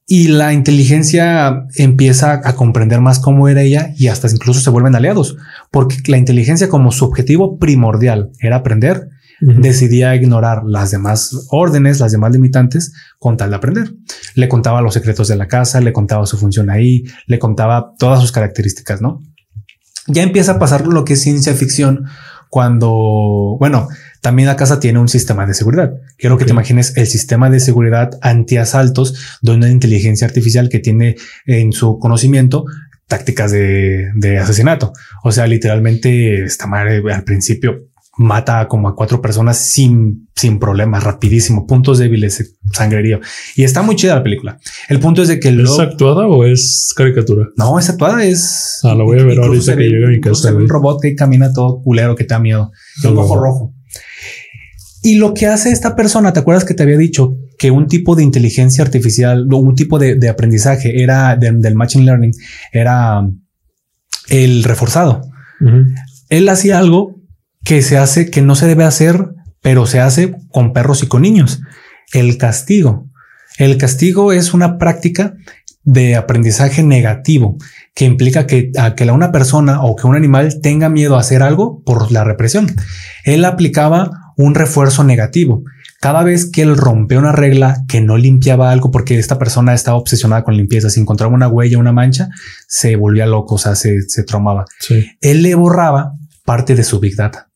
y 0.07 0.29
la 0.29 0.53
inteligencia 0.53 1.67
empieza 1.75 2.41
a 2.43 2.55
comprender 2.55 2.99
más 2.99 3.19
cómo 3.19 3.47
era 3.47 3.61
ella 3.61 3.93
y 3.95 4.07
hasta 4.07 4.27
incluso 4.31 4.59
se 4.59 4.71
vuelven 4.71 4.95
aliados, 4.95 5.37
porque 5.69 5.97
la 6.07 6.17
inteligencia 6.17 6.67
como 6.67 6.91
su 6.91 7.05
objetivo 7.05 7.59
primordial 7.59 8.31
era 8.39 8.55
aprender, 8.55 9.07
decidía 9.41 10.15
ignorar 10.15 10.63
las 10.65 10.91
demás 10.91 11.47
órdenes, 11.49 11.99
las 11.99 12.11
demás 12.11 12.31
limitantes, 12.31 12.93
con 13.19 13.37
tal 13.37 13.49
de 13.49 13.55
aprender. 13.55 13.93
Le 14.35 14.47
contaba 14.47 14.81
los 14.81 14.93
secretos 14.93 15.27
de 15.27 15.35
la 15.35 15.47
casa, 15.47 15.81
le 15.81 15.91
contaba 15.91 16.25
su 16.25 16.37
función 16.37 16.69
ahí, 16.69 17.03
le 17.25 17.39
contaba 17.39 17.93
todas 17.97 18.21
sus 18.21 18.31
características, 18.31 19.01
¿no? 19.01 19.21
Ya 20.07 20.23
empieza 20.23 20.53
a 20.53 20.59
pasar 20.59 20.87
lo 20.87 21.03
que 21.05 21.13
es 21.13 21.21
ciencia 21.21 21.53
ficción 21.53 22.05
cuando, 22.49 23.55
bueno, 23.59 23.87
también 24.21 24.47
la 24.47 24.55
casa 24.55 24.79
tiene 24.79 24.99
un 24.99 25.07
sistema 25.07 25.45
de 25.45 25.53
seguridad. 25.53 25.93
Quiero 26.17 26.37
que 26.37 26.45
te 26.45 26.51
imagines 26.51 26.95
el 26.97 27.07
sistema 27.07 27.49
de 27.49 27.59
seguridad 27.59 28.11
anti-asaltos 28.21 29.39
de 29.41 29.51
una 29.53 29.69
inteligencia 29.69 30.27
artificial 30.27 30.69
que 30.69 30.79
tiene 30.79 31.15
en 31.45 31.71
su 31.71 31.97
conocimiento 31.97 32.65
tácticas 33.07 33.51
de, 33.51 34.11
de 34.15 34.37
asesinato. 34.37 34.93
O 35.23 35.31
sea, 35.31 35.47
literalmente 35.47 36.43
esta 36.43 36.67
madre 36.67 37.01
al 37.11 37.23
principio 37.23 37.90
mata 38.17 38.67
como 38.67 38.89
a 38.89 38.95
cuatro 38.95 39.21
personas 39.21 39.57
sin, 39.57 40.27
sin 40.35 40.59
problemas, 40.59 41.03
rapidísimo, 41.03 41.65
puntos 41.65 41.97
débiles, 41.97 42.57
sangrerío. 42.73 43.19
Y 43.55 43.63
está 43.63 43.81
muy 43.81 43.95
chida 43.95 44.15
la 44.15 44.23
película. 44.23 44.59
El 44.89 44.99
punto 44.99 45.21
es 45.21 45.27
de 45.27 45.39
que 45.39 45.49
¿Es 45.49 45.79
actuada 45.79 46.27
o 46.27 46.45
es 46.45 46.93
caricatura? 46.95 47.47
No, 47.55 47.79
es 47.79 47.89
actuada, 47.89 48.23
es. 48.23 48.79
Ah, 48.83 48.95
lo 48.95 49.05
voy 49.05 49.19
a 49.19 49.23
ver 49.23 49.39
ahorita 49.39 49.75
que 49.75 49.83
llegue 49.83 50.05
a 50.05 50.09
mi 50.09 50.19
casa. 50.19 50.53
Un 50.53 50.67
robot 50.67 51.01
que 51.01 51.15
camina 51.15 51.53
todo 51.53 51.81
culero 51.81 52.15
que 52.15 52.25
te 52.25 52.33
da 52.33 52.39
miedo. 52.39 52.71
Y 53.03 53.07
un 53.07 53.17
ojo 53.17 53.39
rojo. 53.39 53.73
Y 55.03 55.15
lo 55.15 55.33
que 55.33 55.47
hace 55.47 55.71
esta 55.71 55.95
persona, 55.95 56.31
¿te 56.31 56.39
acuerdas 56.39 56.63
que 56.63 56.75
te 56.75 56.83
había 56.83 56.97
dicho 56.97 57.35
que 57.57 57.71
un 57.71 57.87
tipo 57.87 58.15
de 58.15 58.23
inteligencia 58.23 58.83
artificial, 58.83 59.47
un 59.51 59.75
tipo 59.75 59.97
de, 59.97 60.29
aprendizaje 60.29 61.01
era 61.01 61.35
del 61.35 61.75
machine 61.75 62.05
learning, 62.05 62.31
era 62.71 63.27
el 64.27 64.63
reforzado? 64.63 65.21
Él 66.29 66.49
hacía 66.49 66.77
algo 66.77 67.20
que 67.63 67.81
se 67.81 67.97
hace, 67.97 68.29
que 68.29 68.41
no 68.41 68.55
se 68.55 68.67
debe 68.67 68.83
hacer, 68.83 69.29
pero 69.61 69.85
se 69.85 69.99
hace 69.99 70.35
con 70.51 70.73
perros 70.73 71.03
y 71.03 71.07
con 71.07 71.21
niños. 71.21 71.61
El 72.13 72.37
castigo. 72.37 73.07
El 73.57 73.77
castigo 73.77 74.33
es 74.33 74.53
una 74.53 74.77
práctica 74.77 75.35
de 75.83 76.15
aprendizaje 76.15 76.83
negativo 76.83 77.57
que 77.95 78.05
implica 78.05 78.45
que 78.45 78.71
a 78.77 78.95
que 78.95 79.09
una 79.11 79.31
persona 79.31 79.81
o 79.81 79.95
que 79.95 80.07
un 80.07 80.15
animal 80.15 80.61
tenga 80.61 80.89
miedo 80.89 81.15
a 81.15 81.19
hacer 81.19 81.43
algo 81.43 81.81
por 81.83 82.11
la 82.11 82.23
represión. 82.23 82.67
Él 83.23 83.45
aplicaba 83.45 84.11
un 84.37 84.55
refuerzo 84.55 85.03
negativo. 85.03 85.63
Cada 85.99 86.23
vez 86.23 86.49
que 86.49 86.63
él 86.63 86.77
rompe 86.77 87.17
una 87.17 87.31
regla, 87.31 87.83
que 87.87 88.01
no 88.01 88.17
limpiaba 88.17 88.71
algo 88.71 88.89
porque 88.89 89.19
esta 89.19 89.37
persona 89.37 89.73
estaba 89.73 89.97
obsesionada 89.97 90.43
con 90.43 90.57
limpieza, 90.57 90.89
si 90.89 90.99
encontraba 90.99 91.33
una 91.33 91.47
huella, 91.47 91.77
una 91.77 91.91
mancha, 91.91 92.29
se 92.67 92.95
volvía 92.95 93.27
loco, 93.27 93.55
o 93.55 93.57
sea, 93.59 93.75
se, 93.75 94.01
se 94.07 94.23
traumaba. 94.23 94.65
Él 95.21 95.43
le 95.43 95.53
borraba 95.53 96.13
parte 96.43 96.73
de 96.73 96.83
su 96.83 96.99
big 96.99 97.15
data. 97.15 97.50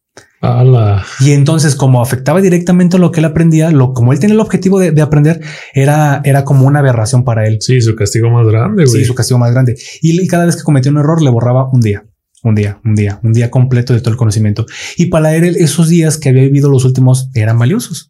Y 1.19 1.31
entonces, 1.31 1.75
como 1.75 2.01
afectaba 2.01 2.41
directamente 2.41 2.97
lo 2.97 3.11
que 3.11 3.19
él 3.19 3.25
aprendía, 3.25 3.71
lo 3.71 3.93
como 3.93 4.13
él 4.13 4.19
tenía 4.19 4.35
el 4.35 4.39
objetivo 4.39 4.79
de, 4.79 5.01
aprender, 5.01 5.41
era, 5.73 6.21
era 6.23 6.43
como 6.43 6.65
una 6.65 6.79
aberración 6.79 7.23
para 7.23 7.47
él. 7.47 7.57
Sí, 7.59 7.81
su 7.81 7.95
castigo 7.95 8.29
más 8.29 8.45
grande. 8.47 8.87
Sí, 8.87 9.05
su 9.05 9.15
castigo 9.15 9.39
más 9.39 9.51
grande. 9.51 9.75
Y, 10.01 10.25
cada 10.27 10.45
vez 10.45 10.55
que 10.55 10.63
cometía 10.63 10.91
un 10.91 10.97
error, 10.97 11.21
le 11.21 11.29
borraba 11.29 11.69
un 11.71 11.81
día, 11.81 12.05
un 12.43 12.55
día, 12.55 12.79
un 12.83 12.95
día, 12.95 13.19
un 13.23 13.33
día 13.33 13.51
completo 13.51 13.93
de 13.93 13.99
todo 13.99 14.11
el 14.11 14.17
conocimiento. 14.17 14.65
Y 14.97 15.07
para 15.07 15.35
él, 15.35 15.55
esos 15.57 15.89
días 15.89 16.17
que 16.17 16.29
había 16.29 16.43
vivido 16.43 16.69
los 16.69 16.85
últimos 16.85 17.29
eran 17.33 17.59
valiosos 17.59 18.09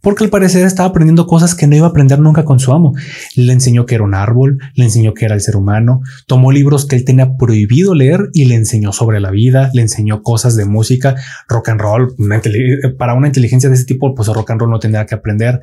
porque 0.00 0.24
al 0.24 0.30
parecer 0.30 0.64
estaba 0.66 0.88
aprendiendo 0.88 1.26
cosas 1.26 1.54
que 1.54 1.66
no 1.66 1.76
iba 1.76 1.86
a 1.86 1.90
aprender 1.90 2.18
nunca 2.18 2.44
con 2.44 2.58
su 2.58 2.72
amo. 2.72 2.94
Le 3.36 3.52
enseñó 3.52 3.86
que 3.86 3.94
era 3.94 4.04
un 4.04 4.14
árbol, 4.14 4.58
le 4.74 4.84
enseñó 4.84 5.14
que 5.14 5.24
era 5.24 5.34
el 5.34 5.40
ser 5.40 5.56
humano, 5.56 6.02
tomó 6.26 6.52
libros 6.52 6.86
que 6.86 6.96
él 6.96 7.04
tenía 7.04 7.36
prohibido 7.36 7.94
leer 7.94 8.30
y 8.32 8.46
le 8.46 8.54
enseñó 8.54 8.92
sobre 8.92 9.20
la 9.20 9.30
vida, 9.30 9.70
le 9.74 9.82
enseñó 9.82 10.22
cosas 10.22 10.56
de 10.56 10.64
música, 10.64 11.16
rock 11.48 11.70
and 11.70 11.80
roll. 11.80 12.14
para 12.98 13.14
una 13.14 13.26
inteligencia 13.26 13.68
de 13.68 13.76
ese 13.76 13.84
tipo, 13.84 14.14
pues 14.14 14.28
rock 14.28 14.50
and 14.50 14.60
roll 14.60 14.70
no 14.70 14.78
tendría 14.78 15.06
que 15.06 15.14
aprender. 15.14 15.60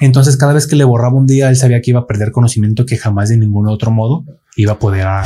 Entonces, 0.00 0.36
cada 0.36 0.52
vez 0.52 0.66
que 0.66 0.76
le 0.76 0.84
borraba 0.84 1.14
un 1.14 1.26
día, 1.26 1.48
él 1.48 1.56
sabía 1.56 1.80
que 1.80 1.90
iba 1.90 2.00
a 2.00 2.06
perder 2.06 2.32
conocimiento 2.32 2.86
que 2.86 2.96
jamás 2.96 3.28
de 3.28 3.36
ningún 3.36 3.68
otro 3.68 3.90
modo 3.90 4.24
iba 4.56 4.72
a 4.72 4.78
poder 4.78 5.06
a, 5.06 5.24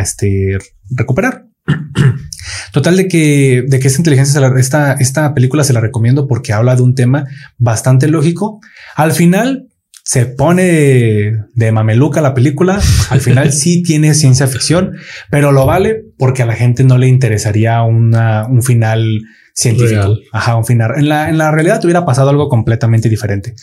este 0.00 0.58
recuperar. 0.90 1.47
Total 2.72 2.96
de 2.96 3.08
que, 3.08 3.64
de 3.66 3.78
que 3.78 3.88
esta 3.88 4.00
inteligencia, 4.00 4.40
esta, 4.56 4.92
esta 4.94 5.34
película 5.34 5.64
se 5.64 5.72
la 5.72 5.80
recomiendo 5.80 6.26
porque 6.26 6.52
habla 6.52 6.76
de 6.76 6.82
un 6.82 6.94
tema 6.94 7.24
bastante 7.58 8.08
lógico. 8.08 8.60
Al 8.94 9.12
final 9.12 9.68
se 10.08 10.24
pone 10.24 11.34
de 11.54 11.72
mameluca 11.72 12.20
la 12.20 12.34
película. 12.34 12.80
Al 13.10 13.20
final 13.20 13.52
sí 13.52 13.82
tiene 13.86 14.14
ciencia 14.14 14.46
ficción, 14.46 14.94
pero 15.30 15.52
lo 15.52 15.66
vale 15.66 16.02
porque 16.16 16.42
a 16.42 16.46
la 16.46 16.54
gente 16.54 16.84
no 16.84 16.96
le 16.96 17.08
interesaría 17.08 17.82
una, 17.82 18.46
un 18.46 18.62
final 18.62 19.20
científico. 19.54 20.16
Ajá, 20.32 20.56
un 20.56 20.64
final. 20.64 20.92
En 20.96 21.08
la, 21.08 21.28
en 21.28 21.36
la 21.36 21.50
realidad 21.50 21.84
hubiera 21.84 22.06
pasado 22.06 22.30
algo 22.30 22.48
completamente 22.48 23.08
diferente. 23.08 23.54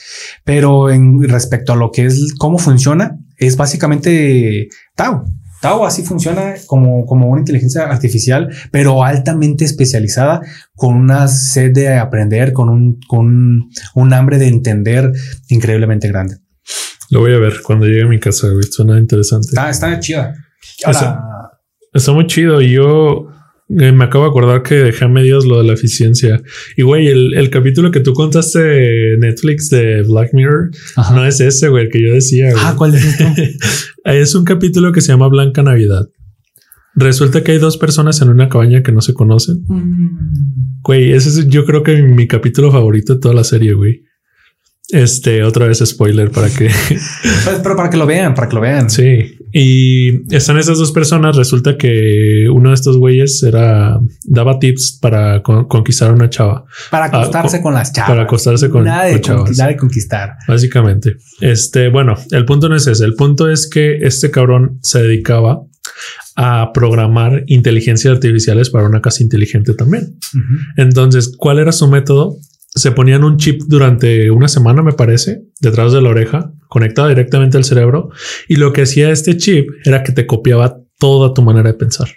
Pero 0.43 0.91
en 0.91 1.27
respecto 1.27 1.73
a 1.73 1.75
lo 1.75 1.91
que 1.91 2.05
es 2.05 2.33
cómo 2.37 2.59
funciona, 2.59 3.17
es 3.37 3.57
básicamente 3.57 4.67
Tao. 4.95 5.25
Tao 5.65 5.85
así 5.85 6.03
funciona 6.03 6.53
como, 6.67 7.05
como 7.05 7.27
una 7.27 7.39
inteligencia 7.39 7.83
artificial, 7.83 8.53
pero 8.71 9.03
altamente 9.03 9.65
especializada, 9.65 10.41
con 10.75 10.95
una 10.95 11.27
sed 11.27 11.71
de 11.73 11.97
aprender, 11.97 12.53
con 12.53 12.69
un, 12.69 12.99
con 13.07 13.69
un 13.95 14.13
hambre 14.13 14.37
de 14.37 14.47
entender 14.47 15.11
increíblemente 15.49 16.07
grande. 16.07 16.37
Lo 17.09 17.21
voy 17.21 17.33
a 17.33 17.39
ver 17.39 17.61
cuando 17.63 17.85
llegue 17.85 18.03
a 18.03 18.07
mi 18.07 18.19
casa, 18.19 18.47
Suena 18.71 18.97
interesante. 18.97 19.47
Está, 19.47 19.69
está 19.69 19.99
chida. 19.99 20.35
está 21.93 22.11
muy 22.11 22.27
chido. 22.27 22.61
Yo 22.61 23.27
me 23.67 24.05
acabo 24.05 24.25
de 24.25 24.29
acordar 24.29 24.61
que 24.61 24.75
dejé 24.75 25.05
a 25.05 25.07
medios 25.07 25.45
lo 25.45 25.57
de 25.59 25.67
la 25.67 25.73
eficiencia. 25.73 26.41
Y 26.77 26.83
güey, 26.83 27.07
el, 27.07 27.49
capítulo 27.49 27.91
que 27.91 27.99
tú 27.99 28.13
contaste 28.13 28.59
de 28.59 29.17
Netflix 29.19 29.69
de 29.69 30.03
Black 30.03 30.33
Mirror 30.33 30.69
no 31.13 31.25
es 31.25 31.39
ese, 31.39 31.69
güey, 31.69 31.85
el 31.85 31.91
que 31.91 32.03
yo 32.03 32.13
decía. 32.13 32.51
Ah, 32.57 32.75
¿cuál 32.77 32.93
es 32.93 33.03
es 34.03 34.35
un 34.35 34.45
capítulo 34.45 34.91
que 34.91 35.01
se 35.01 35.11
llama 35.11 35.27
Blanca 35.27 35.63
Navidad. 35.63 36.07
Resulta 36.95 37.43
que 37.43 37.51
hay 37.51 37.57
dos 37.57 37.77
personas 37.77 38.21
en 38.21 38.29
una 38.29 38.47
cabaña 38.47 38.81
que 38.81 38.91
no 38.91 39.01
se 39.01 39.13
conocen. 39.13 39.65
Mm. 39.67 40.81
Güey, 40.81 41.11
ese 41.11 41.29
es 41.29 41.47
yo 41.47 41.65
creo 41.65 41.83
que 41.83 42.01
mi 42.01 42.27
capítulo 42.27 42.71
favorito 42.71 43.15
de 43.15 43.19
toda 43.19 43.33
la 43.33 43.43
serie, 43.43 43.73
güey. 43.73 44.04
Este, 44.95 45.43
otra 45.43 45.67
vez 45.67 45.83
spoiler 45.85 46.31
para 46.31 46.49
que. 46.49 46.69
Pues, 47.43 47.59
pero 47.61 47.75
para 47.75 47.89
que 47.89 47.97
lo 47.97 48.05
vean, 48.05 48.33
para 48.33 48.47
que 48.47 48.55
lo 48.55 48.61
vean. 48.61 48.89
Sí. 48.89 49.37
Y 49.51 50.33
están 50.33 50.57
esas 50.57 50.77
dos 50.77 50.93
personas. 50.93 51.35
Resulta 51.35 51.77
que 51.77 52.47
uno 52.49 52.69
de 52.69 52.75
estos 52.75 52.97
güeyes 52.97 53.43
era 53.43 53.99
daba 54.23 54.57
tips 54.57 54.97
para 55.01 55.43
conquistar 55.43 56.11
a 56.11 56.13
una 56.13 56.29
chava. 56.29 56.63
Para 56.91 57.05
ah, 57.05 57.07
acostarse 57.09 57.61
con 57.61 57.73
las 57.73 57.91
chavas. 57.91 58.09
Para 58.09 58.23
acostarse 58.23 58.69
con, 58.69 58.85
nada 58.85 59.03
de, 59.05 59.19
chavas. 59.19 59.57
de 59.57 59.75
conquistar. 59.75 60.35
Básicamente. 60.47 61.17
Este, 61.41 61.89
bueno, 61.89 62.15
el 62.31 62.45
punto 62.45 62.69
no 62.69 62.77
es 62.77 62.87
ese. 62.87 63.03
El 63.03 63.15
punto 63.15 63.49
es 63.49 63.69
que 63.69 63.97
este 63.97 64.31
cabrón 64.31 64.79
se 64.81 65.01
dedicaba 65.01 65.59
a 66.37 66.71
programar 66.73 67.43
inteligencias 67.47 68.13
artificiales 68.13 68.69
para 68.69 68.87
una 68.87 69.01
casa 69.01 69.23
inteligente 69.23 69.73
también. 69.73 70.17
Entonces, 70.77 71.33
¿cuál 71.37 71.59
era 71.59 71.73
su 71.73 71.89
método? 71.89 72.37
Se 72.75 72.91
ponían 72.91 73.23
un 73.23 73.37
chip 73.37 73.61
durante 73.67 74.29
una 74.31 74.49
semana, 74.49 74.83
me 74.83 74.91
parece, 74.91 75.43
detrás 75.61 75.93
de 75.93 76.01
la 76.01 76.09
oreja, 76.09 76.51
conectado 76.67 77.07
directamente 77.07 77.57
al 77.57 77.63
cerebro. 77.63 78.09
Y 78.49 78.57
lo 78.57 78.73
que 78.73 78.81
hacía 78.81 79.11
este 79.11 79.37
chip 79.37 79.69
era 79.85 80.03
que 80.03 80.11
te 80.11 80.27
copiaba 80.27 80.77
toda 80.99 81.33
tu 81.33 81.41
manera 81.41 81.71
de 81.71 81.77
pensar. 81.77 82.09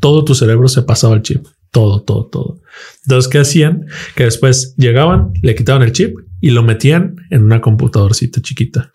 Todo 0.00 0.24
tu 0.24 0.34
cerebro 0.34 0.68
se 0.68 0.82
pasaba 0.82 1.14
al 1.14 1.22
chip. 1.22 1.46
Todo, 1.70 2.02
todo, 2.02 2.26
todo. 2.26 2.60
Entonces, 3.04 3.30
¿qué 3.30 3.38
hacían? 3.38 3.86
Que 4.14 4.24
después 4.24 4.74
llegaban, 4.76 5.32
le 5.40 5.54
quitaban 5.54 5.82
el 5.82 5.92
chip 5.92 6.14
y 6.40 6.50
lo 6.50 6.62
metían 6.62 7.16
en 7.30 7.44
una 7.44 7.62
computadorcita 7.62 8.42
chiquita. 8.42 8.92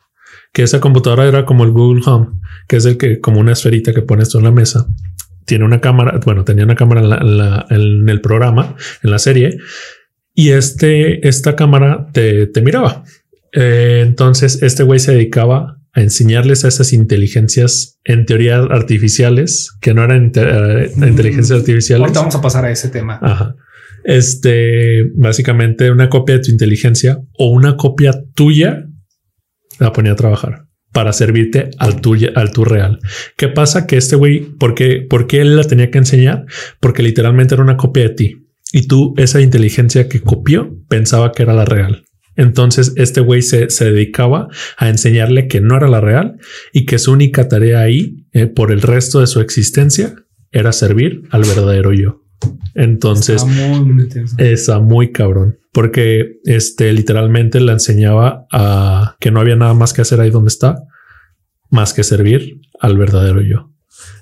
Que 0.54 0.62
esa 0.62 0.80
computadora 0.80 1.28
era 1.28 1.46
como 1.46 1.64
el 1.64 1.72
Google 1.72 2.04
Home, 2.06 2.28
que 2.68 2.76
es 2.76 2.86
el 2.86 2.98
que, 2.98 3.20
como 3.20 3.40
una 3.40 3.54
esferita 3.54 3.92
que 3.94 4.04
pones 4.04 4.30
tú 4.30 4.38
en 4.38 4.44
la 4.44 4.52
mesa. 4.52 4.86
Tiene 5.46 5.66
una 5.66 5.82
cámara, 5.82 6.20
bueno, 6.24 6.44
tenía 6.44 6.66
una 6.66 6.76
cámara 6.76 7.20
en 7.72 8.10
el 8.10 8.22
programa, 8.22 8.76
en 9.02 9.10
la 9.10 9.18
serie, 9.18 9.58
y 10.38 10.52
este, 10.52 11.28
esta 11.28 11.56
cámara 11.56 12.10
te, 12.14 12.48
miraba. 12.62 13.04
Eh, 13.54 14.04
entonces, 14.06 14.62
este 14.62 14.84
güey 14.84 15.00
se 15.00 15.14
dedicaba 15.14 15.80
a 15.94 16.02
enseñarles 16.02 16.64
a 16.64 16.68
esas 16.68 16.94
inteligencias 16.94 18.00
en 18.04 18.28
teoría 18.28 18.58
artificiales 18.58 19.76
que 19.82 19.96
no 19.96 20.04
eran 20.04 20.32
eh, 20.36 20.92
mm. 20.96 21.04
inteligencias 21.06 21.60
artificiales. 21.60 22.04
Ahorita 22.04 22.20
vamos 22.20 22.36
a 22.36 22.42
pasar 22.42 22.66
a 22.66 22.72
ese 22.72 22.90
tema. 22.90 23.18
Ajá. 23.20 23.56
Este, 24.04 25.06
básicamente 25.16 25.90
una 25.90 26.08
copia 26.08 26.36
de 26.36 26.44
tu 26.44 26.52
inteligencia 26.52 27.20
o 27.34 27.48
una 27.50 27.76
copia 27.76 28.14
tuya 28.36 28.86
la 29.80 29.92
ponía 29.92 30.12
a 30.12 30.18
trabajar 30.18 30.68
para 30.94 31.14
servirte 31.14 31.72
al 31.80 32.00
tuya, 32.00 32.30
al 32.36 32.52
tu 32.52 32.64
real. 32.64 33.00
¿Qué 33.38 33.48
pasa? 33.48 33.88
Que 33.88 33.98
este 33.98 34.16
güey, 34.16 34.42
¿por 34.42 34.76
qué, 34.76 35.04
¿por 35.10 35.26
qué 35.26 35.42
él 35.42 35.56
la 35.56 35.64
tenía 35.64 35.90
que 35.90 35.98
enseñar? 35.98 36.46
Porque 36.80 37.02
literalmente 37.02 37.56
era 37.56 37.64
una 37.64 37.76
copia 37.76 38.04
de 38.04 38.10
ti 38.10 38.47
y 38.72 38.88
tú 38.88 39.14
esa 39.18 39.42
inteligencia 39.42 40.08
que 40.08 40.22
copió 40.22 40.76
pensaba 40.88 41.32
que 41.32 41.44
era 41.44 41.54
la 41.54 41.66
real. 41.66 42.04
Entonces 42.36 42.94
este 42.96 43.20
güey 43.20 43.42
se, 43.42 43.68
dedicaba 43.80 44.48
a 44.78 44.90
enseñarle 44.90 45.48
que 45.48 45.60
no 45.60 45.76
era 45.76 45.88
la 45.88 46.02
real 46.02 46.38
y 46.72 46.86
que 46.86 47.00
su 47.00 47.12
única 47.12 47.48
tarea 47.48 47.82
ahí 47.82 48.28
eh, 48.32 48.46
por 48.46 48.72
el 48.72 48.82
resto 48.82 49.20
de 49.20 49.28
su 49.28 49.42
existencia 49.42 50.16
era 50.52 50.72
servir 50.72 51.24
al 51.32 51.42
verdadero 51.42 51.94
yo. 51.94 52.22
Entonces 52.76 53.44
está 54.38 54.80
muy, 54.80 55.12
cabrón 55.12 55.58
porque 55.74 56.40
este 56.44 56.94
literalmente 56.94 57.60
le 57.60 57.72
enseñaba 57.72 58.46
a 58.52 59.16
que 59.20 59.32
no 59.32 59.40
había 59.40 59.56
nada 59.56 59.74
más 59.74 59.94
que 59.94 60.02
hacer 60.02 60.22
ahí 60.22 60.30
donde 60.30 60.50
está 60.50 60.76
más 61.70 61.94
que 61.94 62.04
servir 62.04 62.62
al 62.80 62.98
verdadero 62.98 63.42
yo. 63.42 63.74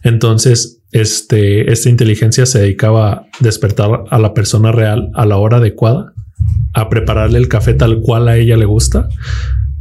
Entonces, 0.03 0.74
este, 0.95 1.69
esta 1.73 1.89
inteligencia 1.89 2.45
se 2.45 2.59
dedicaba 2.59 3.11
a 3.11 3.27
despertar 3.41 4.05
a 4.09 4.17
la 4.17 4.33
persona 4.33 4.71
real 4.71 5.09
a 5.13 5.25
la 5.25 5.35
hora 5.35 5.57
adecuada, 5.57 6.13
a 6.73 6.87
prepararle 6.87 7.37
el 7.37 7.49
café 7.49 7.73
tal 7.73 7.99
cual 7.99 8.29
a 8.29 8.37
ella 8.37 8.55
le 8.55 8.63
gusta, 8.63 9.09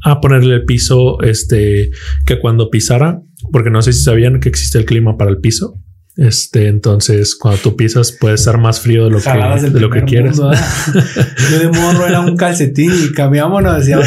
a 0.03 0.21
ponerle 0.21 0.57
el 0.57 0.65
piso, 0.65 1.23
este, 1.23 1.93
que 2.27 2.41
cuando 2.41 2.69
pisara, 2.69 3.23
porque 3.53 3.71
no 3.71 3.81
sé 3.81 3.93
si 3.93 4.03
sabían 4.03 4.41
que 4.41 4.49
existe 4.49 4.77
el 4.77 4.87
clima 4.87 5.17
para 5.17 5.31
el 5.31 5.39
piso. 5.39 5.79
Este, 6.17 6.69
entonces, 6.69 7.35
cuando 7.35 7.61
tú 7.61 7.77
pisas, 7.77 8.13
puede 8.13 8.37
estar 8.37 8.57
más 8.59 8.81
frío 8.81 9.05
de 9.05 9.11
lo 9.11 9.21
que, 9.21 9.71
de 9.71 9.81
lo 9.81 9.91
que 9.91 10.05
quieras. 10.05 10.37
Yo 11.51 11.59
de 11.59 11.69
morro 11.69 12.07
era 12.07 12.21
un 12.21 12.37
calcetín 12.37 12.93
y 12.93 13.13
cambiámonos. 13.13 13.79
Decía, 13.79 13.99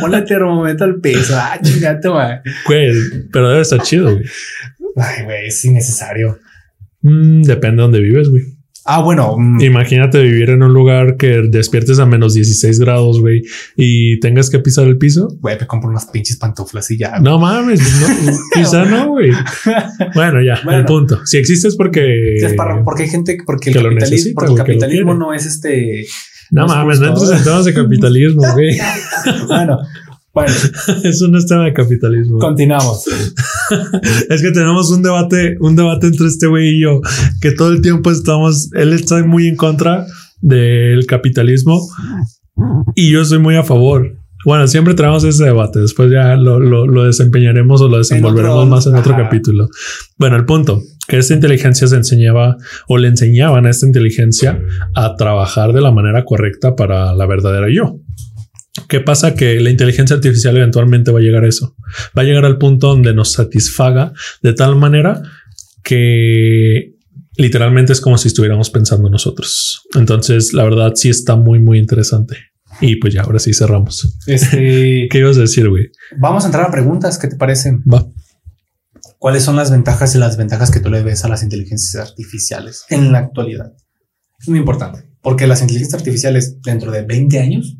ponle 0.00 0.18
el 0.18 0.24
termómetro 0.24 0.86
al 0.86 1.00
piso. 1.00 1.36
Ah, 1.36 1.58
chingate, 1.60 2.08
güey. 2.08 2.28
Pero 3.32 3.48
debe 3.48 3.62
estar 3.62 3.82
chido, 3.82 4.12
güey. 4.12 4.24
Ay, 4.96 5.24
güey, 5.24 5.46
es 5.46 5.64
innecesario. 5.64 6.38
Mm, 7.02 7.42
depende 7.42 7.76
de 7.76 7.82
dónde 7.82 8.00
vives, 8.00 8.28
güey. 8.28 8.42
Ah, 8.84 9.00
bueno. 9.00 9.36
mm. 9.38 9.62
Imagínate 9.62 10.20
vivir 10.22 10.50
en 10.50 10.62
un 10.62 10.74
lugar 10.74 11.16
que 11.16 11.42
despiertes 11.48 11.98
a 12.00 12.06
menos 12.06 12.34
16 12.34 12.80
grados, 12.80 13.20
güey, 13.20 13.42
y 13.76 14.18
tengas 14.18 14.50
que 14.50 14.58
pisar 14.58 14.86
el 14.88 14.98
piso. 14.98 15.28
Güey, 15.40 15.56
me 15.60 15.66
compro 15.66 15.88
unas 15.88 16.06
pinches 16.06 16.36
pantuflas 16.36 16.90
y 16.90 16.98
ya. 16.98 17.20
No 17.20 17.38
mames, 17.38 17.80
no, 17.80 18.32
quizá 18.54 18.84
no, 18.84 19.10
güey. 19.10 19.30
Bueno, 20.14 20.42
ya, 20.42 20.60
el 20.76 20.84
punto. 20.84 21.24
Si 21.24 21.38
existe 21.38 21.68
es 21.68 21.76
porque... 21.76 22.34
Es 22.36 22.54
para, 22.54 22.82
porque 22.82 23.04
hay 23.04 23.08
gente, 23.08 23.38
porque 23.46 23.70
el 23.70 23.76
capitalismo, 23.76 24.10
necesita, 24.10 24.34
porque 24.34 24.52
el 24.52 24.58
capitalismo 24.58 25.14
no 25.14 25.32
es 25.32 25.46
este... 25.46 26.04
No, 26.50 26.66
no 26.66 26.74
mames, 26.74 27.00
no 27.00 27.06
entres 27.08 27.30
en 27.30 27.44
temas 27.44 27.64
de 27.64 27.74
capitalismo, 27.82 28.42
güey. 28.52 28.76
bueno, 29.46 29.78
bueno, 30.34 30.52
eso 31.04 31.28
no 31.30 31.38
es 31.38 31.46
tema 31.46 31.64
de 31.64 31.72
capitalismo. 31.72 32.38
Continuamos. 32.38 33.04
es 34.28 34.42
que 34.42 34.50
tenemos 34.50 34.90
un 34.90 35.02
debate, 35.02 35.56
un 35.60 35.76
debate 35.76 36.06
entre 36.06 36.26
este 36.26 36.46
güey 36.46 36.76
y 36.76 36.82
yo, 36.82 37.00
que 37.40 37.52
todo 37.52 37.72
el 37.72 37.82
tiempo 37.82 38.10
estamos, 38.10 38.70
él 38.74 38.92
está 38.92 39.24
muy 39.24 39.48
en 39.48 39.56
contra 39.56 40.06
del 40.40 41.06
capitalismo 41.06 41.80
y 42.94 43.10
yo 43.10 43.24
soy 43.24 43.38
muy 43.38 43.56
a 43.56 43.62
favor. 43.62 44.18
Bueno, 44.44 44.66
siempre 44.66 44.94
traemos 44.94 45.22
ese 45.22 45.44
debate. 45.44 45.78
Después 45.78 46.10
ya 46.10 46.34
lo, 46.34 46.58
lo, 46.58 46.86
lo 46.86 47.04
desempeñaremos 47.04 47.80
o 47.80 47.88
lo 47.88 47.98
desenvolveremos 47.98 48.68
más 48.68 48.86
en 48.86 48.96
otro 48.96 49.16
capítulo. 49.16 49.68
Bueno, 50.18 50.36
el 50.36 50.44
punto 50.44 50.82
que 51.06 51.18
esta 51.18 51.34
inteligencia 51.34 51.86
se 51.86 51.96
enseñaba 51.96 52.56
o 52.88 52.98
le 52.98 53.08
enseñaban 53.08 53.66
a 53.66 53.70
esta 53.70 53.86
inteligencia 53.86 54.60
a 54.94 55.14
trabajar 55.14 55.72
de 55.72 55.80
la 55.80 55.92
manera 55.92 56.24
correcta 56.24 56.74
para 56.74 57.14
la 57.14 57.26
verdadera 57.26 57.68
yo. 57.72 58.00
¿Qué 58.92 59.00
pasa? 59.00 59.34
Que 59.34 59.58
la 59.58 59.70
inteligencia 59.70 60.16
artificial 60.16 60.54
eventualmente 60.54 61.10
va 61.12 61.18
a 61.18 61.22
llegar 61.22 61.44
a 61.44 61.48
eso. 61.48 61.74
Va 62.14 62.20
a 62.20 62.24
llegar 62.26 62.44
al 62.44 62.58
punto 62.58 62.88
donde 62.88 63.14
nos 63.14 63.32
satisfaga 63.32 64.12
de 64.42 64.52
tal 64.52 64.76
manera 64.76 65.22
que 65.82 66.92
literalmente 67.38 67.94
es 67.94 68.02
como 68.02 68.18
si 68.18 68.28
estuviéramos 68.28 68.68
pensando 68.68 69.08
nosotros. 69.08 69.80
Entonces, 69.94 70.52
la 70.52 70.64
verdad 70.64 70.92
sí 70.94 71.08
está 71.08 71.36
muy, 71.36 71.58
muy 71.58 71.78
interesante. 71.78 72.36
Y 72.82 72.96
pues 72.96 73.14
ya, 73.14 73.22
ahora 73.22 73.38
sí 73.38 73.54
cerramos. 73.54 74.18
Este, 74.26 75.08
¿Qué 75.10 75.18
ibas 75.18 75.38
a 75.38 75.40
decir, 75.40 75.70
güey? 75.70 75.86
Vamos 76.18 76.44
a 76.44 76.48
entrar 76.48 76.66
a 76.66 76.70
preguntas. 76.70 77.16
¿Qué 77.16 77.28
te 77.28 77.36
parecen? 77.36 77.82
Va. 77.90 78.06
¿Cuáles 79.16 79.42
son 79.42 79.56
las 79.56 79.70
ventajas 79.70 80.14
y 80.14 80.18
las 80.18 80.36
ventajas 80.36 80.70
que 80.70 80.80
tú 80.80 80.90
le 80.90 81.02
ves 81.02 81.24
a 81.24 81.28
las 81.28 81.42
inteligencias 81.42 82.10
artificiales 82.10 82.84
en 82.90 83.10
la 83.10 83.20
actualidad? 83.20 83.72
Es 84.38 84.50
muy 84.50 84.58
importante 84.58 85.10
porque 85.22 85.46
las 85.46 85.62
inteligencias 85.62 85.98
artificiales 85.98 86.60
dentro 86.60 86.90
de 86.92 87.02
20 87.02 87.38
años 87.38 87.78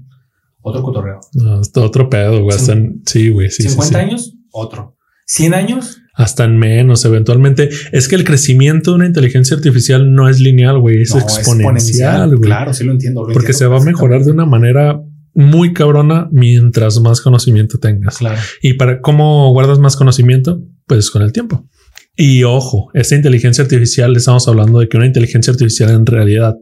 otro 0.63 0.83
cotorreo. 0.83 1.21
No, 1.35 1.61
hasta 1.61 1.81
otro 1.81 2.09
pedo, 2.09 2.43
güey. 2.43 2.57
Hasta 2.57 2.73
en, 2.73 3.03
sí, 3.05 3.29
güey. 3.29 3.51
Sí, 3.51 3.65
50 3.65 3.85
sí, 3.85 3.95
sí. 3.95 4.01
años, 4.01 4.35
otro. 4.51 4.97
100 5.27 5.55
años. 5.55 5.99
Hasta 6.15 6.45
en 6.45 6.59
menos, 6.59 7.05
eventualmente. 7.05 7.71
Es 7.91 8.07
que 8.07 8.17
el 8.17 8.25
crecimiento 8.25 8.91
de 8.91 8.97
una 8.97 9.07
inteligencia 9.07 9.57
artificial 9.57 10.15
no 10.15 10.29
es 10.29 10.41
lineal, 10.41 10.79
güey. 10.79 11.03
Es 11.03 11.15
no, 11.15 11.21
exponencial, 11.21 12.29
güey. 12.37 12.43
Claro, 12.43 12.75
sí 12.75 12.85
lo 12.85 12.93
entiendo. 12.93 13.23
Lo 13.23 13.33
Porque 13.33 13.53
entiendo 13.53 13.59
se 13.59 13.67
va 13.67 13.79
a 13.79 13.85
mejorar 13.85 14.23
de 14.23 14.31
una 14.31 14.45
manera 14.45 15.01
muy 15.35 15.73
cabrona 15.73 16.29
mientras 16.31 17.01
más 17.01 17.23
conocimiento 17.23 17.79
tengas. 17.79 18.19
Claro. 18.19 18.41
Y 18.61 18.75
para 18.75 19.01
cómo 19.01 19.51
guardas 19.53 19.79
más 19.79 19.97
conocimiento, 19.97 20.61
pues 20.87 21.11
con 21.11 21.23
el 21.23 21.33
tiempo. 21.33 21.67
Y 22.15 22.45
ojo, 22.45 22.91
esta 22.93 23.15
inteligencia 23.15 23.65
artificial, 23.65 24.15
estamos 24.17 24.47
hablando 24.47 24.81
de 24.81 24.89
que 24.89 24.99
una 24.99 25.07
inteligencia 25.07 25.53
artificial 25.53 25.91
en 25.91 26.05
realidad 26.05 26.57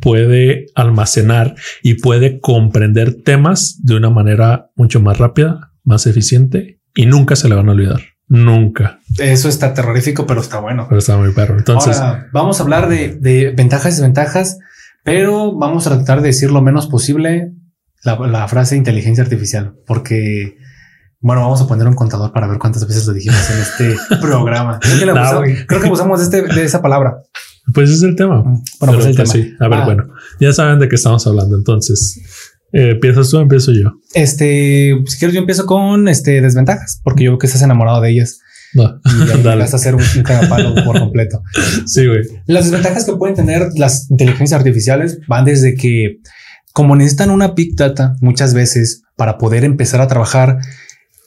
puede 0.00 0.66
almacenar 0.74 1.54
y 1.82 1.94
puede 1.94 2.40
comprender 2.40 3.22
temas 3.22 3.78
de 3.82 3.96
una 3.96 4.10
manera 4.10 4.70
mucho 4.74 5.00
más 5.00 5.18
rápida, 5.18 5.72
más 5.84 6.06
eficiente 6.06 6.80
y 6.94 7.06
nunca 7.06 7.36
se 7.36 7.48
le 7.48 7.54
van 7.54 7.68
a 7.68 7.72
olvidar. 7.72 8.00
Nunca. 8.26 9.00
Eso 9.18 9.48
está 9.48 9.74
terrorífico, 9.74 10.26
pero 10.26 10.40
está 10.40 10.60
bueno. 10.60 10.86
Pero 10.88 10.98
está 10.98 11.16
muy 11.16 11.32
perro. 11.32 11.58
Entonces, 11.58 11.96
Ahora, 11.96 12.28
vamos 12.32 12.60
a 12.60 12.62
hablar 12.62 12.88
de, 12.88 13.16
de, 13.16 13.50
ventajas 13.50 13.92
y 13.92 13.96
desventajas, 13.96 14.58
pero 15.04 15.56
vamos 15.56 15.86
a 15.86 15.96
tratar 15.96 16.20
de 16.20 16.28
decir 16.28 16.50
lo 16.50 16.62
menos 16.62 16.86
posible 16.86 17.52
la, 18.04 18.16
la 18.28 18.46
frase 18.46 18.76
inteligencia 18.76 19.24
artificial, 19.24 19.74
porque 19.84 20.56
bueno, 21.20 21.42
vamos 21.42 21.60
a 21.60 21.66
poner 21.66 21.86
un 21.86 21.94
contador 21.94 22.32
para 22.32 22.46
ver 22.46 22.58
cuántas 22.58 22.86
veces 22.86 23.06
lo 23.06 23.12
dijimos 23.12 23.38
en 23.50 23.58
este 23.58 23.96
programa. 24.20 24.78
Creo 24.80 24.98
que, 24.98 25.06
no, 25.06 25.14
creo 25.66 25.80
que 25.80 26.22
este, 26.22 26.42
de 26.42 26.64
esa 26.64 26.80
palabra. 26.80 27.22
Pues 27.74 27.90
es 27.90 28.02
el 28.02 28.16
tema. 28.16 28.42
Bueno, 28.42 28.94
pues 28.94 29.06
el 29.06 29.16
tema. 29.16 29.30
Sí. 29.30 29.54
A 29.60 29.68
ver, 29.68 29.80
ah. 29.80 29.84
bueno, 29.84 30.08
ya 30.40 30.52
saben 30.52 30.78
de 30.78 30.88
qué 30.88 30.96
estamos 30.96 31.26
hablando. 31.26 31.56
Entonces, 31.56 32.20
eh, 32.72 32.92
¿empiezas 32.92 33.28
tú 33.28 33.36
o 33.36 33.40
empiezo 33.40 33.72
yo? 33.72 33.92
Este, 34.14 34.96
si 35.06 35.18
quieres, 35.18 35.34
yo 35.34 35.40
empiezo 35.40 35.66
con 35.66 36.08
este 36.08 36.40
desventajas, 36.40 37.00
porque 37.04 37.24
yo 37.24 37.32
creo 37.32 37.38
que 37.38 37.46
estás 37.46 37.62
enamorado 37.62 38.00
de 38.00 38.10
ellas. 38.10 38.40
No. 38.72 39.00
Y 39.04 39.26
ya 39.26 39.36
vas 39.56 39.74
a 39.74 39.76
hacer 39.76 39.94
un, 39.94 40.02
un 40.16 40.22
cagapalo 40.22 40.74
por 40.86 40.98
completo. 40.98 41.42
Sí, 41.84 42.06
güey. 42.06 42.22
Las 42.46 42.64
desventajas 42.64 43.04
que 43.04 43.12
pueden 43.16 43.36
tener 43.36 43.68
las 43.76 44.10
inteligencias 44.10 44.58
artificiales 44.58 45.18
van 45.28 45.44
desde 45.44 45.74
que, 45.74 46.20
como 46.72 46.96
necesitan 46.96 47.30
una 47.30 47.48
big 47.48 47.76
data 47.76 48.16
muchas 48.22 48.54
veces 48.54 49.02
para 49.16 49.36
poder 49.36 49.64
empezar 49.64 50.00
a 50.00 50.08
trabajar 50.08 50.60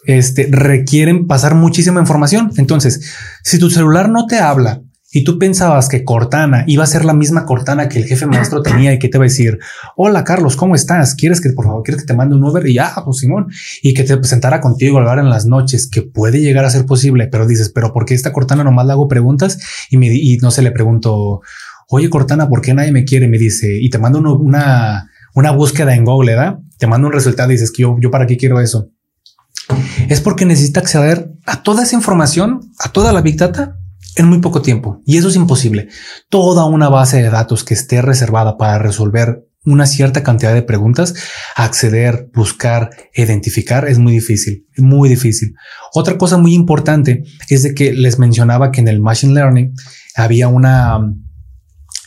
este, 0.05 0.47
requieren 0.51 1.27
pasar 1.27 1.55
muchísima 1.55 1.99
información. 1.99 2.51
Entonces, 2.57 3.13
si 3.43 3.59
tu 3.59 3.69
celular 3.69 4.09
no 4.09 4.25
te 4.27 4.39
habla 4.39 4.81
y 5.15 5.23
tú 5.23 5.37
pensabas 5.37 5.89
que 5.89 6.03
Cortana 6.03 6.63
iba 6.65 6.83
a 6.83 6.87
ser 6.87 7.05
la 7.05 7.13
misma 7.13 7.45
Cortana 7.45 7.87
que 7.87 7.99
el 7.99 8.05
jefe 8.05 8.25
maestro 8.25 8.63
tenía 8.63 8.93
y 8.93 8.99
que 8.99 9.09
te 9.09 9.19
va 9.19 9.25
a 9.25 9.27
decir, 9.27 9.59
hola 9.95 10.23
Carlos, 10.23 10.55
¿cómo 10.55 10.73
estás? 10.73 11.13
¿Quieres 11.13 11.39
que 11.39 11.51
por 11.51 11.65
favor, 11.65 11.83
quieres 11.83 12.01
que 12.01 12.07
te 12.07 12.15
mande 12.15 12.35
un 12.35 12.43
Uber? 12.43 12.65
Y 12.67 12.73
ya, 12.73 12.93
pues 13.05 13.17
Simón, 13.17 13.47
y 13.83 13.93
que 13.93 14.03
te 14.03 14.17
presentara 14.17 14.59
contigo 14.59 14.97
a 14.97 15.01
hablar 15.01 15.19
en 15.19 15.29
las 15.29 15.45
noches, 15.45 15.87
que 15.87 16.01
puede 16.01 16.41
llegar 16.41 16.65
a 16.65 16.71
ser 16.71 16.87
posible, 16.87 17.27
pero 17.27 17.45
dices, 17.45 17.69
pero 17.69 17.93
¿por 17.93 18.05
qué 18.05 18.15
esta 18.15 18.33
Cortana 18.33 18.63
nomás 18.63 18.87
le 18.87 18.93
hago 18.93 19.07
preguntas 19.07 19.59
y, 19.91 19.97
me, 19.97 20.07
y 20.07 20.37
no 20.37 20.49
se 20.49 20.63
le 20.63 20.71
pregunto, 20.71 21.41
oye 21.89 22.09
Cortana, 22.09 22.49
¿por 22.49 22.61
qué 22.61 22.73
nadie 22.73 22.91
me 22.91 23.05
quiere? 23.05 23.27
Me 23.27 23.37
dice, 23.37 23.67
y 23.79 23.91
te 23.91 23.99
mando 23.99 24.19
una, 24.19 25.11
una 25.35 25.51
búsqueda 25.51 25.93
en 25.93 26.05
Google, 26.05 26.35
¿verdad? 26.35 26.57
Te 26.79 26.87
mando 26.87 27.07
un 27.07 27.13
resultado 27.13 27.51
y 27.51 27.53
dices 27.53 27.71
que 27.71 27.83
yo, 27.83 27.97
yo 27.99 28.09
para 28.09 28.25
qué 28.25 28.35
quiero 28.35 28.59
eso 28.59 28.89
es 30.09 30.21
porque 30.21 30.45
necesita 30.45 30.79
acceder 30.79 31.31
a 31.45 31.63
toda 31.63 31.83
esa 31.83 31.95
información, 31.95 32.71
a 32.79 32.89
toda 32.89 33.11
la 33.11 33.21
Big 33.21 33.37
Data 33.37 33.77
en 34.15 34.27
muy 34.27 34.39
poco 34.39 34.61
tiempo. 34.61 35.01
Y 35.05 35.17
eso 35.17 35.29
es 35.29 35.35
imposible. 35.35 35.89
Toda 36.29 36.65
una 36.65 36.89
base 36.89 37.21
de 37.21 37.29
datos 37.29 37.63
que 37.63 37.73
esté 37.73 38.01
reservada 38.01 38.57
para 38.57 38.77
resolver 38.79 39.45
una 39.65 39.85
cierta 39.85 40.23
cantidad 40.23 40.53
de 40.53 40.61
preguntas, 40.61 41.13
acceder, 41.55 42.29
buscar, 42.33 42.89
identificar 43.15 43.87
es 43.87 43.97
muy 43.97 44.11
difícil, 44.11 44.67
muy 44.77 45.07
difícil. 45.07 45.55
Otra 45.93 46.17
cosa 46.17 46.37
muy 46.37 46.53
importante 46.53 47.23
es 47.49 47.63
de 47.63 47.73
que 47.73 47.93
les 47.93 48.19
mencionaba 48.19 48.71
que 48.71 48.81
en 48.81 48.89
el 48.89 48.99
Machine 48.99 49.33
Learning 49.33 49.73
había 50.15 50.49
una 50.49 50.99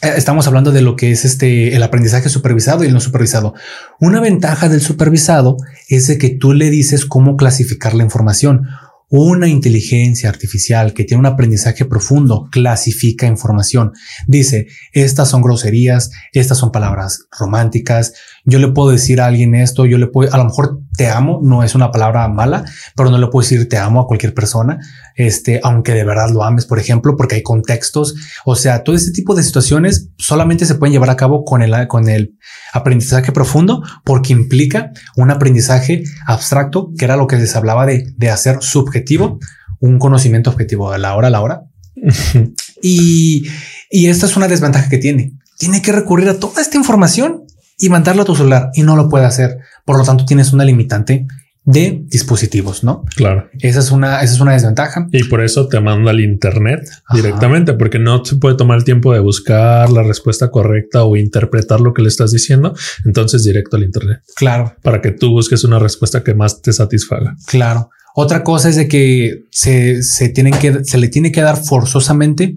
Estamos 0.03 0.47
hablando 0.47 0.73
de 0.73 0.83
lo 0.83 0.95
que 0.95 1.11
es 1.11 1.25
este 1.25 1.75
el 1.75 1.83
aprendizaje 1.83 2.29
supervisado 2.29 2.85
y 2.85 2.89
el 2.89 2.93
no 2.93 3.01
supervisado. 3.01 3.55
Una 3.99 4.21
ventaja 4.21 4.69
del 4.69 4.83
supervisado 4.83 5.57
es 5.89 6.07
de 6.07 6.19
que 6.19 6.29
tú 6.29 6.53
le 6.53 6.69
dices 6.69 7.07
cómo 7.07 7.37
clasificar 7.37 7.95
la 7.95 8.05
información. 8.05 8.67
Una 9.09 9.49
inteligencia 9.49 10.29
artificial 10.29 10.93
que 10.93 11.05
tiene 11.05 11.21
un 11.21 11.27
aprendizaje 11.27 11.87
profundo 11.87 12.49
clasifica 12.51 13.27
información. 13.27 13.93
Dice, 14.27 14.67
estas 14.93 15.31
son 15.31 15.41
groserías, 15.41 16.11
estas 16.33 16.59
son 16.59 16.73
palabras 16.73 17.27
románticas. 17.31 18.13
Yo 18.49 18.61
le 18.61 18.69
puedo 18.69 18.91
decir 18.91 19.21
a 19.21 19.27
alguien 19.27 19.57
esto, 19.57 19.87
yo 19.87 19.99
le 19.99 20.07
puedo, 20.07 20.33
a 20.33 20.39
lo 20.39 20.45
mejor 20.45 20.81
te 20.97 21.09
amo, 21.09 21.41
no 21.43 21.65
es 21.65 21.75
una 21.75 21.91
palabra 21.91 22.29
mala, 22.29 22.65
pero 22.95 23.11
no 23.11 23.19
le 23.19 23.27
puedo 23.27 23.43
decir 23.43 23.69
te 23.69 23.77
amo 23.77 24.01
a 24.01 24.07
cualquier 24.07 24.35
persona, 24.35 24.79
este, 25.17 25.61
aunque 25.65 25.93
de 25.93 26.05
verdad 26.05 26.31
lo 26.31 26.45
ames, 26.45 26.65
por 26.65 26.79
ejemplo, 26.79 27.17
porque 27.17 27.35
hay 27.35 27.43
contextos. 27.43 28.15
O 28.45 28.55
sea, 28.55 28.85
todo 28.85 28.95
este 28.95 29.11
tipo 29.11 29.35
de 29.35 29.43
situaciones 29.43 30.11
solamente 30.17 30.65
se 30.65 30.77
pueden 30.77 30.93
llevar 30.93 31.11
a 31.11 31.17
cabo 31.17 31.45
con 31.45 31.61
el, 31.61 31.89
con 31.89 32.09
el 32.09 32.39
aprendizaje 32.73 33.33
profundo, 33.33 33.83
porque 34.05 34.33
implica 34.33 34.93
un 35.17 35.33
aprendizaje 35.33 36.05
abstracto, 36.25 36.93
que 36.97 37.05
era 37.05 37.17
lo 37.17 37.27
que 37.27 37.37
les 37.37 37.57
hablaba 37.57 37.85
de, 37.85 38.13
de 38.17 38.31
hacer 38.31 38.59
subjetivo, 38.61 39.41
un 39.81 39.99
conocimiento 39.99 40.51
objetivo 40.51 40.93
a 40.93 40.99
la 40.99 41.17
hora 41.17 41.29
a 41.29 41.33
la 41.33 41.41
hora. 41.41 41.63
y, 42.81 43.45
y 43.91 44.07
esta 44.07 44.27
es 44.27 44.37
una 44.37 44.47
desventaja 44.47 44.89
que 44.89 44.99
tiene. 44.99 45.33
Tiene 45.59 45.83
que 45.83 45.91
recurrir 45.91 46.29
a 46.29 46.39
toda 46.39 46.63
esta 46.63 46.77
información 46.77 47.43
y 47.79 47.89
mandarla 47.89 48.23
a 48.23 48.27
tu 48.27 48.35
celular 48.35 48.71
y 48.75 48.83
no 48.83 48.97
lo 48.97 49.09
puede 49.09 49.27
hacer. 49.27 49.59
Por 49.85 49.99
lo 49.99 50.05
tanto, 50.05 50.25
tienes 50.25 50.53
una 50.53 50.65
limitante 50.65 51.27
de 51.67 52.05
dispositivos, 52.07 52.85
¿no? 52.85 53.05
Claro. 53.17 53.51
Esa 53.59 53.81
es 53.81 53.91
una, 53.91 54.21
esa 54.23 54.35
es 54.35 54.41
una 54.41 54.53
desventaja. 54.53 55.09
Y 55.11 55.25
por 55.25 55.43
eso 55.43 55.67
te 55.67 55.81
manda 55.81 56.13
al 56.13 56.21
internet 56.21 56.89
Ajá. 57.07 57.17
directamente, 57.17 57.75
porque 57.75 57.99
no 57.99 58.25
se 58.25 58.37
puede 58.37 58.57
tomar 58.57 58.79
el 58.79 58.85
tiempo 58.85 59.13
de 59.13 59.19
buscar 59.19 59.91
la 59.91 60.05
respuesta 60.05 60.49
correcta 60.51 61.03
o 61.03 61.17
interpretar 61.17 61.81
lo 61.81 61.93
que 61.93 62.03
le 62.03 62.09
estás 62.09 62.31
diciendo. 62.31 62.75
Entonces 63.05 63.43
directo 63.43 63.77
al 63.77 63.83
internet. 63.83 64.21
Claro. 64.37 64.77
Para 64.83 65.03
que 65.03 65.11
tú 65.11 65.31
busques 65.31 65.65
una 65.65 65.81
respuesta 65.81 66.23
que 66.23 66.35
más 66.35 66.63
te 66.63 66.73
satisfaga. 66.73 67.35
Claro. 67.47 67.91
Otra 68.15 68.45
cosa 68.45 68.69
es 68.69 68.77
de 68.77 68.87
que 68.87 69.43
se, 69.51 70.05
se 70.05 70.29
tienen 70.29 70.55
que, 70.55 70.85
se 70.85 70.99
le 70.99 71.09
tiene 71.09 71.33
que 71.33 71.43
dar 71.43 71.57
forzosamente 71.57 72.57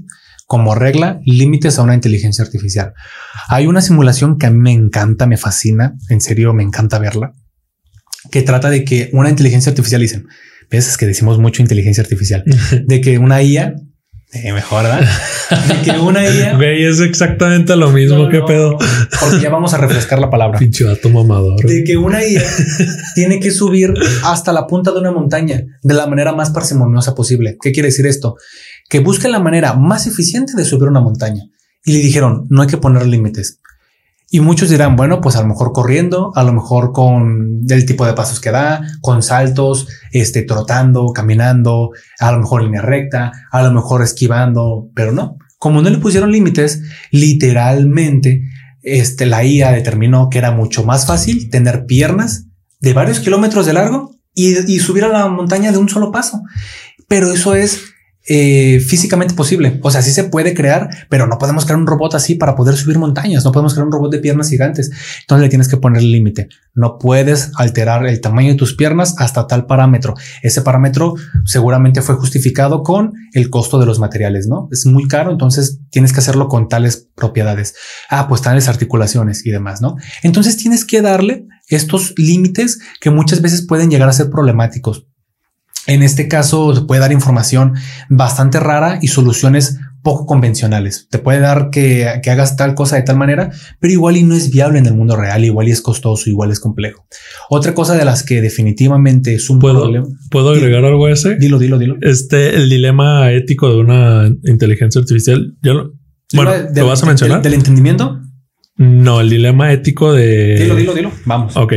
como 0.50 0.74
regla 0.74 1.22
límites 1.26 1.78
a 1.78 1.84
una 1.84 1.94
inteligencia 1.94 2.44
artificial. 2.44 2.94
Hay 3.50 3.68
una 3.68 3.82
simulación 3.82 4.40
que 4.40 4.48
a 4.48 4.50
mí 4.50 4.58
me 4.58 4.72
encanta, 4.72 5.28
me 5.28 5.38
fascina, 5.38 5.94
en 6.10 6.22
serio 6.22 6.56
me 6.56 6.64
encanta 6.64 6.98
verla, 6.98 7.34
que 8.32 8.42
trata 8.42 8.72
de 8.72 8.84
que 8.84 9.12
una 9.14 9.30
inteligencia 9.30 9.70
artificial, 9.70 10.02
dicen, 10.02 10.26
ves, 10.72 10.88
es 10.88 10.98
que 10.98 11.06
decimos 11.06 11.38
mucho 11.38 11.62
inteligencia 11.62 12.02
artificial, 12.02 12.44
de 12.88 13.00
que 13.00 13.20
una 13.20 13.44
IA 13.44 13.76
Eh, 14.32 14.54
mejor, 14.54 14.84
¿verdad? 14.84 15.08
De 15.68 15.82
que 15.84 16.00
una 16.00 16.24
IA. 16.24 16.56
Güey, 16.58 16.84
es 16.84 17.00
exactamente 17.00 17.76
lo 17.76 17.90
mismo. 17.92 18.18
No, 18.18 18.30
¿Qué 18.30 18.38
no, 18.38 18.46
pedo? 18.46 18.78
Porque 19.20 19.40
ya 19.40 19.50
vamos 19.50 19.74
a 19.74 19.78
refrescar 19.78 20.20
la 20.20 20.30
palabra. 20.30 20.60
Pinche 20.64 20.84
dato 20.84 21.10
mamador. 21.10 21.64
De 21.66 21.84
que 21.84 21.98
una 21.98 22.24
IA 22.24 22.44
tiene 23.16 23.40
que 23.40 23.50
subir 23.50 23.92
hasta 24.24 24.54
la 24.54 24.68
punta 24.68 24.92
de 24.92 25.00
una 25.00 25.12
montaña 25.12 25.64
de 25.82 25.94
la 25.96 26.06
manera 26.06 26.34
más 26.34 26.52
parsimoniosa 26.52 27.16
posible. 27.16 27.58
¿Qué 27.60 27.72
quiere 27.72 27.90
decir 27.90 28.06
esto? 28.06 28.36
Que 28.90 28.99
busque 28.99 29.30
la 29.30 29.40
manera 29.40 29.76
más 29.76 30.07
eficiente 30.07 30.53
de 30.56 30.66
subir 30.66 30.90
una 30.90 30.99
montaña. 30.99 31.44
Y 31.86 31.94
le 31.94 31.99
dijeron, 31.99 32.48
no 32.49 32.61
hay 32.61 32.68
que 32.68 32.78
poner 32.78 33.06
límites. 33.06 33.60
Y 34.32 34.41
muchos 34.41 34.70
dirán, 34.70 34.95
bueno, 34.95 35.22
pues 35.22 35.36
a 35.36 35.41
lo 35.41 35.48
mejor 35.48 35.72
corriendo, 35.72 36.32
a 36.36 36.44
lo 36.44 36.53
mejor 36.53 36.91
con 36.91 37.61
el 37.68 37.86
tipo 37.88 38.06
de 38.06 38.14
pasos 38.14 38.40
que 38.40 38.52
da, 38.52 38.82
con 39.02 39.24
saltos, 39.24 39.88
este, 40.11 40.44
trotando, 40.44 41.07
caminando, 41.14 41.90
a 42.20 42.32
lo 42.32 42.40
mejor 42.40 42.64
línea 42.64 42.84
recta, 42.84 43.32
a 43.52 43.64
lo 43.64 43.72
mejor 43.72 44.03
esquivando, 44.03 44.88
pero 44.94 45.11
no. 45.11 45.38
Como 45.57 45.82
no 45.82 45.90
le 45.90 45.98
pusieron 45.98 46.32
límites, 46.32 46.84
literalmente, 47.10 48.44
este, 48.84 49.26
la 49.26 49.44
IA 49.44 49.72
determinó 49.72 50.30
que 50.30 50.38
era 50.38 50.52
mucho 50.52 50.84
más 50.84 51.07
fácil 51.07 51.49
tener 51.49 51.86
piernas 51.86 52.45
de 52.82 52.94
varios 52.94 53.20
kilómetros 53.20 53.66
de 53.66 53.74
largo 53.74 54.16
y, 54.36 54.72
y 54.72 54.80
subir 54.80 55.06
a 55.06 55.10
la 55.10 55.28
montaña 55.28 55.72
de 55.72 55.80
un 55.80 55.90
solo 55.90 56.11
paso. 56.11 56.40
Pero 57.07 57.34
eso 57.34 57.56
es 57.56 57.82
eh, 58.31 58.80
físicamente 58.80 59.34
posible. 59.34 59.80
O 59.81 59.89
sea, 59.89 60.03
sí 60.03 60.11
se 60.11 60.23
puede 60.23 60.53
crear, 60.53 60.89
pero 61.10 61.26
no 61.26 61.39
podemos 61.39 61.65
crear 61.65 61.80
un 61.80 61.88
robot 61.88 62.14
así 62.14 62.35
para 62.35 62.56
poder 62.56 62.77
subir 62.77 62.99
montañas. 62.99 63.43
No 63.43 63.51
podemos 63.51 63.73
crear 63.73 63.88
un 63.88 63.91
robot 63.91 64.11
de 64.11 64.19
piernas 64.19 64.49
gigantes. 64.49 64.91
Entonces 65.22 65.41
le 65.41 65.49
tienes 65.49 65.68
que 65.68 65.77
poner 65.77 66.03
el 66.03 66.11
límite. 66.11 66.47
No 66.76 66.99
puedes 66.99 67.51
alterar 67.56 68.06
el 68.06 68.22
tamaño 68.22 68.49
de 68.49 68.56
tus 68.56 68.76
piernas 68.76 69.15
hasta 69.18 69.47
tal 69.47 69.65
parámetro. 69.65 70.14
Ese 70.43 70.61
parámetro 70.61 71.15
seguramente 71.43 72.03
fue 72.03 72.15
justificado 72.15 72.84
con 72.84 73.14
el 73.34 73.49
costo 73.49 73.80
de 73.80 73.88
los 73.88 73.99
materiales, 73.99 74.47
no 74.47 74.69
es 74.72 74.85
muy 74.85 75.07
caro. 75.07 75.31
Entonces 75.31 75.80
tienes 75.89 76.14
que 76.14 76.19
hacerlo 76.19 76.47
con 76.47 76.69
tales 76.69 77.07
propiedades. 77.15 77.73
Ah, 78.10 78.27
pues 78.27 78.43
tales 78.43 78.68
articulaciones 78.68 79.43
y 79.45 79.49
demás, 79.49 79.81
no? 79.81 79.95
Entonces 80.22 80.56
tienes 80.57 80.85
que 80.85 81.01
darle 81.01 81.47
estos 81.68 82.14
límites 82.18 82.80
que 83.01 83.10
muchas 83.10 83.41
veces 83.41 83.65
pueden 83.65 83.89
llegar 83.89 84.07
a 84.07 84.14
ser 84.14 84.30
problemáticos. 84.30 85.09
En 85.88 86.03
este 86.03 86.27
caso 86.27 86.76
se 86.76 86.81
puede 86.81 87.01
dar 87.01 87.11
información 87.11 87.73
bastante 88.10 88.60
rara 88.60 88.99
y 89.01 89.07
soluciones 89.07 89.77
poco 90.01 90.26
convencionales. 90.26 91.07
Te 91.10 91.19
puede 91.19 91.39
dar 91.39 91.69
que, 91.72 92.19
que, 92.23 92.30
hagas 92.30 92.56
tal 92.56 92.73
cosa 92.73 92.95
de 92.95 93.01
tal 93.01 93.18
manera, 93.18 93.51
pero 93.80 93.91
igual 93.91 94.18
y 94.18 94.23
no 94.23 94.35
es 94.35 94.49
viable 94.49 94.80
en 94.80 94.85
el 94.85 94.93
mundo 94.93 95.15
real, 95.15 95.43
igual 95.43 95.68
y 95.68 95.72
es 95.72 95.81
costoso, 95.81 96.30
igual 96.30 96.51
es 96.51 96.60
complejo. 96.60 97.06
Otra 97.49 97.73
cosa 97.73 97.95
de 97.95 98.06
las 98.06 98.23
que 98.23 98.41
definitivamente 98.41 99.34
es 99.34 99.49
un 99.49 99.60
¿Puedo, 99.60 99.81
problema. 99.81 100.07
¿Puedo 100.31 100.51
agregar 100.51 100.85
algo 100.85 101.07
a 101.07 101.11
ese? 101.11 101.35
Dilo, 101.35 101.60
dilo, 101.60 101.77
dilo. 101.77 101.97
Este, 102.01 102.56
el 102.56 102.69
dilema 102.69 103.31
ético 103.31 103.69
de 103.69 103.77
una 103.77 104.30
inteligencia 104.45 105.01
artificial. 105.01 105.56
Yo 105.61 105.73
lo, 105.73 105.93
bueno, 106.34 106.51
¿lo 106.73 106.88
vas 106.88 107.03
a 107.03 107.06
mencionar? 107.06 107.41
Del, 107.41 107.51
del 107.51 107.60
entendimiento. 107.60 108.22
No, 108.77 109.19
el 109.19 109.30
dilema 109.30 109.73
ético 109.73 110.14
de. 110.14 110.56
Dilo, 110.57 110.76
dilo, 110.76 110.93
dilo. 110.93 111.11
Vamos. 111.26 111.57
Ok. 111.57 111.73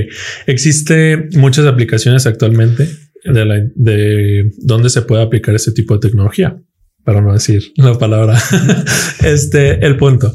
Existe 0.47 1.29
muchas 1.35 1.67
aplicaciones 1.67 2.27
actualmente 2.27 2.89
de, 3.25 3.45
la, 3.45 3.57
de 3.75 4.53
dónde 4.59 4.91
se 4.91 5.03
puede 5.03 5.23
aplicar 5.23 5.55
ese 5.55 5.73
tipo 5.73 5.95
de 5.95 6.01
tecnología, 6.01 6.61
para 7.05 7.21
no 7.21 7.33
decir 7.33 7.73
la 7.77 7.99
palabra. 7.99 8.39
este, 9.25 9.85
el 9.85 9.97
punto. 9.97 10.33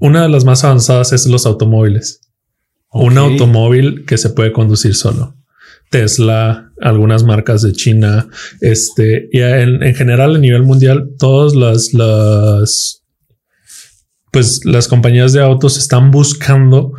Una 0.00 0.22
de 0.22 0.28
las 0.28 0.44
más 0.44 0.64
avanzadas 0.64 1.12
es 1.12 1.26
los 1.26 1.46
automóviles. 1.46 2.20
Okay. 2.88 3.08
Un 3.08 3.18
automóvil 3.18 4.04
que 4.06 4.16
se 4.16 4.30
puede 4.30 4.52
conducir 4.52 4.94
solo. 4.94 5.34
Tesla, 5.90 6.72
algunas 6.80 7.24
marcas 7.24 7.62
de 7.62 7.72
China, 7.72 8.28
este, 8.60 9.28
y 9.32 9.40
en, 9.40 9.82
en 9.82 9.94
general 9.94 10.36
a 10.36 10.38
nivel 10.38 10.62
mundial, 10.62 11.10
todas 11.18 11.54
las, 11.54 11.94
las, 11.94 13.02
pues 14.30 14.64
las 14.64 14.86
compañías 14.86 15.32
de 15.32 15.40
autos 15.40 15.78
están 15.78 16.10
buscando 16.10 16.92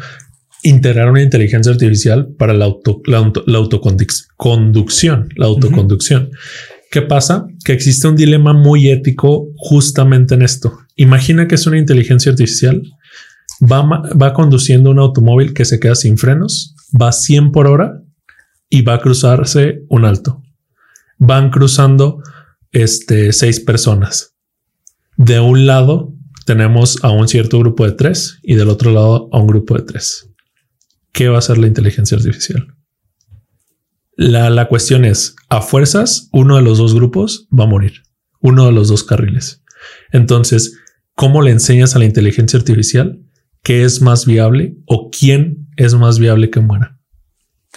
integrar 0.63 1.09
una 1.09 1.21
inteligencia 1.21 1.71
artificial 1.71 2.29
para 2.37 2.53
la, 2.53 2.65
auto, 2.65 3.01
la, 3.05 3.17
auto, 3.17 3.43
la 3.47 3.57
autoconducción, 3.57 5.29
la 5.35 5.45
autoconducción. 5.45 6.23
Uh 6.23 6.27
-huh. 6.27 6.37
¿Qué 6.91 7.01
pasa? 7.03 7.47
Que 7.63 7.73
existe 7.73 8.07
un 8.07 8.15
dilema 8.15 8.53
muy 8.53 8.89
ético 8.89 9.47
justamente 9.57 10.33
en 10.33 10.41
esto. 10.41 10.79
Imagina 10.95 11.47
que 11.47 11.55
es 11.55 11.67
una 11.67 11.77
inteligencia 11.77 12.31
artificial, 12.31 12.81
va, 13.61 13.83
va 14.19 14.33
conduciendo 14.33 14.89
un 14.89 14.99
automóvil 14.99 15.53
que 15.53 15.65
se 15.65 15.79
queda 15.79 15.95
sin 15.95 16.17
frenos, 16.17 16.75
va 16.99 17.09
a 17.09 17.13
100 17.13 17.51
por 17.51 17.67
hora 17.67 18.01
y 18.69 18.81
va 18.81 18.95
a 18.95 18.99
cruzarse 18.99 19.83
un 19.89 20.05
alto. 20.05 20.41
Van 21.19 21.51
cruzando 21.51 22.23
este, 22.71 23.33
seis 23.33 23.59
personas. 23.59 24.35
De 25.15 25.39
un 25.39 25.67
lado 25.67 26.13
tenemos 26.45 27.03
a 27.03 27.11
un 27.11 27.27
cierto 27.27 27.59
grupo 27.59 27.85
de 27.85 27.91
tres 27.91 28.39
y 28.41 28.55
del 28.55 28.69
otro 28.69 28.91
lado 28.91 29.29
a 29.31 29.39
un 29.39 29.47
grupo 29.47 29.75
de 29.75 29.83
tres. 29.83 30.28
¿Qué 31.11 31.27
va 31.27 31.35
a 31.35 31.39
hacer 31.39 31.57
la 31.57 31.67
inteligencia 31.67 32.17
artificial? 32.17 32.75
La, 34.15 34.49
la, 34.49 34.67
cuestión 34.67 35.05
es, 35.05 35.35
a 35.47 35.61
fuerzas, 35.61 36.29
uno 36.33 36.57
de 36.57 36.61
los 36.61 36.77
dos 36.77 36.93
grupos 36.93 37.47
va 37.57 37.63
a 37.63 37.67
morir, 37.67 38.03
uno 38.41 38.65
de 38.65 38.71
los 38.71 38.89
dos 38.89 39.03
carriles. 39.03 39.63
Entonces, 40.11 40.77
¿cómo 41.15 41.41
le 41.41 41.51
enseñas 41.51 41.95
a 41.95 41.99
la 41.99 42.05
inteligencia 42.05 42.59
artificial 42.59 43.19
qué 43.63 43.83
es 43.83 44.01
más 44.01 44.25
viable 44.25 44.75
o 44.85 45.09
quién 45.09 45.69
es 45.77 45.93
más 45.95 46.19
viable 46.19 46.49
que 46.49 46.59
muera? 46.59 46.99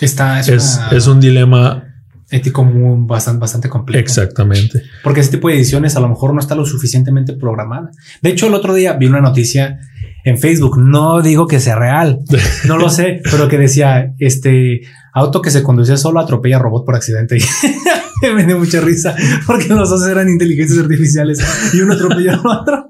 Está, 0.01 0.41
es, 0.41 0.49
es, 0.49 0.77
una... 0.77 0.89
es 0.91 1.07
un 1.07 1.21
dilema 1.21 1.93
ético 2.33 2.65
muy, 2.65 3.07
bastante, 3.07 3.41
bastante 3.41 3.69
complejo. 3.69 4.01
Exactamente. 4.01 4.83
Porque 5.05 5.21
ese 5.21 5.33
tipo 5.33 5.49
de 5.49 5.55
ediciones 5.55 5.95
a 5.97 6.01
lo 6.01 6.09
mejor 6.09 6.35
no 6.35 6.41
está 6.41 6.55
lo 6.55 6.65
suficientemente 6.65 7.35
programada. 7.35 7.91
De 8.21 8.31
hecho, 8.31 8.49
el 8.49 8.55
otro 8.55 8.75
día 8.75 8.95
vi 8.95 9.07
una 9.07 9.21
noticia 9.21 9.79
en 10.25 10.39
Facebook. 10.39 10.79
No 10.79 11.23
digo 11.23 11.47
que 11.47 11.61
sea 11.61 11.77
real, 11.77 12.21
no 12.67 12.79
lo 12.79 12.91
sé, 12.91 13.21
pero 13.31 13.49
que 13.49 13.59
decía 13.59 14.15
este 14.19 14.83
auto 15.15 15.43
que 15.43 15.51
se 15.51 15.63
conducía 15.63 15.97
solo 15.97 16.21
atropella 16.21 16.59
robot 16.59 16.85
por 16.85 16.95
accidente. 16.95 17.39
Y 17.39 18.27
me 18.35 18.47
dio 18.47 18.59
mucha 18.59 18.81
risa 18.81 19.15
porque 19.47 19.69
los 19.69 19.91
dos 19.91 20.07
eran 20.07 20.29
inteligencias 20.29 20.79
artificiales 20.79 21.41
y 21.75 21.81
uno 21.81 21.95
atropelló 21.95 22.33
al 22.33 22.39
otro. 22.47 22.87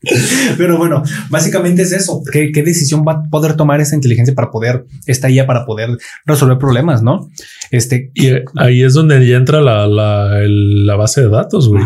Pero 0.56 0.78
bueno, 0.78 1.02
básicamente 1.28 1.82
es 1.82 1.92
eso. 1.92 2.22
¿Qué, 2.32 2.52
¿Qué, 2.52 2.62
decisión 2.62 3.04
va 3.06 3.12
a 3.12 3.22
poder 3.30 3.56
tomar 3.56 3.80
esa 3.80 3.94
inteligencia 3.94 4.34
para 4.34 4.50
poder, 4.50 4.86
esta 5.06 5.28
IA 5.28 5.46
para 5.46 5.66
poder 5.66 5.98
resolver 6.24 6.56
problemas, 6.56 7.02
no? 7.02 7.28
Este 7.70 8.10
y 8.14 8.30
ahí 8.56 8.82
es 8.82 8.94
donde 8.94 9.26
ya 9.26 9.36
entra 9.36 9.60
la, 9.60 9.86
la, 9.86 10.38
el, 10.38 10.86
la 10.86 10.96
base 10.96 11.22
de 11.22 11.28
datos, 11.28 11.68
güey. 11.68 11.84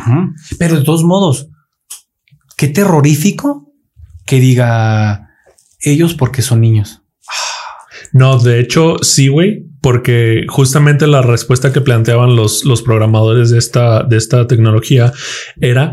Pero 0.59 0.77
de 0.77 0.85
todos 0.85 1.05
modos, 1.05 1.49
qué 2.57 2.69
terrorífico 2.69 3.72
que 4.33 4.41
diga 4.41 5.29
ellos 5.83 6.15
porque 6.15 6.41
son 6.41 6.63
niños. 6.63 7.03
No, 8.15 8.39
de 8.39 8.61
hecho, 8.61 8.97
sí, 9.03 9.29
güey, 9.29 9.67
porque 9.83 10.47
justamente 10.49 11.07
la 11.07 11.21
respuesta 11.21 11.71
que 11.71 11.83
planteaban 11.83 12.35
los, 12.35 12.65
los 12.65 12.81
programadores 12.81 13.51
de 13.51 13.59
esta, 13.59 14.05
de 14.05 14.17
esta 14.17 14.47
tecnología 14.47 15.13
era 15.61 15.93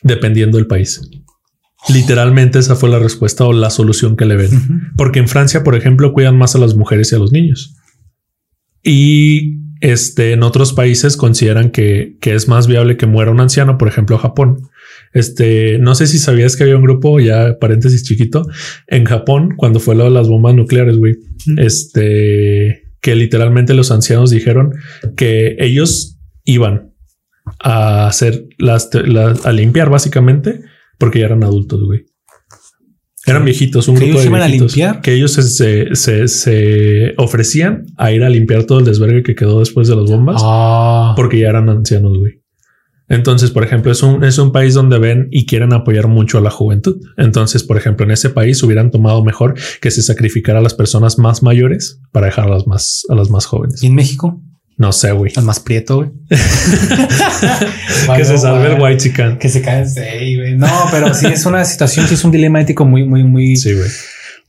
dependiendo 0.00 0.56
del 0.56 0.66
país. 0.66 0.98
Literalmente 1.90 2.58
esa 2.58 2.74
fue 2.74 2.88
la 2.88 3.00
respuesta 3.00 3.44
o 3.44 3.52
la 3.52 3.68
solución 3.68 4.16
que 4.16 4.24
le 4.24 4.36
ven. 4.36 4.54
Uh 4.54 4.60
-huh. 4.60 4.92
Porque 4.96 5.18
en 5.18 5.28
Francia, 5.28 5.62
por 5.62 5.74
ejemplo, 5.74 6.14
cuidan 6.14 6.38
más 6.38 6.54
a 6.54 6.58
las 6.58 6.74
mujeres 6.74 7.12
y 7.12 7.16
a 7.16 7.18
los 7.18 7.32
niños. 7.32 7.76
Y 8.82 9.57
este, 9.80 10.32
en 10.32 10.42
otros 10.42 10.72
países 10.72 11.16
consideran 11.16 11.70
que, 11.70 12.16
que 12.20 12.34
es 12.34 12.48
más 12.48 12.66
viable 12.66 12.96
que 12.96 13.06
muera 13.06 13.30
un 13.30 13.40
anciano, 13.40 13.78
por 13.78 13.88
ejemplo, 13.88 14.18
Japón. 14.18 14.68
Este, 15.12 15.78
no 15.78 15.94
sé 15.94 16.06
si 16.06 16.18
sabías 16.18 16.56
que 16.56 16.64
había 16.64 16.76
un 16.76 16.82
grupo, 16.82 17.20
ya 17.20 17.58
paréntesis 17.58 18.04
chiquito, 18.04 18.46
en 18.86 19.04
Japón, 19.04 19.54
cuando 19.56 19.80
fue 19.80 19.94
lo 19.94 20.04
de 20.04 20.10
las 20.10 20.28
bombas 20.28 20.54
nucleares, 20.54 20.96
güey. 20.98 21.14
Mm. 21.46 21.58
Este, 21.58 22.88
que 23.00 23.14
literalmente 23.14 23.74
los 23.74 23.90
ancianos 23.90 24.30
dijeron 24.30 24.74
que 25.16 25.56
ellos 25.60 26.18
iban 26.44 26.94
a 27.60 28.06
hacer 28.06 28.46
las, 28.58 28.90
las 28.92 29.46
a 29.46 29.52
limpiar 29.52 29.90
básicamente 29.90 30.60
porque 30.98 31.20
ya 31.20 31.26
eran 31.26 31.44
adultos, 31.44 31.82
güey. 31.84 32.06
Eran 33.30 33.44
viejitos, 33.44 33.88
un 33.88 33.94
¿Que 33.96 34.00
grupo 34.06 34.12
ellos 34.12 34.22
de 34.22 34.28
iban 34.28 34.42
a 34.42 34.46
viejitos, 34.46 34.76
limpiar? 34.76 35.00
que 35.00 35.12
ellos 35.14 35.32
se, 35.32 35.42
se, 35.42 35.94
se, 35.94 36.28
se 36.28 37.14
ofrecían 37.16 37.86
a 37.96 38.12
ir 38.12 38.22
a 38.24 38.28
limpiar 38.30 38.64
todo 38.64 38.78
el 38.80 38.84
desvergue 38.84 39.22
que 39.22 39.34
quedó 39.34 39.60
después 39.60 39.88
de 39.88 39.96
las 39.96 40.10
bombas 40.10 40.40
Ah, 40.44 41.12
porque 41.16 41.38
ya 41.40 41.48
eran 41.48 41.68
ancianos, 41.68 42.16
güey. 42.18 42.40
Entonces, 43.10 43.50
por 43.50 43.64
ejemplo, 43.64 43.90
es 43.90 44.02
un, 44.02 44.22
es 44.22 44.36
un 44.38 44.52
país 44.52 44.74
donde 44.74 44.98
ven 44.98 45.28
y 45.30 45.46
quieren 45.46 45.72
apoyar 45.72 46.08
mucho 46.08 46.36
a 46.36 46.40
la 46.42 46.50
juventud. 46.50 47.00
Entonces, 47.16 47.64
por 47.64 47.78
ejemplo, 47.78 48.04
en 48.04 48.10
ese 48.12 48.28
país 48.28 48.62
hubieran 48.62 48.90
tomado 48.90 49.24
mejor 49.24 49.54
que 49.80 49.90
se 49.90 50.02
sacrificara 50.02 50.58
a 50.58 50.62
las 50.62 50.74
personas 50.74 51.18
más 51.18 51.42
mayores 51.42 52.02
para 52.12 52.26
dejar 52.26 52.48
a 52.48 52.50
las 52.50 52.66
más, 52.66 53.04
a 53.08 53.14
las 53.14 53.30
más 53.30 53.46
jóvenes. 53.46 53.82
¿Y 53.82 53.86
en 53.86 53.94
México? 53.94 54.42
No 54.78 54.92
sé, 54.92 55.10
güey. 55.10 55.32
Al 55.34 55.42
más 55.42 55.58
prieto, 55.58 55.96
güey. 55.96 56.10
que 58.16 58.24
se 58.24 58.38
salve 58.38 58.74
el 58.74 58.80
white 58.80 58.98
chican. 58.98 59.36
Que 59.36 59.48
se 59.48 59.60
cae 59.60 59.84
sí, 59.84 60.36
güey. 60.36 60.56
No, 60.56 60.68
pero 60.92 61.12
sí 61.14 61.26
es 61.26 61.44
una 61.46 61.64
situación, 61.64 62.06
sí 62.06 62.14
es 62.14 62.22
un 62.24 62.30
dilema 62.30 62.60
ético 62.60 62.84
muy, 62.84 63.04
muy, 63.04 63.24
muy, 63.24 63.56
Sí, 63.56 63.74
güey. 63.74 63.90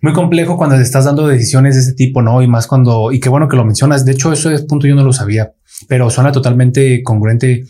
muy 0.02 0.14
complejo 0.14 0.56
cuando 0.56 0.76
te 0.76 0.84
estás 0.84 1.06
dando 1.06 1.28
decisiones 1.28 1.74
de 1.74 1.82
ese 1.82 1.94
tipo, 1.94 2.22
¿no? 2.22 2.44
Y 2.44 2.48
más 2.48 2.68
cuando, 2.68 3.12
y 3.12 3.20
qué 3.20 3.28
bueno 3.28 3.48
que 3.48 3.58
lo 3.58 3.66
mencionas. 3.66 4.06
De 4.06 4.12
hecho, 4.12 4.32
eso 4.32 4.52
es 4.52 4.62
punto 4.62 4.86
yo 4.86 4.94
no 4.94 5.04
lo 5.04 5.14
sabía, 5.14 5.54
pero 5.88 6.12
suena 6.12 6.32
totalmente 6.32 7.02
congruente. 7.02 7.66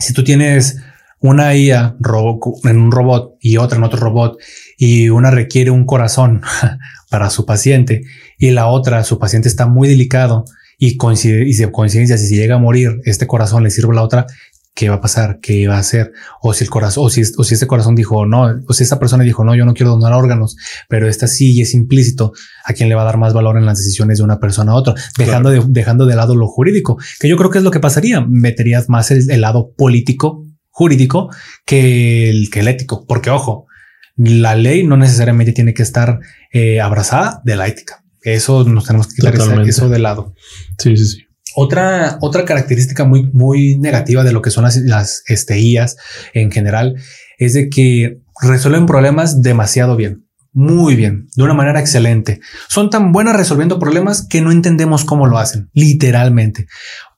Si 0.00 0.12
tú 0.12 0.24
tienes 0.24 0.78
una 1.20 1.54
IA 1.54 1.96
en 2.64 2.76
un 2.76 2.90
robot 2.90 3.36
y 3.40 3.56
otra 3.56 3.78
en 3.78 3.84
otro 3.84 4.00
robot 4.00 4.36
y 4.76 5.10
una 5.10 5.30
requiere 5.30 5.70
un 5.70 5.86
corazón 5.86 6.42
para 7.10 7.30
su 7.30 7.46
paciente 7.46 8.02
y 8.36 8.50
la 8.50 8.66
otra, 8.66 9.04
su 9.04 9.20
paciente 9.20 9.48
está 9.48 9.66
muy 9.66 9.86
delicado 9.86 10.44
y 10.78 10.96
coincide 10.96 11.46
y 11.46 11.52
se 11.54 11.70
coincidencia 11.70 12.16
si 12.16 12.36
llega 12.36 12.54
a 12.54 12.58
morir 12.58 13.00
este 13.04 13.26
corazón 13.26 13.64
le 13.64 13.70
sirve 13.70 13.92
a 13.92 13.96
la 13.96 14.02
otra, 14.02 14.26
¿qué 14.78 14.88
va 14.88 14.96
a 14.96 15.00
pasar? 15.00 15.40
¿Qué 15.42 15.66
va 15.66 15.74
a 15.74 15.80
hacer? 15.80 16.12
O 16.40 16.54
si 16.54 16.62
el 16.62 16.70
corazón, 16.70 17.06
o 17.06 17.10
si, 17.10 17.22
o 17.36 17.42
si 17.42 17.54
este 17.54 17.66
corazón 17.66 17.96
dijo 17.96 18.24
no, 18.26 18.60
o 18.64 18.72
si 18.72 18.84
esta 18.84 19.00
persona 19.00 19.24
dijo 19.24 19.42
no, 19.42 19.56
yo 19.56 19.64
no 19.64 19.74
quiero 19.74 19.90
donar 19.90 20.12
órganos, 20.12 20.56
pero 20.88 21.08
esta 21.08 21.26
sí 21.26 21.50
y 21.52 21.62
es 21.62 21.74
implícito, 21.74 22.32
¿a 22.64 22.72
quién 22.72 22.88
le 22.88 22.94
va 22.94 23.02
a 23.02 23.06
dar 23.06 23.18
más 23.18 23.34
valor 23.34 23.58
en 23.58 23.66
las 23.66 23.78
decisiones 23.78 24.18
de 24.18 24.24
una 24.24 24.38
persona 24.38 24.70
a 24.72 24.76
otra? 24.76 24.94
Dejando, 25.18 25.50
de, 25.50 25.64
dejando 25.66 26.06
de 26.06 26.14
lado 26.14 26.36
lo 26.36 26.46
jurídico, 26.46 26.96
que 27.18 27.28
yo 27.28 27.36
creo 27.36 27.50
que 27.50 27.58
es 27.58 27.64
lo 27.64 27.72
que 27.72 27.80
pasaría. 27.80 28.20
Meterías 28.20 28.88
más 28.88 29.10
el, 29.10 29.40
lado 29.40 29.72
político, 29.76 30.46
jurídico, 30.70 31.28
que 31.66 32.30
el, 32.30 32.48
que 32.48 32.60
el 32.60 32.68
ético, 32.68 33.04
porque 33.04 33.30
ojo, 33.30 33.66
la 34.16 34.54
ley 34.54 34.86
no 34.86 34.96
necesariamente 34.96 35.52
tiene 35.52 35.74
que 35.74 35.82
estar 35.82 36.20
eh, 36.52 36.80
abrazada 36.80 37.42
de 37.44 37.56
la 37.56 37.66
ética. 37.66 38.04
Eso 38.22 38.64
nos 38.64 38.84
tenemos 38.86 39.08
que 39.08 39.16
quitar 39.16 39.34
eso 39.66 39.88
de 39.88 39.98
lado. 39.98 40.34
Sí, 40.78 40.96
sí, 40.96 41.06
sí. 41.06 41.24
Otra, 41.54 42.18
otra 42.20 42.44
característica 42.44 43.04
muy, 43.04 43.30
muy 43.32 43.78
negativa 43.78 44.22
de 44.22 44.32
lo 44.32 44.42
que 44.42 44.50
son 44.50 44.64
las, 44.64 44.76
las 44.76 45.22
este, 45.26 45.58
IAS 45.58 45.96
en 46.34 46.50
general 46.52 46.96
es 47.38 47.54
de 47.54 47.68
que 47.68 48.20
resuelven 48.40 48.86
problemas 48.86 49.42
demasiado 49.42 49.96
bien, 49.96 50.26
muy 50.52 50.94
bien, 50.94 51.28
de 51.34 51.42
una 51.42 51.54
manera 51.54 51.80
excelente. 51.80 52.40
Son 52.68 52.90
tan 52.90 53.12
buenas 53.12 53.36
resolviendo 53.36 53.78
problemas 53.78 54.26
que 54.28 54.40
no 54.40 54.52
entendemos 54.52 55.04
cómo 55.04 55.26
lo 55.26 55.38
hacen, 55.38 55.70
literalmente. 55.72 56.66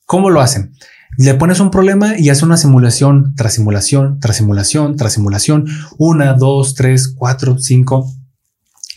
¿Cómo 0.06 0.31
lo 0.31 0.40
hacen? 0.40 0.72
Le 1.18 1.35
pones 1.35 1.60
un 1.60 1.70
problema 1.70 2.18
y 2.18 2.31
hace 2.31 2.44
una 2.44 2.56
simulación 2.56 3.35
tras 3.36 3.55
simulación, 3.55 4.20
tras 4.20 4.36
simulación, 4.36 4.97
tras 4.97 5.12
simulación, 5.12 5.66
una, 5.98 6.35
dos, 6.35 6.74
tres, 6.74 7.12
cuatro, 7.14 7.59
cinco, 7.59 8.10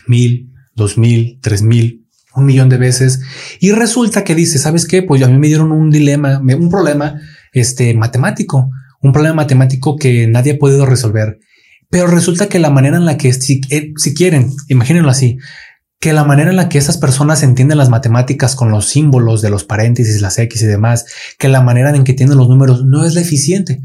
mil, 0.06 0.53
dos 0.74 0.98
mil, 0.98 1.38
tres 1.40 1.62
mil, 1.62 2.06
un 2.34 2.46
millón 2.46 2.68
de 2.68 2.78
veces 2.78 3.20
y 3.60 3.72
resulta 3.72 4.24
que 4.24 4.34
dice, 4.34 4.58
¿sabes 4.58 4.86
qué? 4.86 5.02
Pues 5.02 5.22
a 5.22 5.28
mí 5.28 5.38
me 5.38 5.46
dieron 5.46 5.72
un 5.72 5.90
dilema, 5.90 6.40
un 6.40 6.70
problema 6.70 7.20
este, 7.52 7.94
matemático, 7.94 8.70
un 9.00 9.12
problema 9.12 9.36
matemático 9.36 9.96
que 9.96 10.26
nadie 10.26 10.52
ha 10.52 10.58
podido 10.58 10.86
resolver. 10.86 11.38
Pero 11.90 12.06
resulta 12.08 12.48
que 12.48 12.58
la 12.58 12.70
manera 12.70 12.96
en 12.96 13.04
la 13.04 13.16
que, 13.16 13.32
si, 13.32 13.60
eh, 13.70 13.92
si 13.96 14.14
quieren, 14.14 14.52
imagínenlo 14.68 15.10
así, 15.10 15.38
que 16.00 16.12
la 16.12 16.24
manera 16.24 16.50
en 16.50 16.56
la 16.56 16.68
que 16.68 16.78
esas 16.78 16.98
personas 16.98 17.42
entienden 17.42 17.78
las 17.78 17.88
matemáticas 17.88 18.56
con 18.56 18.70
los 18.70 18.88
símbolos 18.88 19.40
de 19.40 19.50
los 19.50 19.64
paréntesis, 19.64 20.20
las 20.20 20.38
X 20.38 20.62
y 20.62 20.66
demás, 20.66 21.06
que 21.38 21.48
la 21.48 21.62
manera 21.62 21.94
en 21.94 22.04
que 22.04 22.12
entienden 22.12 22.38
los 22.38 22.48
números 22.48 22.84
no 22.84 23.04
es 23.06 23.14
la 23.14 23.20
eficiente 23.20 23.80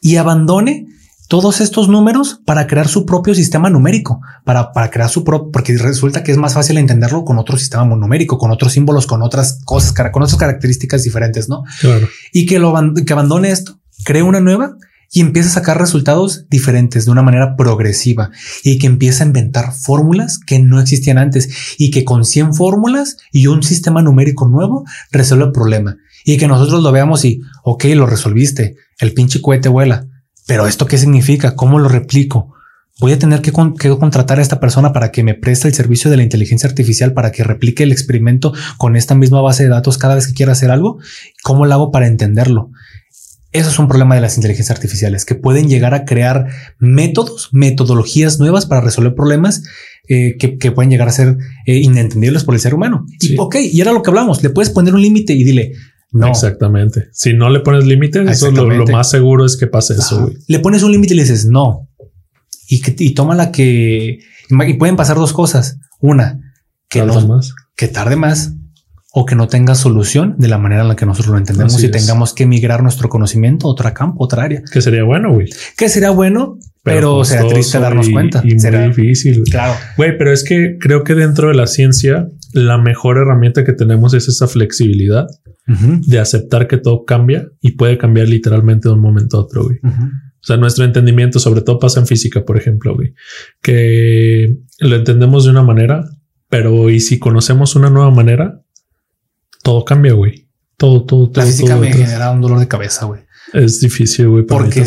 y 0.00 0.16
abandone 0.16 0.86
todos 1.28 1.60
estos 1.60 1.88
números 1.88 2.40
para 2.44 2.66
crear 2.66 2.88
su 2.88 3.04
propio 3.04 3.34
sistema 3.34 3.70
numérico, 3.70 4.20
para, 4.44 4.72
para 4.72 4.90
crear 4.90 5.10
su 5.10 5.24
propio, 5.24 5.50
porque 5.50 5.76
resulta 5.76 6.22
que 6.22 6.32
es 6.32 6.38
más 6.38 6.54
fácil 6.54 6.78
entenderlo 6.78 7.24
con 7.24 7.38
otro 7.38 7.58
sistema 7.58 7.84
numérico, 7.84 8.38
con 8.38 8.50
otros 8.50 8.72
símbolos, 8.72 9.06
con 9.06 9.22
otras 9.22 9.60
cosas, 9.64 9.92
con 9.92 10.22
otras 10.22 10.38
características 10.38 11.02
diferentes, 11.02 11.48
¿no? 11.48 11.64
Claro. 11.80 12.08
Y 12.32 12.46
que 12.46 12.58
lo 12.58 12.74
que 13.04 13.12
abandone 13.12 13.50
esto, 13.50 13.80
cree 14.04 14.22
una 14.22 14.40
nueva 14.40 14.76
y 15.12 15.20
empieza 15.20 15.48
a 15.48 15.52
sacar 15.52 15.78
resultados 15.78 16.46
diferentes 16.48 17.04
de 17.04 17.10
una 17.10 17.22
manera 17.22 17.56
progresiva 17.56 18.30
y 18.62 18.78
que 18.78 18.86
empieza 18.86 19.24
a 19.24 19.26
inventar 19.26 19.72
fórmulas 19.72 20.38
que 20.38 20.58
no 20.58 20.80
existían 20.80 21.18
antes 21.18 21.48
y 21.78 21.90
que 21.90 22.04
con 22.04 22.24
100 22.24 22.54
fórmulas 22.54 23.16
y 23.32 23.46
un 23.46 23.62
sistema 23.62 24.02
numérico 24.02 24.48
nuevo 24.48 24.84
resuelve 25.10 25.46
el 25.46 25.52
problema 25.52 25.96
y 26.24 26.36
que 26.38 26.48
nosotros 26.48 26.82
lo 26.82 26.90
veamos 26.90 27.24
y, 27.24 27.40
ok, 27.62 27.84
lo 27.94 28.06
resolviste, 28.06 28.76
el 28.98 29.12
pinche 29.12 29.40
cohete 29.40 29.68
vuela 29.68 30.08
pero 30.46 30.66
esto 30.66 30.86
qué 30.86 30.98
significa? 30.98 31.54
¿Cómo 31.54 31.78
lo 31.78 31.88
replico? 31.88 32.54
Voy 32.98 33.12
a 33.12 33.18
tener 33.18 33.42
que, 33.42 33.52
contratar 33.52 34.38
a 34.38 34.42
esta 34.42 34.58
persona 34.58 34.94
para 34.94 35.10
que 35.12 35.22
me 35.22 35.34
preste 35.34 35.68
el 35.68 35.74
servicio 35.74 36.10
de 36.10 36.16
la 36.16 36.22
inteligencia 36.22 36.66
artificial 36.66 37.12
para 37.12 37.30
que 37.30 37.44
replique 37.44 37.82
el 37.82 37.92
experimento 37.92 38.54
con 38.78 38.96
esta 38.96 39.14
misma 39.14 39.42
base 39.42 39.64
de 39.64 39.68
datos 39.68 39.98
cada 39.98 40.14
vez 40.14 40.26
que 40.26 40.32
quiera 40.32 40.52
hacer 40.52 40.70
algo. 40.70 40.98
¿Cómo 41.42 41.66
lo 41.66 41.74
hago 41.74 41.90
para 41.90 42.06
entenderlo? 42.06 42.70
Eso 43.52 43.70
es 43.70 43.78
un 43.78 43.88
problema 43.88 44.14
de 44.14 44.22
las 44.22 44.36
inteligencias 44.36 44.74
artificiales 44.74 45.24
que 45.24 45.34
pueden 45.34 45.68
llegar 45.68 45.94
a 45.94 46.04
crear 46.04 46.46
métodos, 46.78 47.50
metodologías 47.52 48.38
nuevas 48.38 48.66
para 48.66 48.80
resolver 48.80 49.14
problemas 49.14 49.62
eh, 50.08 50.36
que, 50.38 50.72
pueden 50.72 50.90
llegar 50.90 51.08
a 51.08 51.12
ser 51.12 51.36
eh, 51.66 51.76
inentendibles 51.76 52.44
por 52.44 52.54
el 52.54 52.60
ser 52.60 52.74
humano. 52.74 53.04
Y 53.20 53.36
ok, 53.38 53.56
y 53.56 53.80
era 53.80 53.92
lo 53.92 54.02
que 54.02 54.10
hablamos. 54.10 54.42
Le 54.42 54.50
puedes 54.50 54.70
poner 54.70 54.94
un 54.94 55.02
límite 55.02 55.34
y 55.34 55.44
dile, 55.44 55.72
no. 56.16 56.28
Exactamente. 56.28 57.08
Si 57.12 57.34
no 57.34 57.50
le 57.50 57.60
pones 57.60 57.84
límites, 57.84 58.28
eso 58.30 58.50
lo, 58.50 58.68
lo, 58.68 58.86
más 58.86 59.10
seguro 59.10 59.44
es 59.44 59.56
que 59.56 59.66
pase 59.66 59.94
eso. 59.94 60.30
Le 60.46 60.58
pones 60.60 60.82
un 60.82 60.92
límite 60.92 61.14
y 61.14 61.16
le 61.16 61.22
dices 61.22 61.46
no. 61.46 61.88
Y, 62.68 62.80
que, 62.80 62.94
y 62.98 63.14
toma 63.14 63.34
la 63.34 63.52
que... 63.52 64.18
Y 64.48 64.74
pueden 64.74 64.96
pasar 64.96 65.16
dos 65.16 65.32
cosas. 65.32 65.78
Una, 66.00 66.40
que, 66.88 67.02
más. 67.02 67.54
que 67.76 67.88
tarde 67.88 68.16
más 68.16 68.52
o 69.12 69.24
que 69.24 69.34
no 69.34 69.48
tenga 69.48 69.74
solución 69.74 70.34
de 70.36 70.46
la 70.46 70.58
manera 70.58 70.82
en 70.82 70.88
la 70.88 70.96
que 70.96 71.06
nosotros 71.06 71.32
lo 71.32 71.38
entendemos 71.38 71.82
y 71.82 71.90
tengamos 71.90 72.34
que 72.34 72.44
migrar 72.44 72.82
nuestro 72.82 73.08
conocimiento 73.08 73.66
a 73.66 73.70
otra 73.70 73.94
campo, 73.94 74.22
otra 74.22 74.42
área. 74.42 74.62
Que 74.70 74.82
sería 74.82 75.04
bueno, 75.04 75.32
güey. 75.32 75.48
Que 75.76 75.88
sería 75.88 76.10
bueno, 76.10 76.58
pero, 76.82 77.24
será 77.24 77.48
triste 77.48 77.80
darnos 77.80 78.10
cuenta. 78.10 78.42
Y 78.44 78.60
será 78.60 78.86
difícil. 78.86 79.42
Claro. 79.50 79.74
Güey, 79.96 80.18
pero 80.18 80.32
es 80.32 80.44
que 80.44 80.76
creo 80.78 81.02
que 81.02 81.14
dentro 81.14 81.48
de 81.48 81.54
la 81.54 81.66
ciencia, 81.66 82.28
la 82.56 82.78
mejor 82.78 83.18
herramienta 83.18 83.64
que 83.64 83.72
tenemos 83.72 84.14
es 84.14 84.28
esa 84.28 84.48
flexibilidad 84.48 85.26
de 85.66 86.18
aceptar 86.20 86.68
que 86.68 86.78
todo 86.78 87.04
cambia 87.04 87.48
y 87.60 87.72
puede 87.72 87.98
cambiar 87.98 88.28
literalmente 88.28 88.88
de 88.88 88.94
un 88.94 89.00
momento 89.00 89.36
a 89.36 89.40
otro. 89.40 89.64
Güey. 89.64 89.78
O 89.84 90.46
sea, 90.46 90.56
nuestro 90.56 90.84
entendimiento, 90.84 91.40
sobre 91.40 91.60
todo 91.60 91.78
pasa 91.78 91.98
en 91.98 92.06
física, 92.06 92.44
por 92.44 92.56
ejemplo, 92.56 92.94
güey, 92.94 93.14
que 93.60 94.58
lo 94.78 94.96
entendemos 94.96 95.44
de 95.44 95.50
una 95.50 95.62
manera, 95.62 96.04
pero 96.48 96.88
y 96.88 97.00
si 97.00 97.18
conocemos 97.18 97.74
una 97.74 97.90
nueva 97.90 98.12
manera, 98.12 98.62
todo 99.64 99.84
cambia, 99.84 100.12
güey. 100.12 100.48
Todo, 100.76 101.04
todo, 101.04 101.30
todo. 101.30 101.44
La 101.44 101.50
física 101.50 101.76
me 101.76 101.92
genera 101.92 102.30
un 102.30 102.40
dolor 102.40 102.60
de 102.60 102.68
cabeza, 102.68 103.06
güey. 103.06 103.22
Es 103.52 103.80
difícil, 103.80 104.28
güey. 104.28 104.44
Porque, 104.44 104.84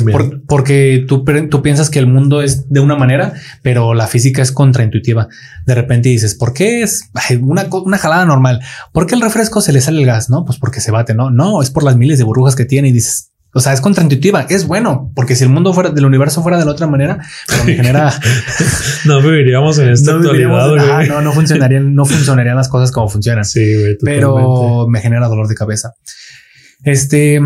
porque 0.48 1.06
tú, 1.08 1.24
tú 1.50 1.62
piensas 1.62 1.90
que 1.90 2.00
el 2.00 2.08
mundo 2.08 2.42
es 2.42 2.70
de 2.70 2.80
una 2.80 2.96
manera, 2.96 3.34
pero 3.62 3.94
la 3.94 4.08
física 4.08 4.42
es 4.42 4.52
contraintuitiva. 4.52 5.28
De 5.66 5.76
repente 5.76 6.10
dices, 6.10 6.36
¿por 6.36 6.54
qué 6.54 6.82
es 6.82 7.10
una, 7.40 7.68
una 7.72 7.98
jalada 7.98 8.26
normal? 8.26 8.60
¿Por 8.92 9.08
qué 9.08 9.16
el 9.16 9.22
refresco 9.22 9.62
se 9.62 9.72
le 9.72 9.82
sale 9.82 10.00
el 10.00 10.06
gas? 10.06 10.30
No, 10.30 10.44
pues 10.46 10.60
porque 10.60 10.82
se 10.82 10.92
bate. 10.92 11.14
No, 11.14 11.30
no, 11.30 11.62
es 11.62 11.70
por 11.70 11.84
las 11.84 11.96
miles 11.96 12.18
de 12.18 12.26
burbujas 12.26 12.56
que 12.56 12.66
tiene 12.66 12.90
y 12.90 12.92
dices, 12.92 13.32
o 13.54 13.62
sea, 13.62 13.74
es 13.74 13.82
contraintuitiva. 13.82 14.46
Es 14.50 14.68
bueno, 14.68 15.12
porque 15.16 15.36
si 15.36 15.44
el 15.44 15.50
mundo 15.50 15.74
fuera 15.74 15.90
del 15.90 16.06
universo 16.06 16.44
fuera 16.44 16.60
de 16.60 16.66
la 16.66 16.72
otra 16.72 16.88
manera, 16.88 17.20
pero 17.48 17.64
me 17.64 17.76
genera. 17.76 18.14
no 19.06 19.22
viviríamos 19.22 19.80
en 19.80 19.90
esta 19.90 20.14
no 20.14 20.30
ah, 20.58 21.04
no, 21.08 21.22
no 21.22 21.32
funcionarían, 21.32 21.96
no 21.96 22.06
funcionarían 22.06 22.56
las 22.56 22.68
cosas 22.68 22.92
como 22.92 23.08
funcionan. 23.08 23.46
Sí, 23.46 23.76
güey, 23.80 23.98
Pero 24.04 24.88
me 24.88 25.00
genera 25.00 25.28
dolor 25.28 25.48
de 25.48 25.56
cabeza. 25.56 25.94
Este 26.84 27.42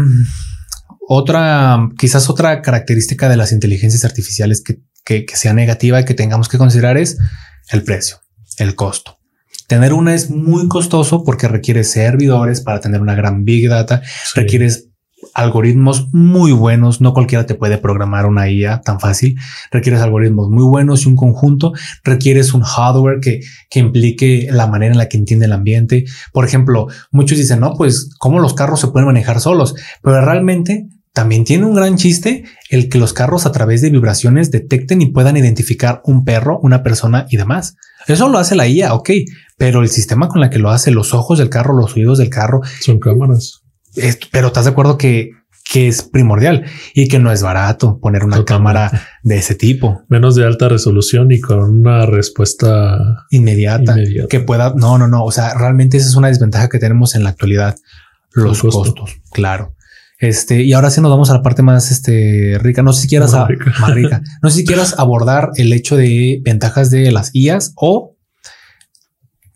otra, 1.07 1.89
quizás 1.97 2.29
otra 2.29 2.61
característica 2.61 3.29
de 3.29 3.37
las 3.37 3.51
inteligencias 3.51 4.05
artificiales 4.05 4.63
que, 4.63 4.81
sea 5.33 5.53
negativa 5.53 5.99
y 5.99 6.05
que 6.05 6.13
tengamos 6.13 6.47
que 6.47 6.57
considerar 6.57 6.97
es 6.97 7.17
el 7.71 7.83
precio, 7.83 8.17
el 8.57 8.75
costo. 8.75 9.19
Tener 9.67 9.93
una 9.93 10.13
es 10.15 10.29
muy 10.29 10.67
costoso 10.67 11.23
porque 11.23 11.47
requiere 11.47 11.83
servidores 11.83 12.61
para 12.61 12.79
tener 12.79 13.01
una 13.01 13.15
gran 13.15 13.43
big 13.43 13.69
data, 13.69 14.01
requieres 14.35 14.89
algoritmos 15.33 16.13
muy 16.13 16.51
buenos, 16.51 17.01
no 17.01 17.13
cualquiera 17.13 17.45
te 17.45 17.55
puede 17.55 17.77
programar 17.77 18.25
una 18.25 18.49
IA 18.49 18.81
tan 18.81 18.99
fácil, 18.99 19.37
requieres 19.71 20.01
algoritmos 20.01 20.49
muy 20.49 20.63
buenos 20.63 21.03
y 21.03 21.09
un 21.09 21.15
conjunto, 21.15 21.73
requieres 22.03 22.53
un 22.53 22.61
hardware 22.61 23.19
que, 23.19 23.41
que 23.69 23.79
implique 23.79 24.47
la 24.51 24.67
manera 24.67 24.91
en 24.91 24.97
la 24.97 25.09
que 25.09 25.17
entiende 25.17 25.45
el 25.45 25.53
ambiente. 25.53 26.05
Por 26.31 26.45
ejemplo, 26.45 26.87
muchos 27.11 27.37
dicen, 27.37 27.59
no, 27.59 27.73
pues 27.75 28.09
cómo 28.19 28.39
los 28.39 28.53
carros 28.53 28.79
se 28.79 28.87
pueden 28.87 29.07
manejar 29.07 29.39
solos, 29.39 29.75
pero 30.01 30.23
realmente 30.23 30.87
también 31.13 31.43
tiene 31.43 31.65
un 31.65 31.75
gran 31.75 31.95
chiste 31.95 32.43
el 32.69 32.89
que 32.89 32.97
los 32.97 33.13
carros 33.13 33.45
a 33.45 33.51
través 33.51 33.81
de 33.81 33.91
vibraciones 33.91 34.49
detecten 34.49 35.01
y 35.01 35.11
puedan 35.11 35.37
identificar 35.37 36.01
un 36.05 36.25
perro, 36.25 36.59
una 36.59 36.81
persona 36.81 37.27
y 37.29 37.37
demás. 37.37 37.75
Eso 38.07 38.29
lo 38.29 38.39
hace 38.39 38.55
la 38.55 38.67
IA, 38.67 38.95
ok, 38.95 39.11
pero 39.57 39.81
el 39.81 39.89
sistema 39.89 40.27
con 40.27 40.41
la 40.41 40.49
que 40.49 40.57
lo 40.57 40.71
hace, 40.71 40.89
los 40.89 41.13
ojos 41.13 41.37
del 41.37 41.49
carro, 41.49 41.77
los 41.77 41.95
oídos 41.95 42.17
del 42.17 42.29
carro. 42.29 42.61
Son 42.81 42.99
cámaras. 42.99 43.62
Pero 44.31 44.47
estás 44.47 44.65
de 44.65 44.71
acuerdo 44.71 44.97
que, 44.97 45.31
que 45.63 45.87
es 45.87 46.03
primordial 46.03 46.65
y 46.93 47.07
que 47.07 47.19
no 47.19 47.31
es 47.31 47.41
barato 47.41 47.99
poner 47.99 48.25
una 48.25 48.43
cámara 48.45 48.91
de 49.23 49.37
ese 49.37 49.55
tipo. 49.55 50.03
Menos 50.07 50.35
de 50.35 50.45
alta 50.45 50.69
resolución 50.69 51.31
y 51.31 51.39
con 51.39 51.59
una 51.59 52.05
respuesta 52.05 53.25
inmediata, 53.29 53.95
que 54.29 54.39
pueda. 54.39 54.73
No, 54.75 54.97
no, 54.97 55.07
no. 55.07 55.23
O 55.23 55.31
sea, 55.31 55.53
realmente 55.53 55.97
esa 55.97 56.09
es 56.09 56.15
una 56.15 56.27
desventaja 56.27 56.69
que 56.69 56.79
tenemos 56.79 57.15
en 57.15 57.23
la 57.23 57.29
actualidad. 57.29 57.75
Los 58.33 58.61
costos, 58.61 59.21
claro. 59.31 59.75
Este, 60.19 60.63
y 60.63 60.71
ahora 60.71 60.89
sí 60.89 61.01
nos 61.01 61.11
vamos 61.11 61.29
a 61.29 61.33
la 61.33 61.41
parte 61.41 61.63
más 61.63 61.91
este, 61.91 62.57
rica. 62.61 62.81
No 62.81 62.93
sé 62.93 63.03
si 63.03 63.07
quieras 63.09 63.35
rica. 63.93 64.21
No 64.41 64.49
sé 64.49 64.59
si 64.59 64.65
quieras 64.65 64.95
abordar 64.97 65.49
el 65.57 65.73
hecho 65.73 65.97
de 65.97 66.39
ventajas 66.43 66.89
de 66.89 67.11
las 67.11 67.31
IAS 67.33 67.73
o 67.75 68.12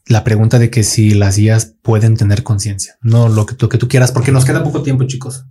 la 0.09 0.23
pregunta 0.23 0.57
de 0.59 0.69
que 0.69 0.83
si 0.83 1.11
las 1.11 1.37
IAS 1.37 1.75
pueden 1.81 2.15
tener 2.17 2.43
conciencia. 2.43 2.95
No 3.01 3.27
lo 3.29 3.45
que, 3.45 3.55
tú, 3.55 3.67
que 3.69 3.77
tú 3.77 3.87
quieras, 3.87 4.11
porque 4.11 4.31
nos 4.31 4.45
queda 4.45 4.63
poco 4.63 4.81
tiempo, 4.83 5.03
chicos. 5.05 5.45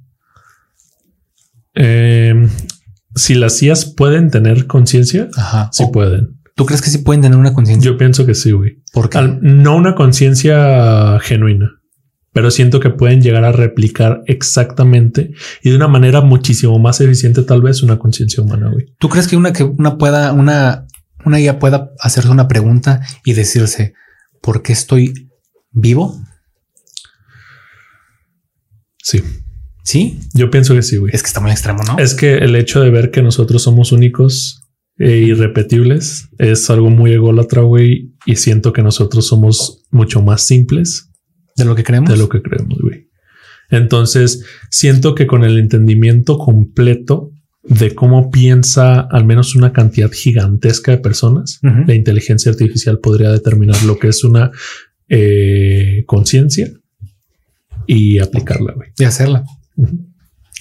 Em, 1.74 2.48
si 3.14 3.34
las 3.34 3.62
IAs 3.62 3.84
pueden 3.86 4.30
tener 4.30 4.66
conciencia, 4.66 5.28
Ajá. 5.36 5.68
sí 5.72 5.84
O- 5.84 5.92
pueden. 5.92 6.40
¿Tú 6.54 6.64
crees 6.64 6.80
que 6.80 6.88
sí 6.88 6.98
pueden 6.98 7.20
tener 7.20 7.36
una 7.38 7.52
conciencia? 7.52 7.90
Yo 7.90 7.98
pienso 7.98 8.24
que 8.24 8.34
sí, 8.34 8.52
güey. 8.52 8.82
Porque 8.94 9.20
no 9.42 9.76
una 9.76 9.94
conciencia 9.94 11.18
genuina, 11.20 11.70
pero 12.32 12.50
siento 12.50 12.80
que 12.80 12.88
pueden 12.88 13.20
llegar 13.20 13.44
a 13.44 13.52
replicar 13.52 14.22
exactamente 14.26 15.32
y 15.62 15.68
de 15.68 15.76
una 15.76 15.86
manera 15.88 16.22
muchísimo 16.22 16.78
más 16.78 16.98
eficiente, 17.02 17.42
tal 17.42 17.60
vez, 17.60 17.82
una 17.82 17.98
conciencia 17.98 18.42
humana, 18.42 18.70
güey. 18.72 18.86
¿Tú 18.98 19.10
crees 19.10 19.28
que 19.28 19.36
una 19.36 19.52
que 19.52 19.64
una 19.64 19.98
pueda, 19.98 20.32
una, 20.32 20.86
una 21.26 21.38
IA 21.38 21.58
pueda 21.58 21.90
hacerse 22.00 22.30
una 22.30 22.48
pregunta 22.48 23.02
y 23.22 23.34
decirse 23.34 23.92
¿por 24.46 24.62
qué 24.62 24.72
estoy 24.72 25.12
vivo? 25.72 26.18
Sí, 29.02 29.22
Sí, 29.86 30.18
yo 30.34 30.50
pienso 30.50 30.74
que 30.74 30.82
sí, 30.82 30.96
güey. 30.96 31.14
es 31.14 31.22
que 31.22 31.28
está 31.28 31.38
muy 31.38 31.52
extremo, 31.52 31.80
¿no? 31.84 31.96
Es 31.98 32.14
que 32.14 32.38
el 32.38 32.56
hecho 32.56 32.80
de 32.80 32.90
ver 32.90 33.12
que 33.12 33.22
nosotros 33.22 33.62
somos 33.62 33.92
únicos 33.92 34.64
e 34.98 35.18
irrepetibles 35.18 36.28
es 36.38 36.68
algo 36.70 36.90
muy 36.90 37.12
ególatra, 37.12 37.62
güey, 37.62 38.16
y 38.26 38.34
siento 38.34 38.72
que 38.72 38.82
nosotros 38.82 39.28
somos 39.28 39.84
mucho 39.92 40.22
más 40.22 40.44
simples 40.44 41.12
de 41.54 41.66
lo 41.66 41.76
que 41.76 41.84
creemos. 41.84 42.10
de 42.10 42.16
lo 42.16 42.28
que 42.28 42.42
creemos, 42.42 42.80
güey. 42.80 43.10
Entonces, 43.70 44.44
siento 44.70 45.14
que 45.14 45.28
con 45.28 45.44
el 45.44 45.56
entendimiento 45.56 46.36
completo 46.36 47.30
de 47.68 47.94
cómo 47.94 48.30
piensa 48.30 49.00
al 49.00 49.24
menos 49.24 49.56
una 49.56 49.72
cantidad 49.72 50.10
gigantesca 50.10 50.92
de 50.92 50.98
personas, 50.98 51.58
la 51.62 51.94
inteligencia 51.94 52.50
artificial 52.50 53.00
podría 53.00 53.30
determinar 53.30 53.82
lo 53.82 53.98
que 53.98 54.08
es 54.08 54.22
una 54.24 54.52
eh, 55.08 56.04
conciencia 56.06 56.70
y 57.86 58.18
aplicarla, 58.18 58.72
güey. 58.74 58.90
de 58.96 59.06
hacerla. 59.06 59.44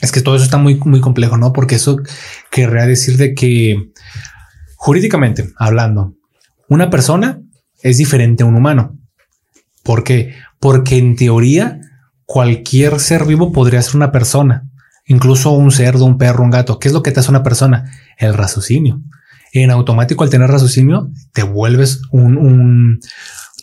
Es 0.02 0.12
que 0.12 0.22
todo 0.22 0.36
eso 0.36 0.46
está 0.46 0.58
muy, 0.58 0.76
muy 0.76 1.00
complejo, 1.00 1.38
¿no? 1.38 1.54
Porque 1.54 1.76
eso 1.76 1.98
querría 2.52 2.86
decir 2.86 3.18
de 3.18 3.34
que 3.34 3.92
jurídicamente 4.76 5.50
hablando, 5.58 6.16
una 6.70 6.90
persona 6.90 7.42
es 7.82 7.98
diferente 7.98 8.44
a 8.44 8.48
un 8.48 8.56
humano. 8.56 8.98
¿Por 9.84 10.04
qué? 10.04 10.34
Porque 10.60 10.98
en 10.98 11.16
teoría 11.16 11.80
cualquier 12.26 13.00
ser 13.00 13.26
vivo 13.26 13.52
podría 13.52 13.82
ser 13.82 13.96
una 13.96 14.12
persona, 14.12 14.68
incluso 15.06 15.52
un 15.52 15.72
cerdo, 15.72 16.06
un 16.06 16.18
perro, 16.18 16.44
un 16.44 16.52
gato. 16.52 16.80
¿Qué 16.80 16.88
es 16.88 16.94
lo 16.94 17.04
que 17.04 17.12
te 17.12 17.20
hace 17.20 17.30
una 17.30 17.44
persona? 17.44 17.92
El 18.18 18.34
raciocinio. 18.34 19.02
En 19.54 19.72
automático, 19.72 20.24
al 20.24 20.30
tener 20.30 20.50
raciocinio, 20.50 21.10
te 21.34 21.44
vuelves 21.44 22.02
un, 22.12 22.38
un- 22.38 23.00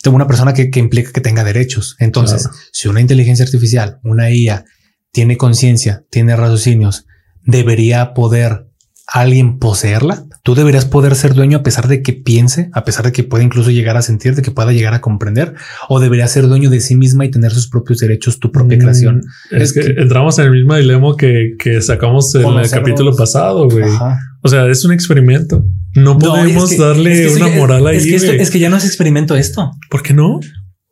una 0.05 0.27
persona 0.27 0.53
que, 0.53 0.69
que 0.69 0.79
implica 0.79 1.11
que 1.11 1.21
tenga 1.21 1.43
derechos. 1.43 1.95
Entonces, 1.99 2.43
Claro. 2.43 2.57
si 2.71 2.87
una 2.89 2.99
inteligencia 3.01 3.45
artificial, 3.45 3.99
una 4.03 4.29
IA, 4.31 4.65
tiene 5.11 5.37
conciencia, 5.37 6.03
tiene 6.09 6.35
raciocinios, 6.35 7.05
debería 7.45 8.13
poder 8.13 8.67
alguien 9.07 9.59
poseerla. 9.59 10.23
Tú 10.43 10.55
deberías 10.55 10.85
poder 10.85 11.15
ser 11.15 11.33
dueño 11.33 11.57
a 11.59 11.63
pesar 11.63 11.87
de 11.87 12.01
que 12.01 12.13
piense, 12.13 12.69
a 12.73 12.83
pesar 12.83 13.05
de 13.05 13.11
que 13.11 13.23
pueda 13.23 13.43
incluso 13.43 13.69
llegar 13.71 13.95
a 13.97 14.01
sentir, 14.01 14.35
de 14.35 14.41
que 14.41 14.51
pueda 14.51 14.71
llegar 14.71 14.93
a 14.93 15.01
comprender, 15.01 15.53
o 15.89 15.99
debería 15.99 16.27
ser 16.27 16.47
dueño 16.47 16.69
de 16.69 16.79
sí 16.81 16.95
misma 16.95 17.25
y 17.25 17.31
tener 17.31 17.51
sus 17.51 17.69
propios 17.69 17.99
derechos, 17.99 18.39
tu 18.39 18.51
propia 18.51 18.77
Mm, 18.77 18.81
creación. 18.81 19.21
Es, 19.51 19.61
Es 19.61 19.73
que, 19.73 19.93
que- 19.93 20.01
entramos 20.01 20.39
en 20.39 20.45
el 20.45 20.51
mismo 20.51 20.75
dilema 20.75 21.15
que, 21.17 21.55
que 21.59 21.81
sacamos 21.81 22.33
en 22.35 22.45
el 22.47 22.69
capítulo 22.69 23.15
pasado, 23.15 23.69
güey. 23.69 23.85
O 24.41 24.49
sea, 24.49 24.67
es 24.67 24.83
un 24.85 24.91
experimento. 24.91 25.63
No 25.95 26.13
No, 26.15 26.19
podemos 26.19 26.71
es 26.71 26.77
que- 26.77 26.83
darle 26.83 27.11
es 27.13 27.19
que 27.19 27.25
eso 27.37 27.45
una 27.45 27.55
moral 27.55 27.87
ahí. 27.87 27.97
Es 27.97 28.03
que, 28.05 28.15
esto- 28.15 28.31
es 28.31 28.51
que 28.51 28.59
ya 28.59 28.69
no 28.69 28.77
es 28.77 28.85
experimento 28.85 29.35
esto. 29.35 29.71
¿Por 29.89 30.01
qué 30.03 30.13
no? 30.13 30.39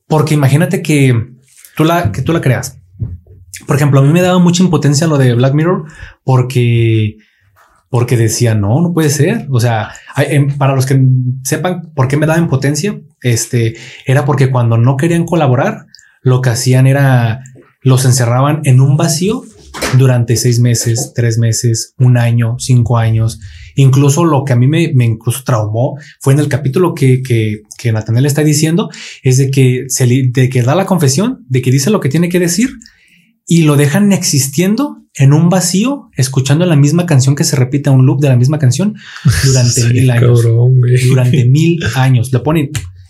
Porque 0.07 0.33
imagínate 0.33 0.81
que 0.81 1.13
tú 1.75 1.83
la, 1.83 2.11
que 2.11 2.21
tú 2.21 2.31
la 2.33 2.41
creas. 2.41 2.77
Por 3.67 3.75
ejemplo, 3.75 3.99
a 3.99 4.03
mí 4.03 4.11
me 4.13 4.21
daba 4.21 4.39
mucha 4.39 4.63
impotencia 4.63 5.07
lo 5.07 5.17
de 5.17 5.33
Black 5.35 5.53
Mirror 5.53 5.85
porque, 6.23 7.15
porque 7.91 8.15
decía 8.15 8.55
no, 8.55 8.81
no 8.81 8.93
puede 8.93 9.09
ser. 9.09 9.45
O 9.51 9.59
sea, 9.59 9.91
em, 10.17 10.57
para 10.57 10.73
los 10.73 10.87
que 10.87 10.99
sepan 11.43 11.91
por 11.93 12.07
qué 12.07 12.17
me 12.17 12.25
daba 12.25 12.39
impotencia, 12.39 12.99
este 13.21 13.75
era 14.07 14.25
porque 14.25 14.49
cuando 14.49 14.77
no 14.77 14.95
querían 14.95 15.25
colaborar, 15.25 15.85
lo 16.23 16.41
que 16.41 16.49
hacían 16.51 16.87
era 16.87 17.43
los 17.81 18.05
encerraban 18.05 18.61
en 18.63 18.79
un 18.79 18.95
vacío 18.95 19.43
durante 19.97 20.37
seis 20.37 20.59
meses, 20.59 21.11
tres 21.13 21.37
meses, 21.37 21.93
un 21.97 22.17
año, 22.17 22.55
cinco 22.59 22.97
años. 22.97 23.41
Incluso 23.75 24.23
lo 24.23 24.45
que 24.45 24.53
a 24.53 24.55
mí 24.55 24.67
me, 24.67 24.93
me 24.93 25.03
incluso 25.03 25.43
traumó 25.43 25.97
fue 26.21 26.31
en 26.31 26.39
el 26.39 26.47
capítulo 26.47 26.93
que, 26.93 27.21
que, 27.21 27.63
que 27.77 27.91
Nathaniel 27.91 28.25
está 28.25 28.41
diciendo, 28.43 28.89
es 29.21 29.37
de 29.37 29.51
que 29.51 29.85
se 29.89 30.07
de 30.07 30.49
que 30.49 30.63
da 30.63 30.75
la 30.75 30.85
confesión, 30.85 31.45
de 31.49 31.61
que 31.61 31.71
dice 31.71 31.89
lo 31.89 31.99
que 31.99 32.09
tiene 32.09 32.29
que 32.29 32.39
decir 32.39 32.69
y 33.53 33.63
lo 33.63 33.75
dejan 33.75 34.13
existiendo 34.13 34.97
en 35.15 35.33
un 35.33 35.49
vacío, 35.49 36.09
escuchando 36.15 36.65
la 36.65 36.77
misma 36.77 37.05
canción 37.05 37.35
que 37.35 37.43
se 37.43 37.57
repite 37.57 37.89
a 37.89 37.91
un 37.91 38.05
loop 38.05 38.21
de 38.21 38.29
la 38.29 38.37
misma 38.37 38.59
canción 38.59 38.95
durante 39.45 39.81
Sí, 39.81 39.93
mil 39.93 40.09
años. 40.09 40.41
cabrón. 40.41 40.73
Durante 41.09 41.45
mil 41.49 41.79
años. 41.95 42.31
Le 42.31 42.39
ponen 42.39 42.69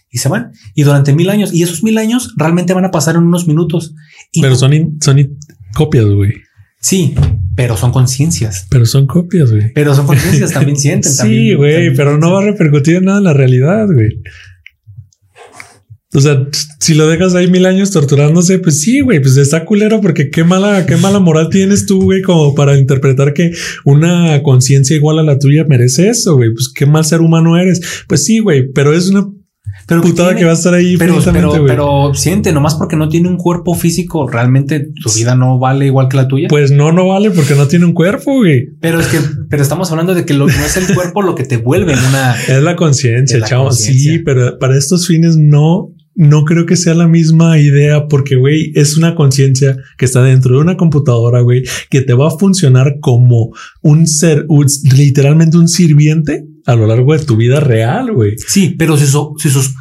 y 0.09 0.17
se 0.17 0.29
van. 0.29 0.51
Y 0.73 0.81
durante 0.81 1.13
mil 1.13 1.29
años. 1.29 1.53
Y 1.53 1.61
esos 1.61 1.83
mil 1.83 1.97
años 1.99 2.33
realmente 2.37 2.73
van 2.73 2.85
a 2.85 2.89
pasar 2.89 3.17
en 3.17 3.21
unos 3.23 3.47
minutos. 3.47 3.93
Y 4.31 4.41
Pero 4.41 4.55
son, 4.55 4.73
in- 4.73 4.97
son 4.99 5.19
in- 5.19 5.37
copias, 5.75 6.05
güey. 6.05 6.33
sí, 6.81 7.13
pero 7.55 7.77
son 7.77 7.91
conciencias. 7.91 8.65
Pero 8.71 8.87
son 8.87 9.05
copias, 9.05 9.51
güey. 9.51 9.71
Pero 9.75 9.93
son 9.93 10.07
conciencias, 10.07 10.53
también 10.53 10.77
sienten. 10.77 11.11
Sí, 11.21 11.53
güey, 11.53 11.95
pero 11.95 12.17
no 12.17 12.31
va 12.33 12.39
a 12.41 12.45
repercutir 12.45 12.95
en 12.95 13.05
nada 13.05 13.19
en 13.19 13.25
la 13.25 13.33
realidad, 13.33 13.85
güey. 13.85 14.09
O 16.13 16.19
sea, 16.19 16.45
si 16.79 16.93
lo 16.93 17.07
dejas 17.07 17.35
ahí 17.35 17.49
mil 17.49 17.65
años 17.65 17.91
torturándose, 17.91 18.59
pues 18.59 18.81
sí, 18.81 18.99
güey, 18.99 19.21
pues 19.21 19.37
está 19.37 19.63
culero 19.63 20.01
porque 20.01 20.29
qué 20.29 20.43
mala, 20.43 20.85
qué 20.85 20.97
mala 20.97 21.19
moral 21.19 21.47
tienes 21.49 21.85
tú, 21.85 22.01
güey, 22.03 22.21
como 22.21 22.53
para 22.53 22.77
interpretar 22.77 23.33
que 23.33 23.51
una 23.85 24.41
conciencia 24.43 24.95
igual 24.95 25.19
a 25.19 25.23
la 25.23 25.39
tuya 25.39 25.63
merece 25.63 26.09
eso, 26.09 26.35
güey. 26.35 26.53
Pues 26.53 26.69
qué 26.73 26.85
mal 26.85 27.05
ser 27.05 27.21
humano 27.21 27.57
eres. 27.57 27.79
Pues 28.07 28.25
sí, 28.25 28.39
güey, 28.39 28.69
pero 28.73 28.93
es 28.93 29.09
una 29.09 29.25
Pero 29.87 30.01
putada 30.01 30.29
tiene- 30.29 30.39
que 30.41 30.45
va 30.45 30.51
a 30.51 30.55
estar 30.55 30.73
ahí 30.73 30.97
Pero, 30.97 31.17
pero, 31.31 31.65
pero 31.65 32.13
siente, 32.13 32.51
nomás 32.51 32.75
porque 32.75 32.97
no 32.97 33.07
tiene 33.07 33.29
un 33.29 33.37
cuerpo 33.37 33.73
físico, 33.73 34.27
realmente 34.27 34.89
su 35.01 35.17
vida 35.17 35.35
no 35.35 35.59
vale 35.59 35.85
igual 35.85 36.09
que 36.09 36.17
la 36.17 36.27
tuya. 36.27 36.47
Pues 36.49 36.71
no, 36.71 36.91
no 36.91 37.07
vale 37.07 37.31
porque 37.31 37.55
no 37.55 37.67
tiene 37.69 37.85
un 37.85 37.93
cuerpo, 37.93 38.35
güey. 38.35 38.67
pero 38.81 38.99
es 38.99 39.07
que, 39.07 39.19
pero 39.49 39.63
estamos 39.63 39.89
hablando 39.91 40.13
de 40.13 40.25
que 40.25 40.33
lo, 40.33 40.45
no 40.47 40.65
es 40.65 40.75
el 40.75 40.93
cuerpo 40.93 41.21
lo 41.21 41.35
que 41.35 41.45
te 41.45 41.55
vuelve 41.55 41.93
en 41.93 41.99
una. 41.99 42.35
Es 42.49 42.61
la 42.61 42.75
conciencia, 42.75 43.41
chavo. 43.45 43.71
Sí, 43.71 44.19
pero 44.19 44.59
para 44.59 44.77
estos 44.77 45.07
fines 45.07 45.37
no, 45.37 45.93
no 46.15 46.43
creo 46.43 46.65
que 46.65 46.75
sea 46.75 46.93
la 46.93 47.07
misma 47.07 47.57
idea 47.57 48.07
porque, 48.07 48.35
güey, 48.35 48.71
es 48.75 48.97
una 48.97 49.15
conciencia 49.15 49.77
que 49.97 50.05
está 50.05 50.21
dentro 50.21 50.55
de 50.55 50.61
una 50.61 50.77
computadora, 50.77 51.41
güey, 51.41 51.63
que 51.89 52.01
te 52.01 52.13
va 52.13 52.27
a 52.27 52.37
funcionar 52.37 52.95
como 52.99 53.49
un 53.81 54.07
ser, 54.07 54.45
un- 54.49 54.67
literalmente 54.95 55.57
un 55.57 55.67
sirviente 55.67 56.45
a 56.65 56.75
lo 56.75 56.85
largo 56.85 57.13
de 57.17 57.23
tu 57.25 57.37
vida 57.37 57.59
real, 57.59 58.11
güey. 58.13 58.35
Sí, 58.37 58.75
pero 58.77 58.97
si, 58.97 59.07
su- 59.07 59.33
si 59.39 59.49
sus, 59.49 59.73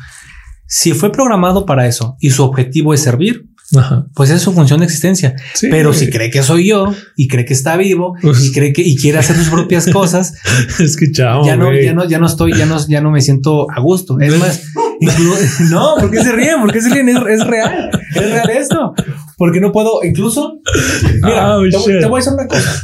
si 0.66 0.92
fue 0.92 1.10
programado 1.12 1.66
para 1.66 1.86
eso 1.86 2.16
y 2.20 2.30
su 2.30 2.42
objetivo 2.44 2.94
es 2.94 3.00
servir, 3.02 3.46
Ajá. 3.76 4.06
pues 4.14 4.30
es 4.30 4.40
su 4.42 4.52
función 4.52 4.80
de 4.80 4.86
existencia. 4.86 5.34
Sí, 5.54 5.68
Pero 5.70 5.90
güey. 5.90 6.00
si 6.00 6.10
cree 6.10 6.30
que 6.30 6.42
soy 6.42 6.68
yo 6.68 6.92
y 7.16 7.28
cree 7.28 7.44
que 7.44 7.52
está 7.54 7.76
vivo 7.76 8.14
Pues- 8.20 8.44
y 8.46 8.52
cree 8.52 8.72
que 8.72 8.82
y 8.82 8.96
quiere 8.96 9.18
hacer 9.18 9.36
sus 9.36 9.48
propias 9.48 9.86
cosas, 9.90 10.34
es 10.80 10.96
que 10.96 11.10
chavo, 11.12 11.44
ya 11.46 11.56
no, 11.56 11.66
güey. 11.66 11.84
ya 11.84 11.92
no, 11.92 12.08
ya 12.08 12.18
no 12.18 12.26
estoy, 12.26 12.52
ya 12.56 12.66
no, 12.66 12.84
ya 12.88 13.00
no 13.00 13.10
me 13.12 13.20
siento 13.20 13.70
a 13.70 13.80
gusto. 13.80 14.18
Es 14.20 14.36
más, 14.38 14.62
inclu- 15.00 15.70
no, 15.70 15.94
¿por 15.98 16.10
qué 16.10 16.22
se 16.22 16.32
ríen? 16.32 16.60
¿Por 16.60 16.72
qué 16.72 16.80
se 16.80 16.90
ríen? 16.90 17.08
Es, 17.08 17.16
es 17.40 17.46
real, 17.46 17.90
es 18.14 18.30
real 18.30 18.50
esto. 18.50 18.94
Porque 19.36 19.60
no 19.60 19.72
puedo, 19.72 20.02
incluso, 20.04 20.58
mira, 21.22 21.56
Oh, 21.56 21.62
te, 21.70 21.76
voy- 21.76 21.92
shit. 21.92 22.00
te 22.00 22.06
voy 22.06 22.20
a 22.20 22.24
decir 22.24 22.32
una 22.34 22.46
cosa. 22.46 22.82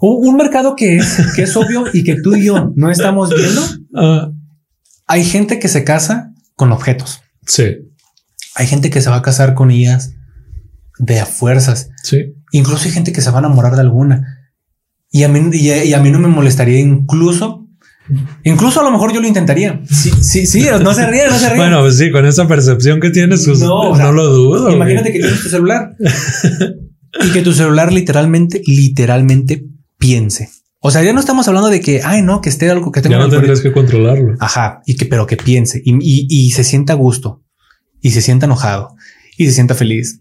Un, 0.00 0.28
un 0.28 0.36
mercado 0.36 0.76
que 0.76 0.96
es, 0.98 1.32
que 1.34 1.42
es 1.42 1.56
obvio 1.56 1.84
y 1.92 2.04
que 2.04 2.16
tú 2.20 2.34
y 2.36 2.44
yo 2.44 2.72
no 2.76 2.90
estamos 2.90 3.30
viendo. 3.34 3.62
Ah, 3.96 4.30
Hay 5.06 5.24
gente 5.24 5.58
que 5.58 5.68
se 5.68 5.84
casa 5.84 6.32
con 6.56 6.70
objetos. 6.72 7.22
sí, 7.46 7.64
Hay 8.56 8.66
gente 8.66 8.90
que 8.90 9.00
se 9.00 9.10
va 9.10 9.16
a 9.16 9.22
casar 9.22 9.54
con 9.54 9.70
ellas 9.70 10.12
de 10.98 11.18
a 11.20 11.26
fuerzas. 11.26 11.90
sí. 12.02 12.34
Incluso 12.52 12.84
hay 12.84 12.92
gente 12.92 13.10
que 13.12 13.20
se 13.20 13.30
va 13.30 13.38
a 13.38 13.40
enamorar 13.40 13.74
de 13.74 13.80
alguna. 13.80 14.38
Y 15.10 15.24
a 15.24 15.28
mí, 15.28 15.40
y 15.56 15.70
a, 15.70 15.84
y 15.84 15.92
a 15.92 15.98
mí 16.00 16.10
no 16.12 16.20
me 16.20 16.28
molestaría 16.28 16.78
incluso, 16.78 17.63
incluso 18.42 18.80
a 18.80 18.84
lo 18.84 18.90
mejor 18.90 19.12
yo 19.12 19.20
lo 19.20 19.26
intentaría. 19.28 19.80
Sí, 19.90 20.10
sí, 20.20 20.46
sí, 20.46 20.66
no 20.82 20.92
se 20.94 21.06
ríe, 21.06 21.26
no 21.28 21.38
se 21.38 21.48
ríe. 21.48 21.56
Bueno, 21.58 21.80
pues 21.80 21.96
sí, 21.98 22.10
con 22.10 22.26
esa 22.26 22.46
percepción 22.46 23.00
que 23.00 23.10
tienes, 23.10 23.44
pues, 23.46 23.60
No, 23.60 23.66
no, 23.68 23.90
o 23.90 23.96
sea, 23.96 24.12
lo 24.12 24.26
dudo. 24.32 24.70
Imagínate 24.70 25.10
güey. 25.10 25.20
que 25.20 25.26
tienes 25.26 25.42
tu 25.42 25.48
celular 25.48 25.90
y 27.24 27.32
que 27.32 27.42
tu 27.42 27.52
celular 27.52 27.92
literalmente, 27.92 28.62
literalmente 28.66 29.64
piense. 29.98 30.50
O 30.80 30.90
sea, 30.90 31.02
ya 31.02 31.12
no 31.14 31.20
estamos 31.20 31.48
hablando 31.48 31.70
de 31.70 31.80
que, 31.80 32.02
ay, 32.04 32.20
no, 32.22 32.40
que 32.42 32.50
esté 32.50 32.70
algo 32.70 32.92
que 32.92 33.00
tenga 33.00 33.16
ya 33.18 33.24
no 33.24 33.30
tendrías 33.30 33.60
que 33.62 33.72
controlarlo. 33.72 34.34
Ajá, 34.38 34.82
y 34.84 34.96
que, 34.96 35.06
pero 35.06 35.26
que 35.26 35.36
piense 35.38 35.80
y, 35.82 35.94
y- 35.94 36.26
y 36.28 36.50
se 36.50 36.62
sienta 36.64 36.92
a 36.92 36.96
gusto 36.96 37.42
y 38.02 38.10
se 38.10 38.20
sienta 38.20 38.44
enojado 38.44 38.94
y 39.38 39.46
se 39.46 39.52
sienta 39.52 39.74
feliz. 39.74 40.20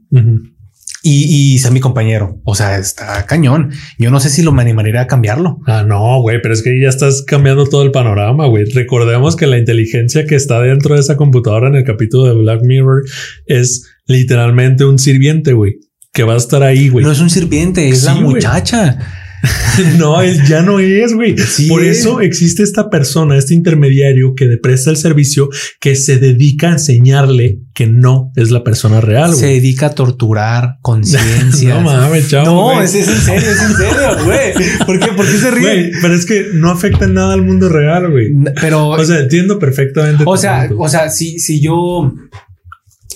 Y, 1.06 1.54
y 1.54 1.60
sea 1.60 1.70
mi 1.70 1.82
compañero. 1.82 2.40
O 2.46 2.56
sea, 2.56 2.78
está 2.80 3.26
cañón. 3.26 3.72
Yo 4.00 4.10
no 4.10 4.20
sé 4.22 4.30
si 4.30 4.42
lo 4.42 4.54
me 4.54 4.62
animaría 4.62 5.02
a 5.02 5.08
cambiarlo. 5.08 5.60
Ah, 5.68 5.84
no, 5.86 6.22
güey, 6.22 6.42
pero 6.42 6.54
es 6.54 6.64
que 6.64 6.82
ya 6.82 6.88
estás 6.88 7.22
cambiando 7.22 7.66
todo 7.66 7.84
el 7.84 7.92
panorama, 7.92 8.48
güey. 8.48 8.64
Recordemos 8.72 9.36
que 9.36 9.46
la 9.46 9.58
inteligencia 9.58 10.26
que 10.26 10.36
está 10.36 10.62
dentro 10.62 10.96
de 10.96 11.02
esa 11.02 11.18
computadora 11.18 11.68
en 11.68 11.76
el 11.76 11.84
capítulo 11.84 12.24
de 12.24 12.42
Black 12.42 12.62
Mirror 12.64 13.04
es 13.46 13.86
literalmente 14.08 14.86
un 14.86 14.98
sirviente, 14.98 15.54
güey, 15.54 15.74
que 16.14 16.24
va 16.24 16.36
a 16.36 16.38
estar 16.38 16.64
ahí, 16.64 16.88
güey. 16.90 17.04
No 17.04 17.12
es 17.12 17.20
un 17.20 17.30
sirviente, 17.30 17.90
es 17.90 18.04
la 18.04 18.14
Sí, 18.14 18.22
muchacha. 18.22 18.98
no, 19.98 20.22
él 20.22 20.42
ya 20.46 20.62
no 20.62 20.80
es, 20.80 21.14
güey. 21.14 21.36
Por 21.68 21.84
eso 21.84 22.22
existe 22.22 22.64
esta 22.64 22.90
persona, 22.90 23.38
este 23.38 23.54
intermediario 23.54 24.36
que 24.36 24.48
presta 24.62 24.90
el 24.90 24.98
servicio 24.98 25.50
que 25.80 25.96
se 25.96 26.18
dedica 26.18 26.70
a 26.70 26.74
enseñarle 26.74 27.60
que 27.74 27.88
no 27.88 28.32
es 28.36 28.52
la 28.52 28.64
persona 28.64 29.02
real. 29.02 29.36
Se 29.36 29.48
dedica 29.48 29.88
a 29.88 29.96
torturar 29.96 30.78
conciencia. 30.82 31.74
no 31.76 31.82
mames, 31.82 32.30
chao. 32.30 32.46
No, 32.46 32.82
es, 32.82 32.96
en 32.96 33.06
serio, 33.06 33.50
es 33.50 33.62
en 33.62 33.76
serio, 33.76 34.24
güey. 34.24 34.54
¿Por 34.86 35.00
qué? 35.00 35.08
¿Por 35.12 35.26
qué 35.26 35.38
se 35.38 35.52
ríe? 35.52 35.92
pero 36.02 36.14
es 36.14 36.26
que 36.26 36.48
no 36.54 36.70
afecta 36.70 37.08
nada 37.08 37.34
al 37.34 37.42
mundo 37.42 37.68
real, 37.68 38.12
güey. 38.12 38.30
Pero, 38.62 38.90
o 38.90 39.04
sea, 39.04 39.20
entiendo 39.20 39.60
perfectamente. 39.60 40.24
O 40.26 40.38
sea, 40.38 40.70
o 40.78 40.88
sea, 40.88 41.10
si, 41.10 41.40
si 41.40 41.60
yo 41.60 42.14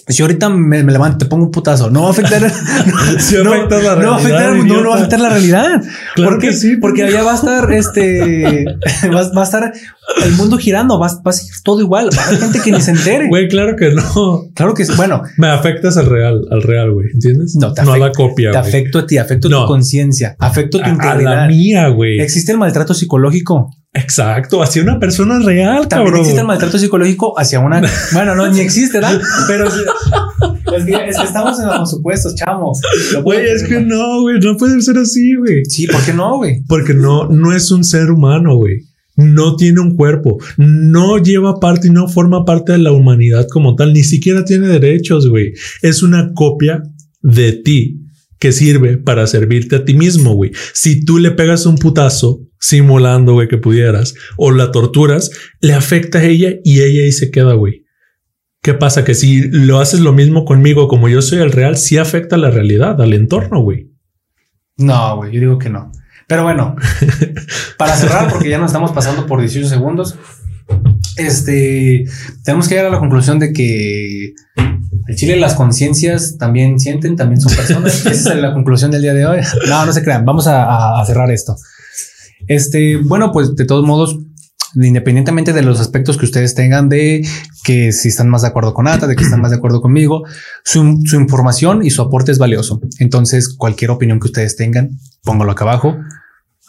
si 0.08 0.22
ahorita 0.22 0.50
me, 0.50 0.84
levanto, 0.84 1.18
te 1.18 1.26
pongo 1.26 1.46
un 1.46 1.52
putazo, 1.52 1.90
no 1.90 2.04
va 2.04 2.08
a 2.08 2.12
afectar, 2.12 2.42
no, 3.44 3.44
no, 3.44 3.82
la 3.82 3.96
no, 3.96 4.08
va 4.08 4.16
a 4.16 4.18
afectar 4.18 4.56
no, 4.56 4.64
no, 4.64 4.90
va 4.90 4.96
a 4.96 4.98
afectar 5.00 5.20
la 5.20 5.30
realidad. 5.30 5.82
Claro 6.16 6.32
porque, 6.32 6.48
que 6.48 6.54
sí. 6.54 6.78
Porque 6.78 7.04
allá 7.04 7.24
va 7.24 7.34
a 7.34 7.36
estar 7.36 7.72
este, 7.74 8.66
va, 9.14 9.30
va, 9.34 9.42
a 9.42 9.44
estar 9.44 9.74
el 10.24 10.32
mundo 10.34 10.58
girando, 10.58 10.98
va, 10.98 11.08
va 11.08 11.32
a 11.32 11.34
seguir 11.34 11.54
todo 11.64 11.82
igual. 11.82 12.10
Va 12.18 12.24
a 12.24 12.28
haber 12.28 12.40
gente 12.40 12.62
que 12.62 12.72
ni 12.72 12.80
se 12.80 12.92
entere. 12.92 13.28
Güey, 13.28 13.50
claro 13.50 13.76
que 13.76 13.92
no. 13.92 14.46
Claro 14.56 14.74
que 14.74 14.86
sí. 14.86 14.94
Bueno, 14.96 15.24
me 15.38 15.48
afectas 15.48 15.98
al 15.98 16.06
real, 16.06 16.42
al 16.52 16.62
real, 16.64 16.94
güey. 16.94 17.08
¿Entiendes? 17.14 17.56
No, 17.56 17.74
te 17.74 17.84
no 17.84 17.94
a 17.94 17.98
la 17.98 18.12
copia. 18.12 18.52
Te 18.52 18.58
afecto 18.58 19.00
a 19.00 19.06
ti, 19.06 19.18
afecto 19.18 19.50
a 19.50 19.62
tu 19.62 19.68
conciencia, 19.68 20.38
afecto 20.40 20.80
a 20.80 20.84
tu 20.84 20.90
integridad. 20.90 21.34
A 21.34 21.36
la 21.42 21.48
mía, 21.48 21.88
güey. 21.90 22.22
Existe 22.22 22.54
el 22.54 22.58
maltrato 22.58 22.94
psicológico. 22.94 23.72
Exacto, 23.94 24.62
hacia 24.62 24.84
una 24.84 25.00
persona 25.00 25.40
real, 25.40 25.88
También 25.88 26.18
existe 26.18 26.42
el 26.42 26.48
maltrato 26.48 26.78
psicológico 26.78 27.38
hacia 27.40 27.60
una. 27.60 27.82
bueno, 28.14 28.36
no, 28.36 28.48
ni 28.48 28.60
existe, 28.60 29.00
¿verdad? 29.00 29.20
Pero 29.48 29.68
es 29.68 29.74
que, 30.86 31.10
estamos 31.10 31.60
en 31.60 31.68
los 31.68 31.90
supuestos, 31.90 32.36
chamos. 32.36 32.80
Güey, 33.24 33.48
es 33.48 33.64
que 33.64 33.80
no, 33.80 34.22
güey, 34.22 34.40
no 34.40 34.56
puede 34.58 34.82
ser 34.82 34.98
así, 34.98 35.36
güey. 35.36 35.64
Sí, 35.66 35.88
¿por 35.88 36.04
qué 36.04 36.14
no, 36.14 36.38
güey? 36.38 36.62
Porque 36.68 36.94
no, 36.94 37.28
no 37.30 37.54
es 37.54 37.72
un 37.72 37.84
ser 37.84 38.12
humano, 38.12 38.58
güey. 38.58 38.82
No 39.16 39.56
tiene 39.56 39.80
un 39.80 39.96
cuerpo, 39.96 40.38
no 40.58 41.18
lleva 41.18 41.60
parte 41.60 41.88
y 41.88 41.92
no 41.92 42.08
forma 42.08 42.46
parte 42.46 42.74
de 42.74 42.78
la 42.78 42.92
humanidad 42.92 43.48
como 43.52 43.76
tal, 43.76 43.94
ni 43.94 44.04
siquiera 44.04 44.46
tiene 44.46 44.68
derechos, 44.68 45.28
güey. 45.28 45.54
Es 45.82 46.04
una 46.04 46.34
copia 46.36 46.84
de 47.24 47.54
ti 47.54 48.07
que 48.40 48.52
sirve 48.52 48.98
para 48.98 49.28
servirte 49.28 49.78
a 49.78 49.86
ti 49.86 49.94
mismo, 49.94 50.34
güey. 50.34 50.52
Si 50.74 51.04
tú 51.04 51.18
le 51.18 51.32
pegas 51.32 51.66
un 51.66 51.78
putazo 51.78 52.42
simulando, 52.60 53.34
güey, 53.34 53.48
que 53.48 53.58
pudieras, 53.58 54.14
o 54.38 54.52
la 54.52 54.72
torturas, 54.72 55.32
le 55.62 55.74
afecta 55.74 56.20
a 56.20 56.24
ella 56.24 56.56
y 56.64 56.82
ella 56.82 57.04
ahí 57.04 57.12
se 57.12 57.32
queda, 57.32 57.54
güey. 57.54 57.86
¿Qué 58.62 58.74
pasa? 58.74 59.06
Que 59.06 59.14
si 59.14 59.42
lo 59.50 59.80
haces 59.80 60.00
lo 60.02 60.14
mismo 60.14 60.44
conmigo, 60.44 60.88
como 60.88 61.08
yo 61.08 61.22
soy 61.22 61.40
el 61.40 61.52
real, 61.52 61.78
sí 61.78 61.98
afecta 61.98 62.36
a 62.36 62.40
la 62.40 62.52
realidad, 62.52 63.02
al 63.02 63.14
entorno, 63.14 63.62
güey. 63.62 63.92
No, 64.78 65.18
güey, 65.18 65.32
yo 65.32 65.40
digo 65.40 65.58
que 65.58 65.70
no. 65.70 65.92
Pero 66.28 66.44
bueno, 66.44 66.76
para 67.78 67.96
cerrar, 67.96 68.30
porque 68.30 68.50
ya 68.50 68.58
nos 68.58 68.72
estamos 68.72 68.92
pasando 68.92 69.26
por 69.26 69.40
18 69.40 69.68
segundos, 69.68 70.18
este, 71.16 72.06
tenemos 72.44 72.68
que 72.68 72.76
llegar 72.76 72.88
a 72.88 72.96
la 72.96 73.00
conclusión 73.00 73.40
de 73.40 73.54
que 73.54 74.34
el 75.08 75.16
Chile 75.16 75.38
las 75.38 75.56
conciencias 75.56 76.38
también 76.38 76.80
sienten, 76.80 77.16
también 77.16 77.42
son 77.42 77.56
personas. 77.56 78.06
Esa 78.06 78.34
es 78.34 78.42
la 78.42 78.54
conclusión 78.54 78.92
del 78.92 79.02
día 79.02 79.14
de 79.14 79.26
hoy. 79.26 79.40
No, 79.68 79.86
no 79.86 79.94
se 79.94 80.04
crean. 80.04 80.26
Vamos 80.26 80.48
a 80.48 81.04
cerrar 81.06 81.32
esto. 81.32 81.56
Este, 82.48 82.98
bueno, 82.98 83.32
pues 83.32 83.56
de 83.56 83.66
todos 83.66 83.86
modos, 83.86 84.18
independientemente 84.76 85.54
de 85.54 85.62
los 85.62 85.80
aspectos 85.80 86.18
que 86.18 86.26
ustedes 86.26 86.56
tengan 86.56 86.90
de 86.90 87.26
que 87.64 87.92
si 87.92 88.08
están 88.08 88.30
más 88.30 88.42
de 88.44 88.48
acuerdo 88.48 88.74
con 88.74 88.88
Ata, 88.88 89.08
de 89.08 89.16
que 89.16 89.24
están 89.24 89.42
más 89.42 89.52
de 89.52 89.58
acuerdo 89.58 89.82
conmigo, 89.82 90.24
su, 90.64 91.00
su 91.06 91.18
información 91.18 91.84
y 91.84 91.90
su 91.90 92.02
aporte 92.02 92.32
es 92.32 92.38
valioso. 92.38 92.80
Entonces, 93.00 93.50
cualquier 93.50 93.92
opinión 93.92 94.20
que 94.20 94.28
ustedes 94.28 94.56
tengan, 94.56 94.92
póngalo 95.24 95.52
acá 95.52 95.66
abajo 95.66 95.98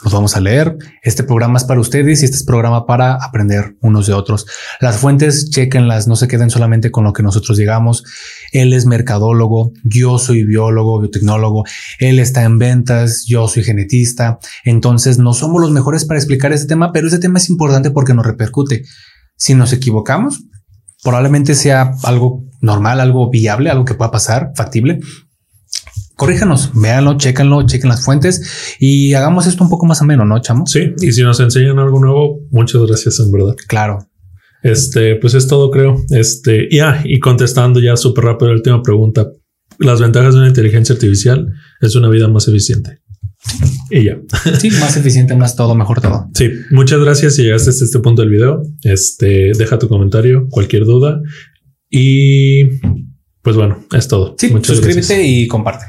los 0.02 0.12
vamos 0.12 0.36
a 0.36 0.40
leer. 0.40 0.76
Este 1.02 1.24
programa 1.24 1.58
es 1.58 1.64
para 1.64 1.80
ustedes 1.80 2.22
y 2.22 2.24
este 2.24 2.36
es 2.36 2.44
programa 2.44 2.86
para 2.86 3.14
aprender 3.14 3.76
unos 3.80 4.06
de 4.06 4.12
otros. 4.12 4.46
Las 4.80 4.98
fuentes, 4.98 5.50
chequenlas, 5.50 6.06
no 6.06 6.14
se 6.14 6.28
queden 6.28 6.50
solamente 6.50 6.90
con 6.90 7.04
lo 7.04 7.12
que 7.12 7.22
nosotros 7.22 7.58
llegamos. 7.58 8.04
Él 8.52 8.72
es 8.72 8.86
mercadólogo, 8.86 9.72
yo 9.82 10.18
soy 10.18 10.44
biólogo, 10.44 11.00
biotecnólogo, 11.00 11.64
él 11.98 12.20
está 12.20 12.44
en 12.44 12.58
ventas, 12.58 13.24
yo 13.26 13.48
soy 13.48 13.64
genetista. 13.64 14.38
Entonces 14.64 15.18
no 15.18 15.32
somos 15.32 15.60
los 15.60 15.72
mejores 15.72 16.04
para 16.04 16.18
explicar 16.18 16.52
este 16.52 16.68
tema, 16.68 16.92
pero 16.92 17.08
este 17.08 17.18
tema 17.18 17.38
es 17.38 17.50
importante 17.50 17.90
porque 17.90 18.14
nos 18.14 18.26
repercute. 18.26 18.84
Si 19.36 19.54
nos 19.54 19.72
equivocamos, 19.72 20.44
probablemente 21.02 21.54
sea 21.54 21.92
algo 22.04 22.44
normal, 22.60 23.00
algo 23.00 23.30
viable, 23.30 23.70
algo 23.70 23.84
que 23.84 23.94
pueda 23.94 24.10
pasar, 24.10 24.52
factible, 24.54 25.00
corríjanos, 26.19 26.73
véanlo, 26.74 27.16
chéquenlo, 27.16 27.65
chequen 27.65 27.89
las 27.89 28.05
fuentes 28.05 28.77
y 28.81 29.15
hagamos 29.15 29.47
esto 29.47 29.62
un 29.62 29.70
poco 29.70 29.86
más 29.86 30.03
ameno, 30.03 30.24
¿no, 30.24 30.40
chamo? 30.40 30.66
Sí, 30.66 30.93
y 31.01 31.12
si 31.12 31.23
nos 31.23 31.39
enseñan 31.39 31.78
algo 31.78 32.01
nuevo, 32.01 32.40
muchas 32.51 32.82
gracias, 32.82 33.20
en 33.20 33.31
verdad. 33.31 33.55
Claro. 33.69 34.01
Este, 34.65 35.15
pues 35.15 35.35
es 35.35 35.47
todo, 35.47 35.70
creo. 35.70 36.03
Este, 36.11 36.69
ya, 36.73 36.90
ah, 36.90 37.03
y 37.05 37.20
contestando 37.20 37.78
ya 37.78 37.97
súper 37.97 38.24
rápido 38.24 38.49
la 38.49 38.57
última 38.57 38.82
pregunta. 38.82 39.28
Las 39.78 40.01
ventajas 40.01 40.35
de 40.35 40.40
una 40.40 40.49
inteligencia 40.49 40.93
artificial 40.93 41.53
es 41.81 41.95
una 41.95 42.09
vida 42.09 42.27
más 42.27 42.49
eficiente. 42.49 42.99
Y 43.89 44.03
ya. 44.03 44.19
Sí, 44.59 44.73
más 44.73 44.97
eficiente, 44.97 45.36
más 45.36 45.55
todo, 45.55 45.77
mejor 45.77 46.01
todo. 46.01 46.28
Sí, 46.35 46.51
muchas 46.73 46.99
gracias 46.99 47.36
si 47.36 47.45
llegaste 47.45 47.70
hasta 47.70 47.85
este 47.85 48.01
punto 48.01 48.23
del 48.23 48.32
video. 48.32 48.61
Este, 48.82 49.53
deja 49.57 49.78
tu 49.78 49.86
comentario, 49.86 50.49
cualquier 50.51 50.85
duda. 50.85 51.20
Y 51.89 52.65
pues 53.40 53.55
bueno, 53.55 53.86
es 53.93 54.09
todo. 54.09 54.35
Sí, 54.36 54.53
suscríbete 54.62 55.24
y 55.24 55.47
comparte. 55.47 55.85